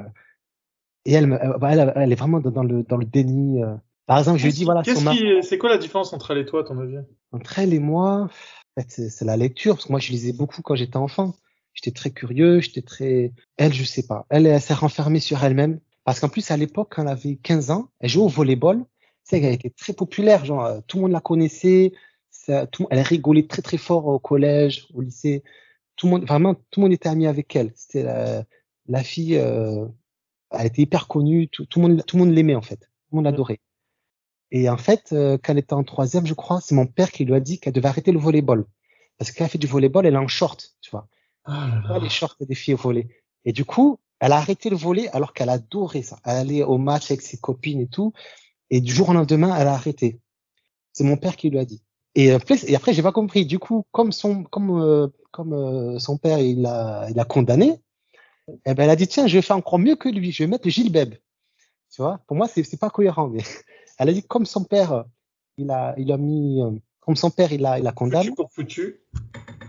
et 1.04 1.12
elle, 1.12 1.32
euh, 1.32 1.58
bah, 1.58 1.70
elle, 1.72 1.92
elle 1.96 2.12
est 2.12 2.16
vraiment 2.16 2.40
dans 2.40 2.62
le, 2.62 2.82
dans 2.82 2.96
le 2.96 3.04
déni. 3.04 3.62
euh. 3.62 3.74
Par 4.06 4.18
exemple, 4.18 4.38
je 4.38 4.46
lui 4.46 4.52
dis, 4.52 4.64
voilà, 4.64 4.84
son 4.84 4.92
Qu'est-ce 4.92 5.04
mari- 5.04 5.18
qui, 5.18 5.42
c'est 5.48 5.58
quoi 5.58 5.70
la 5.70 5.78
différence 5.78 6.12
entre 6.12 6.30
elle 6.32 6.38
et 6.38 6.44
toi, 6.46 6.64
ton 6.64 6.78
avis? 6.78 6.98
Entre 7.32 7.58
elle 7.58 7.72
et 7.72 7.78
moi, 7.78 8.28
en 8.76 8.80
fait, 8.80 8.86
c'est 8.88 9.08
c'est 9.10 9.24
la 9.24 9.36
lecture, 9.36 9.74
parce 9.74 9.86
que 9.86 9.92
moi, 9.92 10.00
je 10.00 10.10
lisais 10.10 10.32
beaucoup 10.32 10.62
quand 10.62 10.74
j'étais 10.74 10.96
enfant. 10.96 11.34
J'étais 11.74 11.92
très 11.92 12.10
curieux, 12.10 12.60
j'étais 12.60 12.82
très... 12.82 13.32
Elle, 13.56 13.72
je 13.72 13.84
sais 13.84 14.06
pas. 14.06 14.26
Elle, 14.28 14.46
elle 14.46 14.60
s'est 14.60 14.74
renfermée 14.74 15.20
sur 15.20 15.42
elle-même. 15.42 15.80
Parce 16.04 16.20
qu'en 16.20 16.28
plus, 16.28 16.50
à 16.50 16.56
l'époque, 16.58 16.92
quand 16.94 17.02
elle 17.02 17.08
avait 17.08 17.36
15 17.36 17.70
ans, 17.70 17.88
elle 18.00 18.10
jouait 18.10 18.24
au 18.24 18.28
volleyball. 18.28 18.78
Tu 18.80 18.84
sais, 19.24 19.38
elle 19.42 19.54
était 19.54 19.70
très 19.70 19.94
populaire, 19.94 20.44
genre, 20.44 20.64
euh, 20.66 20.80
tout 20.86 20.98
le 20.98 21.04
monde 21.04 21.12
la 21.12 21.20
connaissait. 21.20 21.92
Ça, 22.30 22.66
tout, 22.66 22.86
elle 22.90 23.00
rigolait 23.00 23.46
très, 23.46 23.62
très 23.62 23.78
fort 23.78 24.06
au 24.06 24.18
collège, 24.18 24.86
au 24.92 25.00
lycée. 25.00 25.42
Tout 25.96 26.06
le 26.08 26.10
monde, 26.12 26.26
vraiment, 26.26 26.54
tout 26.54 26.80
le 26.80 26.82
monde 26.82 26.92
était 26.92 27.08
ami 27.08 27.26
avec 27.26 27.54
elle. 27.56 27.72
C'était 27.74 28.02
la, 28.02 28.44
la 28.92 29.02
fille, 29.02 29.36
euh, 29.38 29.86
elle 30.50 30.66
était 30.66 30.82
hyper 30.82 31.08
connue, 31.08 31.48
tout, 31.48 31.64
tout 31.66 31.80
le 31.80 31.88
monde, 31.88 32.04
tout 32.06 32.16
le 32.16 32.24
monde 32.24 32.34
l'aimait, 32.34 32.54
en 32.54 32.62
fait. 32.62 32.76
Tout 32.76 33.12
le 33.12 33.16
monde 33.16 33.24
l'adorait. 33.24 33.60
Et 34.50 34.68
en 34.68 34.76
fait, 34.76 35.12
euh, 35.12 35.38
quand 35.42 35.52
elle 35.52 35.58
était 35.58 35.72
en 35.72 35.82
troisième, 35.82 36.26
je 36.26 36.34
crois, 36.34 36.60
c'est 36.60 36.74
mon 36.74 36.86
père 36.86 37.10
qui 37.10 37.24
lui 37.24 37.34
a 37.34 37.40
dit 37.40 37.58
qu'elle 37.58 37.72
devait 37.72 37.88
arrêter 37.88 38.12
le 38.12 38.18
volleyball. 38.18 38.66
Parce 39.16 39.30
qu'elle 39.30 39.48
fait 39.48 39.56
du 39.56 39.66
volleyball, 39.66 40.04
elle 40.04 40.14
est 40.14 40.18
en 40.18 40.28
short, 40.28 40.74
tu 40.82 40.90
vois. 40.90 41.08
ah, 41.46 41.98
les 42.02 42.10
shorts 42.10 42.36
des 42.40 42.54
filles 42.54 42.74
au 42.74 42.76
volley. 42.76 43.08
Et 43.46 43.52
du 43.52 43.64
coup, 43.64 43.98
elle 44.20 44.32
a 44.32 44.36
arrêté 44.36 44.68
le 44.68 44.76
volley 44.76 45.08
alors 45.08 45.32
qu'elle 45.32 45.48
adorait 45.48 46.02
ça. 46.02 46.18
Elle 46.24 46.36
allait 46.36 46.62
au 46.62 46.76
match 46.76 47.10
avec 47.10 47.22
ses 47.22 47.38
copines 47.38 47.80
et 47.80 47.88
tout. 47.88 48.12
Et 48.68 48.82
du 48.82 48.92
jour 48.92 49.08
au 49.08 49.14
lendemain, 49.14 49.56
elle 49.58 49.68
a 49.68 49.72
arrêté. 49.72 50.20
C'est 50.92 51.04
mon 51.04 51.16
père 51.16 51.36
qui 51.36 51.48
lui 51.48 51.58
a 51.58 51.64
dit. 51.64 51.82
Et, 52.14 52.26
et 52.26 52.74
après, 52.76 52.92
j'ai 52.92 53.02
pas 53.02 53.12
compris. 53.12 53.46
Du 53.46 53.58
coup, 53.58 53.86
comme 53.90 54.12
son, 54.12 54.44
comme, 54.44 55.10
comme 55.30 55.98
son 55.98 56.18
père, 56.18 56.38
il 56.38 56.66
a, 56.66 57.08
il 57.10 57.18
a 57.18 57.24
condamné, 57.24 57.80
eh 58.66 58.74
ben, 58.74 58.84
elle 58.84 58.90
a 58.90 58.96
dit 58.96 59.08
tiens, 59.08 59.26
je 59.26 59.36
vais 59.36 59.42
faire 59.42 59.56
encore 59.56 59.78
mieux 59.78 59.96
que 59.96 60.08
lui. 60.08 60.32
Je 60.32 60.44
vais 60.44 60.48
mettre 60.48 60.68
Gilbeb. 60.68 61.14
Tu 61.94 62.02
vois, 62.02 62.20
pour 62.26 62.36
moi, 62.36 62.48
c'est 62.48 62.62
c'est 62.62 62.80
pas 62.80 62.90
cohérent. 62.90 63.28
Mais 63.28 63.42
elle 63.98 64.08
a 64.08 64.12
dit 64.12 64.22
comme 64.22 64.46
son 64.46 64.64
père, 64.64 65.04
il 65.58 65.70
a, 65.70 65.94
il 65.98 66.10
a 66.12 66.16
mis, 66.16 66.60
comme 67.00 67.16
son 67.16 67.30
père, 67.30 67.52
il 67.52 67.66
a, 67.66 67.78
il 67.78 67.86
a 67.86 67.92
condamné. 67.92 68.26
Foutu 68.26 68.34
pour 68.36 68.52
foutu. 68.52 69.00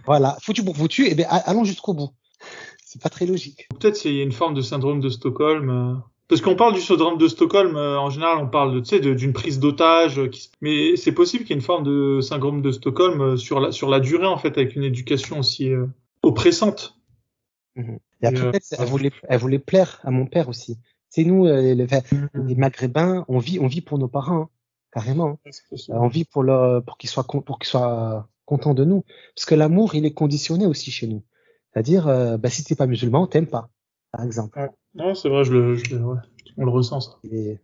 Voilà, 0.05 0.37
foutu 0.41 0.63
pour 0.63 0.77
foutu. 0.77 1.07
Eh 1.07 1.15
ben, 1.15 1.25
allons 1.29 1.63
jusqu'au 1.63 1.93
bout. 1.93 2.11
C'est 2.85 3.01
pas 3.01 3.09
très 3.09 3.25
logique. 3.25 3.67
Peut-être 3.79 3.95
c'est 3.95 4.15
une 4.15 4.31
forme 4.31 4.53
de 4.53 4.61
syndrome 4.61 4.99
de 4.99 5.09
Stockholm. 5.09 5.69
Euh, 5.69 5.95
parce 6.27 6.41
qu'on 6.41 6.55
parle 6.55 6.75
du 6.75 6.81
syndrome 6.81 7.17
de 7.17 7.27
Stockholm, 7.27 7.75
euh, 7.75 7.97
en 7.97 8.11
général, 8.11 8.37
on 8.37 8.47
parle 8.47 8.75
de, 8.75 8.79
tu 8.81 8.89
sais, 8.89 8.99
d'une 8.99 9.33
prise 9.33 9.59
d'otage. 9.59 10.19
Euh, 10.19 10.29
mais 10.61 10.95
c'est 10.95 11.11
possible 11.11 11.43
qu'il 11.43 11.51
y 11.51 11.53
ait 11.53 11.59
une 11.59 11.65
forme 11.65 11.83
de 11.83 12.21
syndrome 12.21 12.61
de 12.61 12.71
Stockholm 12.71 13.35
sur 13.35 13.59
la, 13.59 13.71
sur 13.71 13.89
la 13.89 13.99
durée, 13.99 14.27
en 14.27 14.37
fait, 14.37 14.59
avec 14.59 14.75
une 14.75 14.83
éducation 14.83 15.39
aussi 15.39 15.71
oppressante. 16.21 16.95
Mhm. 17.75 17.99
Et 18.21 18.27
après, 18.27 18.51
peut-être, 18.51 18.75
elle 18.77 18.87
voulait, 18.87 19.11
elle 19.27 19.39
voulait 19.39 19.59
plaire 19.59 19.99
à 20.03 20.11
mon 20.11 20.25
père 20.25 20.49
aussi. 20.49 20.77
C'est 21.09 21.23
nous, 21.23 21.45
les, 21.45 21.75
les, 21.75 21.85
mhm. 21.85 22.57
Maghrébins, 22.57 23.25
on 23.27 23.39
vit, 23.39 23.59
on 23.59 23.67
vit 23.67 23.81
pour 23.81 23.97
nos 23.97 24.07
parents, 24.07 24.41
hein, 24.41 24.49
carrément. 24.91 25.39
on 25.89 26.07
vit 26.07 26.25
pour 26.25 26.43
leur, 26.43 26.83
pour 26.83 26.97
qu'ils 26.97 27.09
soient, 27.09 27.25
pour 27.25 27.59
qu'ils 27.59 27.69
soient 27.69 28.27
contents 28.45 28.73
de 28.73 28.85
nous. 28.85 29.03
Parce 29.35 29.45
que 29.45 29.55
l'amour, 29.55 29.95
il 29.95 30.05
est 30.05 30.13
conditionné 30.13 30.65
aussi 30.65 30.91
chez 30.91 31.07
nous. 31.07 31.23
C'est-à-dire, 31.71 32.07
euh, 32.07 32.37
bah, 32.37 32.49
si 32.49 32.63
t'es 32.63 32.75
pas 32.75 32.87
musulman, 32.87 33.27
t'aimes 33.27 33.47
pas, 33.47 33.69
par 34.11 34.23
exemple. 34.23 34.59
Non, 34.93 35.15
c'est 35.15 35.29
vrai, 35.29 35.43
je 35.43 35.53
le, 35.53 35.75
je 35.75 35.95
ouais, 35.95 36.19
on 36.57 36.65
le 36.65 36.71
ressent 36.71 37.01
ça. 37.01 37.17
Et, 37.23 37.59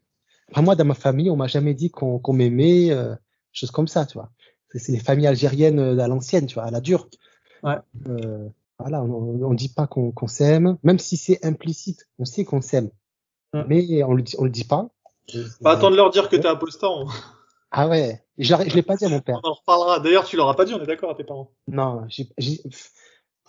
après, 0.49 0.63
moi, 0.63 0.75
dans 0.75 0.85
ma 0.85 0.95
famille, 0.95 1.29
on 1.29 1.35
m'a 1.35 1.47
jamais 1.47 1.75
dit 1.75 1.91
qu'on 1.91 2.33
m'aimait, 2.33 2.91
euh, 2.91 3.15
choses 3.51 3.71
comme 3.71 3.87
ça, 3.87 4.05
tu 4.05 4.15
vois. 4.15 4.31
C'est 4.73 4.91
les 4.91 4.99
familles 4.99 5.27
algériennes 5.27 5.79
euh, 5.79 5.99
à 5.99 6.07
l'ancienne, 6.07 6.47
tu 6.47 6.55
vois, 6.55 6.63
à 6.63 6.71
la 6.71 6.81
dure. 6.81 7.07
Ouais. 7.63 7.75
Euh, 8.07 8.49
voilà, 8.79 9.03
on, 9.03 9.43
on 9.43 9.53
dit 9.53 9.69
pas 9.69 9.87
qu'on 9.87 10.27
s'aime, 10.27 10.77
même 10.83 10.99
si 10.99 11.17
c'est 11.17 11.43
implicite, 11.45 12.07
on 12.17 12.25
sait 12.25 12.45
qu'on 12.45 12.61
s'aime, 12.61 12.89
mais 13.53 14.03
on 14.03 14.13
le 14.13 14.23
dit, 14.23 14.35
on 14.39 14.45
le 14.45 14.49
dit 14.49 14.63
pas. 14.63 14.89
Bah, 15.61 15.71
attends 15.71 15.91
de 15.91 15.95
leur 15.95 16.09
dire 16.09 16.29
que 16.29 16.35
t'es 16.35 16.47
apostat. 16.47 16.89
On... 16.89 17.07
Ah 17.71 17.87
ouais, 17.87 18.23
je, 18.37 18.55
je 18.67 18.75
l'ai 18.75 18.81
pas 18.81 18.95
dit 18.95 19.05
à 19.05 19.09
mon 19.09 19.19
père. 19.19 19.39
On 19.43 19.49
en 19.49 19.53
reparlera. 19.53 19.99
D'ailleurs, 19.99 20.25
tu 20.25 20.37
l'auras 20.37 20.55
pas 20.55 20.65
dit, 20.65 20.73
on 20.73 20.81
est 20.81 20.87
d'accord 20.87 21.11
à 21.11 21.15
tes 21.15 21.23
parents. 21.23 21.51
Non, 21.67 22.03
j'ai 22.07 22.29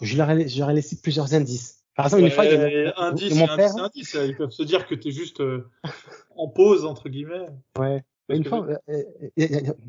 je 0.00 0.16
leur 0.16 0.30
ai, 0.30 0.74
laissé 0.74 1.00
plusieurs 1.02 1.34
indices. 1.34 1.84
Par 1.94 2.06
exemple, 2.06 2.24
une 2.24 2.30
fois, 2.30 2.46
il 2.46 2.92
indice, 2.96 3.34
mon 3.34 3.46
père, 3.46 3.76
indice, 3.76 4.16
ils 4.18 4.36
peuvent 4.36 4.50
se 4.50 4.62
dire 4.62 4.86
que 4.86 4.94
tu 4.94 5.08
es 5.08 5.10
juste 5.10 5.40
euh, 5.40 5.68
en 6.36 6.48
pause 6.48 6.84
entre 6.84 7.08
guillemets. 7.08 7.46
Ouais. 7.78 8.02
une 8.28 8.44
fois, 8.44 8.66
euh, 8.88 9.02
euh, 9.38 9.46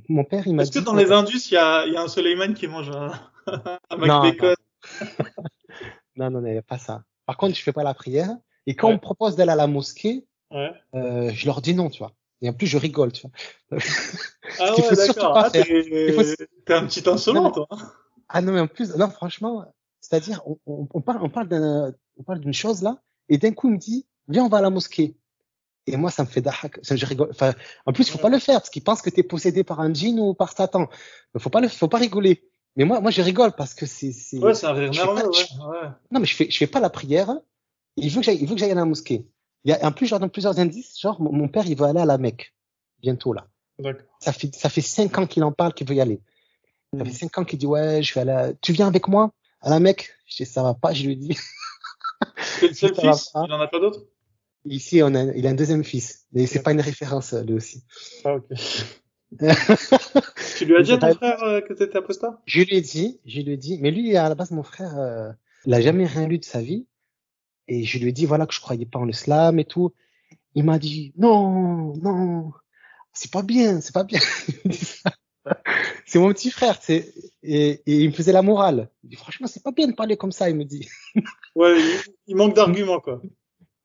mon 0.09 0.25
père, 0.25 0.45
il 0.47 0.55
m'a 0.55 0.63
dit. 0.63 0.69
Est-ce 0.69 0.79
que 0.79 0.83
dans 0.83 0.95
les 0.95 1.11
indices, 1.11 1.51
il 1.51 1.53
y 1.53 1.57
a, 1.57 1.85
y 1.87 1.95
a 1.95 2.01
un 2.01 2.07
Suleiman 2.07 2.53
qui 2.53 2.67
mange 2.67 2.89
un, 2.89 3.11
un 3.89 3.97
McBacon? 3.97 4.55
Non, 6.17 6.29
non, 6.29 6.41
non, 6.41 6.61
pas 6.61 6.77
ça. 6.77 7.03
Par 7.25 7.37
contre, 7.37 7.55
je 7.55 7.63
fais 7.63 7.71
pas 7.71 7.83
la 7.83 7.93
prière. 7.93 8.29
Et 8.67 8.75
quand 8.75 8.89
on 8.89 8.93
me 8.93 8.99
propose 8.99 9.37
d'aller 9.37 9.53
à 9.53 9.55
la 9.55 9.67
mosquée, 9.67 10.27
ouais. 10.51 10.71
euh, 10.93 11.31
je 11.33 11.45
leur 11.45 11.61
dis 11.61 11.73
non, 11.73 11.89
tu 11.89 11.99
vois. 11.99 12.11
Et 12.41 12.49
en 12.49 12.53
plus, 12.53 12.67
je 12.67 12.77
rigole, 12.77 13.11
tu 13.11 13.27
vois. 13.27 13.79
Ah 14.59 14.75
ouais, 14.75 14.95
d'accord. 14.95 15.37
Ah, 15.37 15.49
t'es 15.49 16.73
un 16.73 16.85
petit 16.85 17.07
insolent, 17.07 17.51
toi. 17.51 17.67
Ah 18.27 18.41
non, 18.41 18.51
mais 18.51 18.59
en 18.59 18.67
plus, 18.67 18.93
non, 18.97 19.09
franchement, 19.09 19.65
c'est-à-dire, 20.01 20.41
on, 20.45 20.57
on, 20.65 20.87
on, 20.93 21.01
parle, 21.01 21.23
on 21.23 21.29
parle 22.23 22.39
d'une 22.39 22.53
chose 22.53 22.81
là, 22.81 23.01
et 23.29 23.37
d'un 23.37 23.53
coup, 23.53 23.69
il 23.69 23.75
me 23.75 23.77
dit, 23.77 24.05
viens, 24.27 24.43
on 24.43 24.49
va 24.49 24.57
à 24.57 24.61
la 24.61 24.69
mosquée. 24.69 25.15
Et 25.87 25.97
moi, 25.97 26.11
ça 26.11 26.23
me 26.23 26.27
fait 26.27 26.41
dahak. 26.41 26.79
Je 26.83 27.05
rigole. 27.05 27.29
Enfin, 27.31 27.53
en 27.85 27.93
plus, 27.93 28.07
il 28.07 28.11
faut 28.11 28.17
pas 28.17 28.29
le 28.29 28.39
faire 28.39 28.59
parce 28.59 28.69
qu'il 28.69 28.83
pense 28.83 29.01
que 29.01 29.09
tu 29.09 29.21
es 29.21 29.23
possédé 29.23 29.63
par 29.63 29.79
un 29.79 29.93
djinn 29.93 30.19
ou 30.19 30.33
par 30.33 30.51
Satan. 30.51 30.87
Il 31.33 31.41
faut 31.41 31.49
pas 31.49 31.59
le, 31.61 31.67
faut 31.67 31.87
pas 31.87 31.97
rigoler. 31.97 32.50
Mais 32.75 32.85
moi, 32.85 33.01
moi, 33.01 33.11
je 33.11 33.21
rigole 33.21 33.51
parce 33.51 33.73
que 33.73 33.85
c'est, 33.85 34.11
c'est. 34.11 34.37
Ouais, 34.37 34.53
c'est 34.53 34.65
un 34.65 34.73
rire 34.73 34.91
nerveux, 34.91 35.27
ouais, 35.27 35.89
Non, 36.11 36.19
mais 36.19 36.25
je 36.25 36.35
fais, 36.35 36.49
je 36.49 36.57
fais 36.57 36.67
pas 36.67 36.79
la 36.79 36.89
prière. 36.89 37.33
Il 37.97 38.09
veut 38.09 38.19
que 38.19 38.25
j'aille, 38.25 38.37
il 38.41 38.47
veut 38.47 38.55
que 38.55 38.59
j'aille 38.59 38.71
à 38.71 38.75
la 38.75 38.85
mosquée. 38.85 39.27
Il 39.63 39.71
y 39.71 39.73
a, 39.73 39.85
en 39.85 39.91
plus, 39.91 40.07
genre, 40.07 40.19
dans 40.19 40.29
plusieurs 40.29 40.57
indices, 40.59 40.99
genre, 40.99 41.21
mon, 41.21 41.47
père, 41.47 41.65
il 41.65 41.77
veut 41.77 41.85
aller 41.85 41.99
à 41.99 42.05
la 42.05 42.17
Mecque. 42.17 42.53
Bientôt, 43.01 43.33
là. 43.33 43.47
Ça 44.19 44.31
fait, 44.31 44.53
ça 44.55 44.69
fait 44.69 44.81
cinq 44.81 45.17
ans 45.17 45.25
qu'il 45.25 45.43
en 45.43 45.51
parle, 45.51 45.73
qu'il 45.73 45.87
veut 45.87 45.95
y 45.95 46.01
aller. 46.01 46.21
Ça 46.97 47.03
fait 47.03 47.11
hmm. 47.11 47.13
cinq 47.13 47.37
ans 47.39 47.43
qu'il 47.43 47.59
dit, 47.59 47.65
ouais, 47.65 48.01
je 48.03 48.13
vais 48.13 48.21
aller, 48.21 48.53
tu 48.61 48.73
viens 48.73 48.87
avec 48.87 49.07
moi? 49.07 49.31
À 49.61 49.69
la 49.69 49.79
mec, 49.79 50.11
je 50.25 50.37
dis, 50.37 50.45
ça 50.45 50.63
va 50.63 50.73
pas, 50.73 50.93
je 50.93 51.05
lui 51.05 51.17
dis. 51.17 51.37
C'est 52.37 52.67
le 52.67 52.73
seul 52.73 52.95
fils, 52.99 53.31
il 53.35 53.51
en 53.51 53.59
a 53.59 53.67
pas 53.67 53.79
d'autres? 53.79 54.01
Ici, 54.65 55.01
on 55.03 55.15
a, 55.15 55.23
il 55.33 55.47
a 55.47 55.49
un 55.49 55.55
deuxième 55.55 55.83
fils, 55.83 56.27
mais 56.33 56.45
c'est 56.45 56.61
pas 56.61 56.71
une 56.71 56.81
référence, 56.81 57.33
lui 57.33 57.53
aussi. 57.53 57.83
Ah, 58.23 58.35
ok. 58.35 58.45
tu 60.57 60.65
lui 60.65 60.75
as 60.75 60.81
dit 60.81 60.91
à 60.91 60.97
ton 60.97 61.13
frère 61.13 61.41
euh, 61.43 61.61
que 61.61 61.73
tu 61.73 61.83
étais 61.83 61.97
apostat 61.97 62.41
Je 62.45 62.61
lui 62.61 62.75
ai 62.75 62.81
dit, 62.81 63.19
je 63.25 63.39
lui 63.39 63.53
ai 63.53 63.57
dit, 63.57 63.77
mais 63.79 63.91
lui, 63.91 64.15
à 64.17 64.27
la 64.27 64.35
base, 64.35 64.51
mon 64.51 64.63
frère, 64.63 64.97
euh, 64.99 65.31
il 65.65 65.73
a 65.73 65.81
jamais 65.81 66.05
rien 66.05 66.27
lu 66.27 66.37
de 66.37 66.45
sa 66.45 66.61
vie. 66.61 66.85
Et 67.67 67.83
je 67.83 67.97
lui 67.99 68.09
ai 68.09 68.11
dit, 68.11 68.25
voilà, 68.25 68.45
que 68.45 68.53
je 68.53 68.59
croyais 68.59 68.85
pas 68.85 68.99
en 68.99 69.05
l'islam 69.05 69.59
et 69.59 69.65
tout. 69.65 69.93
Il 70.53 70.65
m'a 70.65 70.79
dit, 70.79 71.13
non, 71.17 71.95
non, 71.97 72.51
c'est 73.13 73.31
pas 73.31 73.41
bien, 73.41 73.79
c'est 73.79 73.93
pas 73.93 74.03
bien. 74.03 74.19
c'est 76.05 76.19
mon 76.19 76.29
petit 76.33 76.51
frère, 76.51 76.77
c'est 76.81 77.13
et, 77.43 77.81
et, 77.85 78.01
il 78.01 78.09
me 78.09 78.13
faisait 78.13 78.33
la 78.33 78.41
morale. 78.41 78.89
Il 79.03 79.11
dit, 79.11 79.15
franchement, 79.15 79.47
c'est 79.47 79.63
pas 79.63 79.71
bien 79.71 79.87
de 79.87 79.93
parler 79.93 80.17
comme 80.17 80.33
ça, 80.33 80.49
il 80.49 80.57
me 80.57 80.65
dit. 80.65 80.89
ouais, 81.55 81.77
il, 82.27 82.35
manque 82.35 82.55
d'arguments, 82.55 82.99
quoi. 82.99 83.21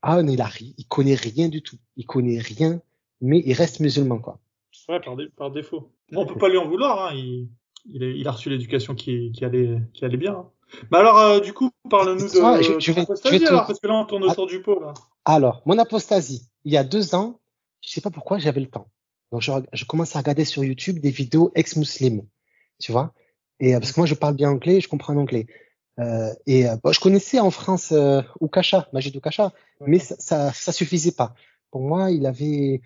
Ah, 0.03 0.21
mais 0.23 0.33
il 0.33 0.41
a, 0.41 0.51
il 0.61 0.87
connaît 0.89 1.15
rien 1.15 1.49
du 1.49 1.63
tout. 1.63 1.79
Il 1.97 2.05
connaît 2.05 2.41
rien, 2.41 2.81
mais 3.21 3.43
il 3.47 3.53
reste 3.53 3.79
musulman, 3.79 4.19
quoi. 4.19 4.41
Ouais, 4.89 5.01
par, 5.01 5.17
par 5.37 5.51
défaut. 5.51 5.91
Bon, 6.13 6.23
on 6.23 6.27
peut 6.27 6.39
pas 6.39 6.49
lui 6.49 6.59
en 6.59 6.69
vouloir, 6.69 7.07
hein. 7.07 7.15
Il, 7.15 7.49
il, 7.87 8.03
il 8.03 8.29
a 8.29 8.33
reçu 8.33 8.51
l'éducation 8.51 8.95
qui, 8.95 9.33
qui 9.33 9.45
allait, 9.45 9.81
qui 9.95 10.05
allait 10.05 10.17
bien. 10.17 10.33
Hein. 10.35 10.51
Bah 10.91 10.99
alors, 10.99 11.19
euh, 11.19 11.41
du 11.41 11.53
coup, 11.53 11.71
parle-nous 11.89 12.29
de, 12.29 12.41
ah, 12.43 12.61
je, 12.61 12.79
je 12.81 12.93
vais, 12.93 13.03
apostasie, 13.03 13.39
te... 13.41 13.47
alors, 13.47 13.67
parce 13.67 13.79
que 13.79 13.87
là, 13.87 13.95
on 13.95 14.05
tourne 14.05 14.25
autour 14.25 14.47
du 14.47 14.61
pot, 14.61 14.81
là. 14.81 14.95
Alors, 15.25 15.63
mon 15.65 15.79
apostasie, 15.79 16.43
il 16.65 16.73
y 16.73 16.77
a 16.77 16.85
deux 16.85 17.15
ans, 17.15 17.41
je 17.83 17.91
sais 17.91 18.01
pas 18.01 18.11
pourquoi 18.11 18.39
j'avais 18.39 18.61
le 18.61 18.69
temps. 18.69 18.89
Donc, 19.33 19.43
je, 19.43 19.53
je 19.73 19.85
commence 19.85 20.17
à 20.17 20.21
regarder 20.21 20.45
sur 20.45 20.65
YouTube 20.65 20.99
des 20.99 21.11
vidéos 21.11 21.53
ex-muslims, 21.55 22.23
tu 22.81 22.93
vois. 22.93 23.13
Et 23.61 23.75
euh, 23.75 23.81
parce 23.81 23.93
que 23.93 24.01
moi, 24.01 24.07
je 24.07 24.15
parle 24.15 24.35
bien 24.35 24.51
anglais, 24.51 24.81
je 24.81 24.89
comprends 24.89 25.13
l'anglais. 25.13 25.47
Euh, 25.99 26.33
et 26.47 26.69
euh, 26.69 26.77
je 26.93 27.01
connaissais 27.01 27.41
en 27.41 27.51
France 27.51 27.93
euh, 27.93 28.21
Ukasha, 28.41 28.89
Majid 28.93 29.15
Ukasha, 29.17 29.53
mais 29.81 29.99
ça, 29.99 30.17
ça, 30.19 30.53
ça, 30.53 30.73
suffisait 30.73 31.13
pas. 31.13 31.35
Pour 31.71 31.81
moi, 31.81 32.11
il 32.11 32.27
avait 32.27 32.83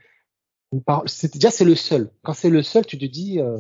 parole. 0.79 1.09
Déjà, 1.35 1.51
c'est 1.51 1.65
le 1.65 1.75
seul. 1.75 2.11
Quand 2.23 2.33
c'est 2.33 2.51
le 2.51 2.63
seul, 2.63 2.87
tu 2.87 2.99
te 2.99 3.05
dis, 3.05 3.41
euh, 3.41 3.59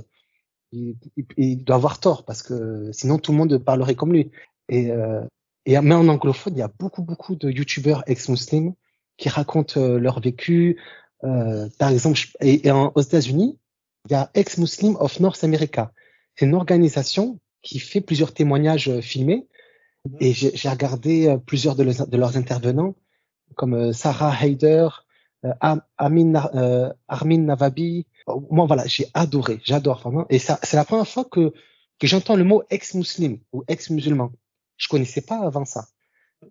il, 0.72 0.96
il, 1.36 1.64
doit 1.64 1.76
avoir 1.76 1.98
tort 1.98 2.24
parce 2.24 2.42
que 2.42 2.90
sinon 2.92 3.18
tout 3.18 3.32
le 3.32 3.38
monde 3.38 3.58
parlerait 3.58 3.96
comme 3.96 4.12
lui. 4.12 4.30
Et, 4.68 4.92
euh, 4.92 5.22
et 5.66 5.78
mais 5.80 5.94
en 5.94 6.08
anglophone, 6.08 6.54
il 6.54 6.60
y 6.60 6.62
a 6.62 6.70
beaucoup, 6.78 7.02
beaucoup 7.02 7.34
de 7.34 7.50
youtubeurs 7.50 8.04
ex-muslims 8.06 8.74
qui 9.16 9.28
racontent 9.28 9.80
leur 9.80 10.20
vécu. 10.20 10.78
par 11.20 11.90
exemple, 11.90 12.18
et, 12.40 12.70
en, 12.70 12.92
aux 12.94 13.00
États-Unis, 13.00 13.58
il 14.08 14.12
y 14.12 14.14
a 14.14 14.30
Ex-Muslim 14.34 14.96
of 14.96 15.20
North 15.20 15.44
America. 15.44 15.92
C'est 16.34 16.46
une 16.46 16.54
organisation 16.54 17.38
qui 17.62 17.78
fait 17.78 18.00
plusieurs 18.00 18.32
témoignages 18.32 18.88
euh, 18.88 19.00
filmés. 19.00 19.46
Et 20.18 20.32
j'ai 20.32 20.68
regardé 20.68 21.28
euh, 21.28 21.36
plusieurs 21.36 21.76
de, 21.76 21.84
de, 21.84 22.16
leurs 22.16 22.38
intervenants, 22.38 22.94
comme 23.56 23.74
euh, 23.74 23.92
Sarah 23.92 24.34
Hayder, 24.40 24.88
Amin, 25.98 26.32
Armin 27.08 27.38
Navabi. 27.38 28.06
Moi, 28.50 28.66
voilà, 28.66 28.86
j'ai 28.86 29.06
adoré, 29.14 29.60
j'adore 29.64 30.00
vraiment. 30.00 30.26
Et 30.28 30.38
ça, 30.38 30.58
c'est 30.62 30.76
la 30.76 30.84
première 30.84 31.08
fois 31.08 31.24
que, 31.24 31.52
que 31.98 32.06
j'entends 32.06 32.36
le 32.36 32.44
mot 32.44 32.62
ex-muslim 32.70 33.38
ou 33.52 33.64
ex-musulman. 33.68 34.32
Je 34.76 34.88
connaissais 34.88 35.20
pas 35.22 35.40
avant 35.40 35.64
ça. 35.64 35.88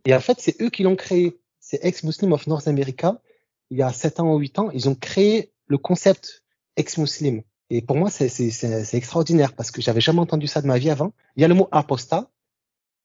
Et 0.06 0.14
en 0.14 0.20
fait, 0.20 0.40
c'est 0.40 0.62
eux 0.62 0.70
qui 0.70 0.84
l'ont 0.84 0.96
créé. 0.96 1.40
C'est 1.60 1.84
ex-muslim 1.84 2.32
of 2.34 2.48
North 2.48 2.68
America. 2.68 3.22
Il 3.70 3.78
y 3.78 3.84
a 3.84 3.92
7 3.92 4.20
ans 4.20 4.34
ou 4.34 4.38
8 4.40 4.60
ans, 4.60 4.72
ils 4.72 4.90
ont 4.90 4.96
créé 4.96 5.52
le 5.68 5.78
concept 5.78 6.44
ex-muslim. 6.76 7.44
Et 7.70 7.82
pour 7.82 7.96
moi, 7.96 8.10
c'est 8.10 8.94
extraordinaire 8.94 9.54
parce 9.54 9.70
que 9.70 9.82
j'avais 9.82 10.02
jamais 10.02 10.20
entendu 10.20 10.48
ça 10.48 10.62
de 10.62 10.68
ma 10.68 10.80
vie 10.80 10.90
avant. 10.90 11.14
Il 11.36 11.42
y 11.42 11.46
a 11.46 11.48
le 11.48 11.54
mot 11.54 11.68
apostat, 11.72 12.32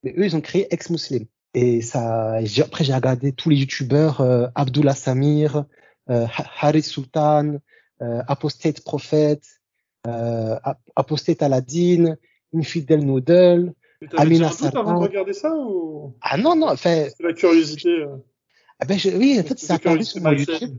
mais 0.02 0.14
eux, 0.16 0.24
ils 0.24 0.36
ont 0.36 0.40
créé 0.40 0.72
ex-muslim. 0.72 1.26
Et 1.54 1.82
ça, 1.82 2.38
après, 2.60 2.84
j'ai 2.84 2.94
regardé 2.94 3.32
tous 3.32 3.48
les 3.48 3.56
youtubeurs, 3.56 4.20
euh, 4.20 4.48
Abdullah 4.56 4.94
Samir, 4.94 5.64
euh, 6.10 6.26
Haris 6.60 6.82
Sultan, 6.82 7.58
euh, 8.02 8.22
Apostate 8.26 8.82
Prophet, 8.82 9.40
euh, 10.06 10.58
Apostate 10.96 11.42
Aladdin, 11.42 12.16
Infidel 12.52 13.04
Noodle, 13.04 13.72
Amina 14.16 14.50
Sarah. 14.50 14.80
avant 14.80 14.98
de 14.98 15.04
regarder 15.04 15.32
ça 15.32 15.54
ou? 15.54 16.14
Ah 16.20 16.36
non, 16.36 16.56
non, 16.56 16.68
enfin. 16.68 17.06
C'est 17.16 17.22
la 17.22 17.32
curiosité. 17.32 17.88
Euh... 17.88 18.16
Ah 18.80 18.84
ben, 18.86 18.98
je, 18.98 19.10
oui, 19.10 19.38
en 19.40 19.44
fait, 19.44 19.58
c'est 19.58 19.72
apparu 19.72 20.04
sur 20.04 20.20
mon 20.20 20.32
YouTube. 20.32 20.76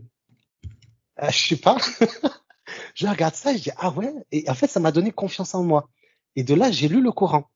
Euh, 1.23 1.29
je 1.29 1.47
sais 1.47 1.55
pas. 1.55 1.77
je 2.95 3.07
regarde 3.07 3.35
ça, 3.35 3.55
je 3.55 3.63
dis 3.63 3.71
ah 3.77 3.91
ouais. 3.91 4.13
Et 4.31 4.49
en 4.49 4.53
fait, 4.53 4.67
ça 4.67 4.79
m'a 4.79 4.91
donné 4.91 5.11
confiance 5.11 5.55
en 5.55 5.63
moi. 5.63 5.89
Et 6.35 6.43
de 6.43 6.53
là, 6.53 6.69
j'ai 6.71 6.89
lu 6.89 7.01
le 7.01 7.11
Coran. 7.11 7.49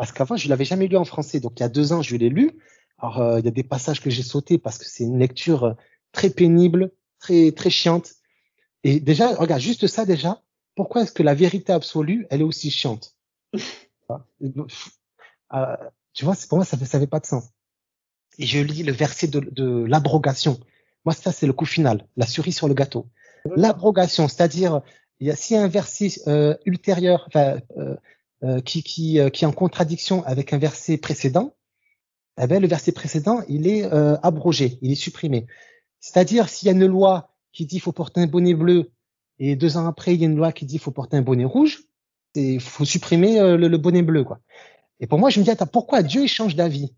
Parce 0.00 0.12
qu'avant, 0.12 0.34
je 0.34 0.48
l'avais 0.48 0.64
jamais 0.64 0.86
lu 0.86 0.96
en 0.96 1.04
français. 1.04 1.40
Donc 1.40 1.60
il 1.60 1.62
y 1.62 1.66
a 1.66 1.68
deux 1.68 1.92
ans, 1.92 2.00
je 2.00 2.16
l'ai 2.16 2.30
lu. 2.30 2.52
Alors 2.96 3.20
euh, 3.20 3.38
il 3.38 3.44
y 3.44 3.48
a 3.48 3.50
des 3.50 3.62
passages 3.62 4.00
que 4.00 4.08
j'ai 4.08 4.22
sautés 4.22 4.56
parce 4.56 4.78
que 4.78 4.86
c'est 4.86 5.04
une 5.04 5.18
lecture 5.18 5.76
très 6.10 6.30
pénible, 6.30 6.90
très 7.18 7.52
très 7.52 7.68
chiante. 7.68 8.14
Et 8.82 8.98
déjà, 8.98 9.34
regarde 9.34 9.60
juste 9.60 9.86
ça 9.88 10.06
déjà. 10.06 10.40
pourquoi 10.74 11.02
est-ce 11.02 11.12
que 11.12 11.22
la 11.22 11.34
vérité 11.34 11.74
absolue, 11.74 12.26
elle 12.30 12.40
est 12.40 12.44
aussi 12.44 12.70
chiante? 12.70 13.14
Euh, 15.52 15.76
Tu 16.14 16.24
vois, 16.24 16.36
pour 16.48 16.58
moi, 16.58 16.64
ça 16.64 16.76
fait, 16.78 16.84
ça 16.84 17.00
fait 17.00 17.08
pas 17.08 17.20
de 17.20 17.26
sens. 17.26 17.50
Et 18.38 18.46
je 18.46 18.60
lis 18.60 18.84
le 18.84 18.92
verset 18.92 19.26
de, 19.26 19.40
de 19.40 19.84
l'abrogation. 19.84 20.60
Moi, 21.04 21.12
ça, 21.12 21.32
c'est 21.32 21.46
le 21.46 21.52
coup 21.52 21.66
final, 21.66 22.06
la 22.16 22.26
cerise 22.26 22.56
sur 22.56 22.68
le 22.68 22.74
gâteau. 22.74 23.08
L'abrogation, 23.56 24.28
c'est-à-dire, 24.28 24.80
il 25.18 25.26
y 25.26 25.30
a 25.30 25.36
si 25.36 25.56
un 25.56 25.66
verset 25.68 26.12
euh, 26.28 26.56
ultérieur, 26.64 27.24
enfin, 27.26 27.56
euh, 27.56 27.60
euh, 27.78 27.96
qui, 28.64 28.82
qui, 28.82 29.20
euh, 29.20 29.28
qui 29.28 29.44
est 29.44 29.46
en 29.46 29.52
contradiction 29.52 30.24
avec 30.24 30.52
un 30.52 30.58
verset 30.58 30.96
précédent, 30.96 31.54
eh 32.40 32.46
ben, 32.46 32.60
le 32.60 32.68
verset 32.68 32.92
précédent, 32.92 33.40
il 33.48 33.66
est 33.66 33.84
euh, 33.84 34.16
abrogé, 34.22 34.78
il 34.80 34.92
est 34.92 34.96
supprimé. 34.96 35.46
C'est-à-dire, 36.00 36.48
s'il 36.48 36.66
y 36.66 36.68
a 36.70 36.72
une 36.72 36.86
loi 36.86 37.34
qui 37.52 37.66
dit 37.66 37.80
faut 37.80 37.92
porter 37.92 38.20
un 38.20 38.26
bonnet 38.26 38.54
bleu, 38.54 38.92
et 39.38 39.56
deux 39.56 39.76
ans 39.76 39.86
après, 39.86 40.14
il 40.14 40.20
y 40.20 40.24
a 40.24 40.26
une 40.26 40.36
loi 40.36 40.52
qui 40.52 40.64
dit 40.64 40.78
faut 40.78 40.90
porter 40.90 41.16
un 41.16 41.22
bonnet 41.22 41.44
rouge, 41.44 41.84
il 42.34 42.60
faut 42.60 42.84
supprimer 42.84 43.40
le, 43.40 43.68
le, 43.68 43.78
bonnet 43.78 44.02
bleu. 44.02 44.24
quoi. 44.24 44.40
Et 45.00 45.06
pour 45.06 45.18
moi, 45.18 45.30
je 45.30 45.40
me 45.40 45.44
dis, 45.44 45.50
attends, 45.50 45.66
pourquoi 45.66 46.02
Dieu 46.02 46.22
il 46.22 46.28
change 46.28 46.54
d'avis? 46.54 46.94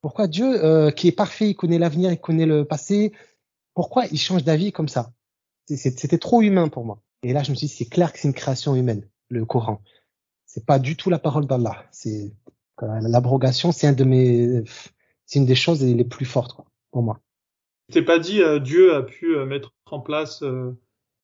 Pourquoi 0.00 0.26
Dieu, 0.26 0.90
qui 0.92 1.08
est 1.08 1.12
parfait, 1.12 1.50
il 1.50 1.54
connaît 1.54 1.78
l'avenir, 1.78 2.12
il 2.12 2.18
connaît 2.18 2.46
le 2.46 2.64
passé, 2.64 3.12
pourquoi 3.74 4.06
il 4.06 4.18
change 4.18 4.44
d'avis 4.44 4.72
comme 4.72 4.88
ça? 4.88 5.12
C'était 5.66 6.18
trop 6.18 6.42
humain 6.42 6.68
pour 6.68 6.84
moi. 6.84 7.02
Et 7.22 7.32
là, 7.32 7.42
je 7.42 7.50
me 7.50 7.56
suis 7.56 7.66
dit, 7.66 7.72
c'est 7.72 7.86
clair 7.86 8.12
que 8.12 8.18
c'est 8.18 8.28
une 8.28 8.34
création 8.34 8.74
humaine, 8.74 9.08
le 9.28 9.44
Coran 9.44 9.82
c'est 10.52 10.66
pas 10.66 10.78
du 10.78 10.96
tout 10.96 11.08
la 11.08 11.18
parole 11.18 11.46
d'Allah. 11.46 11.82
C'est 11.90 12.30
l'abrogation, 12.80 13.72
c'est 13.72 13.86
un 13.86 13.92
de 13.92 14.04
mes, 14.04 14.64
c'est 15.24 15.38
une 15.38 15.46
des 15.46 15.54
choses 15.54 15.82
les 15.82 16.04
plus 16.04 16.26
fortes 16.26 16.52
quoi, 16.52 16.66
pour 16.90 17.02
moi. 17.02 17.20
T'es 17.90 18.02
pas 18.02 18.18
dit 18.18 18.42
euh, 18.42 18.58
Dieu 18.58 18.94
a 18.94 19.02
pu 19.02 19.34
euh, 19.34 19.46
mettre 19.46 19.72
en 19.90 20.00
place 20.00 20.42
euh, 20.42 20.72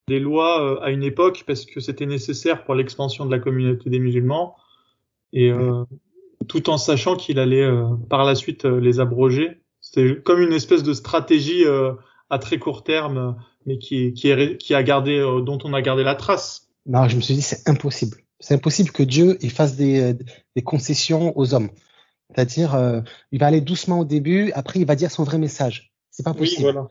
des 0.09 0.18
lois 0.18 0.83
à 0.83 0.91
une 0.91 1.03
époque 1.03 1.45
parce 1.47 1.66
que 1.66 1.81
c'était 1.81 2.07
nécessaire 2.07 2.64
pour 2.64 2.74
l'expansion 2.74 3.26
de 3.26 3.31
la 3.31 3.39
communauté 3.39 3.91
des 3.91 3.99
musulmans 3.99 4.57
et 5.35 5.53
tout 6.47 6.70
en 6.70 6.79
sachant 6.79 7.14
qu'il 7.16 7.39
allait 7.39 7.68
par 8.09 8.24
la 8.24 8.35
suite 8.35 8.64
les 8.64 9.01
abroger. 9.01 9.61
C'était 9.81 10.22
comme 10.22 10.41
une 10.41 10.55
espèce 10.55 10.83
de 10.83 10.95
stratégie 10.95 11.66
à 12.31 12.39
très 12.39 12.59
court 12.59 12.83
terme, 12.83 13.37
mais 13.66 13.76
qui, 13.76 14.14
qui, 14.14 14.33
qui 14.57 14.74
a 14.74 14.83
gardé, 14.83 15.20
dont 15.45 15.59
on 15.64 15.74
a 15.74 15.83
gardé 15.83 16.05
la 16.05 16.14
trace. 16.14 16.70
Non, 16.87 17.07
je 17.07 17.16
me 17.16 17.20
suis 17.20 17.35
dit 17.35 17.43
c'est 17.43 17.68
impossible. 17.68 18.16
C'est 18.41 18.55
impossible 18.55 18.91
que 18.91 19.03
Dieu 19.03 19.39
il 19.41 19.51
fasse 19.51 19.76
des, 19.76 20.01
euh, 20.01 20.14
des 20.57 20.62
concessions 20.62 21.36
aux 21.36 21.55
hommes. 21.55 21.70
C'est-à-dire, 22.30 22.74
euh, 22.74 23.01
il 23.32 23.41
va 23.41 23.47
aller 23.47 23.61
doucement 23.61 24.01
au 24.01 24.05
début, 24.05 24.53
après 24.53 24.80
il 24.80 24.86
va 24.86 24.97
dire 24.97 25.11
son 25.11 25.24
vrai 25.24 25.39
message. 25.39 25.93
C'est 26.11 26.22
pas 26.22 26.34
possible. 26.34 26.66
Oui, 26.66 26.72
voilà. 26.72 26.91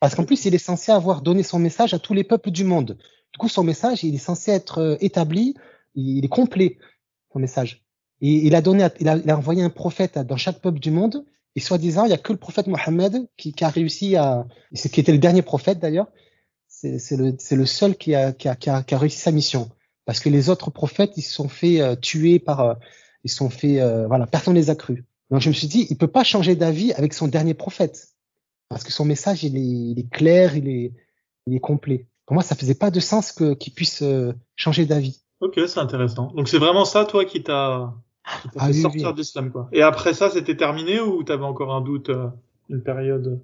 Parce 0.00 0.14
qu'en 0.14 0.24
plus, 0.24 0.46
il 0.46 0.54
est 0.54 0.58
censé 0.58 0.90
avoir 0.90 1.20
donné 1.20 1.42
son 1.42 1.58
message 1.58 1.92
à 1.92 1.98
tous 1.98 2.14
les 2.14 2.24
peuples 2.24 2.50
du 2.50 2.64
monde. 2.64 2.96
Du 3.32 3.38
coup, 3.38 3.48
son 3.48 3.62
message, 3.62 4.02
il 4.02 4.14
est 4.14 4.18
censé 4.18 4.50
être 4.50 4.78
euh, 4.78 4.96
établi, 5.00 5.54
il 5.94 6.24
est 6.24 6.28
complet, 6.28 6.78
son 7.32 7.38
message. 7.38 7.84
Et 8.22 8.46
il 8.46 8.54
a 8.54 8.62
donné, 8.62 8.86
il 9.00 9.08
a, 9.08 9.16
il 9.16 9.30
a 9.30 9.36
envoyé 9.36 9.62
un 9.62 9.70
prophète 9.70 10.18
dans 10.18 10.36
chaque 10.36 10.60
peuple 10.60 10.80
du 10.80 10.90
monde. 10.90 11.24
Et 11.56 11.60
soi-disant, 11.60 12.04
il 12.04 12.10
y 12.10 12.14
a 12.14 12.18
que 12.18 12.32
le 12.32 12.38
prophète 12.38 12.66
Mohammed 12.66 13.28
qui, 13.36 13.52
qui 13.52 13.64
a 13.64 13.68
réussi 13.68 14.16
à, 14.16 14.46
qui 14.74 15.00
était 15.00 15.12
le 15.12 15.18
dernier 15.18 15.42
prophète 15.42 15.78
d'ailleurs. 15.78 16.08
C'est 16.68 17.16
le, 17.16 17.36
le 17.50 17.66
seul 17.66 17.96
qui 17.96 18.14
a, 18.14 18.32
qui, 18.32 18.48
a, 18.48 18.56
qui, 18.56 18.70
a, 18.70 18.82
qui 18.82 18.94
a 18.94 18.98
réussi 18.98 19.18
sa 19.18 19.32
mission 19.32 19.70
parce 20.10 20.18
que 20.18 20.28
les 20.28 20.50
autres 20.50 20.72
prophètes 20.72 21.12
ils 21.16 21.22
se 21.22 21.32
sont 21.32 21.48
fait 21.48 21.80
euh, 21.80 21.94
tuer 21.94 22.40
par 22.40 22.60
euh, 22.62 22.74
ils 23.22 23.30
sont 23.30 23.48
fait 23.48 23.80
euh, 23.80 24.08
voilà 24.08 24.26
personne 24.26 24.56
les 24.56 24.68
a 24.68 24.74
cru. 24.74 25.04
Donc 25.30 25.40
je 25.40 25.48
me 25.48 25.54
suis 25.54 25.68
dit 25.68 25.86
il 25.88 25.96
peut 25.96 26.08
pas 26.08 26.24
changer 26.24 26.56
d'avis 26.56 26.92
avec 26.94 27.14
son 27.14 27.28
dernier 27.28 27.54
prophète. 27.54 28.08
Parce 28.68 28.82
que 28.82 28.90
son 28.90 29.04
message 29.04 29.44
il 29.44 29.56
est, 29.56 29.60
il 29.60 30.00
est 30.00 30.10
clair 30.10 30.56
il 30.56 30.68
est 30.68 30.92
il 31.46 31.54
est 31.54 31.60
complet. 31.60 32.08
Pour 32.26 32.34
moi 32.34 32.42
ça 32.42 32.56
faisait 32.56 32.74
pas 32.74 32.90
de 32.90 32.98
sens 32.98 33.30
que 33.30 33.54
qu'il 33.54 33.72
puisse 33.72 34.02
changer 34.56 34.84
d'avis. 34.84 35.22
Ok 35.38 35.60
c'est 35.68 35.78
intéressant. 35.78 36.32
Donc 36.34 36.48
c'est 36.48 36.58
vraiment 36.58 36.84
ça 36.84 37.04
toi 37.04 37.24
qui 37.24 37.44
t'a 37.44 37.94
ah, 38.56 38.66
fait 38.66 38.72
sortir 38.72 39.14
de 39.14 39.18
l'islam 39.18 39.52
quoi. 39.52 39.68
Et 39.70 39.82
après 39.82 40.12
ça 40.12 40.28
c'était 40.28 40.56
terminé 40.56 40.98
ou 40.98 41.22
tu 41.22 41.30
avais 41.30 41.44
encore 41.44 41.72
un 41.72 41.82
doute 41.82 42.10
une 42.68 42.82
période? 42.82 43.40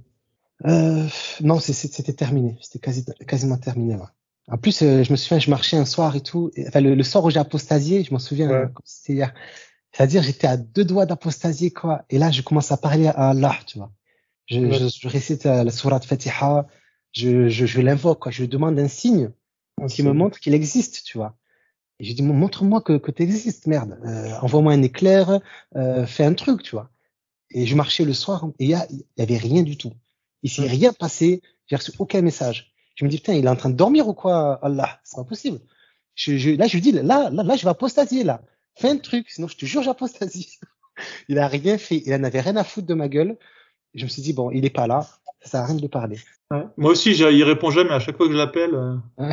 Euh, 0.64 1.06
non 1.42 1.60
c'était 1.60 2.12
terminé. 2.12 2.58
C'était 2.60 2.80
quasi, 2.80 3.04
quasiment 3.28 3.56
terminé 3.56 3.94
ouais. 3.94 4.02
En 4.49 4.59
plus, 4.59 4.82
euh, 4.82 5.03
je 5.03 5.11
me 5.11 5.16
souviens, 5.16 5.38
je 5.38 5.51
marchais 5.51 5.76
un 5.76 5.84
soir 5.84 6.14
et 6.14 6.20
tout. 6.20 6.51
enfin, 6.68 6.80
le, 6.80 7.03
soir 7.03 7.24
où 7.24 7.30
j'ai 7.30 7.40
apostasié, 7.40 8.05
je 8.05 8.12
m'en 8.12 8.18
souviens, 8.18 8.49
ouais. 8.49 8.68
c'était 8.84 9.14
hier. 9.14 9.34
C'est-à-dire, 9.92 10.22
j'étais 10.22 10.47
à 10.47 10.57
deux 10.57 10.84
doigts 10.84 11.07
d'apostasier, 11.07 11.70
quoi. 11.70 12.05
Et 12.11 12.18
là, 12.18 12.30
je 12.30 12.42
commence 12.42 12.70
à 12.70 12.76
parler 12.76 13.07
à 13.07 13.30
Allah, 13.30 13.57
tu 13.66 13.78
vois. 13.78 13.92
Je, 14.47 14.70
je, 14.70 14.88
je 14.88 15.09
récite 15.09 15.47
euh, 15.47 15.64
la 15.64 15.70
sourate 15.70 16.05
Fatiha, 16.05 16.66
je, 17.12 17.49
je, 17.49 17.66
je 17.66 17.80
l'invoque, 17.80 18.20
quoi. 18.20 18.30
Je 18.30 18.42
lui 18.42 18.49
demande 18.49 18.78
un 18.78 18.88
signe 18.88 19.30
qui 19.88 20.03
me 20.03 20.12
montre 20.12 20.38
qu'il 20.38 20.55
existe, 20.55 21.03
tu 21.05 21.18
vois. 21.18 21.36
Et 21.99 22.05
je 22.05 22.12
dis, 22.12 22.22
montre-moi 22.22 22.82
que, 22.82 22.99
que 22.99 23.11
tu 23.11 23.22
existes, 23.22 23.66
merde. 23.66 23.99
Euh, 24.05 24.32
Envoie-moi 24.42 24.72
un 24.72 24.82
éclair, 24.82 25.40
euh, 25.76 26.07
fais 26.07 26.24
un 26.24 26.34
truc, 26.34 26.62
tu 26.62 26.72
vois. 26.72 26.90
Et 27.51 27.66
je 27.66 27.74
marchais 27.74 28.05
le 28.05 28.12
soir 28.12 28.47
et 28.59 28.64
il 28.64 28.70
y, 28.70 28.72
y, 28.72 29.22
avait 29.22 29.38
rien 29.38 29.62
du 29.62 29.76
tout. 29.76 29.92
Il 30.42 30.51
s'est 30.51 30.66
rien 30.66 30.92
passé. 30.92 31.40
J'ai 31.66 31.76
reçu 31.76 31.92
aucun 31.99 32.20
message. 32.20 32.74
Je 32.97 33.05
me 33.05 33.11
dis, 33.11 33.18
putain, 33.18 33.34
il 33.34 33.44
est 33.44 33.49
en 33.49 33.57
train 33.57 33.70
de 33.70 33.76
dormir 33.76 34.09
ou 34.09 34.14
quoi, 34.14 34.59
Allah 34.62 34.99
C'est 35.05 35.16
pas 35.16 35.24
possible. 35.24 35.61
Je, 36.14 36.36
je, 36.38 36.51
là, 36.51 36.66
je 36.66 36.74
lui 36.74 36.80
dis, 36.80 36.92
là, 36.92 37.03
là, 37.03 37.30
là, 37.30 37.57
je 37.57 37.62
vais 37.62 37.70
apostasier, 37.70 38.24
là. 38.24 38.40
Fais 38.74 38.88
un 38.88 38.97
truc, 38.97 39.30
sinon 39.30 39.49
je 39.49 39.57
te 39.57 39.66
jure, 39.66 39.82
j'apostasie. 39.82 40.59
il 41.28 41.38
a 41.38 41.47
rien 41.47 41.78
fait. 41.78 42.03
Il 42.05 42.14
en 42.14 42.24
avait 42.24 42.40
rien 42.40 42.57
à 42.57 42.64
foutre 42.64 42.86
de 42.86 42.94
ma 42.94 43.09
gueule. 43.09 43.36
je 43.94 44.05
me 44.05 44.09
suis 44.09 44.22
dit, 44.22 44.32
bon, 44.32 44.51
il 44.51 44.64
est 44.64 44.70
pas 44.70 44.86
là. 44.86 45.07
Ça 45.42 45.51
sert 45.51 45.61
à 45.61 45.66
rien 45.66 45.76
de 45.76 45.86
parler. 45.86 46.18
Ouais. 46.51 46.64
Moi 46.78 46.92
aussi, 46.92 47.12
il 47.12 47.44
répond 47.44 47.70
jamais. 47.70 47.90
À 47.90 48.01
chaque 48.01 48.16
fois 48.16 48.26
que 48.26 48.32
je 48.32 48.38
l'appelle, 48.38 48.74
euh... 48.74 48.97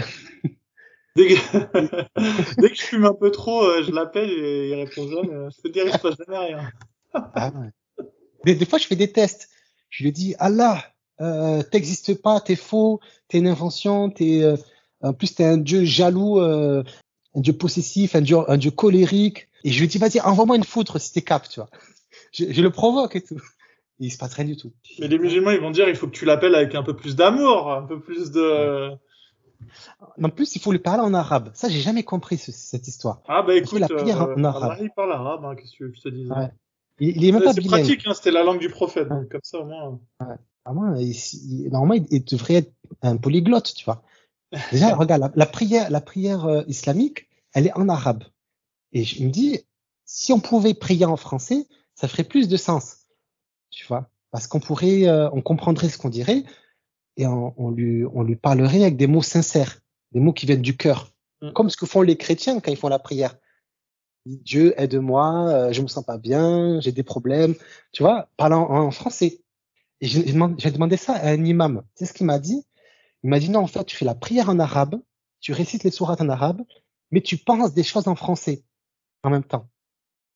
dès, 1.16 1.28
que... 1.28 2.56
dès 2.62 2.70
que 2.70 2.76
je 2.76 2.82
fume 2.82 3.06
un 3.06 3.14
peu 3.14 3.32
trop, 3.32 3.64
euh, 3.64 3.84
je 3.84 3.92
l'appelle 3.92 4.30
et 4.30 4.70
il 4.70 4.76
répond 4.76 5.08
jamais. 5.08 5.50
Je 5.56 5.62
te 5.62 5.68
dire, 5.70 5.86
il 5.86 5.94
se 5.94 6.00
passe 6.00 6.16
jamais 6.18 6.38
rien. 6.38 6.70
ah, 7.14 7.52
ouais. 7.56 8.06
des, 8.44 8.56
des 8.56 8.66
fois, 8.66 8.78
je 8.78 8.88
fais 8.88 8.98
des 8.98 9.12
tests. 9.12 9.50
Je 9.90 10.04
lui 10.04 10.12
dis, 10.12 10.36
Allah, 10.40 10.84
euh, 11.22 11.62
t'existes 11.64 12.22
pas, 12.22 12.40
t'es 12.42 12.56
faux, 12.56 13.00
t'es 13.28 13.38
une 13.38 13.48
invention, 13.48 14.10
t'es 14.10 14.44
euh, 14.44 14.56
en 15.02 15.14
plus 15.14 15.36
t'es 15.36 15.46
un 15.46 15.58
dieu 15.58 15.84
jaloux, 15.84 16.40
euh, 16.40 16.84
un 17.36 17.42
dieu 17.42 17.54
possessif, 17.54 18.16
un 18.16 18.22
dieu, 18.22 18.38
un 18.50 18.58
dieu 18.58 18.72
colérique. 18.72 19.48
Et 19.64 19.72
je 19.72 19.80
lui 19.80 19.88
dis 19.88 19.98
vas-y 19.98 20.20
envoie-moi 20.22 20.56
une 20.56 20.64
foutre 20.64 21.00
si 21.00 21.14
t'es 21.14 21.22
cap, 21.22 21.48
tu 21.48 21.60
vois. 21.60 21.70
Je, 22.32 22.46
je, 22.52 22.62
le 22.62 22.70
provoque 22.70 23.16
et 23.16 23.22
tout. 23.22 23.40
Et 24.00 24.06
il 24.06 24.12
se 24.12 24.18
passe 24.18 24.34
rien 24.34 24.46
du 24.46 24.58
tout. 24.58 24.72
Mais 25.00 25.08
les 25.08 25.20
musulmans 25.20 25.52
ils 25.52 25.60
vont 25.60 25.72
dire 25.72 25.88
il 25.88 25.96
faut 25.96 26.08
que 26.08 26.16
tu 26.16 26.26
l'appelles 26.26 26.56
avec 26.56 26.76
un 26.76 26.84
peu 26.84 26.96
plus 26.96 27.16
d'amour, 27.16 27.72
un 27.72 27.84
peu 27.84 28.00
plus 28.00 28.32
de. 28.32 28.98
En 30.22 30.30
plus, 30.30 30.56
il 30.56 30.62
faut 30.62 30.72
lui 30.72 30.80
parler 30.80 31.04
en 31.04 31.14
arabe. 31.14 31.52
Ça, 31.54 31.70
j'ai 31.70 31.80
jamais 31.80 32.04
compris 32.04 32.38
ce, 32.38 32.52
cette 32.52 32.88
histoire. 32.88 33.22
Ah 33.28 33.44
bah 33.44 33.56
écoute, 33.56 33.80
la 33.80 33.88
prière 33.88 34.22
euh, 34.22 34.36
en 34.36 34.44
arabe. 34.44 34.78
il 34.82 34.90
parle 34.92 35.14
arabe, 35.14 35.46
hein, 35.46 35.56
qu'est-ce 35.56 35.78
que 35.78 35.94
je 35.94 36.02
te 36.02 36.10
dis 36.10 36.28
ouais. 36.28 36.50
Il, 37.00 37.18
il 37.18 37.26
est 37.26 37.32
même 37.32 37.44
pas 37.44 37.54
C'est 37.54 37.62
pratique, 37.62 38.06
hein, 38.06 38.14
c'était 38.14 38.32
la 38.32 38.44
langue 38.44 38.60
du 38.60 38.70
prophète, 38.70 39.10
donc 39.10 39.30
comme 39.30 39.42
ça 39.44 39.60
au 39.60 39.66
moins. 39.66 40.00
Ouais. 40.20 40.36
Ah, 40.66 40.74
moi, 40.74 40.96
il, 40.98 41.12
il, 41.12 41.70
normalement, 41.70 42.06
il, 42.10 42.24
devrait 42.24 42.56
être 42.56 42.74
un 43.02 43.18
polyglotte, 43.18 43.74
tu 43.76 43.86
vois. 43.86 44.04
Déjà, 44.72 44.96
regarde, 44.96 45.22
la, 45.22 45.32
la, 45.36 45.46
prière, 45.46 45.90
la 45.90 46.02
prière 46.02 46.46
euh, 46.46 46.64
islamique, 46.68 47.28
elle 47.54 47.68
est 47.68 47.78
en 47.78 47.90
arabe. 47.90 48.24
Et 48.94 49.04
je 49.04 49.24
me 49.24 49.30
dis, 49.30 49.60
si 50.06 50.32
on 50.32 50.40
pouvait 50.40 50.74
prier 50.74 51.06
en 51.06 51.18
français, 51.18 51.68
ça 51.96 52.08
ferait 52.08 52.24
plus 52.24 52.48
de 52.48 52.58
sens, 52.58 53.08
tu 53.70 53.86
vois, 53.88 54.10
parce 54.32 54.48
qu'on 54.48 54.60
pourrait, 54.60 55.08
euh, 55.08 55.30
on 55.32 55.42
comprendrait 55.42 55.90
ce 55.90 55.98
qu'on 55.98 56.10
dirait 56.10 56.44
et 57.18 57.28
on, 57.28 57.54
on, 57.58 57.72
lui, 57.72 58.06
on 58.14 58.24
lui 58.24 58.36
parlerait 58.36 58.82
avec 58.82 58.98
des 58.98 59.08
mots 59.08 59.22
sincères, 59.22 59.80
des 60.12 60.20
mots 60.20 60.34
qui 60.34 60.46
viennent 60.46 60.62
du 60.62 60.78
cœur, 60.78 61.12
mm. 61.42 61.52
comme 61.52 61.70
ce 61.70 61.78
que 61.78 61.86
font 61.86 62.02
les 62.02 62.18
chrétiens 62.18 62.60
quand 62.60 62.72
ils 62.72 62.78
font 62.78 62.90
la 62.90 63.00
prière. 63.00 63.36
Dieu 64.26 64.74
aide-moi, 64.80 65.50
euh, 65.50 65.74
je 65.74 65.82
me 65.82 65.88
sens 65.88 66.06
pas 66.06 66.18
bien, 66.18 66.80
j'ai 66.80 66.94
des 66.94 67.04
problèmes, 67.04 67.56
tu 67.92 68.04
vois, 68.04 68.30
parlant 68.38 68.70
en, 68.70 68.86
en 68.86 68.92
français. 68.92 69.43
Et 70.04 70.08
j'ai 70.08 70.22
demandé, 70.22 70.70
demandé 70.70 70.98
ça 70.98 71.14
à 71.14 71.30
un 71.30 71.46
imam. 71.46 71.82
C'est 71.96 72.06
ce 72.06 72.12
qu'il 72.12 72.26
m'a 72.26 72.38
dit? 72.38 72.66
Il 73.24 73.30
m'a 73.30 73.40
dit 73.40 73.50
non, 73.50 73.62
en 73.62 73.68
fait, 73.68 73.86
tu 73.86 73.96
fais 73.96 74.04
la 74.04 74.16
prière 74.16 74.50
en 74.50 74.60
arabe, 74.60 75.02
tu 75.40 75.54
récites 75.54 75.86
les 75.86 75.92
sourates 75.92 76.20
en 76.20 76.28
arabe, 76.28 76.62
mais 77.12 77.22
tu 77.22 77.38
penses 77.38 77.74
des 77.74 77.84
choses 77.84 78.10
en 78.10 78.16
français 78.16 78.66
en 79.24 79.30
même 79.30 79.46
temps. 79.46 79.70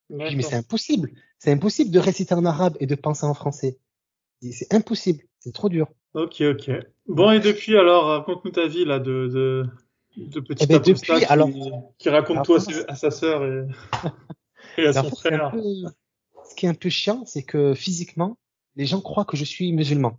Je 0.10 0.30
dis, 0.30 0.38
mais 0.38 0.44
c'est 0.44 0.56
impossible. 0.56 1.12
C'est 1.38 1.52
impossible 1.52 1.92
de 1.92 2.00
réciter 2.00 2.34
en 2.34 2.46
arabe 2.46 2.78
et 2.80 2.86
de 2.86 2.96
penser 2.96 3.26
en 3.26 3.34
français. 3.34 3.78
C'est 4.42 4.74
impossible. 4.74 5.26
C'est 5.40 5.54
trop 5.54 5.68
dur. 5.68 5.90
Ok, 6.14 6.40
ok. 6.40 6.72
Bon, 7.08 7.32
et 7.32 7.42
depuis, 7.42 7.78
alors, 7.78 8.06
raconte-nous 8.06 8.52
ta 8.52 8.68
vie, 8.68 8.86
là, 8.86 9.00
de, 9.00 9.28
de, 9.28 9.66
de 10.16 10.40
petit 10.40 10.64
eh 10.64 10.68
ben, 10.68 10.80
depuis, 10.80 11.12
qui, 11.12 11.26
alors, 11.26 11.50
qui 11.98 12.08
raconte 12.08 12.46
toi 12.46 12.60
à 12.88 12.96
sa 12.96 13.12
sœur 13.12 13.44
et, 13.44 13.68
et 14.78 14.86
à 14.86 14.94
son 15.04 15.10
frère. 15.10 15.52
Peu, 15.52 15.62
ce 16.50 16.56
qui 16.56 16.68
est 16.68 16.70
un 16.70 16.74
peu 16.74 16.88
chiant, 16.88 17.26
c'est 17.26 17.44
que 17.44 17.74
physiquement, 17.74 18.38
les 18.78 18.86
gens 18.86 19.02
croient 19.02 19.26
que 19.26 19.38
je 19.38 19.44
suis 19.46 19.74
musulman. 19.74 20.18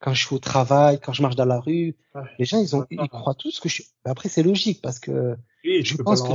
Quand 0.00 0.14
je 0.14 0.26
suis 0.26 0.34
au 0.36 0.38
travail, 0.38 1.00
quand 1.00 1.12
je 1.14 1.22
marche 1.22 1.36
dans 1.36 1.44
la 1.46 1.60
rue, 1.60 1.96
ouais, 2.14 2.22
les 2.38 2.44
gens 2.46 2.60
ils 2.60 2.74
ont 2.76 2.80
ils 2.90 3.08
croient 3.08 3.34
tous 3.34 3.60
que 3.60 3.68
je 3.70 3.74
suis. 3.76 3.84
Après 4.04 4.28
c'est 4.28 4.42
logique 4.42 4.80
parce 4.82 4.98
que 4.98 5.36
oui, 5.64 5.84
je 5.84 5.94
pense 6.04 6.20
que 6.22 6.28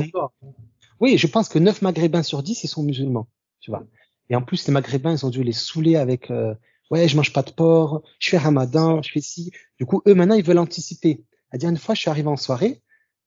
oui, 0.99 1.17
je 1.17 1.27
pense 1.27 1.49
que 1.49 1.59
9 1.59 1.81
maghrébins 1.81 2.23
sur 2.23 2.43
10 2.43 2.63
ils 2.63 2.67
sont 2.67 2.83
musulmans, 2.83 3.27
tu 3.59 3.71
vois. 3.71 3.85
Et 4.29 4.35
en 4.35 4.41
plus 4.41 4.65
les 4.67 4.73
maghrébins 4.73 5.13
ils 5.13 5.25
ont 5.25 5.29
dû 5.29 5.43
les 5.43 5.51
saouler 5.53 5.95
avec 5.97 6.31
euh, 6.31 6.55
ouais, 6.91 7.07
je 7.07 7.15
mange 7.17 7.33
pas 7.33 7.43
de 7.43 7.51
porc, 7.51 8.03
je 8.19 8.29
fais 8.29 8.37
ramadan, 8.37 9.01
je 9.01 9.11
fais 9.11 9.21
ci. 9.21 9.51
Du 9.79 9.85
coup 9.85 10.01
eux 10.07 10.13
maintenant 10.15 10.35
ils 10.35 10.43
veulent 10.45 10.59
anticiper. 10.59 11.23
À 11.51 11.57
dire 11.57 11.69
une 11.69 11.77
fois 11.77 11.95
je 11.95 12.01
suis 12.01 12.09
arrivé 12.09 12.27
en 12.29 12.37
soirée 12.37 12.81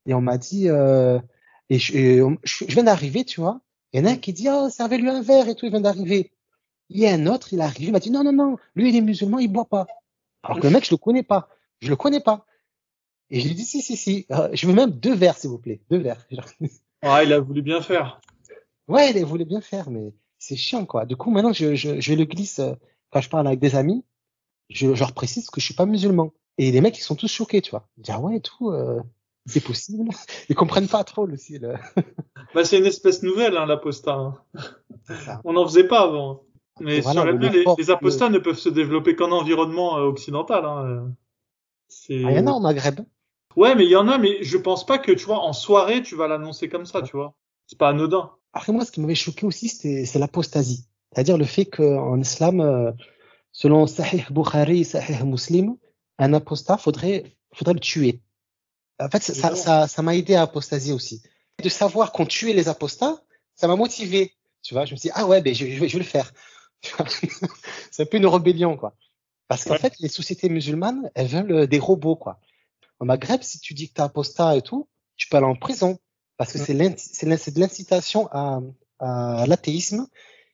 Et 0.06 0.14
on 0.14 0.20
m'a 0.22 0.38
dit, 0.38 0.68
euh, 0.70 1.18
et, 1.70 1.78
je, 1.78 1.96
et 1.96 2.22
on- 2.22 2.38
je- 2.44 2.64
je 2.68 2.74
viens 2.74 2.84
d'arriver, 2.84 3.24
tu 3.24 3.40
vois. 3.40 3.60
Il 3.92 4.00
y 4.00 4.02
en 4.02 4.06
a 4.06 4.12
un 4.12 4.16
qui 4.16 4.32
dit, 4.32 4.48
oh, 4.50 4.68
servez-lui 4.70 5.08
un 5.10 5.22
verre 5.22 5.48
et 5.48 5.54
tout, 5.54 5.66
il 5.66 5.70
vient 5.72 5.80
d'arriver. 5.82 6.32
Il 6.90 7.00
y 7.00 7.06
a 7.06 7.12
un 7.12 7.26
autre, 7.26 7.52
il 7.52 7.60
arrive, 7.60 7.88
il 7.88 7.92
m'a 7.92 8.00
dit, 8.00 8.10
non, 8.10 8.24
non, 8.24 8.32
non, 8.32 8.56
lui, 8.74 8.88
il 8.90 8.96
est 8.96 9.00
musulman, 9.00 9.38
il 9.38 9.48
boit 9.48 9.66
pas. 9.66 9.86
Alors 10.42 10.58
que 10.60 10.66
le 10.66 10.72
mec, 10.72 10.84
je 10.84 10.90
le 10.90 10.96
connais 10.96 11.22
pas. 11.22 11.48
Je 11.80 11.88
le 11.90 11.96
connais 11.96 12.20
pas. 12.20 12.46
Et 13.30 13.40
je 13.40 13.44
lui 13.44 13.52
ai 13.52 13.54
dit, 13.54 13.64
si, 13.64 13.82
si, 13.82 13.96
si, 13.96 14.26
euh, 14.30 14.48
je 14.54 14.66
veux 14.66 14.72
même 14.72 14.90
deux 14.90 15.14
verres, 15.14 15.36
s'il 15.36 15.50
vous 15.50 15.58
plaît. 15.58 15.80
Deux 15.90 15.98
verres. 15.98 16.24
Ouais, 17.02 17.24
il 17.26 17.32
a 17.32 17.38
voulu 17.38 17.62
bien 17.62 17.80
faire. 17.80 18.20
Ouais, 18.88 19.12
il 19.12 19.24
voulait 19.24 19.44
bien 19.44 19.60
faire, 19.60 19.88
mais 19.90 20.12
c'est 20.38 20.56
chiant, 20.56 20.84
quoi. 20.84 21.06
Du 21.06 21.14
coup, 21.14 21.30
maintenant, 21.30 21.52
je, 21.52 21.74
je, 21.76 22.00
je 22.00 22.14
le 22.14 22.24
glisse 22.24 22.58
euh, 22.58 22.72
quand 23.10 23.20
je 23.20 23.28
parle 23.28 23.46
avec 23.46 23.60
des 23.60 23.76
amis. 23.76 24.04
Je, 24.68 24.94
je 24.94 24.98
leur 25.00 25.12
précise 25.12 25.48
que 25.50 25.60
je 25.60 25.66
suis 25.66 25.74
pas 25.74 25.86
musulman. 25.86 26.32
Et 26.56 26.72
les 26.72 26.80
mecs, 26.80 26.98
ils 26.98 27.02
sont 27.02 27.14
tous 27.14 27.28
choqués, 27.30 27.62
tu 27.62 27.70
vois. 27.70 27.86
Ils 27.98 28.02
disent, 28.02 28.14
ah 28.16 28.20
ouais, 28.20 28.38
et 28.38 28.40
tout, 28.40 28.70
euh, 28.70 29.00
c'est 29.46 29.60
possible. 29.62 30.10
Ils 30.48 30.56
comprennent 30.56 30.88
pas 30.88 31.04
trop 31.04 31.28
aussi. 31.28 31.58
Le... 31.60 31.74
Bah, 32.54 32.64
c'est 32.64 32.78
une 32.78 32.86
espèce 32.86 33.22
nouvelle, 33.22 33.56
hein, 33.56 33.66
l'apostat. 33.66 34.14
hein. 34.14 34.38
On 35.44 35.52
n'en 35.52 35.64
faisait 35.66 35.86
pas 35.86 36.00
avant. 36.02 36.42
Mais 36.80 37.00
Voilà, 37.00 37.22
sur 37.22 37.24
la 37.26 37.32
le 37.32 37.74
les, 37.78 37.90
apostats 37.90 38.28
ne 38.28 38.38
peuvent 38.38 38.58
se 38.58 38.68
développer 38.68 39.16
qu'en 39.16 39.30
environnement 39.30 39.98
euh, 39.98 40.02
occidental. 40.02 40.64
Hein. 40.64 40.84
euh. 40.86 41.08
Ah, 42.10 42.30
il 42.30 42.36
y 42.36 42.38
en 42.38 42.46
a 42.46 42.52
au 42.52 42.60
Maghreb. 42.60 43.00
Ouais, 43.56 43.74
mais 43.74 43.84
il 43.84 43.90
y 43.90 43.96
en 43.96 44.08
a, 44.08 44.18
mais 44.18 44.42
je 44.42 44.56
pense 44.56 44.86
pas 44.86 44.98
que, 44.98 45.12
tu 45.12 45.24
vois, 45.24 45.40
en 45.40 45.52
soirée, 45.52 46.02
tu 46.02 46.14
vas 46.14 46.28
l'annoncer 46.28 46.68
comme 46.68 46.86
ça, 46.86 47.02
tu 47.02 47.16
vois. 47.16 47.34
C'est 47.66 47.78
pas 47.78 47.88
anodin. 47.88 48.30
Après, 48.52 48.72
moi, 48.72 48.84
ce 48.84 48.92
qui 48.92 49.00
m'avait 49.00 49.14
choqué 49.14 49.46
aussi, 49.46 49.68
c'est 49.68 50.18
l'apostasie. 50.18 50.86
C'est-à-dire 51.12 51.38
le 51.38 51.44
fait 51.44 51.64
qu'en 51.64 52.20
islam, 52.20 52.60
euh, 52.60 52.92
selon 53.52 53.86
Sahih 53.86 54.24
Bukhari, 54.30 54.84
Sahih 54.84 55.24
Muslim, 55.24 55.76
un 56.18 56.32
apostat, 56.34 56.76
faudrait, 56.76 57.36
faudrait 57.52 57.74
le 57.74 57.80
tuer. 57.80 58.20
En 59.00 59.08
fait, 59.08 59.22
ça, 59.22 59.34
ça, 59.34 59.54
ça, 59.54 59.88
ça 59.88 60.02
m'a 60.02 60.14
aidé 60.16 60.34
à 60.34 60.42
apostasier 60.42 60.92
aussi. 60.92 61.22
De 61.62 61.68
savoir 61.68 62.12
qu'on 62.12 62.26
tuait 62.26 62.52
les 62.52 62.68
apostats, 62.68 63.22
ça 63.54 63.66
m'a 63.66 63.76
motivé. 63.76 64.34
Tu 64.62 64.74
vois, 64.74 64.84
je 64.84 64.92
me 64.92 64.96
suis 64.96 65.08
dit, 65.08 65.12
ah 65.14 65.26
ouais, 65.26 65.40
ben, 65.40 65.54
je, 65.54 65.66
je 65.66 65.80
vais, 65.80 65.88
je 65.88 65.94
vais 65.94 66.04
le 66.04 66.08
faire. 66.08 66.32
C'est 67.90 68.02
un 68.02 68.06
peu 68.06 68.16
une 68.18 68.26
rébellion, 68.26 68.76
quoi. 68.76 68.94
Parce 69.48 69.64
qu'en 69.64 69.72
Ouais. 69.72 69.78
fait, 69.78 69.94
les 70.00 70.08
sociétés 70.08 70.48
musulmanes, 70.48 71.10
elles 71.14 71.28
veulent 71.28 71.52
euh, 71.52 71.66
des 71.66 71.78
robots, 71.78 72.16
quoi. 72.16 72.38
Au 73.00 73.04
Maghreb, 73.04 73.42
si 73.42 73.60
tu 73.60 73.74
dis 73.74 73.88
que 73.88 73.94
t'es 73.94 74.02
apostat 74.02 74.56
et 74.56 74.62
tout, 74.62 74.88
tu 75.16 75.28
peux 75.28 75.36
aller 75.36 75.46
en 75.46 75.54
prison. 75.56 75.98
Parce 76.36 76.52
que 76.52 76.58
Ouais. 76.58 76.96
c'est 76.98 77.54
de 77.54 77.60
l'incitation 77.60 78.28
à, 78.30 78.60
à 79.00 79.46
l'athéisme, 79.46 80.06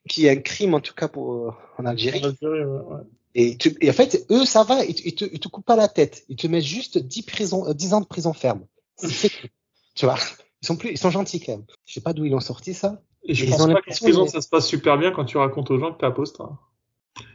qui 0.08 0.26
est 0.26 0.30
un 0.30 0.36
crime, 0.40 0.74
en 0.74 0.80
tout 0.80 0.94
cas, 0.94 1.08
pour, 1.08 1.32
euh, 1.32 1.50
en 1.78 1.86
Algérie. 1.86 2.20
En 2.22 2.28
Algérie, 2.28 2.64
ouais, 2.64 2.80
ouais. 2.80 3.02
Et, 3.34 3.56
tu- 3.58 3.76
et 3.80 3.90
en 3.90 3.92
fait, 3.92 4.24
eux, 4.30 4.44
ça 4.44 4.62
va, 4.62 4.84
ils, 4.84 4.94
te- 4.94 5.02
ils 5.04 5.14
te, 5.14 5.24
ils 5.24 5.40
te 5.40 5.48
coupent 5.48 5.66
pas 5.66 5.76
la 5.76 5.88
tête. 5.88 6.24
Ils 6.28 6.36
te 6.36 6.46
mettent 6.46 6.62
juste 6.64 6.98
10, 6.98 7.22
prison, 7.22 7.66
euh, 7.68 7.74
10 7.74 7.92
ans 7.92 8.00
de 8.00 8.06
prison 8.06 8.32
ferme. 8.32 8.64
C'est. 8.96 9.30
Tu 9.96 10.06
vois? 10.06 10.18
Ils 10.62 10.66
sont, 10.66 10.76
plus, 10.76 10.90
ils 10.90 10.98
sont 10.98 11.10
gentils 11.10 11.40
quand 11.40 11.52
même. 11.52 11.64
Je 11.84 11.94
sais 11.94 12.00
pas 12.00 12.12
d'où 12.12 12.24
ils 12.24 12.34
ont 12.34 12.40
sorti 12.40 12.74
ça. 12.74 13.00
Et 13.26 13.34
je 13.34 13.44
pense 13.50 13.66
pas 13.66 13.80
qu'en 13.82 13.92
prison, 13.92 14.24
de- 14.24 14.28
ça 14.28 14.40
se 14.40 14.48
passe 14.48 14.66
super 14.66 14.98
bien 14.98 15.10
quand 15.10 15.24
tu 15.24 15.36
racontes 15.38 15.70
aux 15.70 15.78
gens 15.78 15.92
que 15.92 15.98
t'es 15.98 16.06
apostat. 16.06 16.50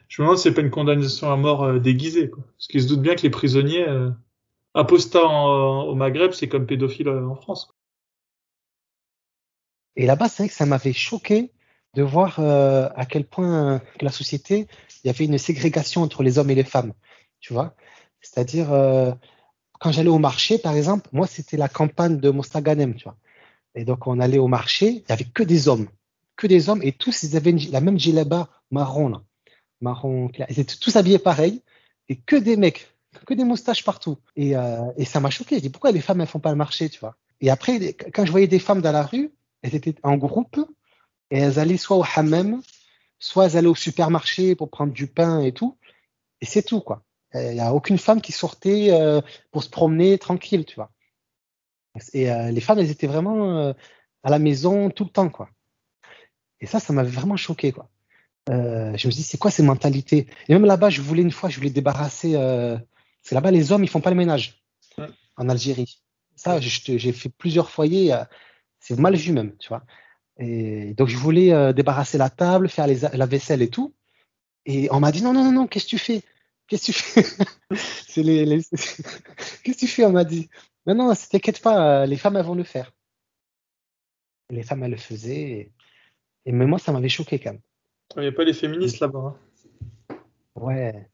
Je 0.07 0.21
me 0.21 0.27
demande 0.27 0.37
si 0.37 0.43
c'est 0.43 0.53
pas 0.53 0.61
une 0.61 0.71
condamnation 0.71 1.31
à 1.31 1.35
mort 1.37 1.63
euh, 1.63 1.79
déguisée, 1.79 2.29
quoi. 2.29 2.43
Parce 2.57 2.67
qu'ils 2.67 2.83
se 2.83 2.87
doutent 2.87 3.01
bien 3.01 3.15
que 3.15 3.21
les 3.21 3.29
prisonniers, 3.29 3.87
euh, 3.87 4.11
apostats 4.73 5.25
en- 5.27 5.83
au 5.83 5.95
Maghreb, 5.95 6.31
c'est 6.33 6.49
comme 6.49 6.65
pédophiles 6.67 7.07
euh, 7.09 7.27
en 7.27 7.35
France. 7.35 7.65
quoi. 7.65 7.75
Et 9.95 10.05
là-bas, 10.05 10.29
c'est 10.29 10.43
vrai 10.43 10.49
que 10.49 10.55
ça 10.55 10.65
m'avait 10.65 10.93
choqué 10.93 11.51
de 11.95 12.03
voir 12.03 12.39
euh, 12.39 12.89
à 12.95 13.05
quel 13.05 13.25
point 13.27 13.79
que 13.97 14.05
la 14.05 14.11
société, 14.11 14.67
il 15.03 15.07
y 15.07 15.09
avait 15.09 15.25
une 15.25 15.37
ségrégation 15.37 16.01
entre 16.01 16.23
les 16.23 16.37
hommes 16.39 16.49
et 16.51 16.55
les 16.55 16.63
femmes. 16.63 16.93
Tu 17.39 17.53
vois 17.53 17.75
C'est-à-dire, 18.21 18.69
quand 19.79 19.91
j'allais 19.91 20.09
au 20.09 20.19
marché, 20.19 20.57
par 20.57 20.75
exemple, 20.75 21.09
moi, 21.13 21.27
c'était 21.27 21.57
la 21.57 21.69
campagne 21.69 22.19
de 22.19 22.29
Mostaganem, 22.29 22.95
tu 22.95 23.05
vois. 23.05 23.17
Et 23.75 23.85
donc, 23.85 24.07
on 24.07 24.19
allait 24.19 24.37
au 24.37 24.47
marché, 24.47 24.87
il 24.87 25.09
y 25.09 25.11
avait 25.11 25.25
que 25.25 25.43
des 25.43 25.67
hommes. 25.67 25.87
Que 26.35 26.47
des 26.47 26.69
hommes, 26.69 26.81
et 26.83 26.91
tous, 26.91 27.23
ils 27.23 27.35
avaient 27.37 27.51
la 27.51 27.81
même 27.81 27.99
djellaba 27.99 28.49
marron. 28.71 29.21
Marron 29.81 30.27
clair. 30.27 30.47
Ils 30.49 30.59
étaient 30.59 30.75
tous 30.75 30.95
habillés 30.95 31.19
pareil, 31.19 31.61
et 32.07 32.15
que 32.15 32.35
des 32.35 32.57
mecs, 32.57 32.87
que 33.25 33.33
des 33.33 33.43
moustaches 33.43 33.83
partout. 33.83 34.17
Et, 34.35 34.55
euh, 34.55 34.81
et 34.97 35.05
ça 35.05 35.19
m'a 35.19 35.29
choqué. 35.29 35.55
Je 35.57 35.61
dis, 35.61 35.69
pourquoi 35.69 35.91
les 35.91 36.01
femmes, 36.01 36.21
elles 36.21 36.27
font 36.27 36.39
pas 36.39 36.51
le 36.51 36.55
marché, 36.55 36.89
tu 36.89 36.99
vois? 36.99 37.15
Et 37.41 37.49
après, 37.49 37.93
quand 38.13 38.25
je 38.25 38.31
voyais 38.31 38.47
des 38.47 38.59
femmes 38.59 38.81
dans 38.81 38.91
la 38.91 39.03
rue, 39.03 39.31
elles 39.61 39.75
étaient 39.75 39.95
en 40.03 40.17
groupe, 40.17 40.59
et 41.31 41.39
elles 41.39 41.59
allaient 41.59 41.77
soit 41.77 41.97
au 41.97 42.03
hammam, 42.15 42.61
soit 43.19 43.45
elles 43.45 43.57
allaient 43.57 43.67
au 43.67 43.75
supermarché 43.75 44.55
pour 44.55 44.69
prendre 44.69 44.93
du 44.93 45.07
pain 45.07 45.41
et 45.41 45.51
tout. 45.51 45.77
Et 46.41 46.45
c'est 46.45 46.63
tout, 46.63 46.81
quoi. 46.81 47.03
Il 47.33 47.51
n'y 47.51 47.59
a 47.59 47.73
aucune 47.73 47.99
femme 47.99 48.21
qui 48.21 48.31
sortait 48.31 48.87
euh, 48.91 49.21
pour 49.51 49.63
se 49.63 49.69
promener 49.69 50.17
tranquille, 50.17 50.65
tu 50.65 50.75
vois. 50.75 50.91
Et 52.13 52.31
euh, 52.31 52.51
les 52.51 52.61
femmes, 52.61 52.79
elles 52.79 52.91
étaient 52.91 53.07
vraiment 53.07 53.57
euh, 53.59 53.73
à 54.23 54.29
la 54.29 54.39
maison 54.39 54.89
tout 54.89 55.03
le 55.05 55.09
temps, 55.09 55.29
quoi. 55.29 55.49
Et 56.61 56.65
ça, 56.65 56.79
ça 56.79 56.93
m'avait 56.93 57.09
vraiment 57.09 57.37
choqué, 57.37 57.71
quoi. 57.71 57.89
Euh, 58.49 58.95
je 58.97 59.07
me 59.07 59.11
dis, 59.13 59.23
c'est 59.23 59.37
quoi 59.37 59.51
ces 59.51 59.63
mentalités? 59.63 60.27
Et 60.47 60.53
même 60.53 60.65
là-bas, 60.65 60.89
je 60.89 61.01
voulais 61.01 61.21
une 61.21 61.31
fois, 61.31 61.49
je 61.49 61.57
voulais 61.57 61.69
débarrasser. 61.69 62.33
C'est 63.21 63.35
là-bas, 63.35 63.51
les 63.51 63.71
hommes, 63.71 63.83
ils 63.83 63.89
font 63.89 64.01
pas 64.01 64.09
le 64.09 64.15
ménage 64.15 64.63
Ouais. 64.97 65.07
en 65.37 65.47
Algérie. 65.49 66.01
Ça, 66.35 66.59
j'ai 66.59 67.11
fait 67.11 67.29
plusieurs 67.29 67.69
foyers. 67.69 68.13
c'est 68.79 68.97
mal 68.99 69.15
vu 69.15 69.31
même, 69.31 69.55
tu 69.57 69.69
vois. 69.69 69.83
Et 70.39 70.93
donc, 70.95 71.07
je 71.09 71.17
voulais 71.17 71.73
débarrasser 71.73 72.17
la 72.17 72.29
table, 72.29 72.69
faire 72.69 72.87
les, 72.87 72.99
la 73.13 73.25
vaisselle 73.25 73.61
et 73.61 73.69
tout. 73.69 73.93
Et 74.65 74.87
on 74.91 74.99
m'a 74.99 75.11
dit, 75.11 75.21
non, 75.21 75.33
non, 75.33 75.43
non, 75.45 75.51
non, 75.51 75.67
qu'est-ce 75.67 75.85
que 75.85 75.89
tu 75.91 75.97
fais? 75.99 76.23
Qu'est-ce 76.67 76.87
que 76.87 76.91
tu 76.91 76.93
fais? 76.93 77.45
C'est 78.07 78.23
les, 78.23 78.45
les- 78.45 78.63
Qu'est-ce 79.63 79.63
que 79.63 79.79
tu 79.79 79.87
fais? 79.87 80.05
On 80.05 80.11
m'a 80.11 80.23
dit. 80.23 80.49
Non, 80.89 80.95
non, 81.09 81.13
t'inquiète 81.13 81.61
pas, 81.61 82.01
euh, 82.01 82.05
les 82.07 82.17
femmes, 82.17 82.35
elles 82.37 82.45
vont 82.45 82.55
le 82.55 82.63
faire. 82.63 82.91
Les 84.49 84.63
femmes, 84.63 84.83
elles 84.83 84.91
le 84.91 84.97
faisaient. 84.97 85.41
Et, 85.41 85.71
et 86.47 86.51
même 86.51 86.67
moi, 86.69 86.79
ça 86.79 86.91
m'avait 86.91 87.09
choqué 87.09 87.37
quand 87.37 87.51
même. 87.51 87.61
Il 88.15 88.21
n'y 88.23 88.27
a 88.27 88.31
pas 88.31 88.43
les 88.43 88.53
féministes 88.53 88.99
là-bas. 88.99 89.35
hein. 90.09 90.15
Ouais. 90.55 91.07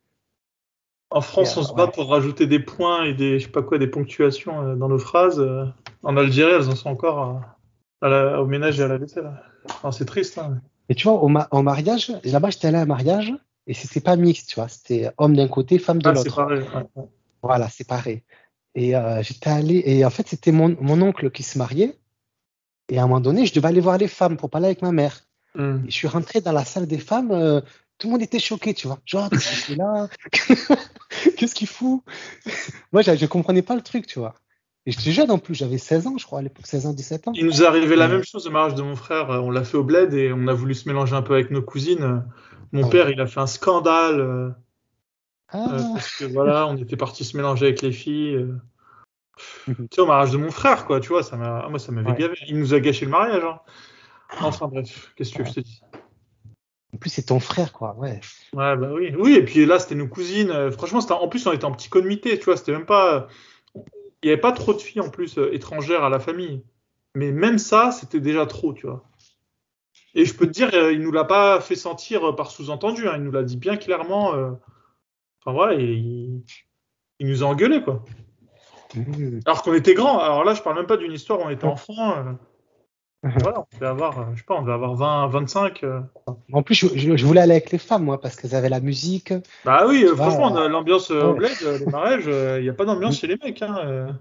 En 1.09 1.19
France, 1.21 1.57
on 1.57 1.63
se 1.63 1.73
bat 1.73 1.86
ouais. 1.86 1.91
pour 1.91 2.07
rajouter 2.09 2.47
des 2.47 2.59
points 2.59 3.03
et 3.03 3.13
des, 3.13 3.39
je 3.39 3.45
sais 3.45 3.51
pas 3.51 3.61
quoi, 3.63 3.78
des 3.78 3.88
ponctuations 3.88 4.61
euh, 4.61 4.76
dans 4.76 4.88
nos 4.88 4.97
phrases. 4.97 5.39
euh. 5.39 5.65
En 6.03 6.15
Algérie, 6.17 6.53
elles 6.53 6.69
en 6.69 6.76
sont 6.76 6.89
encore 6.89 7.19
à- 7.19 7.57
à 8.01 8.09
la- 8.09 8.41
au 8.41 8.45
ménage 8.45 8.80
et 8.80 8.84
à 8.84 8.88
la 8.88 8.97
vaisselle. 8.97 9.30
Enfin, 9.65 9.91
c'est 9.91 10.05
triste. 10.05 10.38
Hein. 10.38 10.61
Et 10.89 10.95
tu 10.95 11.07
vois, 11.07 11.21
au, 11.21 11.28
ma- 11.28 11.47
au 11.51 11.61
mariage, 11.61 12.11
là-bas, 12.23 12.49
j'étais 12.49 12.67
allé 12.67 12.78
à 12.78 12.82
un 12.82 12.86
mariage 12.86 13.34
et 13.67 13.73
c'était 13.73 13.99
pas 14.01 14.15
mixte, 14.15 14.49
tu 14.49 14.55
vois. 14.55 14.67
C'était 14.69 15.11
homme 15.17 15.36
d'un 15.36 15.47
côté, 15.47 15.80
femme 15.80 16.01
de 16.01 16.09
Ah, 16.09 16.15
c'est 16.15 16.30
l'autre. 16.30 16.88
ouais. 16.95 17.03
Voilà, 17.41 17.69
séparé. 17.69 18.23
Et 18.76 18.95
euh, 18.95 19.23
j'étais 19.23 19.49
allé, 19.49 19.82
et 19.86 20.05
en 20.05 20.09
fait, 20.09 20.28
c'était 20.28 20.51
mon, 20.51 20.76
mon 20.82 21.01
oncle 21.01 21.32
qui 21.32 21.43
se 21.43 21.57
mariait. 21.57 21.97
Et 22.89 22.99
à 22.99 23.03
un 23.03 23.07
moment 23.07 23.21
donné, 23.21 23.45
je 23.45 23.53
devais 23.53 23.69
aller 23.69 23.82
voir 23.82 23.97
les 23.97 24.07
femmes 24.09 24.38
pour 24.38 24.49
parler 24.49 24.67
avec 24.67 24.82
ma 24.82 24.91
mère. 24.91 25.21
Hmm. 25.55 25.78
Et 25.88 25.89
je 25.89 25.95
suis 25.95 26.07
rentré 26.07 26.41
dans 26.41 26.51
la 26.51 26.65
salle 26.65 26.86
des 26.86 26.99
femmes, 26.99 27.32
euh, 27.32 27.61
tout 27.97 28.07
le 28.07 28.11
monde 28.11 28.21
était 28.21 28.39
choqué, 28.39 28.73
tu 28.73 28.88
vois. 28.88 28.99
Genre, 29.05 29.30
qu'est-ce 29.30 29.65
qu'il 29.67 29.78
là 29.78 30.09
Qu'est-ce 31.38 31.55
qu'il 31.55 31.67
fout 31.67 32.03
Moi, 32.91 33.01
je, 33.01 33.15
je 33.15 33.26
comprenais 33.26 33.61
pas 33.61 33.76
le 33.76 33.82
truc, 33.82 34.05
tu 34.05 34.19
vois. 34.19 34.36
Et 34.86 34.91
j'étais 34.91 35.11
jeune 35.11 35.32
en 35.32 35.39
plus, 35.39 35.55
j'avais 35.55 35.78
16 35.80 36.07
ans, 36.07 36.17
je 36.17 36.26
crois, 36.26 36.39
à 36.39 36.41
l'époque, 36.41 36.67
16 36.67 36.86
ans, 36.88 36.93
17 36.93 37.30
ans. 37.30 37.32
Il 37.34 37.45
nous 37.45 37.63
est 37.63 37.65
arrivé 37.65 37.95
la 37.95 38.07
même 38.07 38.23
chose 38.23 38.45
au 38.45 38.51
mariage 38.51 38.76
de 38.76 38.84
mon 38.84 38.95
frère. 38.95 39.30
On 39.30 39.49
l'a 39.49 39.63
fait 39.63 39.78
au 39.78 39.84
bled 39.84 40.13
et 40.13 40.32
on 40.32 40.47
a 40.47 40.53
voulu 40.53 40.76
se 40.76 40.88
mélanger 40.88 41.15
un 41.15 41.23
peu 41.23 41.34
avec 41.34 41.49
nos 41.49 41.63
cousines. 41.63 42.23
Mon 42.71 42.82
Ah 42.82 42.86
ouais. 42.86 42.91
père, 42.91 43.09
il 43.09 43.19
a 43.19 43.26
fait 43.26 43.39
un 43.39 43.47
scandale 43.47 44.19
euh, 44.19 44.49
Ah, 45.56 45.74
euh, 45.76 45.84
parce 45.93 46.16
que 46.18 46.26
voilà, 46.26 46.68
on 46.68 46.76
était 46.78 46.97
partis 46.97 47.24
se 47.24 47.38
mélanger 47.38 47.68
avec 47.68 47.82
les 47.82 47.91
filles. 47.91 48.36
euh. 48.36 48.56
Mhm. 49.68 49.76
Tu 49.89 49.95
sais, 49.95 50.01
au 50.01 50.06
mariage 50.06 50.32
de 50.32 50.38
mon 50.38 50.51
frère, 50.51 50.86
quoi. 50.86 50.99
Tu 50.99 51.10
vois, 51.10 51.24
ça 51.24 51.38
m'a, 51.38 51.68
moi, 51.70 51.80
ça 51.80 51.91
m'avait 51.91 52.12
Ouais. 52.12 52.18
gavé. 52.18 52.36
Il 52.47 52.60
nous 52.60 52.74
a 52.74 52.80
gâché 52.80 53.06
le 53.06 53.12
mariage. 53.12 53.43
Hein. 53.43 53.60
Enfin 54.41 54.68
bref, 54.68 55.12
qu'est-ce 55.16 55.32
que 55.34 55.43
que 55.43 55.49
je 55.49 55.53
te 55.53 55.60
dis 55.62 55.82
en 56.93 56.97
plus, 56.97 57.10
c'est 57.10 57.24
ton 57.26 57.41
frère, 57.41 57.74
quoi, 57.74 57.93
ouais. 57.97 58.22
Ouais, 58.53 58.78
bah 58.78 58.89
oui. 58.93 59.14
Oui, 59.20 59.34
et 59.36 59.43
puis 59.43 59.66
là, 59.66 59.80
c'était 59.80 59.95
nos 59.95 60.08
cousines. 60.08 60.49
Euh, 60.49 60.72
Franchement, 60.72 61.01
c'était 61.01 61.14
en 61.14 61.28
plus, 61.28 61.45
on 61.45 61.51
était 61.51 61.66
en 61.66 61.74
petit 61.74 61.89
comité, 61.89 62.39
tu 62.39 62.45
vois. 62.45 62.56
C'était 62.56 62.72
même 62.72 62.86
pas. 62.86 63.28
Il 63.76 63.82
n'y 64.28 64.32
avait 64.32 64.39
pas 64.39 64.53
trop 64.53 64.74
de 64.74 64.80
filles 64.80 65.01
en 65.01 65.10
plus 65.10 65.38
euh, 65.38 65.53
étrangères 65.53 66.06
à 66.06 66.10
la 66.10 66.20
famille. 66.20 66.64
Mais 67.14 67.32
même 67.34 67.58
ça, 67.58 67.91
c'était 67.91 68.22
déjà 68.22 68.45
trop, 68.45 68.74
tu 68.74 68.88
vois. 68.88 69.03
Et 70.14 70.24
je 70.24 70.34
peux 70.34 70.45
te 70.47 70.51
dire, 70.51 70.70
euh, 70.74 70.93
il 70.93 71.01
nous 71.01 71.12
l'a 71.12 71.26
pas 71.26 71.60
fait 71.60 71.76
sentir 71.76 72.30
euh, 72.30 72.34
par 72.34 72.49
sous-entendu. 72.49 73.10
hein. 73.10 73.16
Il 73.18 73.24
nous 73.24 73.32
l'a 73.32 73.43
dit 73.43 73.58
bien 73.58 73.76
clairement. 73.76 74.34
euh. 74.34 74.51
Enfin 75.46 75.54
voilà, 75.56 75.74
il... 75.76 76.41
il 77.20 77.28
nous 77.28 77.43
a 77.43 77.48
engueulé, 77.48 77.82
quoi. 77.84 78.04
Alors 79.46 79.62
qu'on 79.62 79.74
était 79.74 79.93
grands. 79.93 80.20
Alors 80.20 80.43
là, 80.43 80.54
je 80.54 80.62
parle 80.62 80.78
même 80.78 80.88
pas 80.88 80.98
d'une 80.98 81.12
histoire 81.12 81.39
où 81.39 81.43
on 81.43 81.50
était 81.50 81.66
enfant. 81.66 82.18
euh. 82.18 82.34
Voilà, 83.41 83.60
on 83.60 83.76
devait 83.76 83.88
avoir, 83.88 84.20
euh, 84.20 84.26
je 84.34 84.39
sais 84.39 84.46
pas, 84.46 84.56
on 84.56 84.62
devait 84.62 84.74
avoir 84.74 84.96
20, 84.96 85.28
25. 85.28 85.84
euh. 85.84 86.00
En 86.54 86.64
plus, 86.64 86.76
je, 86.76 86.88
je- 86.96 87.18
je 87.18 87.26
voulais 87.26 87.41
aller 87.41 87.54
avec 87.54 87.72
les 87.72 87.78
femmes, 87.78 88.04
moi, 88.04 88.22
parce 88.22 88.36
qu'elles 88.36 88.56
avaient 88.56 88.70
la 88.70 88.80
musique. 88.80 89.34
Bah 89.66 89.86
oui, 89.88 90.04
euh, 90.06 90.14
vois, 90.14 90.32
franchement, 90.32 90.68
l'ambiance 90.68 91.12
au 91.12 91.34
bled, 91.34 91.52
les 91.62 91.86
mariages, 91.88 92.26
il 92.58 92.64
n'y 92.64 92.70
a 92.70 92.74
pas 92.74 92.86
d'ambiance 92.86 93.18
chez 93.20 93.28
les 93.28 93.38
mecs. 93.43 93.62
Hein, 93.62 94.18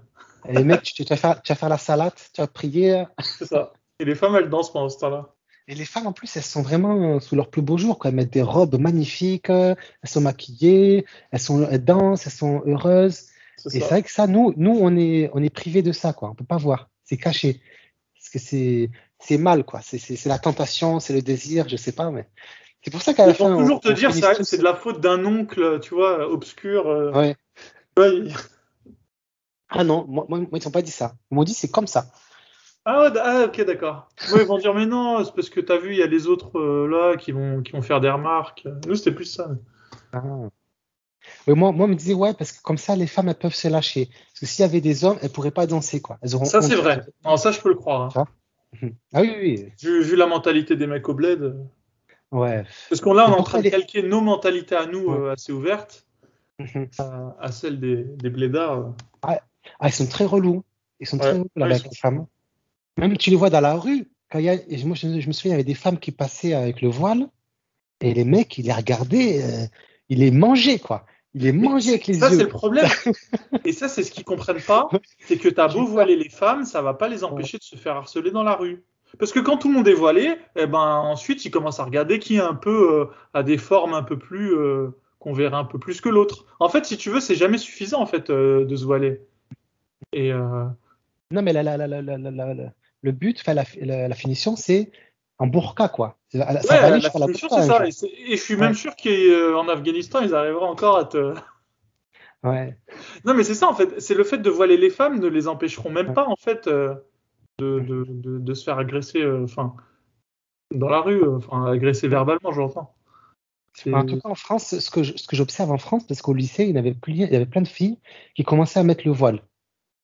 les 0.49 0.63
mecs, 0.63 0.83
tu, 0.83 0.93
tu 1.05 1.09
vas 1.09 1.15
faire, 1.17 1.41
tu 1.41 1.51
vas 1.51 1.55
faire 1.55 1.69
la 1.69 1.77
salade, 1.77 2.13
tu 2.33 2.41
vas 2.41 2.47
prier. 2.47 3.05
C'est 3.19 3.45
ça. 3.45 3.73
Et 3.99 4.05
les 4.05 4.15
femmes, 4.15 4.35
elles 4.35 4.49
dansent 4.49 4.73
pendant 4.73 4.89
ce 4.89 4.99
temps-là. 4.99 5.34
Et 5.67 5.73
les 5.73 5.85
femmes, 5.85 6.05
en 6.05 6.13
plus, 6.13 6.35
elles 6.37 6.43
sont 6.43 6.61
vraiment 6.61 7.19
sous 7.19 7.35
leur 7.35 7.49
plus 7.49 7.63
beau 7.63 7.77
jour, 7.77 7.97
quoi. 7.97 8.09
Elles 8.09 8.15
mettent 8.15 8.33
des 8.33 8.43
robes 8.43 8.79
magnifiques, 8.79 9.49
euh, 9.49 9.73
elles 10.03 10.09
sont 10.09 10.21
maquillées, 10.21 11.05
elles, 11.31 11.39
sont, 11.39 11.67
elles 11.69 11.83
dansent, 11.83 12.27
elles 12.27 12.31
sont 12.31 12.61
heureuses. 12.67 13.27
Et 13.65 13.79
c'est 13.79 13.79
vrai 13.79 14.03
que 14.03 14.11
ça, 14.11 14.27
nous, 14.27 14.53
nous, 14.57 14.77
on 14.79 14.95
est, 14.95 15.31
on 15.33 15.41
est 15.41 15.49
privé 15.49 15.81
de 15.81 15.91
ça, 15.91 16.13
quoi. 16.13 16.29
On 16.29 16.35
peut 16.35 16.45
pas 16.45 16.57
voir. 16.57 16.89
C'est 17.03 17.17
caché. 17.17 17.61
Parce 18.13 18.29
que 18.29 18.37
c'est, 18.37 18.91
c'est 19.19 19.39
mal, 19.39 19.63
quoi. 19.63 19.79
C'est 19.81 20.25
la 20.25 20.37
tentation, 20.37 20.99
c'est 20.99 21.13
le 21.13 21.23
désir, 21.23 21.67
je 21.67 21.77
sais 21.77 21.93
pas, 21.93 22.11
mais 22.11 22.27
c'est 22.83 22.91
pour 22.91 23.01
ça 23.01 23.15
qu'à 23.15 23.25
la 23.25 23.33
fin. 23.33 23.51
On 23.51 23.57
toujours 23.57 23.79
te 23.79 23.91
dire, 23.91 24.13
c'est 24.13 24.59
de 24.59 24.63
la 24.63 24.75
faute 24.75 25.01
d'un 25.01 25.25
oncle, 25.25 25.79
tu 25.81 25.95
vois, 25.95 26.29
obscur. 26.29 26.87
Euh. 26.87 27.11
Ouais. 27.11 27.35
Ah 29.69 29.83
non, 29.83 30.05
moi, 30.07 30.25
moi, 30.29 30.39
ils 30.39 30.47
m'ont 30.51 30.71
pas 30.71 30.83
dit 30.83 30.91
ça. 30.91 31.15
Ils 31.31 31.35
m'ont 31.35 31.43
dit 31.43 31.55
c'est 31.55 31.71
comme 31.71 31.87
ça. 31.87 32.11
Ah, 32.85 33.11
ah 33.19 33.45
ok, 33.45 33.65
d'accord. 33.65 34.07
ils 34.35 34.43
vont 34.43 34.59
dire, 34.59 34.75
mais 34.75 34.85
non, 34.85 35.23
c'est 35.25 35.33
parce 35.33 35.49
que 35.49 35.59
tu 35.59 35.71
as 35.71 35.77
vu, 35.77 35.93
il 35.93 35.97
y 35.97 36.03
a 36.03 36.07
les 36.07 36.27
autres 36.27 36.59
euh, 36.59 36.87
là 36.87 37.17
qui 37.17 37.31
vont, 37.31 37.63
qui 37.63 37.71
vont 37.71 37.81
faire 37.81 37.99
des 37.99 38.11
remarques. 38.11 38.67
Nous, 38.87 38.95
c'était 38.95 39.11
plus 39.11 39.25
ça. 39.25 39.49
Ah. 40.13 40.21
moi, 41.47 41.71
moi, 41.71 41.87
me 41.87 41.95
disais, 41.95 42.13
ouais, 42.13 42.35
parce 42.35 42.51
que 42.51 42.61
comme 42.61 42.77
ça, 42.77 42.95
les 42.95 43.07
femmes, 43.07 43.27
elles 43.27 43.35
peuvent 43.35 43.55
se 43.55 43.67
lâcher. 43.67 44.05
Parce 44.05 44.39
que 44.41 44.45
s'il 44.45 44.61
y 44.61 44.67
avait 44.67 44.81
des 44.81 45.03
hommes, 45.03 45.17
elles 45.23 45.31
pourraient 45.31 45.49
pas 45.49 45.65
danser, 45.65 45.99
quoi. 45.99 46.19
Elles 46.21 46.35
auront 46.35 46.45
ça, 46.45 46.61
c'est 46.61 46.75
vrai. 46.75 47.01
Non, 47.25 47.37
ça, 47.37 47.51
je 47.51 47.59
peux 47.59 47.69
le 47.69 47.75
croire. 47.75 48.15
Hein. 48.15 48.25
Ah 49.13 49.21
oui, 49.21 49.35
oui. 49.39 49.71
Vu, 49.81 50.15
la 50.15 50.27
mentalité 50.27 50.75
des 50.75 50.85
mecs 50.85 51.09
au 51.09 51.15
bled. 51.15 51.41
Euh. 51.41 51.53
Ouais. 52.31 52.65
Parce 52.89 53.01
qu'on 53.01 53.13
là, 53.13 53.27
on 53.29 53.33
est 53.33 53.39
en 53.39 53.43
train 53.43 53.61
de 53.61 53.69
calquer 53.69 54.03
nos 54.03 54.21
mentalités 54.21 54.75
à 54.75 54.85
nous 54.85 55.11
euh, 55.11 55.31
assez 55.31 55.51
ouvertes 55.53 56.05
mhm. 56.59 56.89
à, 57.39 57.51
celles 57.51 57.79
des, 57.79 58.03
des 58.03 58.29
blédards. 58.29 58.93
Ah, 59.23 59.39
ah, 59.79 59.87
ils 59.87 59.93
sont 59.93 60.07
très 60.07 60.25
relous. 60.25 60.63
Ils 60.99 61.07
sont 61.07 61.17
très 61.17 61.31
relous 61.31 61.49
avec 61.59 61.83
les 61.83 61.95
femmes. 61.95 62.27
Même 62.97 63.17
tu 63.17 63.29
les 63.29 63.35
vois 63.35 63.49
dans 63.49 63.61
la 63.61 63.75
rue. 63.75 64.07
Quand 64.31 64.39
il 64.39 64.45
y 64.45 64.49
a, 64.49 64.55
moi, 64.85 64.95
je, 64.95 65.07
me 65.07 65.31
souviens, 65.31 65.49
il 65.49 65.49
y 65.49 65.53
avait 65.53 65.63
des 65.63 65.75
femmes 65.75 65.99
qui 65.99 66.11
passaient 66.11 66.53
avec 66.53 66.81
le 66.81 66.89
voile 66.89 67.27
et 68.01 68.13
les 68.13 68.25
mecs, 68.25 68.57
ils 68.57 68.65
les 68.65 68.73
regardaient, 68.73 69.43
euh, 69.43 69.65
ils 70.09 70.19
les 70.19 70.31
mangeaient, 70.31 70.79
quoi. 70.79 71.05
Ils 71.33 71.43
les 71.43 71.51
mangeaient 71.51 71.91
avec 71.91 72.07
les 72.07 72.15
ça, 72.15 72.29
yeux. 72.29 72.31
Ça, 72.31 72.37
c'est 72.37 72.43
le 72.43 72.49
problème. 72.49 72.89
et 73.65 73.71
ça, 73.71 73.87
c'est 73.87 74.03
ce 74.03 74.11
qu'ils 74.11 74.23
comprennent 74.23 74.61
pas. 74.61 74.89
C'est 75.19 75.37
que 75.37 75.49
tu 75.49 75.59
as 75.59 75.67
beau 75.67 75.85
voiler 75.85 76.15
les 76.15 76.29
femmes, 76.29 76.63
ça 76.63 76.81
va 76.81 76.93
pas 76.93 77.07
les 77.07 77.23
empêcher 77.23 77.57
de 77.57 77.63
se 77.63 77.75
faire 77.75 77.95
harceler 77.95 78.31
dans 78.31 78.43
la 78.43 78.55
rue. 78.55 78.83
Parce 79.19 79.31
que 79.31 79.39
quand 79.39 79.57
tout 79.57 79.69
le 79.69 79.75
monde 79.75 79.87
est 79.87 79.93
voilé, 79.93 80.35
eh 80.55 80.65
ben, 80.65 80.79
ensuite, 80.79 81.45
ils 81.45 81.51
commencent 81.51 81.79
à 81.79 81.85
regarder 81.85 82.19
qui 82.19 82.35
est 82.35 82.41
un 82.41 82.55
peu 82.55 83.01
euh, 83.01 83.05
a 83.33 83.43
des 83.43 83.57
formes 83.57 83.93
un 83.93 84.03
peu 84.03 84.17
plus 84.17 84.53
euh, 84.53 84.89
qu'on 85.19 85.33
verrait 85.33 85.55
un 85.55 85.65
peu 85.65 85.79
plus 85.79 86.01
que 86.01 86.09
l'autre. 86.09 86.45
En 86.59 86.69
fait, 86.69 86.85
si 86.85 86.97
tu 86.97 87.09
veux, 87.09 87.19
c'est 87.19 87.35
jamais 87.35 87.57
suffisant 87.57 88.01
en 88.01 88.05
fait 88.05 88.29
de 88.31 88.75
se 88.75 88.83
voiler. 88.83 89.21
Et 90.11 90.31
non, 91.31 91.41
mais 91.41 91.53
la, 91.53 91.63
la, 91.63 91.77
la, 91.77 92.71
le 93.05 93.11
but, 93.11 93.45
la, 93.45 93.63
la, 94.07 94.15
finition, 94.15 94.55
c'est 94.55 94.91
en 95.37 95.47
burqa, 95.47 95.87
quoi. 95.89 96.17
Ça 96.29 96.39
ouais, 96.39 96.53
la, 96.53 97.09
finition, 97.09 97.47
c'est 97.49 97.61
ça. 97.61 97.85
Et, 97.85 98.35
je 98.35 98.41
suis 98.41 98.55
même 98.55 98.73
sûr 98.73 98.95
qu'en 98.95 99.67
Afghanistan, 99.69 100.21
ils 100.21 100.33
arriveront 100.33 100.67
encore 100.67 100.97
à 100.97 101.05
te. 101.05 101.33
Ouais. 102.43 102.77
Non, 103.23 103.33
mais 103.33 103.43
c'est 103.43 103.55
ça, 103.55 103.67
en 103.67 103.73
fait. 103.73 103.99
C'est 103.99 104.13
le 104.13 104.23
fait 104.23 104.37
de 104.37 104.51
voiler 104.51 104.77
les 104.77 104.91
femmes 104.91 105.19
ne 105.19 105.25
les 105.25 105.47
empêcheront 105.47 105.89
même 105.89 106.13
pas, 106.13 106.27
en 106.27 106.35
fait, 106.35 106.67
euh, 106.67 106.93
de, 107.57 107.79
de, 107.79 108.05
de, 108.37 108.53
se 108.53 108.63
faire 108.63 108.77
agresser, 108.77 109.23
euh, 109.23 109.45
enfin, 109.45 109.75
dans 110.71 110.89
la 110.89 110.99
rue, 110.99 111.23
euh, 111.23 111.37
enfin, 111.37 111.65
agresser 111.65 112.07
verbalement, 112.07 112.51
j'entends. 112.51 112.93
En 113.91 114.05
tout 114.05 114.19
cas, 114.19 114.29
en 114.29 114.35
France, 114.35 114.77
ce 114.77 114.91
que, 114.91 115.03
ce 115.03 115.25
que 115.25 115.35
j'observe 115.35 115.71
en 115.71 115.79
France, 115.79 116.05
parce 116.05 116.21
qu'au 116.21 116.35
lycée, 116.35 116.65
il 116.65 116.75
y, 116.75 116.77
avait 116.77 116.95
il 117.07 117.15
y 117.15 117.35
avait 117.35 117.47
plein 117.47 117.63
de 117.63 117.67
filles 117.67 117.97
qui 118.35 118.43
commençaient 118.43 118.79
à 118.79 118.83
mettre 118.83 119.07
le 119.07 119.11
voile 119.11 119.41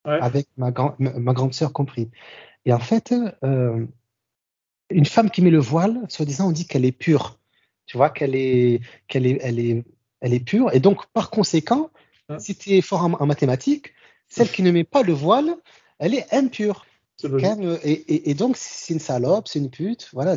avec 0.04 0.48
ma, 0.56 0.70
grand, 0.70 0.94
ma, 0.98 1.32
grande 1.32 1.54
sœur 1.54 1.72
compris. 1.72 2.10
Et 2.64 2.72
en 2.72 2.78
fait, 2.78 3.14
euh, 3.44 3.86
une 4.90 5.06
femme 5.06 5.30
qui 5.30 5.42
met 5.42 5.50
le 5.50 5.58
voile, 5.58 6.00
soi-disant, 6.08 6.48
on 6.48 6.52
dit 6.52 6.66
qu'elle 6.66 6.84
est 6.84 6.92
pure. 6.92 7.38
Tu 7.86 7.96
vois, 7.96 8.10
qu'elle 8.10 8.34
est, 8.34 8.80
qu'elle 9.08 9.26
est, 9.26 9.38
elle 9.42 9.58
est, 9.58 9.84
elle 10.20 10.34
est 10.34 10.44
pure. 10.44 10.72
Et 10.72 10.80
donc, 10.80 11.06
par 11.12 11.30
conséquent, 11.30 11.90
si 12.38 12.56
tu 12.56 12.70
es 12.70 12.80
fort 12.80 13.02
en, 13.02 13.26
mathématiques, 13.26 13.92
celle 14.28 14.50
qui 14.50 14.62
ne 14.62 14.70
met 14.70 14.84
pas 14.84 15.02
le 15.02 15.12
voile, 15.12 15.54
elle 15.98 16.14
est 16.14 16.32
impure. 16.32 16.86
Et, 17.84 18.30
et, 18.30 18.34
donc, 18.34 18.56
c'est 18.56 18.94
une 18.94 19.00
salope, 19.00 19.48
c'est 19.48 19.58
une 19.58 19.70
pute. 19.70 20.08
Voilà. 20.12 20.36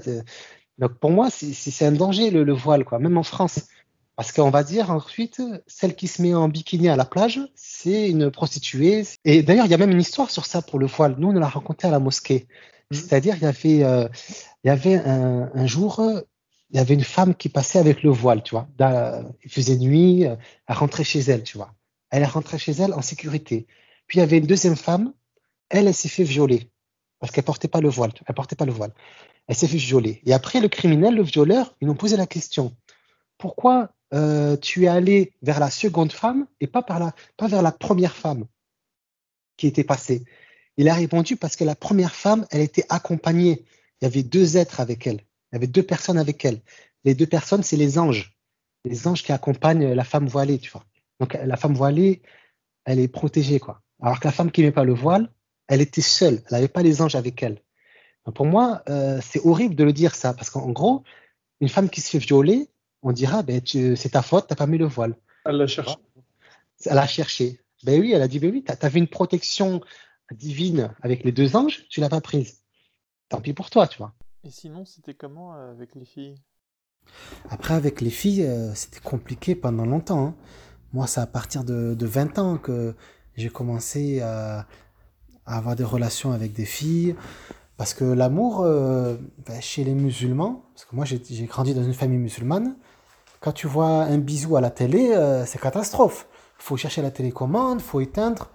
Donc, 0.77 0.93
pour 0.99 1.11
moi, 1.11 1.29
c'est 1.29 1.85
un 1.85 1.93
danger 1.93 2.31
le, 2.31 2.43
le, 2.43 2.53
voile, 2.53 2.83
quoi. 2.83 2.99
Même 2.99 3.17
en 3.17 3.23
France. 3.23 3.67
Parce 4.15 4.31
qu'on 4.31 4.49
va 4.49 4.63
dire 4.63 4.91
ensuite, 4.91 5.41
celle 5.67 5.95
qui 5.95 6.07
se 6.07 6.21
met 6.21 6.33
en 6.33 6.47
bikini 6.47 6.87
à 6.87 6.95
la 6.95 7.03
plage, 7.05 7.41
c'est 7.53 8.09
une 8.09 8.31
prostituée. 8.31 9.03
Et 9.25 9.43
d'ailleurs, 9.43 9.65
il 9.65 9.71
y 9.71 9.73
a 9.73 9.77
même 9.77 9.91
une 9.91 9.99
histoire 9.99 10.29
sur 10.29 10.45
ça 10.45 10.61
pour 10.61 10.79
le 10.79 10.85
voile. 10.85 11.15
Nous, 11.17 11.29
on 11.29 11.33
l'a 11.33 11.49
raconté 11.49 11.87
à 11.87 11.91
la 11.91 11.99
mosquée. 11.99 12.47
Mmh. 12.91 12.95
C'est-à-dire, 12.95 13.35
il 13.35 13.43
y 13.43 13.45
avait, 13.45 13.83
euh, 13.83 14.07
il 14.63 14.67
y 14.67 14.69
avait 14.69 14.95
un, 14.95 15.51
un, 15.53 15.65
jour, 15.67 16.01
il 16.69 16.77
y 16.77 16.79
avait 16.79 16.93
une 16.93 17.03
femme 17.03 17.35
qui 17.35 17.49
passait 17.49 17.79
avec 17.79 18.03
le 18.03 18.09
voile, 18.09 18.41
tu 18.41 18.55
vois. 18.55 18.69
Il 19.43 19.51
faisait 19.51 19.77
nuit, 19.77 20.23
elle 20.23 20.37
rentrait 20.75 21.03
chez 21.03 21.19
elle, 21.19 21.43
tu 21.43 21.57
vois. 21.57 21.73
Elle 22.09 22.23
est 22.23 22.27
rentrée 22.27 22.57
chez 22.57 22.71
elle 22.71 22.93
en 22.93 23.01
sécurité. 23.01 23.67
Puis 24.07 24.19
il 24.19 24.21
y 24.21 24.23
avait 24.23 24.37
une 24.37 24.47
deuxième 24.47 24.77
femme, 24.77 25.11
elle, 25.69 25.87
elle 25.87 25.93
s'est 25.93 26.09
fait 26.09 26.23
violer 26.23 26.69
parce 27.19 27.31
qu'elle 27.33 27.43
portait 27.43 27.67
pas 27.67 27.81
le 27.81 27.89
voile. 27.89 28.11
Elle 28.25 28.35
portait 28.35 28.55
pas 28.55 28.65
le 28.65 28.71
voile. 28.71 28.93
Elle 29.47 29.55
s'est 29.55 29.67
fait 29.67 29.77
violer. 29.77 30.21
Et 30.25 30.33
après, 30.33 30.61
le 30.61 30.69
criminel, 30.69 31.15
le 31.15 31.23
violeur, 31.23 31.75
ils 31.81 31.87
nous 31.87 31.95
posé 31.95 32.15
la 32.15 32.27
question 32.27 32.73
pourquoi 33.37 33.89
euh, 34.15 34.55
tu 34.57 34.85
es 34.85 34.87
allé 34.87 35.33
vers 35.41 35.59
la 35.59 35.69
seconde 35.69 36.11
femme 36.11 36.47
et 36.61 36.67
pas, 36.67 36.81
par 36.81 37.13
pas 37.37 37.47
vers 37.47 37.61
la 37.61 37.71
première 37.71 38.15
femme 38.15 38.45
qui 39.57 39.67
était 39.67 39.83
passée 39.83 40.23
Il 40.77 40.89
a 40.89 40.93
répondu 40.93 41.35
parce 41.35 41.55
que 41.55 41.63
la 41.63 41.75
première 41.75 42.15
femme, 42.15 42.45
elle 42.51 42.61
était 42.61 42.85
accompagnée. 42.89 43.65
Il 44.01 44.05
y 44.05 44.07
avait 44.07 44.23
deux 44.23 44.57
êtres 44.57 44.79
avec 44.79 45.05
elle. 45.07 45.21
Il 45.51 45.55
y 45.55 45.57
avait 45.57 45.67
deux 45.67 45.83
personnes 45.83 46.17
avec 46.17 46.43
elle. 46.45 46.61
Les 47.03 47.13
deux 47.13 47.25
personnes, 47.25 47.63
c'est 47.63 47.77
les 47.77 47.99
anges. 47.99 48.33
Les 48.85 49.07
anges 49.07 49.23
qui 49.23 49.31
accompagnent 49.31 49.93
la 49.93 50.03
femme 50.03 50.27
voilée, 50.27 50.59
tu 50.59 50.71
vois. 50.71 50.85
Donc 51.19 51.33
la 51.33 51.57
femme 51.57 51.73
voilée, 51.73 52.21
elle 52.85 52.99
est 52.99 53.07
protégée, 53.07 53.59
quoi. 53.59 53.81
Alors 54.01 54.19
que 54.19 54.27
la 54.27 54.31
femme 54.31 54.51
qui 54.51 54.61
met 54.61 54.71
pas 54.71 54.83
le 54.83 54.93
voile, 54.93 55.31
elle 55.67 55.81
était 55.81 56.01
seule. 56.01 56.41
Elle 56.45 56.51
n'avait 56.51 56.67
pas 56.67 56.83
les 56.83 57.01
anges 57.01 57.15
avec 57.15 57.41
elle. 57.43 57.61
pour 58.33 58.45
moi, 58.45 58.83
euh, 58.89 59.19
c'est 59.21 59.39
horrible 59.45 59.75
de 59.75 59.83
le 59.83 59.93
dire 59.93 60.15
ça, 60.15 60.33
parce 60.33 60.49
qu'en 60.49 60.71
gros, 60.71 61.03
une 61.61 61.69
femme 61.69 61.89
qui 61.89 62.01
se 62.01 62.09
fait 62.09 62.19
violer, 62.19 62.69
on 63.05 63.11
dira, 63.11 63.43
ben, 63.43 63.61
c'est 63.63 64.09
ta 64.09 64.23
faute, 64.23 64.47
t'as 64.47 64.55
pas 64.55 64.65
mis 64.65 64.79
le 64.79 64.87
voile. 64.87 65.15
Elle 65.45 65.57
l'a 65.57 65.67
cherché. 65.67 65.95
Elle 66.85 66.97
a 66.97 67.05
cherché. 67.05 67.61
Ben 67.83 68.01
oui, 68.01 68.11
elle 68.11 68.21
a 68.23 68.27
dit, 68.27 68.39
ben 68.39 68.51
oui, 68.51 68.63
t'avais 68.63 68.99
une 68.99 69.07
protection 69.07 69.79
divine 70.31 70.91
avec 71.01 71.23
les 71.23 71.31
deux 71.31 71.55
anges, 71.55 71.85
tu 71.87 72.01
l'as 72.01 72.09
pas 72.09 72.19
prise. 72.19 72.63
Tant 73.29 73.41
pis 73.41 73.53
pour 73.53 73.69
toi, 73.69 73.87
tu 73.87 73.99
vois. 73.99 74.15
Et 74.43 74.49
sinon, 74.49 74.85
c'était 74.85 75.13
comment 75.13 75.55
euh, 75.55 75.71
avec 75.71 75.93
les 75.93 76.05
filles? 76.05 76.35
Après, 77.51 77.75
avec 77.75 78.01
les 78.01 78.09
filles, 78.09 78.43
euh, 78.43 78.73
c'était 78.73 79.01
compliqué 79.01 79.53
pendant 79.53 79.85
longtemps. 79.85 80.25
Hein. 80.25 80.35
Moi, 80.91 81.05
c'est 81.05 81.21
à 81.21 81.27
partir 81.27 81.63
de, 81.63 81.95
20 81.99 82.39
ans 82.39 82.57
que 82.57 82.95
j'ai 83.35 83.49
commencé 83.49 84.21
à, 84.21 84.65
avoir 85.45 85.75
des 85.75 85.83
relations 85.83 86.31
avec 86.31 86.53
des 86.53 86.65
filles. 86.65 87.15
Parce 87.77 87.93
que 87.93 88.03
l'amour, 88.03 88.61
euh, 88.61 89.15
ben, 89.45 89.61
chez 89.61 89.83
les 89.83 89.93
musulmans, 89.93 90.65
parce 90.73 90.85
que 90.85 90.95
moi 90.95 91.05
j'ai 91.05 91.19
grandi 91.45 91.75
dans 91.75 91.83
une 91.83 91.93
famille 91.93 92.17
musulmane, 92.17 92.77
quand 93.45 93.51
tu 93.51 93.67
vois 93.67 94.05
un 94.05 94.17
bisou 94.17 94.55
à 94.55 94.61
la 94.61 94.71
télé, 94.71 95.11
euh, 95.11 95.45
c'est 95.45 95.61
catastrophe. 95.61 96.27
Faut 96.57 96.77
chercher 96.77 97.03
la 97.03 97.11
télécommande, 97.11 97.79
faut 97.79 98.01
éteindre. 98.01 98.49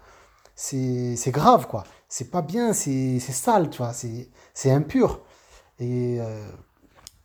C'est 0.57 1.31
grave, 1.31 1.69
quoi. 1.69 1.85
C'est 2.09 2.33
pas 2.33 2.43
bien, 2.43 2.73
c'est 2.73 3.21
sale, 3.21 3.71
tu 3.71 3.79
vois. 3.79 3.93
C'est 3.93 4.71
impur. 4.73 5.21
Et, 5.79 6.21
euh, 6.21 6.51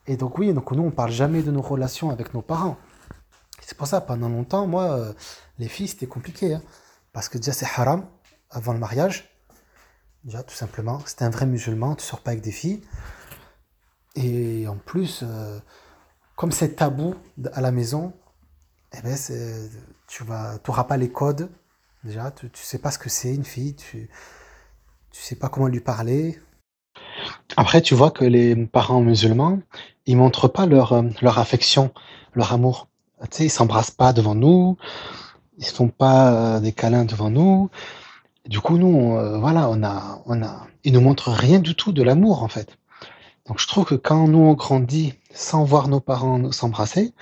et 0.06 0.16
donc, 0.16 0.38
oui, 0.38 0.54
donc 0.54 0.72
nous, 0.74 0.84
on 0.84 0.92
parle 0.92 1.10
jamais 1.10 1.42
de 1.42 1.50
nos 1.50 1.64
relations 1.64 2.12
avec 2.12 2.36
nos 2.36 2.44
parents. 2.44 2.78
C'est 3.62 3.76
pour 3.76 3.88
ça, 3.88 4.00
pendant 4.00 4.30
longtemps, 4.30 4.68
moi, 4.68 4.92
euh, 4.92 5.14
les 5.58 5.68
filles, 5.68 5.88
c'était 5.88 6.06
compliqué. 6.06 6.54
Hein. 6.54 6.62
parce 7.14 7.30
que 7.30 7.40
déjà, 7.40 7.52
c'est 7.52 7.66
haram 7.66 8.06
avant 8.52 8.74
le 8.74 8.80
mariage. 8.80 9.36
Déjà, 10.24 10.44
tout 10.44 10.54
simplement. 10.54 11.00
C'était 11.08 11.26
un 11.26 11.32
vrai 11.32 11.48
musulman, 11.48 11.96
tu 11.96 12.06
sors 12.06 12.22
pas 12.22 12.30
avec 12.30 12.44
des 12.44 12.52
filles. 12.52 12.84
Et 14.16 14.68
en 14.68 14.78
plus, 14.78 15.24
comme 16.36 16.52
c'est 16.52 16.76
tabou 16.76 17.16
à 17.54 17.62
la 17.62 17.72
maison, 17.72 18.14
eh 18.94 19.02
ben 19.02 19.18
tu 20.08 20.24
n'auras 20.24 20.84
pas 20.84 20.98
les 20.98 21.10
codes. 21.10 21.50
Déjà, 22.04 22.32
tu 22.32 22.46
ne 22.46 22.52
sais 22.54 22.78
pas 22.78 22.92
ce 22.92 23.00
que 23.00 23.10
c'est 23.10 23.34
une 23.34 23.46
fille, 23.46 23.76
tu 23.76 23.98
ne 23.98 24.08
sais 25.12 25.36
pas 25.36 25.50
comment 25.50 25.68
lui 25.68 25.80
parler. 25.80 26.40
Après, 27.58 27.82
tu 27.82 27.96
vois 27.96 28.12
que 28.12 28.26
les 28.26 28.56
parents 28.68 29.02
musulmans, 29.02 29.60
ils 30.06 30.18
montrent 30.18 30.48
pas 30.48 30.66
leur, 30.66 30.94
euh, 30.94 31.04
leur 31.22 31.40
affection, 31.40 31.92
leur 32.34 32.54
amour. 32.54 32.88
Tu 33.32 33.38
sais, 33.38 33.46
ils 33.46 33.50
s'embrassent 33.50 33.92
pas 33.92 34.14
devant 34.14 34.36
nous, 34.36 34.78
ils 35.58 35.66
font 35.66 35.88
pas 35.88 36.58
euh, 36.58 36.60
des 36.60 36.74
câlins 36.74 37.06
devant 37.06 37.30
nous. 37.30 37.70
Du 38.48 38.60
coup, 38.60 38.78
nous, 38.78 39.16
euh, 39.16 39.40
voilà, 39.40 39.68
on 39.70 39.84
a, 39.84 40.22
on 40.26 40.44
a, 40.44 40.68
ils 40.84 40.94
nous 40.94 41.02
montrent 41.02 41.32
rien 41.32 41.60
du 41.60 41.76
tout 41.76 41.92
de 41.92 42.04
l'amour 42.04 42.44
en 42.44 42.48
fait. 42.48 42.78
Donc 43.48 43.60
je 43.60 43.68
trouve 43.68 43.86
que 43.86 43.96
quand 43.96 44.28
nous 44.28 44.40
on 44.40 44.54
grandit 44.54 45.14
sans 45.36 45.64
voir 45.64 45.88
nos 45.88 46.00
parents 46.00 46.52
s'embrasser, 46.52 47.14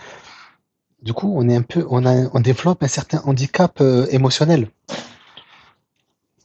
du 1.01 1.13
coup 1.13 1.33
on 1.35 1.49
est 1.49 1.55
un 1.55 1.61
peu, 1.63 1.85
on, 1.89 2.05
a, 2.05 2.29
on 2.33 2.39
développe 2.39 2.83
un 2.83 2.87
certain 2.87 3.21
handicap 3.25 3.81
euh, 3.81 4.05
émotionnel. 4.11 4.69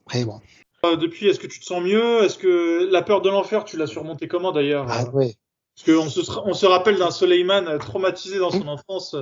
Après 0.06 0.24
bon. 0.24 0.40
Euh, 0.84 0.96
depuis, 0.96 1.26
est-ce 1.26 1.40
que 1.40 1.48
tu 1.48 1.58
te 1.58 1.64
sens 1.64 1.82
mieux? 1.82 2.22
Est-ce 2.24 2.38
que 2.38 2.88
la 2.90 3.02
peur 3.02 3.20
de 3.20 3.28
l'enfer, 3.28 3.64
tu 3.64 3.76
l'as 3.76 3.88
surmontée 3.88 4.28
comment 4.28 4.52
d'ailleurs? 4.52 4.86
Ah 4.88 5.04
ouais. 5.10 5.34
Parce 5.74 5.98
qu'on 5.98 6.08
se, 6.08 6.20
on 6.44 6.54
se 6.54 6.66
rappelle 6.66 6.98
d'un 6.98 7.10
Soleiman 7.10 7.78
traumatisé 7.78 8.38
dans 8.38 8.50
son 8.50 8.66
enfance 8.68 9.14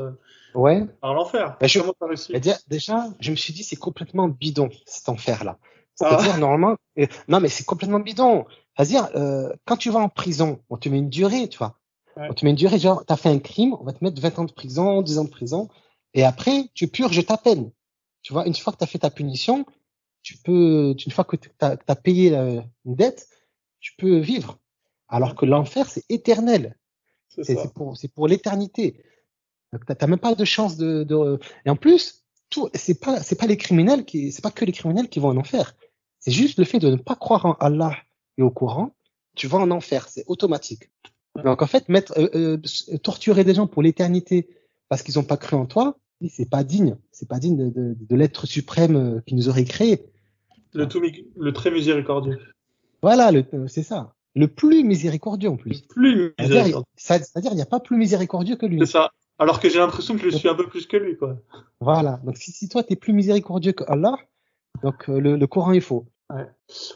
Ouais. 0.55 0.87
par 1.03 1.13
l'enfer. 1.15 1.57
Bah, 1.61 1.67
je- 1.67 1.81
Et 2.31 2.41
déjà, 2.69 3.07
je 3.21 3.31
me 3.31 3.37
suis 3.37 3.53
dit, 3.53 3.63
c'est 3.63 3.77
complètement 3.77 4.29
bidon, 4.29 4.71
cet 4.87 5.09
enfer-là. 5.09 5.59
Ah. 5.61 5.71
C'est-à-dire, 5.95 6.39
normalement, 6.39 6.77
euh, 6.99 7.07
non, 7.29 7.41
mais 7.41 7.49
c'est 7.49 7.65
complètement 7.65 8.01
bidon. 8.01 8.47
C'est-à-dire, 8.77 9.09
euh, 9.17 9.51
quand 9.67 9.77
tu 9.77 9.91
vas 9.91 10.01
en 10.01 10.09
prison, 10.09 10.61
on 10.71 10.77
te 10.77 10.89
met 10.89 10.99
une 10.99 11.11
durée, 11.11 11.49
tu 11.49 11.59
vois. 11.59 11.79
Ouais. 12.17 12.29
On 12.31 12.35
te 12.35 12.45
met 12.45 12.51
une 12.51 12.57
durée, 12.57 12.79
genre, 12.79 13.05
t'as 13.05 13.17
fait 13.17 13.29
un 13.29 13.39
crime, 13.39 13.75
on 13.79 13.85
va 13.85 13.93
te 13.93 14.03
mettre 14.03 14.21
20 14.21 14.39
ans 14.39 14.45
de 14.45 14.53
prison, 14.53 15.03
10 15.03 15.19
ans 15.19 15.25
de 15.25 15.31
prison, 15.31 15.69
et 16.15 16.25
après, 16.25 16.71
tu 16.75 16.89
purges 16.89 17.25
ta 17.27 17.37
peine. 17.37 17.71
Tu 18.23 18.33
vois, 18.33 18.47
une 18.47 18.55
fois 18.55 18.73
que 18.73 18.79
t'as 18.79 18.87
fait 18.87 18.99
ta 18.99 19.11
punition, 19.11 19.67
tu 20.23 20.37
peux, 20.39 20.95
une 21.05 21.13
fois 21.13 21.25
que 21.25 21.37
t'as 21.37 21.77
as 21.87 21.97
payé 21.97 22.35
une 22.35 22.97
dette, 22.97 23.29
tu 23.81 23.93
peux 23.97 24.19
vivre. 24.19 24.59
Alors 25.09 25.37
que 25.37 25.47
l'enfer, 25.47 25.89
c'est 25.89 26.05
éternel. 26.09 26.77
C'est 27.29 27.73
pour, 27.75 27.97
pour 28.15 28.29
l'éternité. 28.29 29.05
T'as 29.87 30.07
même 30.07 30.19
pas 30.19 30.35
de 30.35 30.45
chance 30.45 30.77
de, 30.77 31.05
de... 31.05 31.39
Et 31.65 31.71
en 31.71 31.77
plus, 31.77 32.25
tout, 32.51 32.71
c'est 32.75 32.99
pas, 32.99 33.23
c'est 33.23 33.39
pas 33.39 33.47
les 33.47 33.57
criminels 33.57 34.05
qui, 34.05 34.33
c'est 34.33 34.43
pas 34.43 34.51
que 34.51 34.65
les 34.65 34.73
criminels 34.73 35.09
qui 35.09 35.21
vont 35.21 35.29
en 35.29 35.37
enfer. 35.37 35.77
C'est 36.19 36.33
juste 36.33 36.59
le 36.59 36.65
fait 36.65 36.79
de 36.79 36.91
ne 36.91 36.97
pas 36.97 37.15
croire 37.15 37.45
en 37.47 37.53
Allah 37.55 37.97
et 38.39 38.43
au 38.43 38.51
Coran, 38.51 38.97
tu 39.37 39.47
vas 39.49 39.59
en 39.59 39.71
enfer, 39.71 40.09
c'est 40.09 40.25
automatique. 40.27 40.91
Donc 41.45 41.63
en 41.63 41.67
fait, 41.67 41.89
mettre, 41.89 42.19
euh, 42.19 42.29
euh, 42.35 42.99
torturer 42.99 43.45
des 43.45 43.55
gens 43.55 43.67
pour 43.67 43.83
l'éternité 43.83 44.49
parce 44.89 45.03
qu'ils 45.03 45.19
ont 45.19 45.25
pas 45.25 45.37
cru 45.37 45.57
en 45.57 45.67
toi, 45.67 45.97
c'est 46.29 46.49
pas 46.49 46.65
digne. 46.65 46.97
C'est 47.13 47.29
pas 47.29 47.39
digne 47.39 47.57
de, 47.57 47.69
de, 47.71 47.97
de 47.99 48.17
l'être 48.17 48.47
suprême 48.47 48.97
euh, 48.97 49.21
qui 49.27 49.35
nous 49.35 49.49
aurait 49.49 49.65
créé. 49.65 50.07
Le, 50.75 50.87
tout, 50.89 51.01
le 51.37 51.53
très 51.53 51.71
miséricordieux. 51.71 52.39
Voilà, 53.03 53.31
le- 53.31 53.45
euh, 53.55 53.67
c'est 53.69 53.83
ça. 53.83 54.15
Le 54.35 54.49
plus 54.49 54.85
miséricordieux 54.85 55.49
en 55.49 55.53
Le 55.53 55.59
plus. 55.59 55.81
plus 55.83 56.35
C'est-à-dire, 56.39 56.57
miséricordieux. 56.57 56.87
c'est-à-dire, 56.97 57.53
il 57.53 57.57
n'y 57.57 57.63
a 57.63 57.67
pas 57.67 57.81
plus 57.81 57.97
miséricordieux 57.97 58.57
que 58.57 58.67
lui. 58.67 58.79
C'est 58.81 58.93
ça. 58.93 59.11
Alors 59.39 59.61
que 59.61 59.69
j'ai 59.69 59.79
l'impression 59.79 60.17
que 60.17 60.23
je 60.23 60.37
suis 60.37 60.49
un 60.49 60.55
peu 60.55 60.67
plus 60.67 60.87
que 60.87 60.97
lui, 60.97 61.17
quoi. 61.17 61.37
Voilà. 61.81 62.21
Donc 62.25 62.37
si, 62.39 62.53
si 62.53 62.69
toi 62.69 62.83
t'es 62.83 62.97
plus 62.97 63.13
miséricordieux 63.13 63.73
que 63.73 63.85
Allah, 63.87 64.17
donc 64.83 65.09
euh, 65.09 65.19
le, 65.21 65.37
le 65.37 65.47
Coran 65.47 65.73
est 65.73 65.81
faux. 65.81 66.07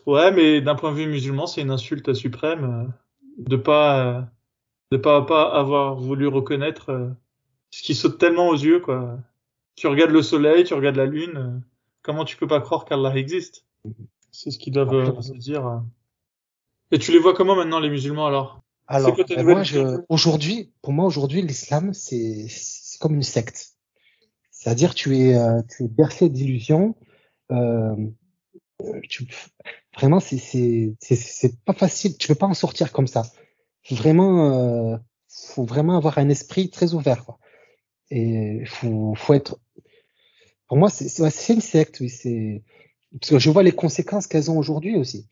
Ouais, 0.07 0.33
mais 0.33 0.61
d'un 0.61 0.75
point 0.75 0.91
de 0.93 0.97
vue 0.97 1.07
musulman, 1.07 1.47
c'est 1.47 1.61
une 1.61 1.71
insulte 1.71 2.13
suprême 2.15 2.93
de 3.41 3.57
pas 3.57 4.31
de 4.93 4.97
pas 4.97 5.23
pas 5.23 5.53
avoir 5.53 5.97
voulu 5.97 6.27
reconnaître 6.27 6.91
euh, 6.91 7.09
ce 7.71 7.83
qui 7.83 7.95
saute 7.95 8.19
tellement 8.19 8.49
aux 8.49 8.57
yeux, 8.57 8.81
quoi. 8.81 9.19
Tu 9.77 9.87
regardes 9.87 10.11
le 10.11 10.23
soleil, 10.23 10.65
tu 10.65 10.75
regardes 10.75 10.97
la 10.97 11.07
lune, 11.07 11.37
euh, 11.37 11.59
comment 12.03 12.25
tu 12.25 12.37
peux 12.37 12.47
pas 12.47 12.61
croire 12.61 12.85
qu'Allah 12.85 13.17
existe? 13.17 13.65
C'est 14.31 14.51
ce 14.51 14.59
qu'ils 14.59 14.73
doivent 14.73 15.21
se 15.21 15.33
dire. 15.33 15.67
euh. 15.67 15.79
Et 16.91 16.99
tu 16.99 17.13
les 17.13 17.19
vois 17.19 17.35
comment 17.35 17.57
maintenant 17.57 17.81
les 17.81 17.91
musulmans 17.91 18.27
alors? 18.27 18.61
Alors 18.87 19.17
ben, 19.17 19.45
moi, 19.45 19.63
je, 19.63 20.01
aujourd'hui, 20.09 20.73
pour 20.83 20.93
moi 20.93 21.05
aujourd'hui, 21.05 21.43
l'islam 21.43 21.95
c'est 21.95 22.47
c'est 22.49 22.99
comme 22.99 23.15
une 23.15 23.23
secte. 23.23 23.77
C'est-à-dire 24.51 24.95
tu 24.95 25.17
es 25.17 25.37
tu 25.69 25.85
es 25.85 25.89
bercé 25.89 26.29
d'illusions. 26.29 26.97
Euh, 27.53 27.95
tu, 29.09 29.27
vraiment 29.95 30.21
c'est 30.21 30.39
c'est 31.01 31.65
pas 31.65 31.75
facile. 31.75 32.17
Tu 32.17 32.29
peux 32.29 32.35
pas 32.35 32.47
en 32.47 32.55
sortir 32.55 32.93
comme 32.93 33.07
ça. 33.07 33.23
Vraiment 33.91 34.93
euh, 34.93 34.97
faut 35.29 35.65
vraiment 35.65 35.97
avoir 35.97 36.19
un 36.19 36.29
esprit 36.29 36.71
très 36.71 36.95
ouvert. 36.95 37.25
Quoi. 37.25 37.39
Et 38.11 38.65
faut 38.67 39.15
faut 39.15 39.35
être. 39.35 39.59
Pour 40.69 40.77
moi 40.77 40.91
c'est 40.91 41.23
ouais, 41.23 41.31
une 41.49 41.61
secte. 41.61 42.01
Oui, 42.01 42.09
c'est 42.09 42.63
parce 43.21 43.31
que 43.31 43.39
je 43.39 43.51
vois 43.51 43.63
les 43.63 43.73
conséquences 43.73 44.27
qu'elles 44.27 44.51
ont 44.51 44.59
aujourd'hui 44.59 44.97
aussi. 44.97 45.29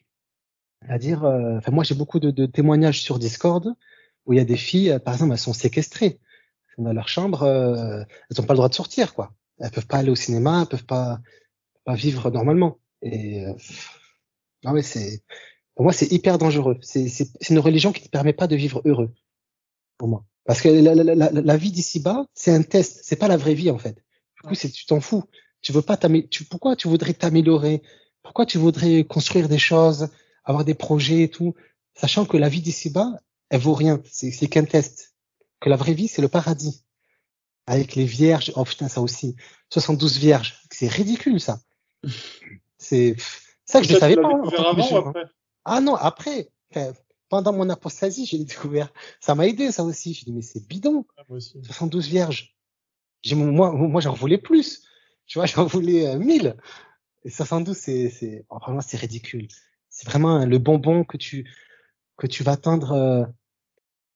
C'est-à-dire, 0.82 1.24
euh, 1.24 1.58
enfin 1.58 1.72
moi 1.72 1.84
j'ai 1.84 1.94
beaucoup 1.94 2.20
de, 2.20 2.30
de 2.30 2.46
témoignages 2.46 3.00
sur 3.02 3.18
Discord 3.18 3.74
où 4.26 4.32
il 4.32 4.36
y 4.36 4.40
a 4.40 4.44
des 4.44 4.56
filles, 4.56 4.92
euh, 4.92 4.98
par 4.98 5.14
exemple, 5.14 5.32
elles 5.32 5.38
sont 5.38 5.52
séquestrées 5.52 6.20
dans 6.76 6.92
leur 6.92 7.08
chambre, 7.08 7.42
euh, 7.42 8.04
elles 8.30 8.36
n'ont 8.38 8.46
pas 8.46 8.54
le 8.54 8.58
droit 8.58 8.68
de 8.68 8.74
sortir, 8.74 9.14
quoi. 9.14 9.32
Elles 9.58 9.70
peuvent 9.70 9.86
pas 9.86 9.98
aller 9.98 10.10
au 10.10 10.16
cinéma, 10.16 10.60
elles 10.60 10.68
peuvent 10.68 10.84
pas 10.84 11.18
pas 11.84 11.94
vivre 11.94 12.30
normalement. 12.30 12.78
Et 13.02 13.46
euh, 13.46 13.54
non 14.64 14.72
mais 14.72 14.82
c'est 14.82 15.22
pour 15.74 15.84
moi 15.84 15.92
c'est 15.92 16.10
hyper 16.12 16.38
dangereux. 16.38 16.78
C'est 16.82 17.08
c'est 17.08 17.28
c'est 17.40 17.54
une 17.54 17.60
religion 17.60 17.92
qui 17.92 18.00
ne 18.02 18.06
te 18.06 18.10
permet 18.10 18.32
pas 18.32 18.46
de 18.46 18.56
vivre 18.56 18.82
heureux 18.84 19.12
pour 19.98 20.08
moi. 20.08 20.24
Parce 20.44 20.62
que 20.62 20.68
la, 20.68 20.94
la, 20.94 21.14
la, 21.14 21.30
la- 21.30 21.56
vie 21.58 21.70
d'ici-bas, 21.72 22.24
c'est 22.34 22.52
un 22.52 22.62
test, 22.62 23.00
c'est 23.04 23.16
pas 23.16 23.28
la 23.28 23.36
vraie 23.36 23.54
vie 23.54 23.70
en 23.70 23.76
fait. 23.78 23.96
Du 24.36 24.48
coup, 24.48 24.54
c'est 24.54 24.70
tu 24.70 24.86
t'en 24.86 25.00
fous. 25.00 25.24
Tu 25.60 25.72
veux 25.72 25.82
pas 25.82 25.96
t'amé- 25.96 26.26
tu 26.28 26.44
pourquoi 26.44 26.74
tu 26.74 26.88
voudrais 26.88 27.12
t'améliorer? 27.12 27.82
Pourquoi 28.22 28.46
tu 28.46 28.56
voudrais 28.58 29.04
construire 29.04 29.48
des 29.48 29.58
choses, 29.58 30.08
avoir 30.44 30.64
des 30.64 30.74
projets 30.74 31.22
et 31.24 31.28
tout, 31.30 31.54
sachant 31.94 32.24
que 32.24 32.36
la 32.38 32.48
vie 32.48 32.62
d'ici-bas, 32.62 33.20
elle 33.50 33.60
vaut 33.60 33.74
rien. 33.74 34.00
C'est 34.10 34.30
c'est 34.30 34.46
qu'un 34.48 34.64
test. 34.64 35.14
Que 35.60 35.68
la 35.68 35.76
vraie 35.76 35.94
vie, 35.94 36.08
c'est 36.08 36.22
le 36.22 36.28
paradis. 36.28 36.84
Avec 37.66 37.94
les 37.94 38.04
vierges. 38.06 38.52
Oh 38.56 38.64
putain, 38.64 38.88
ça 38.88 39.02
aussi. 39.02 39.36
72 39.70 40.18
vierges. 40.18 40.62
C'est 40.70 40.88
ridicule, 40.88 41.40
ça. 41.40 41.60
C'est 42.78 43.16
ça 43.72 43.80
que 43.80 43.86
je 43.86 43.94
ne 43.94 43.98
savais 43.98 44.16
pas. 44.16 44.28
avant 44.28 45.08
après? 45.08 45.24
Ah 45.64 45.80
non, 45.80 45.94
après. 45.94 46.50
Pendant 47.28 47.52
mon 47.52 47.68
apostasie, 47.68 48.24
j'ai 48.24 48.38
découvert. 48.38 48.90
Ça 49.20 49.34
m'a 49.34 49.46
aidé, 49.46 49.70
ça 49.70 49.84
aussi. 49.84 50.14
Je 50.14 50.24
dis, 50.24 50.32
mais 50.32 50.42
c'est 50.42 50.66
bidon. 50.66 51.04
Ah, 51.18 51.22
Moi 51.28 51.36
aussi. 51.38 51.62
72 51.62 52.06
vierges. 52.06 52.56
J'ai, 53.22 53.34
moi, 53.34 53.72
moi, 53.72 54.00
j'en 54.00 54.14
voulais 54.14 54.38
plus. 54.38 54.82
Tu 55.26 55.38
vois, 55.38 55.46
j'en 55.46 55.66
voulais 55.66 56.06
euh, 56.08 56.18
1000. 56.18 56.56
Et 57.24 57.30
72, 57.30 57.76
c'est, 57.76 58.08
c'est, 58.10 58.46
oh, 58.48 58.58
vraiment, 58.58 58.80
c'est 58.80 58.96
ridicule. 58.96 59.48
C'est 59.90 60.06
vraiment 60.08 60.46
le 60.46 60.58
bonbon 60.58 61.04
que 61.04 61.16
tu, 61.18 61.50
que 62.16 62.26
tu 62.26 62.42
vas 62.44 62.52
atteindre, 62.52 62.92
euh, 62.92 63.24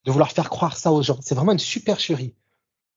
de 0.05 0.11
vouloir 0.11 0.33
faire 0.33 0.49
croire 0.49 0.77
ça 0.77 0.93
aux 0.93 1.03
gens. 1.03 1.19
C'est 1.21 1.35
vraiment 1.35 1.53
une 1.53 1.59
supercherie. 1.59 2.35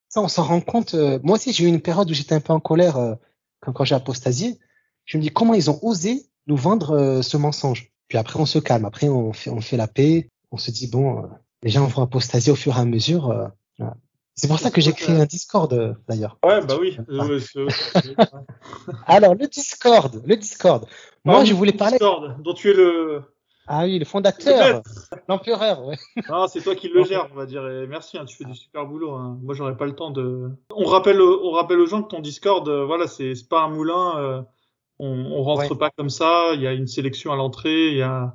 Ça, 0.08 0.22
on 0.22 0.28
s'en 0.30 0.44
rend 0.44 0.62
compte. 0.62 0.94
euh, 0.94 1.20
moi 1.24 1.36
aussi, 1.36 1.52
j'ai 1.52 1.66
eu 1.66 1.68
une 1.68 1.82
période 1.82 2.10
où 2.10 2.14
j'étais 2.14 2.36
un 2.36 2.40
peu 2.40 2.54
en 2.54 2.60
colère 2.62 2.96
euh, 2.98 3.16
quand, 3.60 3.74
quand 3.74 3.84
j'ai 3.84 3.96
apostasié. 3.96 4.60
Je 5.04 5.18
me 5.18 5.22
dis 5.24 5.30
comment 5.32 5.54
ils 5.54 5.70
ont 5.70 5.80
osé 5.84 6.26
nous 6.48 6.56
vendre 6.58 6.92
euh, 6.92 7.22
ce 7.22 7.38
mensonge. 7.38 7.92
Puis 8.08 8.18
après, 8.18 8.40
on 8.40 8.46
se 8.46 8.60
calme. 8.60 8.86
Après, 8.86 9.10
on 9.10 9.34
fait, 9.34 9.50
on 9.50 9.62
fait 9.62 9.78
la 9.78 9.88
paix. 9.88 10.30
On 10.52 10.58
se 10.58 10.72
dit 10.72 10.88
bon, 10.88 11.24
euh, 11.24 11.28
les 11.64 11.70
gens 11.72 11.86
vont 11.88 12.04
apostasier 12.04 12.52
au 12.52 12.56
fur 12.56 12.76
et 12.78 12.80
à 12.80 12.86
mesure. 12.86 13.30
euh, 13.32 13.48
voilà. 13.80 13.96
C'est 14.36 14.48
pour 14.50 14.60
ça 14.60 14.70
que 14.70 14.82
j'ai 14.82 14.92
créé 14.92 15.16
un 15.16 15.26
Discord 15.26 15.98
d'ailleurs. 16.10 16.38
Ouais, 16.44 16.60
bah 16.66 16.76
oui. 16.80 16.98
Ah. 17.10 17.24
Alors 19.06 19.34
le 19.36 19.48
Discord, 19.48 20.22
le 20.26 20.36
Discord. 20.36 20.86
Moi, 21.24 21.46
je 21.46 21.54
voulais 21.54 21.72
parler. 21.72 21.98
Discord, 21.98 22.42
dont 22.44 22.54
tu 22.54 22.70
es 22.70 22.74
le. 22.74 23.22
Ah 23.68 23.86
oui, 23.86 23.98
le 23.98 24.06
fondateur, 24.06 24.84
l'empereur. 25.28 25.86
Ouais. 25.88 25.98
Non, 26.30 26.48
c'est 26.50 26.62
toi 26.62 26.76
qui 26.76 26.88
le 26.90 27.04
gères, 27.04 27.28
on 27.32 27.36
va 27.36 27.46
dire. 27.48 27.68
Et 27.68 27.88
merci, 27.88 28.18
hein, 28.18 28.26
tu 28.26 28.36
fais 28.38 28.46
du 28.46 28.54
super 28.54 28.86
boulot. 28.86 29.14
Hein. 29.14 29.40
Moi, 29.42 29.56
j'aurais 29.56 29.76
pas 29.76 29.86
le 29.86 29.96
temps 29.96 30.12
de. 30.12 30.52
On 30.76 30.84
rappelle, 30.86 31.20
on 31.22 31.52
rappelle 31.52 31.80
aux 31.80 31.88
gens 31.88 32.04
que 32.04 32.10
ton 32.10 32.20
Discord, 32.20 32.68
euh, 32.68 32.86
voilà, 32.86 33.08
c'est 33.08 33.34
c'est 33.34 33.50
pas 33.50 33.62
un 33.64 33.70
moulin. 33.70 34.18
euh, 34.20 34.42
on, 35.00 35.08
on 35.08 35.44
rentre 35.44 35.72
Ouais. 35.72 35.78
pas 35.78 35.90
comme 35.98 36.10
ça. 36.10 36.52
Il 36.56 36.62
y 36.62 36.68
a 36.68 36.74
une 36.74 36.88
sélection 36.88 37.32
à 37.32 37.36
l'entrée. 37.36 37.90
Il 37.92 37.98
y 37.98 38.02
a. 38.02 38.34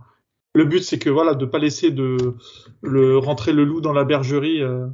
Le 0.55 0.65
but, 0.65 0.83
c'est 0.83 0.99
que 0.99 1.11
voilà, 1.11 1.35
de 1.35 1.45
pas 1.47 1.59
laisser 1.61 1.91
de 1.93 2.35
le 2.83 3.19
rentrer 3.19 3.53
le 3.53 3.65
loup 3.65 3.81
dans 3.81 3.93
la 3.93 4.03
bergerie 4.05 4.61
euh, 4.63 4.87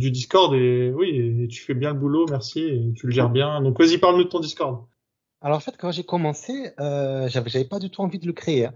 du 0.00 0.10
Discord. 0.10 0.52
Et 0.54 0.90
oui, 0.94 1.42
et 1.44 1.48
tu 1.48 1.62
fais 1.62 1.74
bien 1.74 1.92
le 1.92 1.98
boulot, 2.00 2.26
merci. 2.28 2.60
Et 2.60 2.92
tu 2.96 3.06
le 3.06 3.12
gères 3.12 3.30
bien. 3.30 3.60
Donc, 3.62 3.78
vas-y, 3.78 3.98
parle-nous 3.98 4.24
de 4.24 4.28
ton 4.28 4.40
Discord. 4.40 4.84
Alors 5.42 5.58
en 5.58 5.60
fait, 5.60 5.76
quand 5.78 5.92
j'ai 5.92 6.02
commencé, 6.02 6.70
euh, 6.80 7.28
j'avais, 7.28 7.50
j'avais 7.50 7.66
pas 7.66 7.78
du 7.78 7.88
tout 7.90 8.00
envie 8.00 8.18
de 8.18 8.26
le 8.26 8.32
créer. 8.32 8.66
hein. 8.66 8.74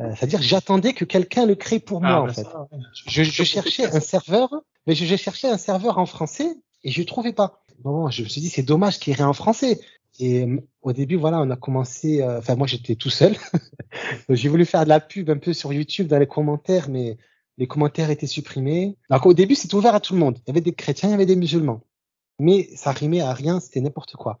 Euh, 0.00 0.10
C'est-à-dire, 0.16 0.42
j'attendais 0.42 0.92
que 0.92 1.04
quelqu'un 1.06 1.46
le 1.46 1.54
crée 1.54 1.78
pour 1.80 2.00
moi 2.02 2.10
Ah, 2.10 2.20
en 2.22 2.26
bah, 2.26 2.32
fait. 2.34 2.42
ça, 2.42 2.66
ouais. 2.72 2.78
Je, 3.06 3.22
je 3.22 3.42
cherchais 3.42 3.84
un 3.86 4.00
serveur, 4.00 4.50
mais 4.86 4.94
je, 4.94 5.04
je 5.06 5.16
cherchais 5.16 5.48
un 5.48 5.56
serveur 5.56 5.96
en 5.98 6.06
français 6.06 6.56
et 6.84 6.90
je 6.90 7.02
trouvais 7.04 7.32
pas. 7.32 7.64
Bon, 7.82 8.10
je 8.10 8.22
me 8.22 8.28
suis 8.28 8.40
dit 8.42 8.50
c'est 8.50 8.62
dommage 8.62 8.98
qu'il 8.98 9.16
y 9.16 9.18
ait 9.18 9.22
en 9.22 9.32
français. 9.32 9.80
Et 10.18 10.42
euh, 10.44 10.60
au 10.82 10.92
début, 10.92 11.16
voilà, 11.16 11.40
on 11.40 11.50
a 11.50 11.56
commencé. 11.56 12.20
euh, 12.22 12.38
Enfin, 12.38 12.56
moi, 12.56 12.66
j'étais 12.66 12.94
tout 12.96 13.10
seul. 13.10 13.36
J'ai 14.28 14.48
voulu 14.48 14.64
faire 14.64 14.84
de 14.84 14.88
la 14.88 15.00
pub 15.00 15.30
un 15.30 15.38
peu 15.38 15.52
sur 15.52 15.72
YouTube 15.72 16.06
dans 16.08 16.18
les 16.18 16.26
commentaires, 16.26 16.88
mais 16.88 17.16
les 17.58 17.66
commentaires 17.66 18.10
étaient 18.10 18.26
supprimés. 18.26 18.96
Donc 19.10 19.26
au 19.26 19.34
début, 19.34 19.54
c'était 19.54 19.74
ouvert 19.74 19.94
à 19.94 20.00
tout 20.00 20.14
le 20.14 20.20
monde. 20.20 20.38
Il 20.38 20.48
y 20.48 20.50
avait 20.50 20.60
des 20.60 20.72
chrétiens, 20.74 21.08
il 21.08 21.12
y 21.12 21.14
avait 21.14 21.26
des 21.26 21.36
musulmans, 21.36 21.82
mais 22.38 22.68
ça 22.76 22.92
rimait 22.92 23.20
à 23.20 23.32
rien. 23.32 23.60
C'était 23.60 23.80
n'importe 23.80 24.14
quoi. 24.16 24.38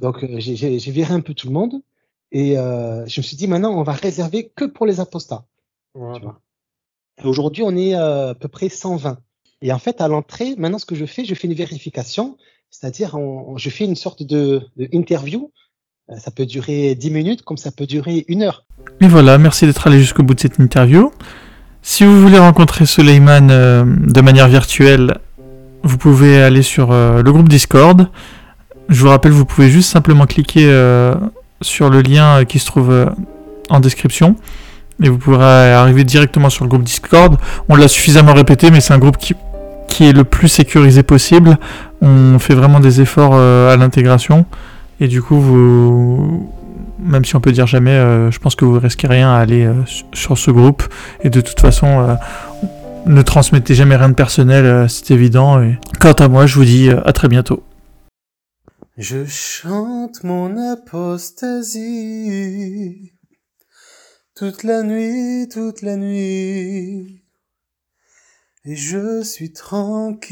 Donc 0.00 0.24
euh, 0.24 0.40
j'ai- 0.40 0.78
viré 0.78 1.14
un 1.14 1.20
peu 1.20 1.32
tout 1.34 1.46
le 1.46 1.52
monde 1.52 1.74
et 2.32 2.58
euh, 2.58 3.06
je 3.06 3.20
me 3.20 3.22
suis 3.22 3.36
dit 3.36 3.46
maintenant, 3.46 3.72
on 3.78 3.82
va 3.84 3.92
réserver 3.92 4.48
que 4.48 4.64
pour 4.64 4.84
les 4.86 4.98
apostats. 4.98 5.46
Voilà. 5.94 6.40
Aujourd'hui, 7.22 7.62
on 7.62 7.76
est 7.76 7.94
euh, 7.94 8.30
à 8.30 8.34
peu 8.34 8.48
près 8.48 8.68
120. 8.68 9.18
Et 9.62 9.72
en 9.72 9.78
fait, 9.78 10.00
à 10.00 10.08
l'entrée, 10.08 10.56
maintenant, 10.56 10.78
ce 10.78 10.86
que 10.86 10.94
je 10.94 11.04
fais, 11.06 11.24
je 11.24 11.34
fais 11.34 11.46
une 11.46 11.54
vérification, 11.54 12.36
c'est-à-dire, 12.70 13.16
je 13.56 13.70
fais 13.70 13.84
une 13.84 13.96
sorte 13.96 14.22
de, 14.22 14.62
interview. 14.92 15.50
Euh, 16.10 16.16
Ça 16.18 16.30
peut 16.30 16.46
durer 16.46 16.94
10 16.94 17.10
minutes, 17.10 17.42
comme 17.42 17.56
ça 17.56 17.70
peut 17.70 17.86
durer 17.86 18.24
une 18.28 18.42
heure. 18.42 18.64
Et 19.00 19.08
voilà, 19.08 19.38
merci 19.38 19.66
d'être 19.66 19.86
allé 19.86 19.98
jusqu'au 19.98 20.22
bout 20.22 20.34
de 20.34 20.40
cette 20.40 20.58
interview. 20.58 21.12
Si 21.82 22.04
vous 22.04 22.20
voulez 22.20 22.38
rencontrer 22.38 22.86
Suleiman 22.86 23.48
euh, 23.50 23.84
de 23.84 24.20
manière 24.20 24.48
virtuelle, 24.48 25.18
vous 25.82 25.98
pouvez 25.98 26.40
aller 26.42 26.62
sur 26.62 26.92
euh, 26.92 27.22
le 27.22 27.32
groupe 27.32 27.48
Discord. 27.48 28.08
Je 28.88 29.00
vous 29.00 29.08
rappelle, 29.08 29.32
vous 29.32 29.44
pouvez 29.44 29.70
juste 29.70 29.90
simplement 29.90 30.26
cliquer 30.26 30.64
sur 31.62 31.90
le 31.90 32.02
lien 32.02 32.44
qui 32.44 32.58
se 32.58 32.66
trouve 32.66 33.14
en 33.68 33.78
description 33.78 34.34
et 35.00 35.08
vous 35.08 35.18
pourrez 35.18 35.44
arriver 35.44 36.02
directement 36.02 36.50
sur 36.50 36.64
le 36.64 36.70
groupe 36.70 36.82
Discord. 36.82 37.36
On 37.68 37.76
l'a 37.76 37.86
suffisamment 37.86 38.34
répété, 38.34 38.72
mais 38.72 38.80
c'est 38.80 38.92
un 38.92 38.98
groupe 38.98 39.16
qui, 39.16 39.34
qui 39.90 40.04
est 40.04 40.12
le 40.12 40.24
plus 40.24 40.48
sécurisé 40.48 41.02
possible. 41.02 41.58
On 42.00 42.38
fait 42.38 42.54
vraiment 42.54 42.80
des 42.80 43.02
efforts 43.02 43.32
euh, 43.34 43.70
à 43.70 43.76
l'intégration. 43.76 44.46
Et 45.00 45.08
du 45.08 45.20
coup, 45.20 45.38
vous, 45.38 46.50
même 46.98 47.26
si 47.26 47.36
on 47.36 47.40
peut 47.40 47.52
dire 47.52 47.66
jamais, 47.66 47.90
euh, 47.90 48.30
je 48.30 48.38
pense 48.38 48.54
que 48.54 48.64
vous 48.64 48.78
risquez 48.78 49.08
rien 49.08 49.30
à 49.30 49.38
aller 49.38 49.66
euh, 49.66 49.74
sur 50.14 50.38
ce 50.38 50.50
groupe. 50.50 50.82
Et 51.22 51.28
de 51.28 51.42
toute 51.42 51.60
façon, 51.60 52.16
ne 53.04 53.22
transmettez 53.22 53.74
jamais 53.74 53.96
rien 53.96 54.08
de 54.08 54.14
personnel, 54.14 54.88
c'est 54.88 55.10
évident. 55.10 55.60
Quant 56.00 56.12
à 56.12 56.28
moi, 56.28 56.46
je 56.46 56.54
vous 56.54 56.64
dis 56.64 56.88
à 56.90 57.12
très 57.12 57.28
bientôt. 57.28 57.62
Je 58.96 59.24
chante 59.26 60.24
mon 60.24 60.56
apostasie 60.72 61.80
toute 64.36 64.62
la 64.62 64.82
nuit, 64.82 65.48
toute 65.52 65.82
la 65.82 65.96
nuit, 65.96 67.19
et 68.64 68.76
je 68.76 69.22
suis 69.22 69.52
tranquille 69.52 70.26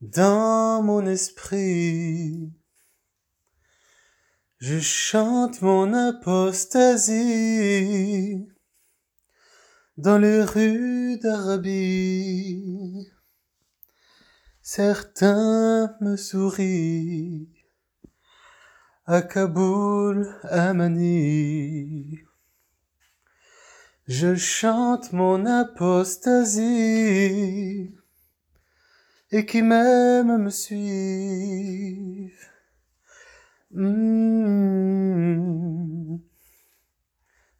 dans 0.00 0.82
mon 0.82 1.06
esprit. 1.06 2.52
Je 4.58 4.78
chante 4.78 5.62
mon 5.62 5.94
apostasie 5.94 7.16
dans 9.96 10.18
les 10.18 10.42
rues 10.42 11.18
d'Arabie. 11.18 13.10
Certains 14.60 15.96
me 16.02 16.16
sourient 16.16 17.48
à 19.06 19.22
Kaboul, 19.22 20.38
à 20.44 20.74
Mani. 20.74 22.20
Je 24.12 24.34
chante 24.34 25.12
mon 25.12 25.46
apostasie 25.46 26.64
et 29.30 29.46
qui 29.46 29.62
même 29.62 30.36
me 30.36 30.50
suivent. 30.50 32.32
Mmh. 33.70 34.18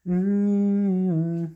Mmh. 0.07 1.47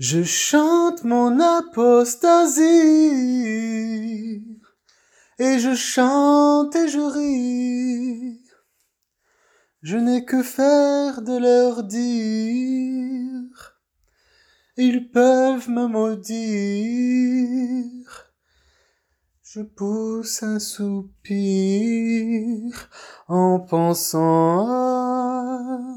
Je 0.00 0.24
chante 0.24 1.04
mon 1.04 1.38
apostasie 1.38 2.64
et 5.38 5.60
je 5.60 5.76
chante 5.76 6.74
et 6.74 6.88
je 6.88 6.98
ris. 6.98 8.47
Je 9.82 9.96
n'ai 9.96 10.24
que 10.24 10.42
faire 10.42 11.22
de 11.22 11.38
leur 11.38 11.84
dire. 11.84 13.78
Ils 14.76 15.10
peuvent 15.10 15.70
me 15.70 15.86
maudire. 15.86 16.28
Je 19.44 19.62
pousse 19.62 20.42
un 20.42 20.58
soupir 20.58 21.08
en 23.28 23.60
pensant 23.60 24.66
à 24.68 25.94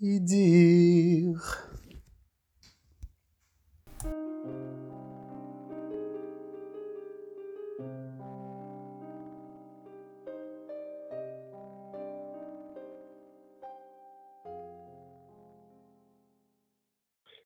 Idi. 0.00 1.32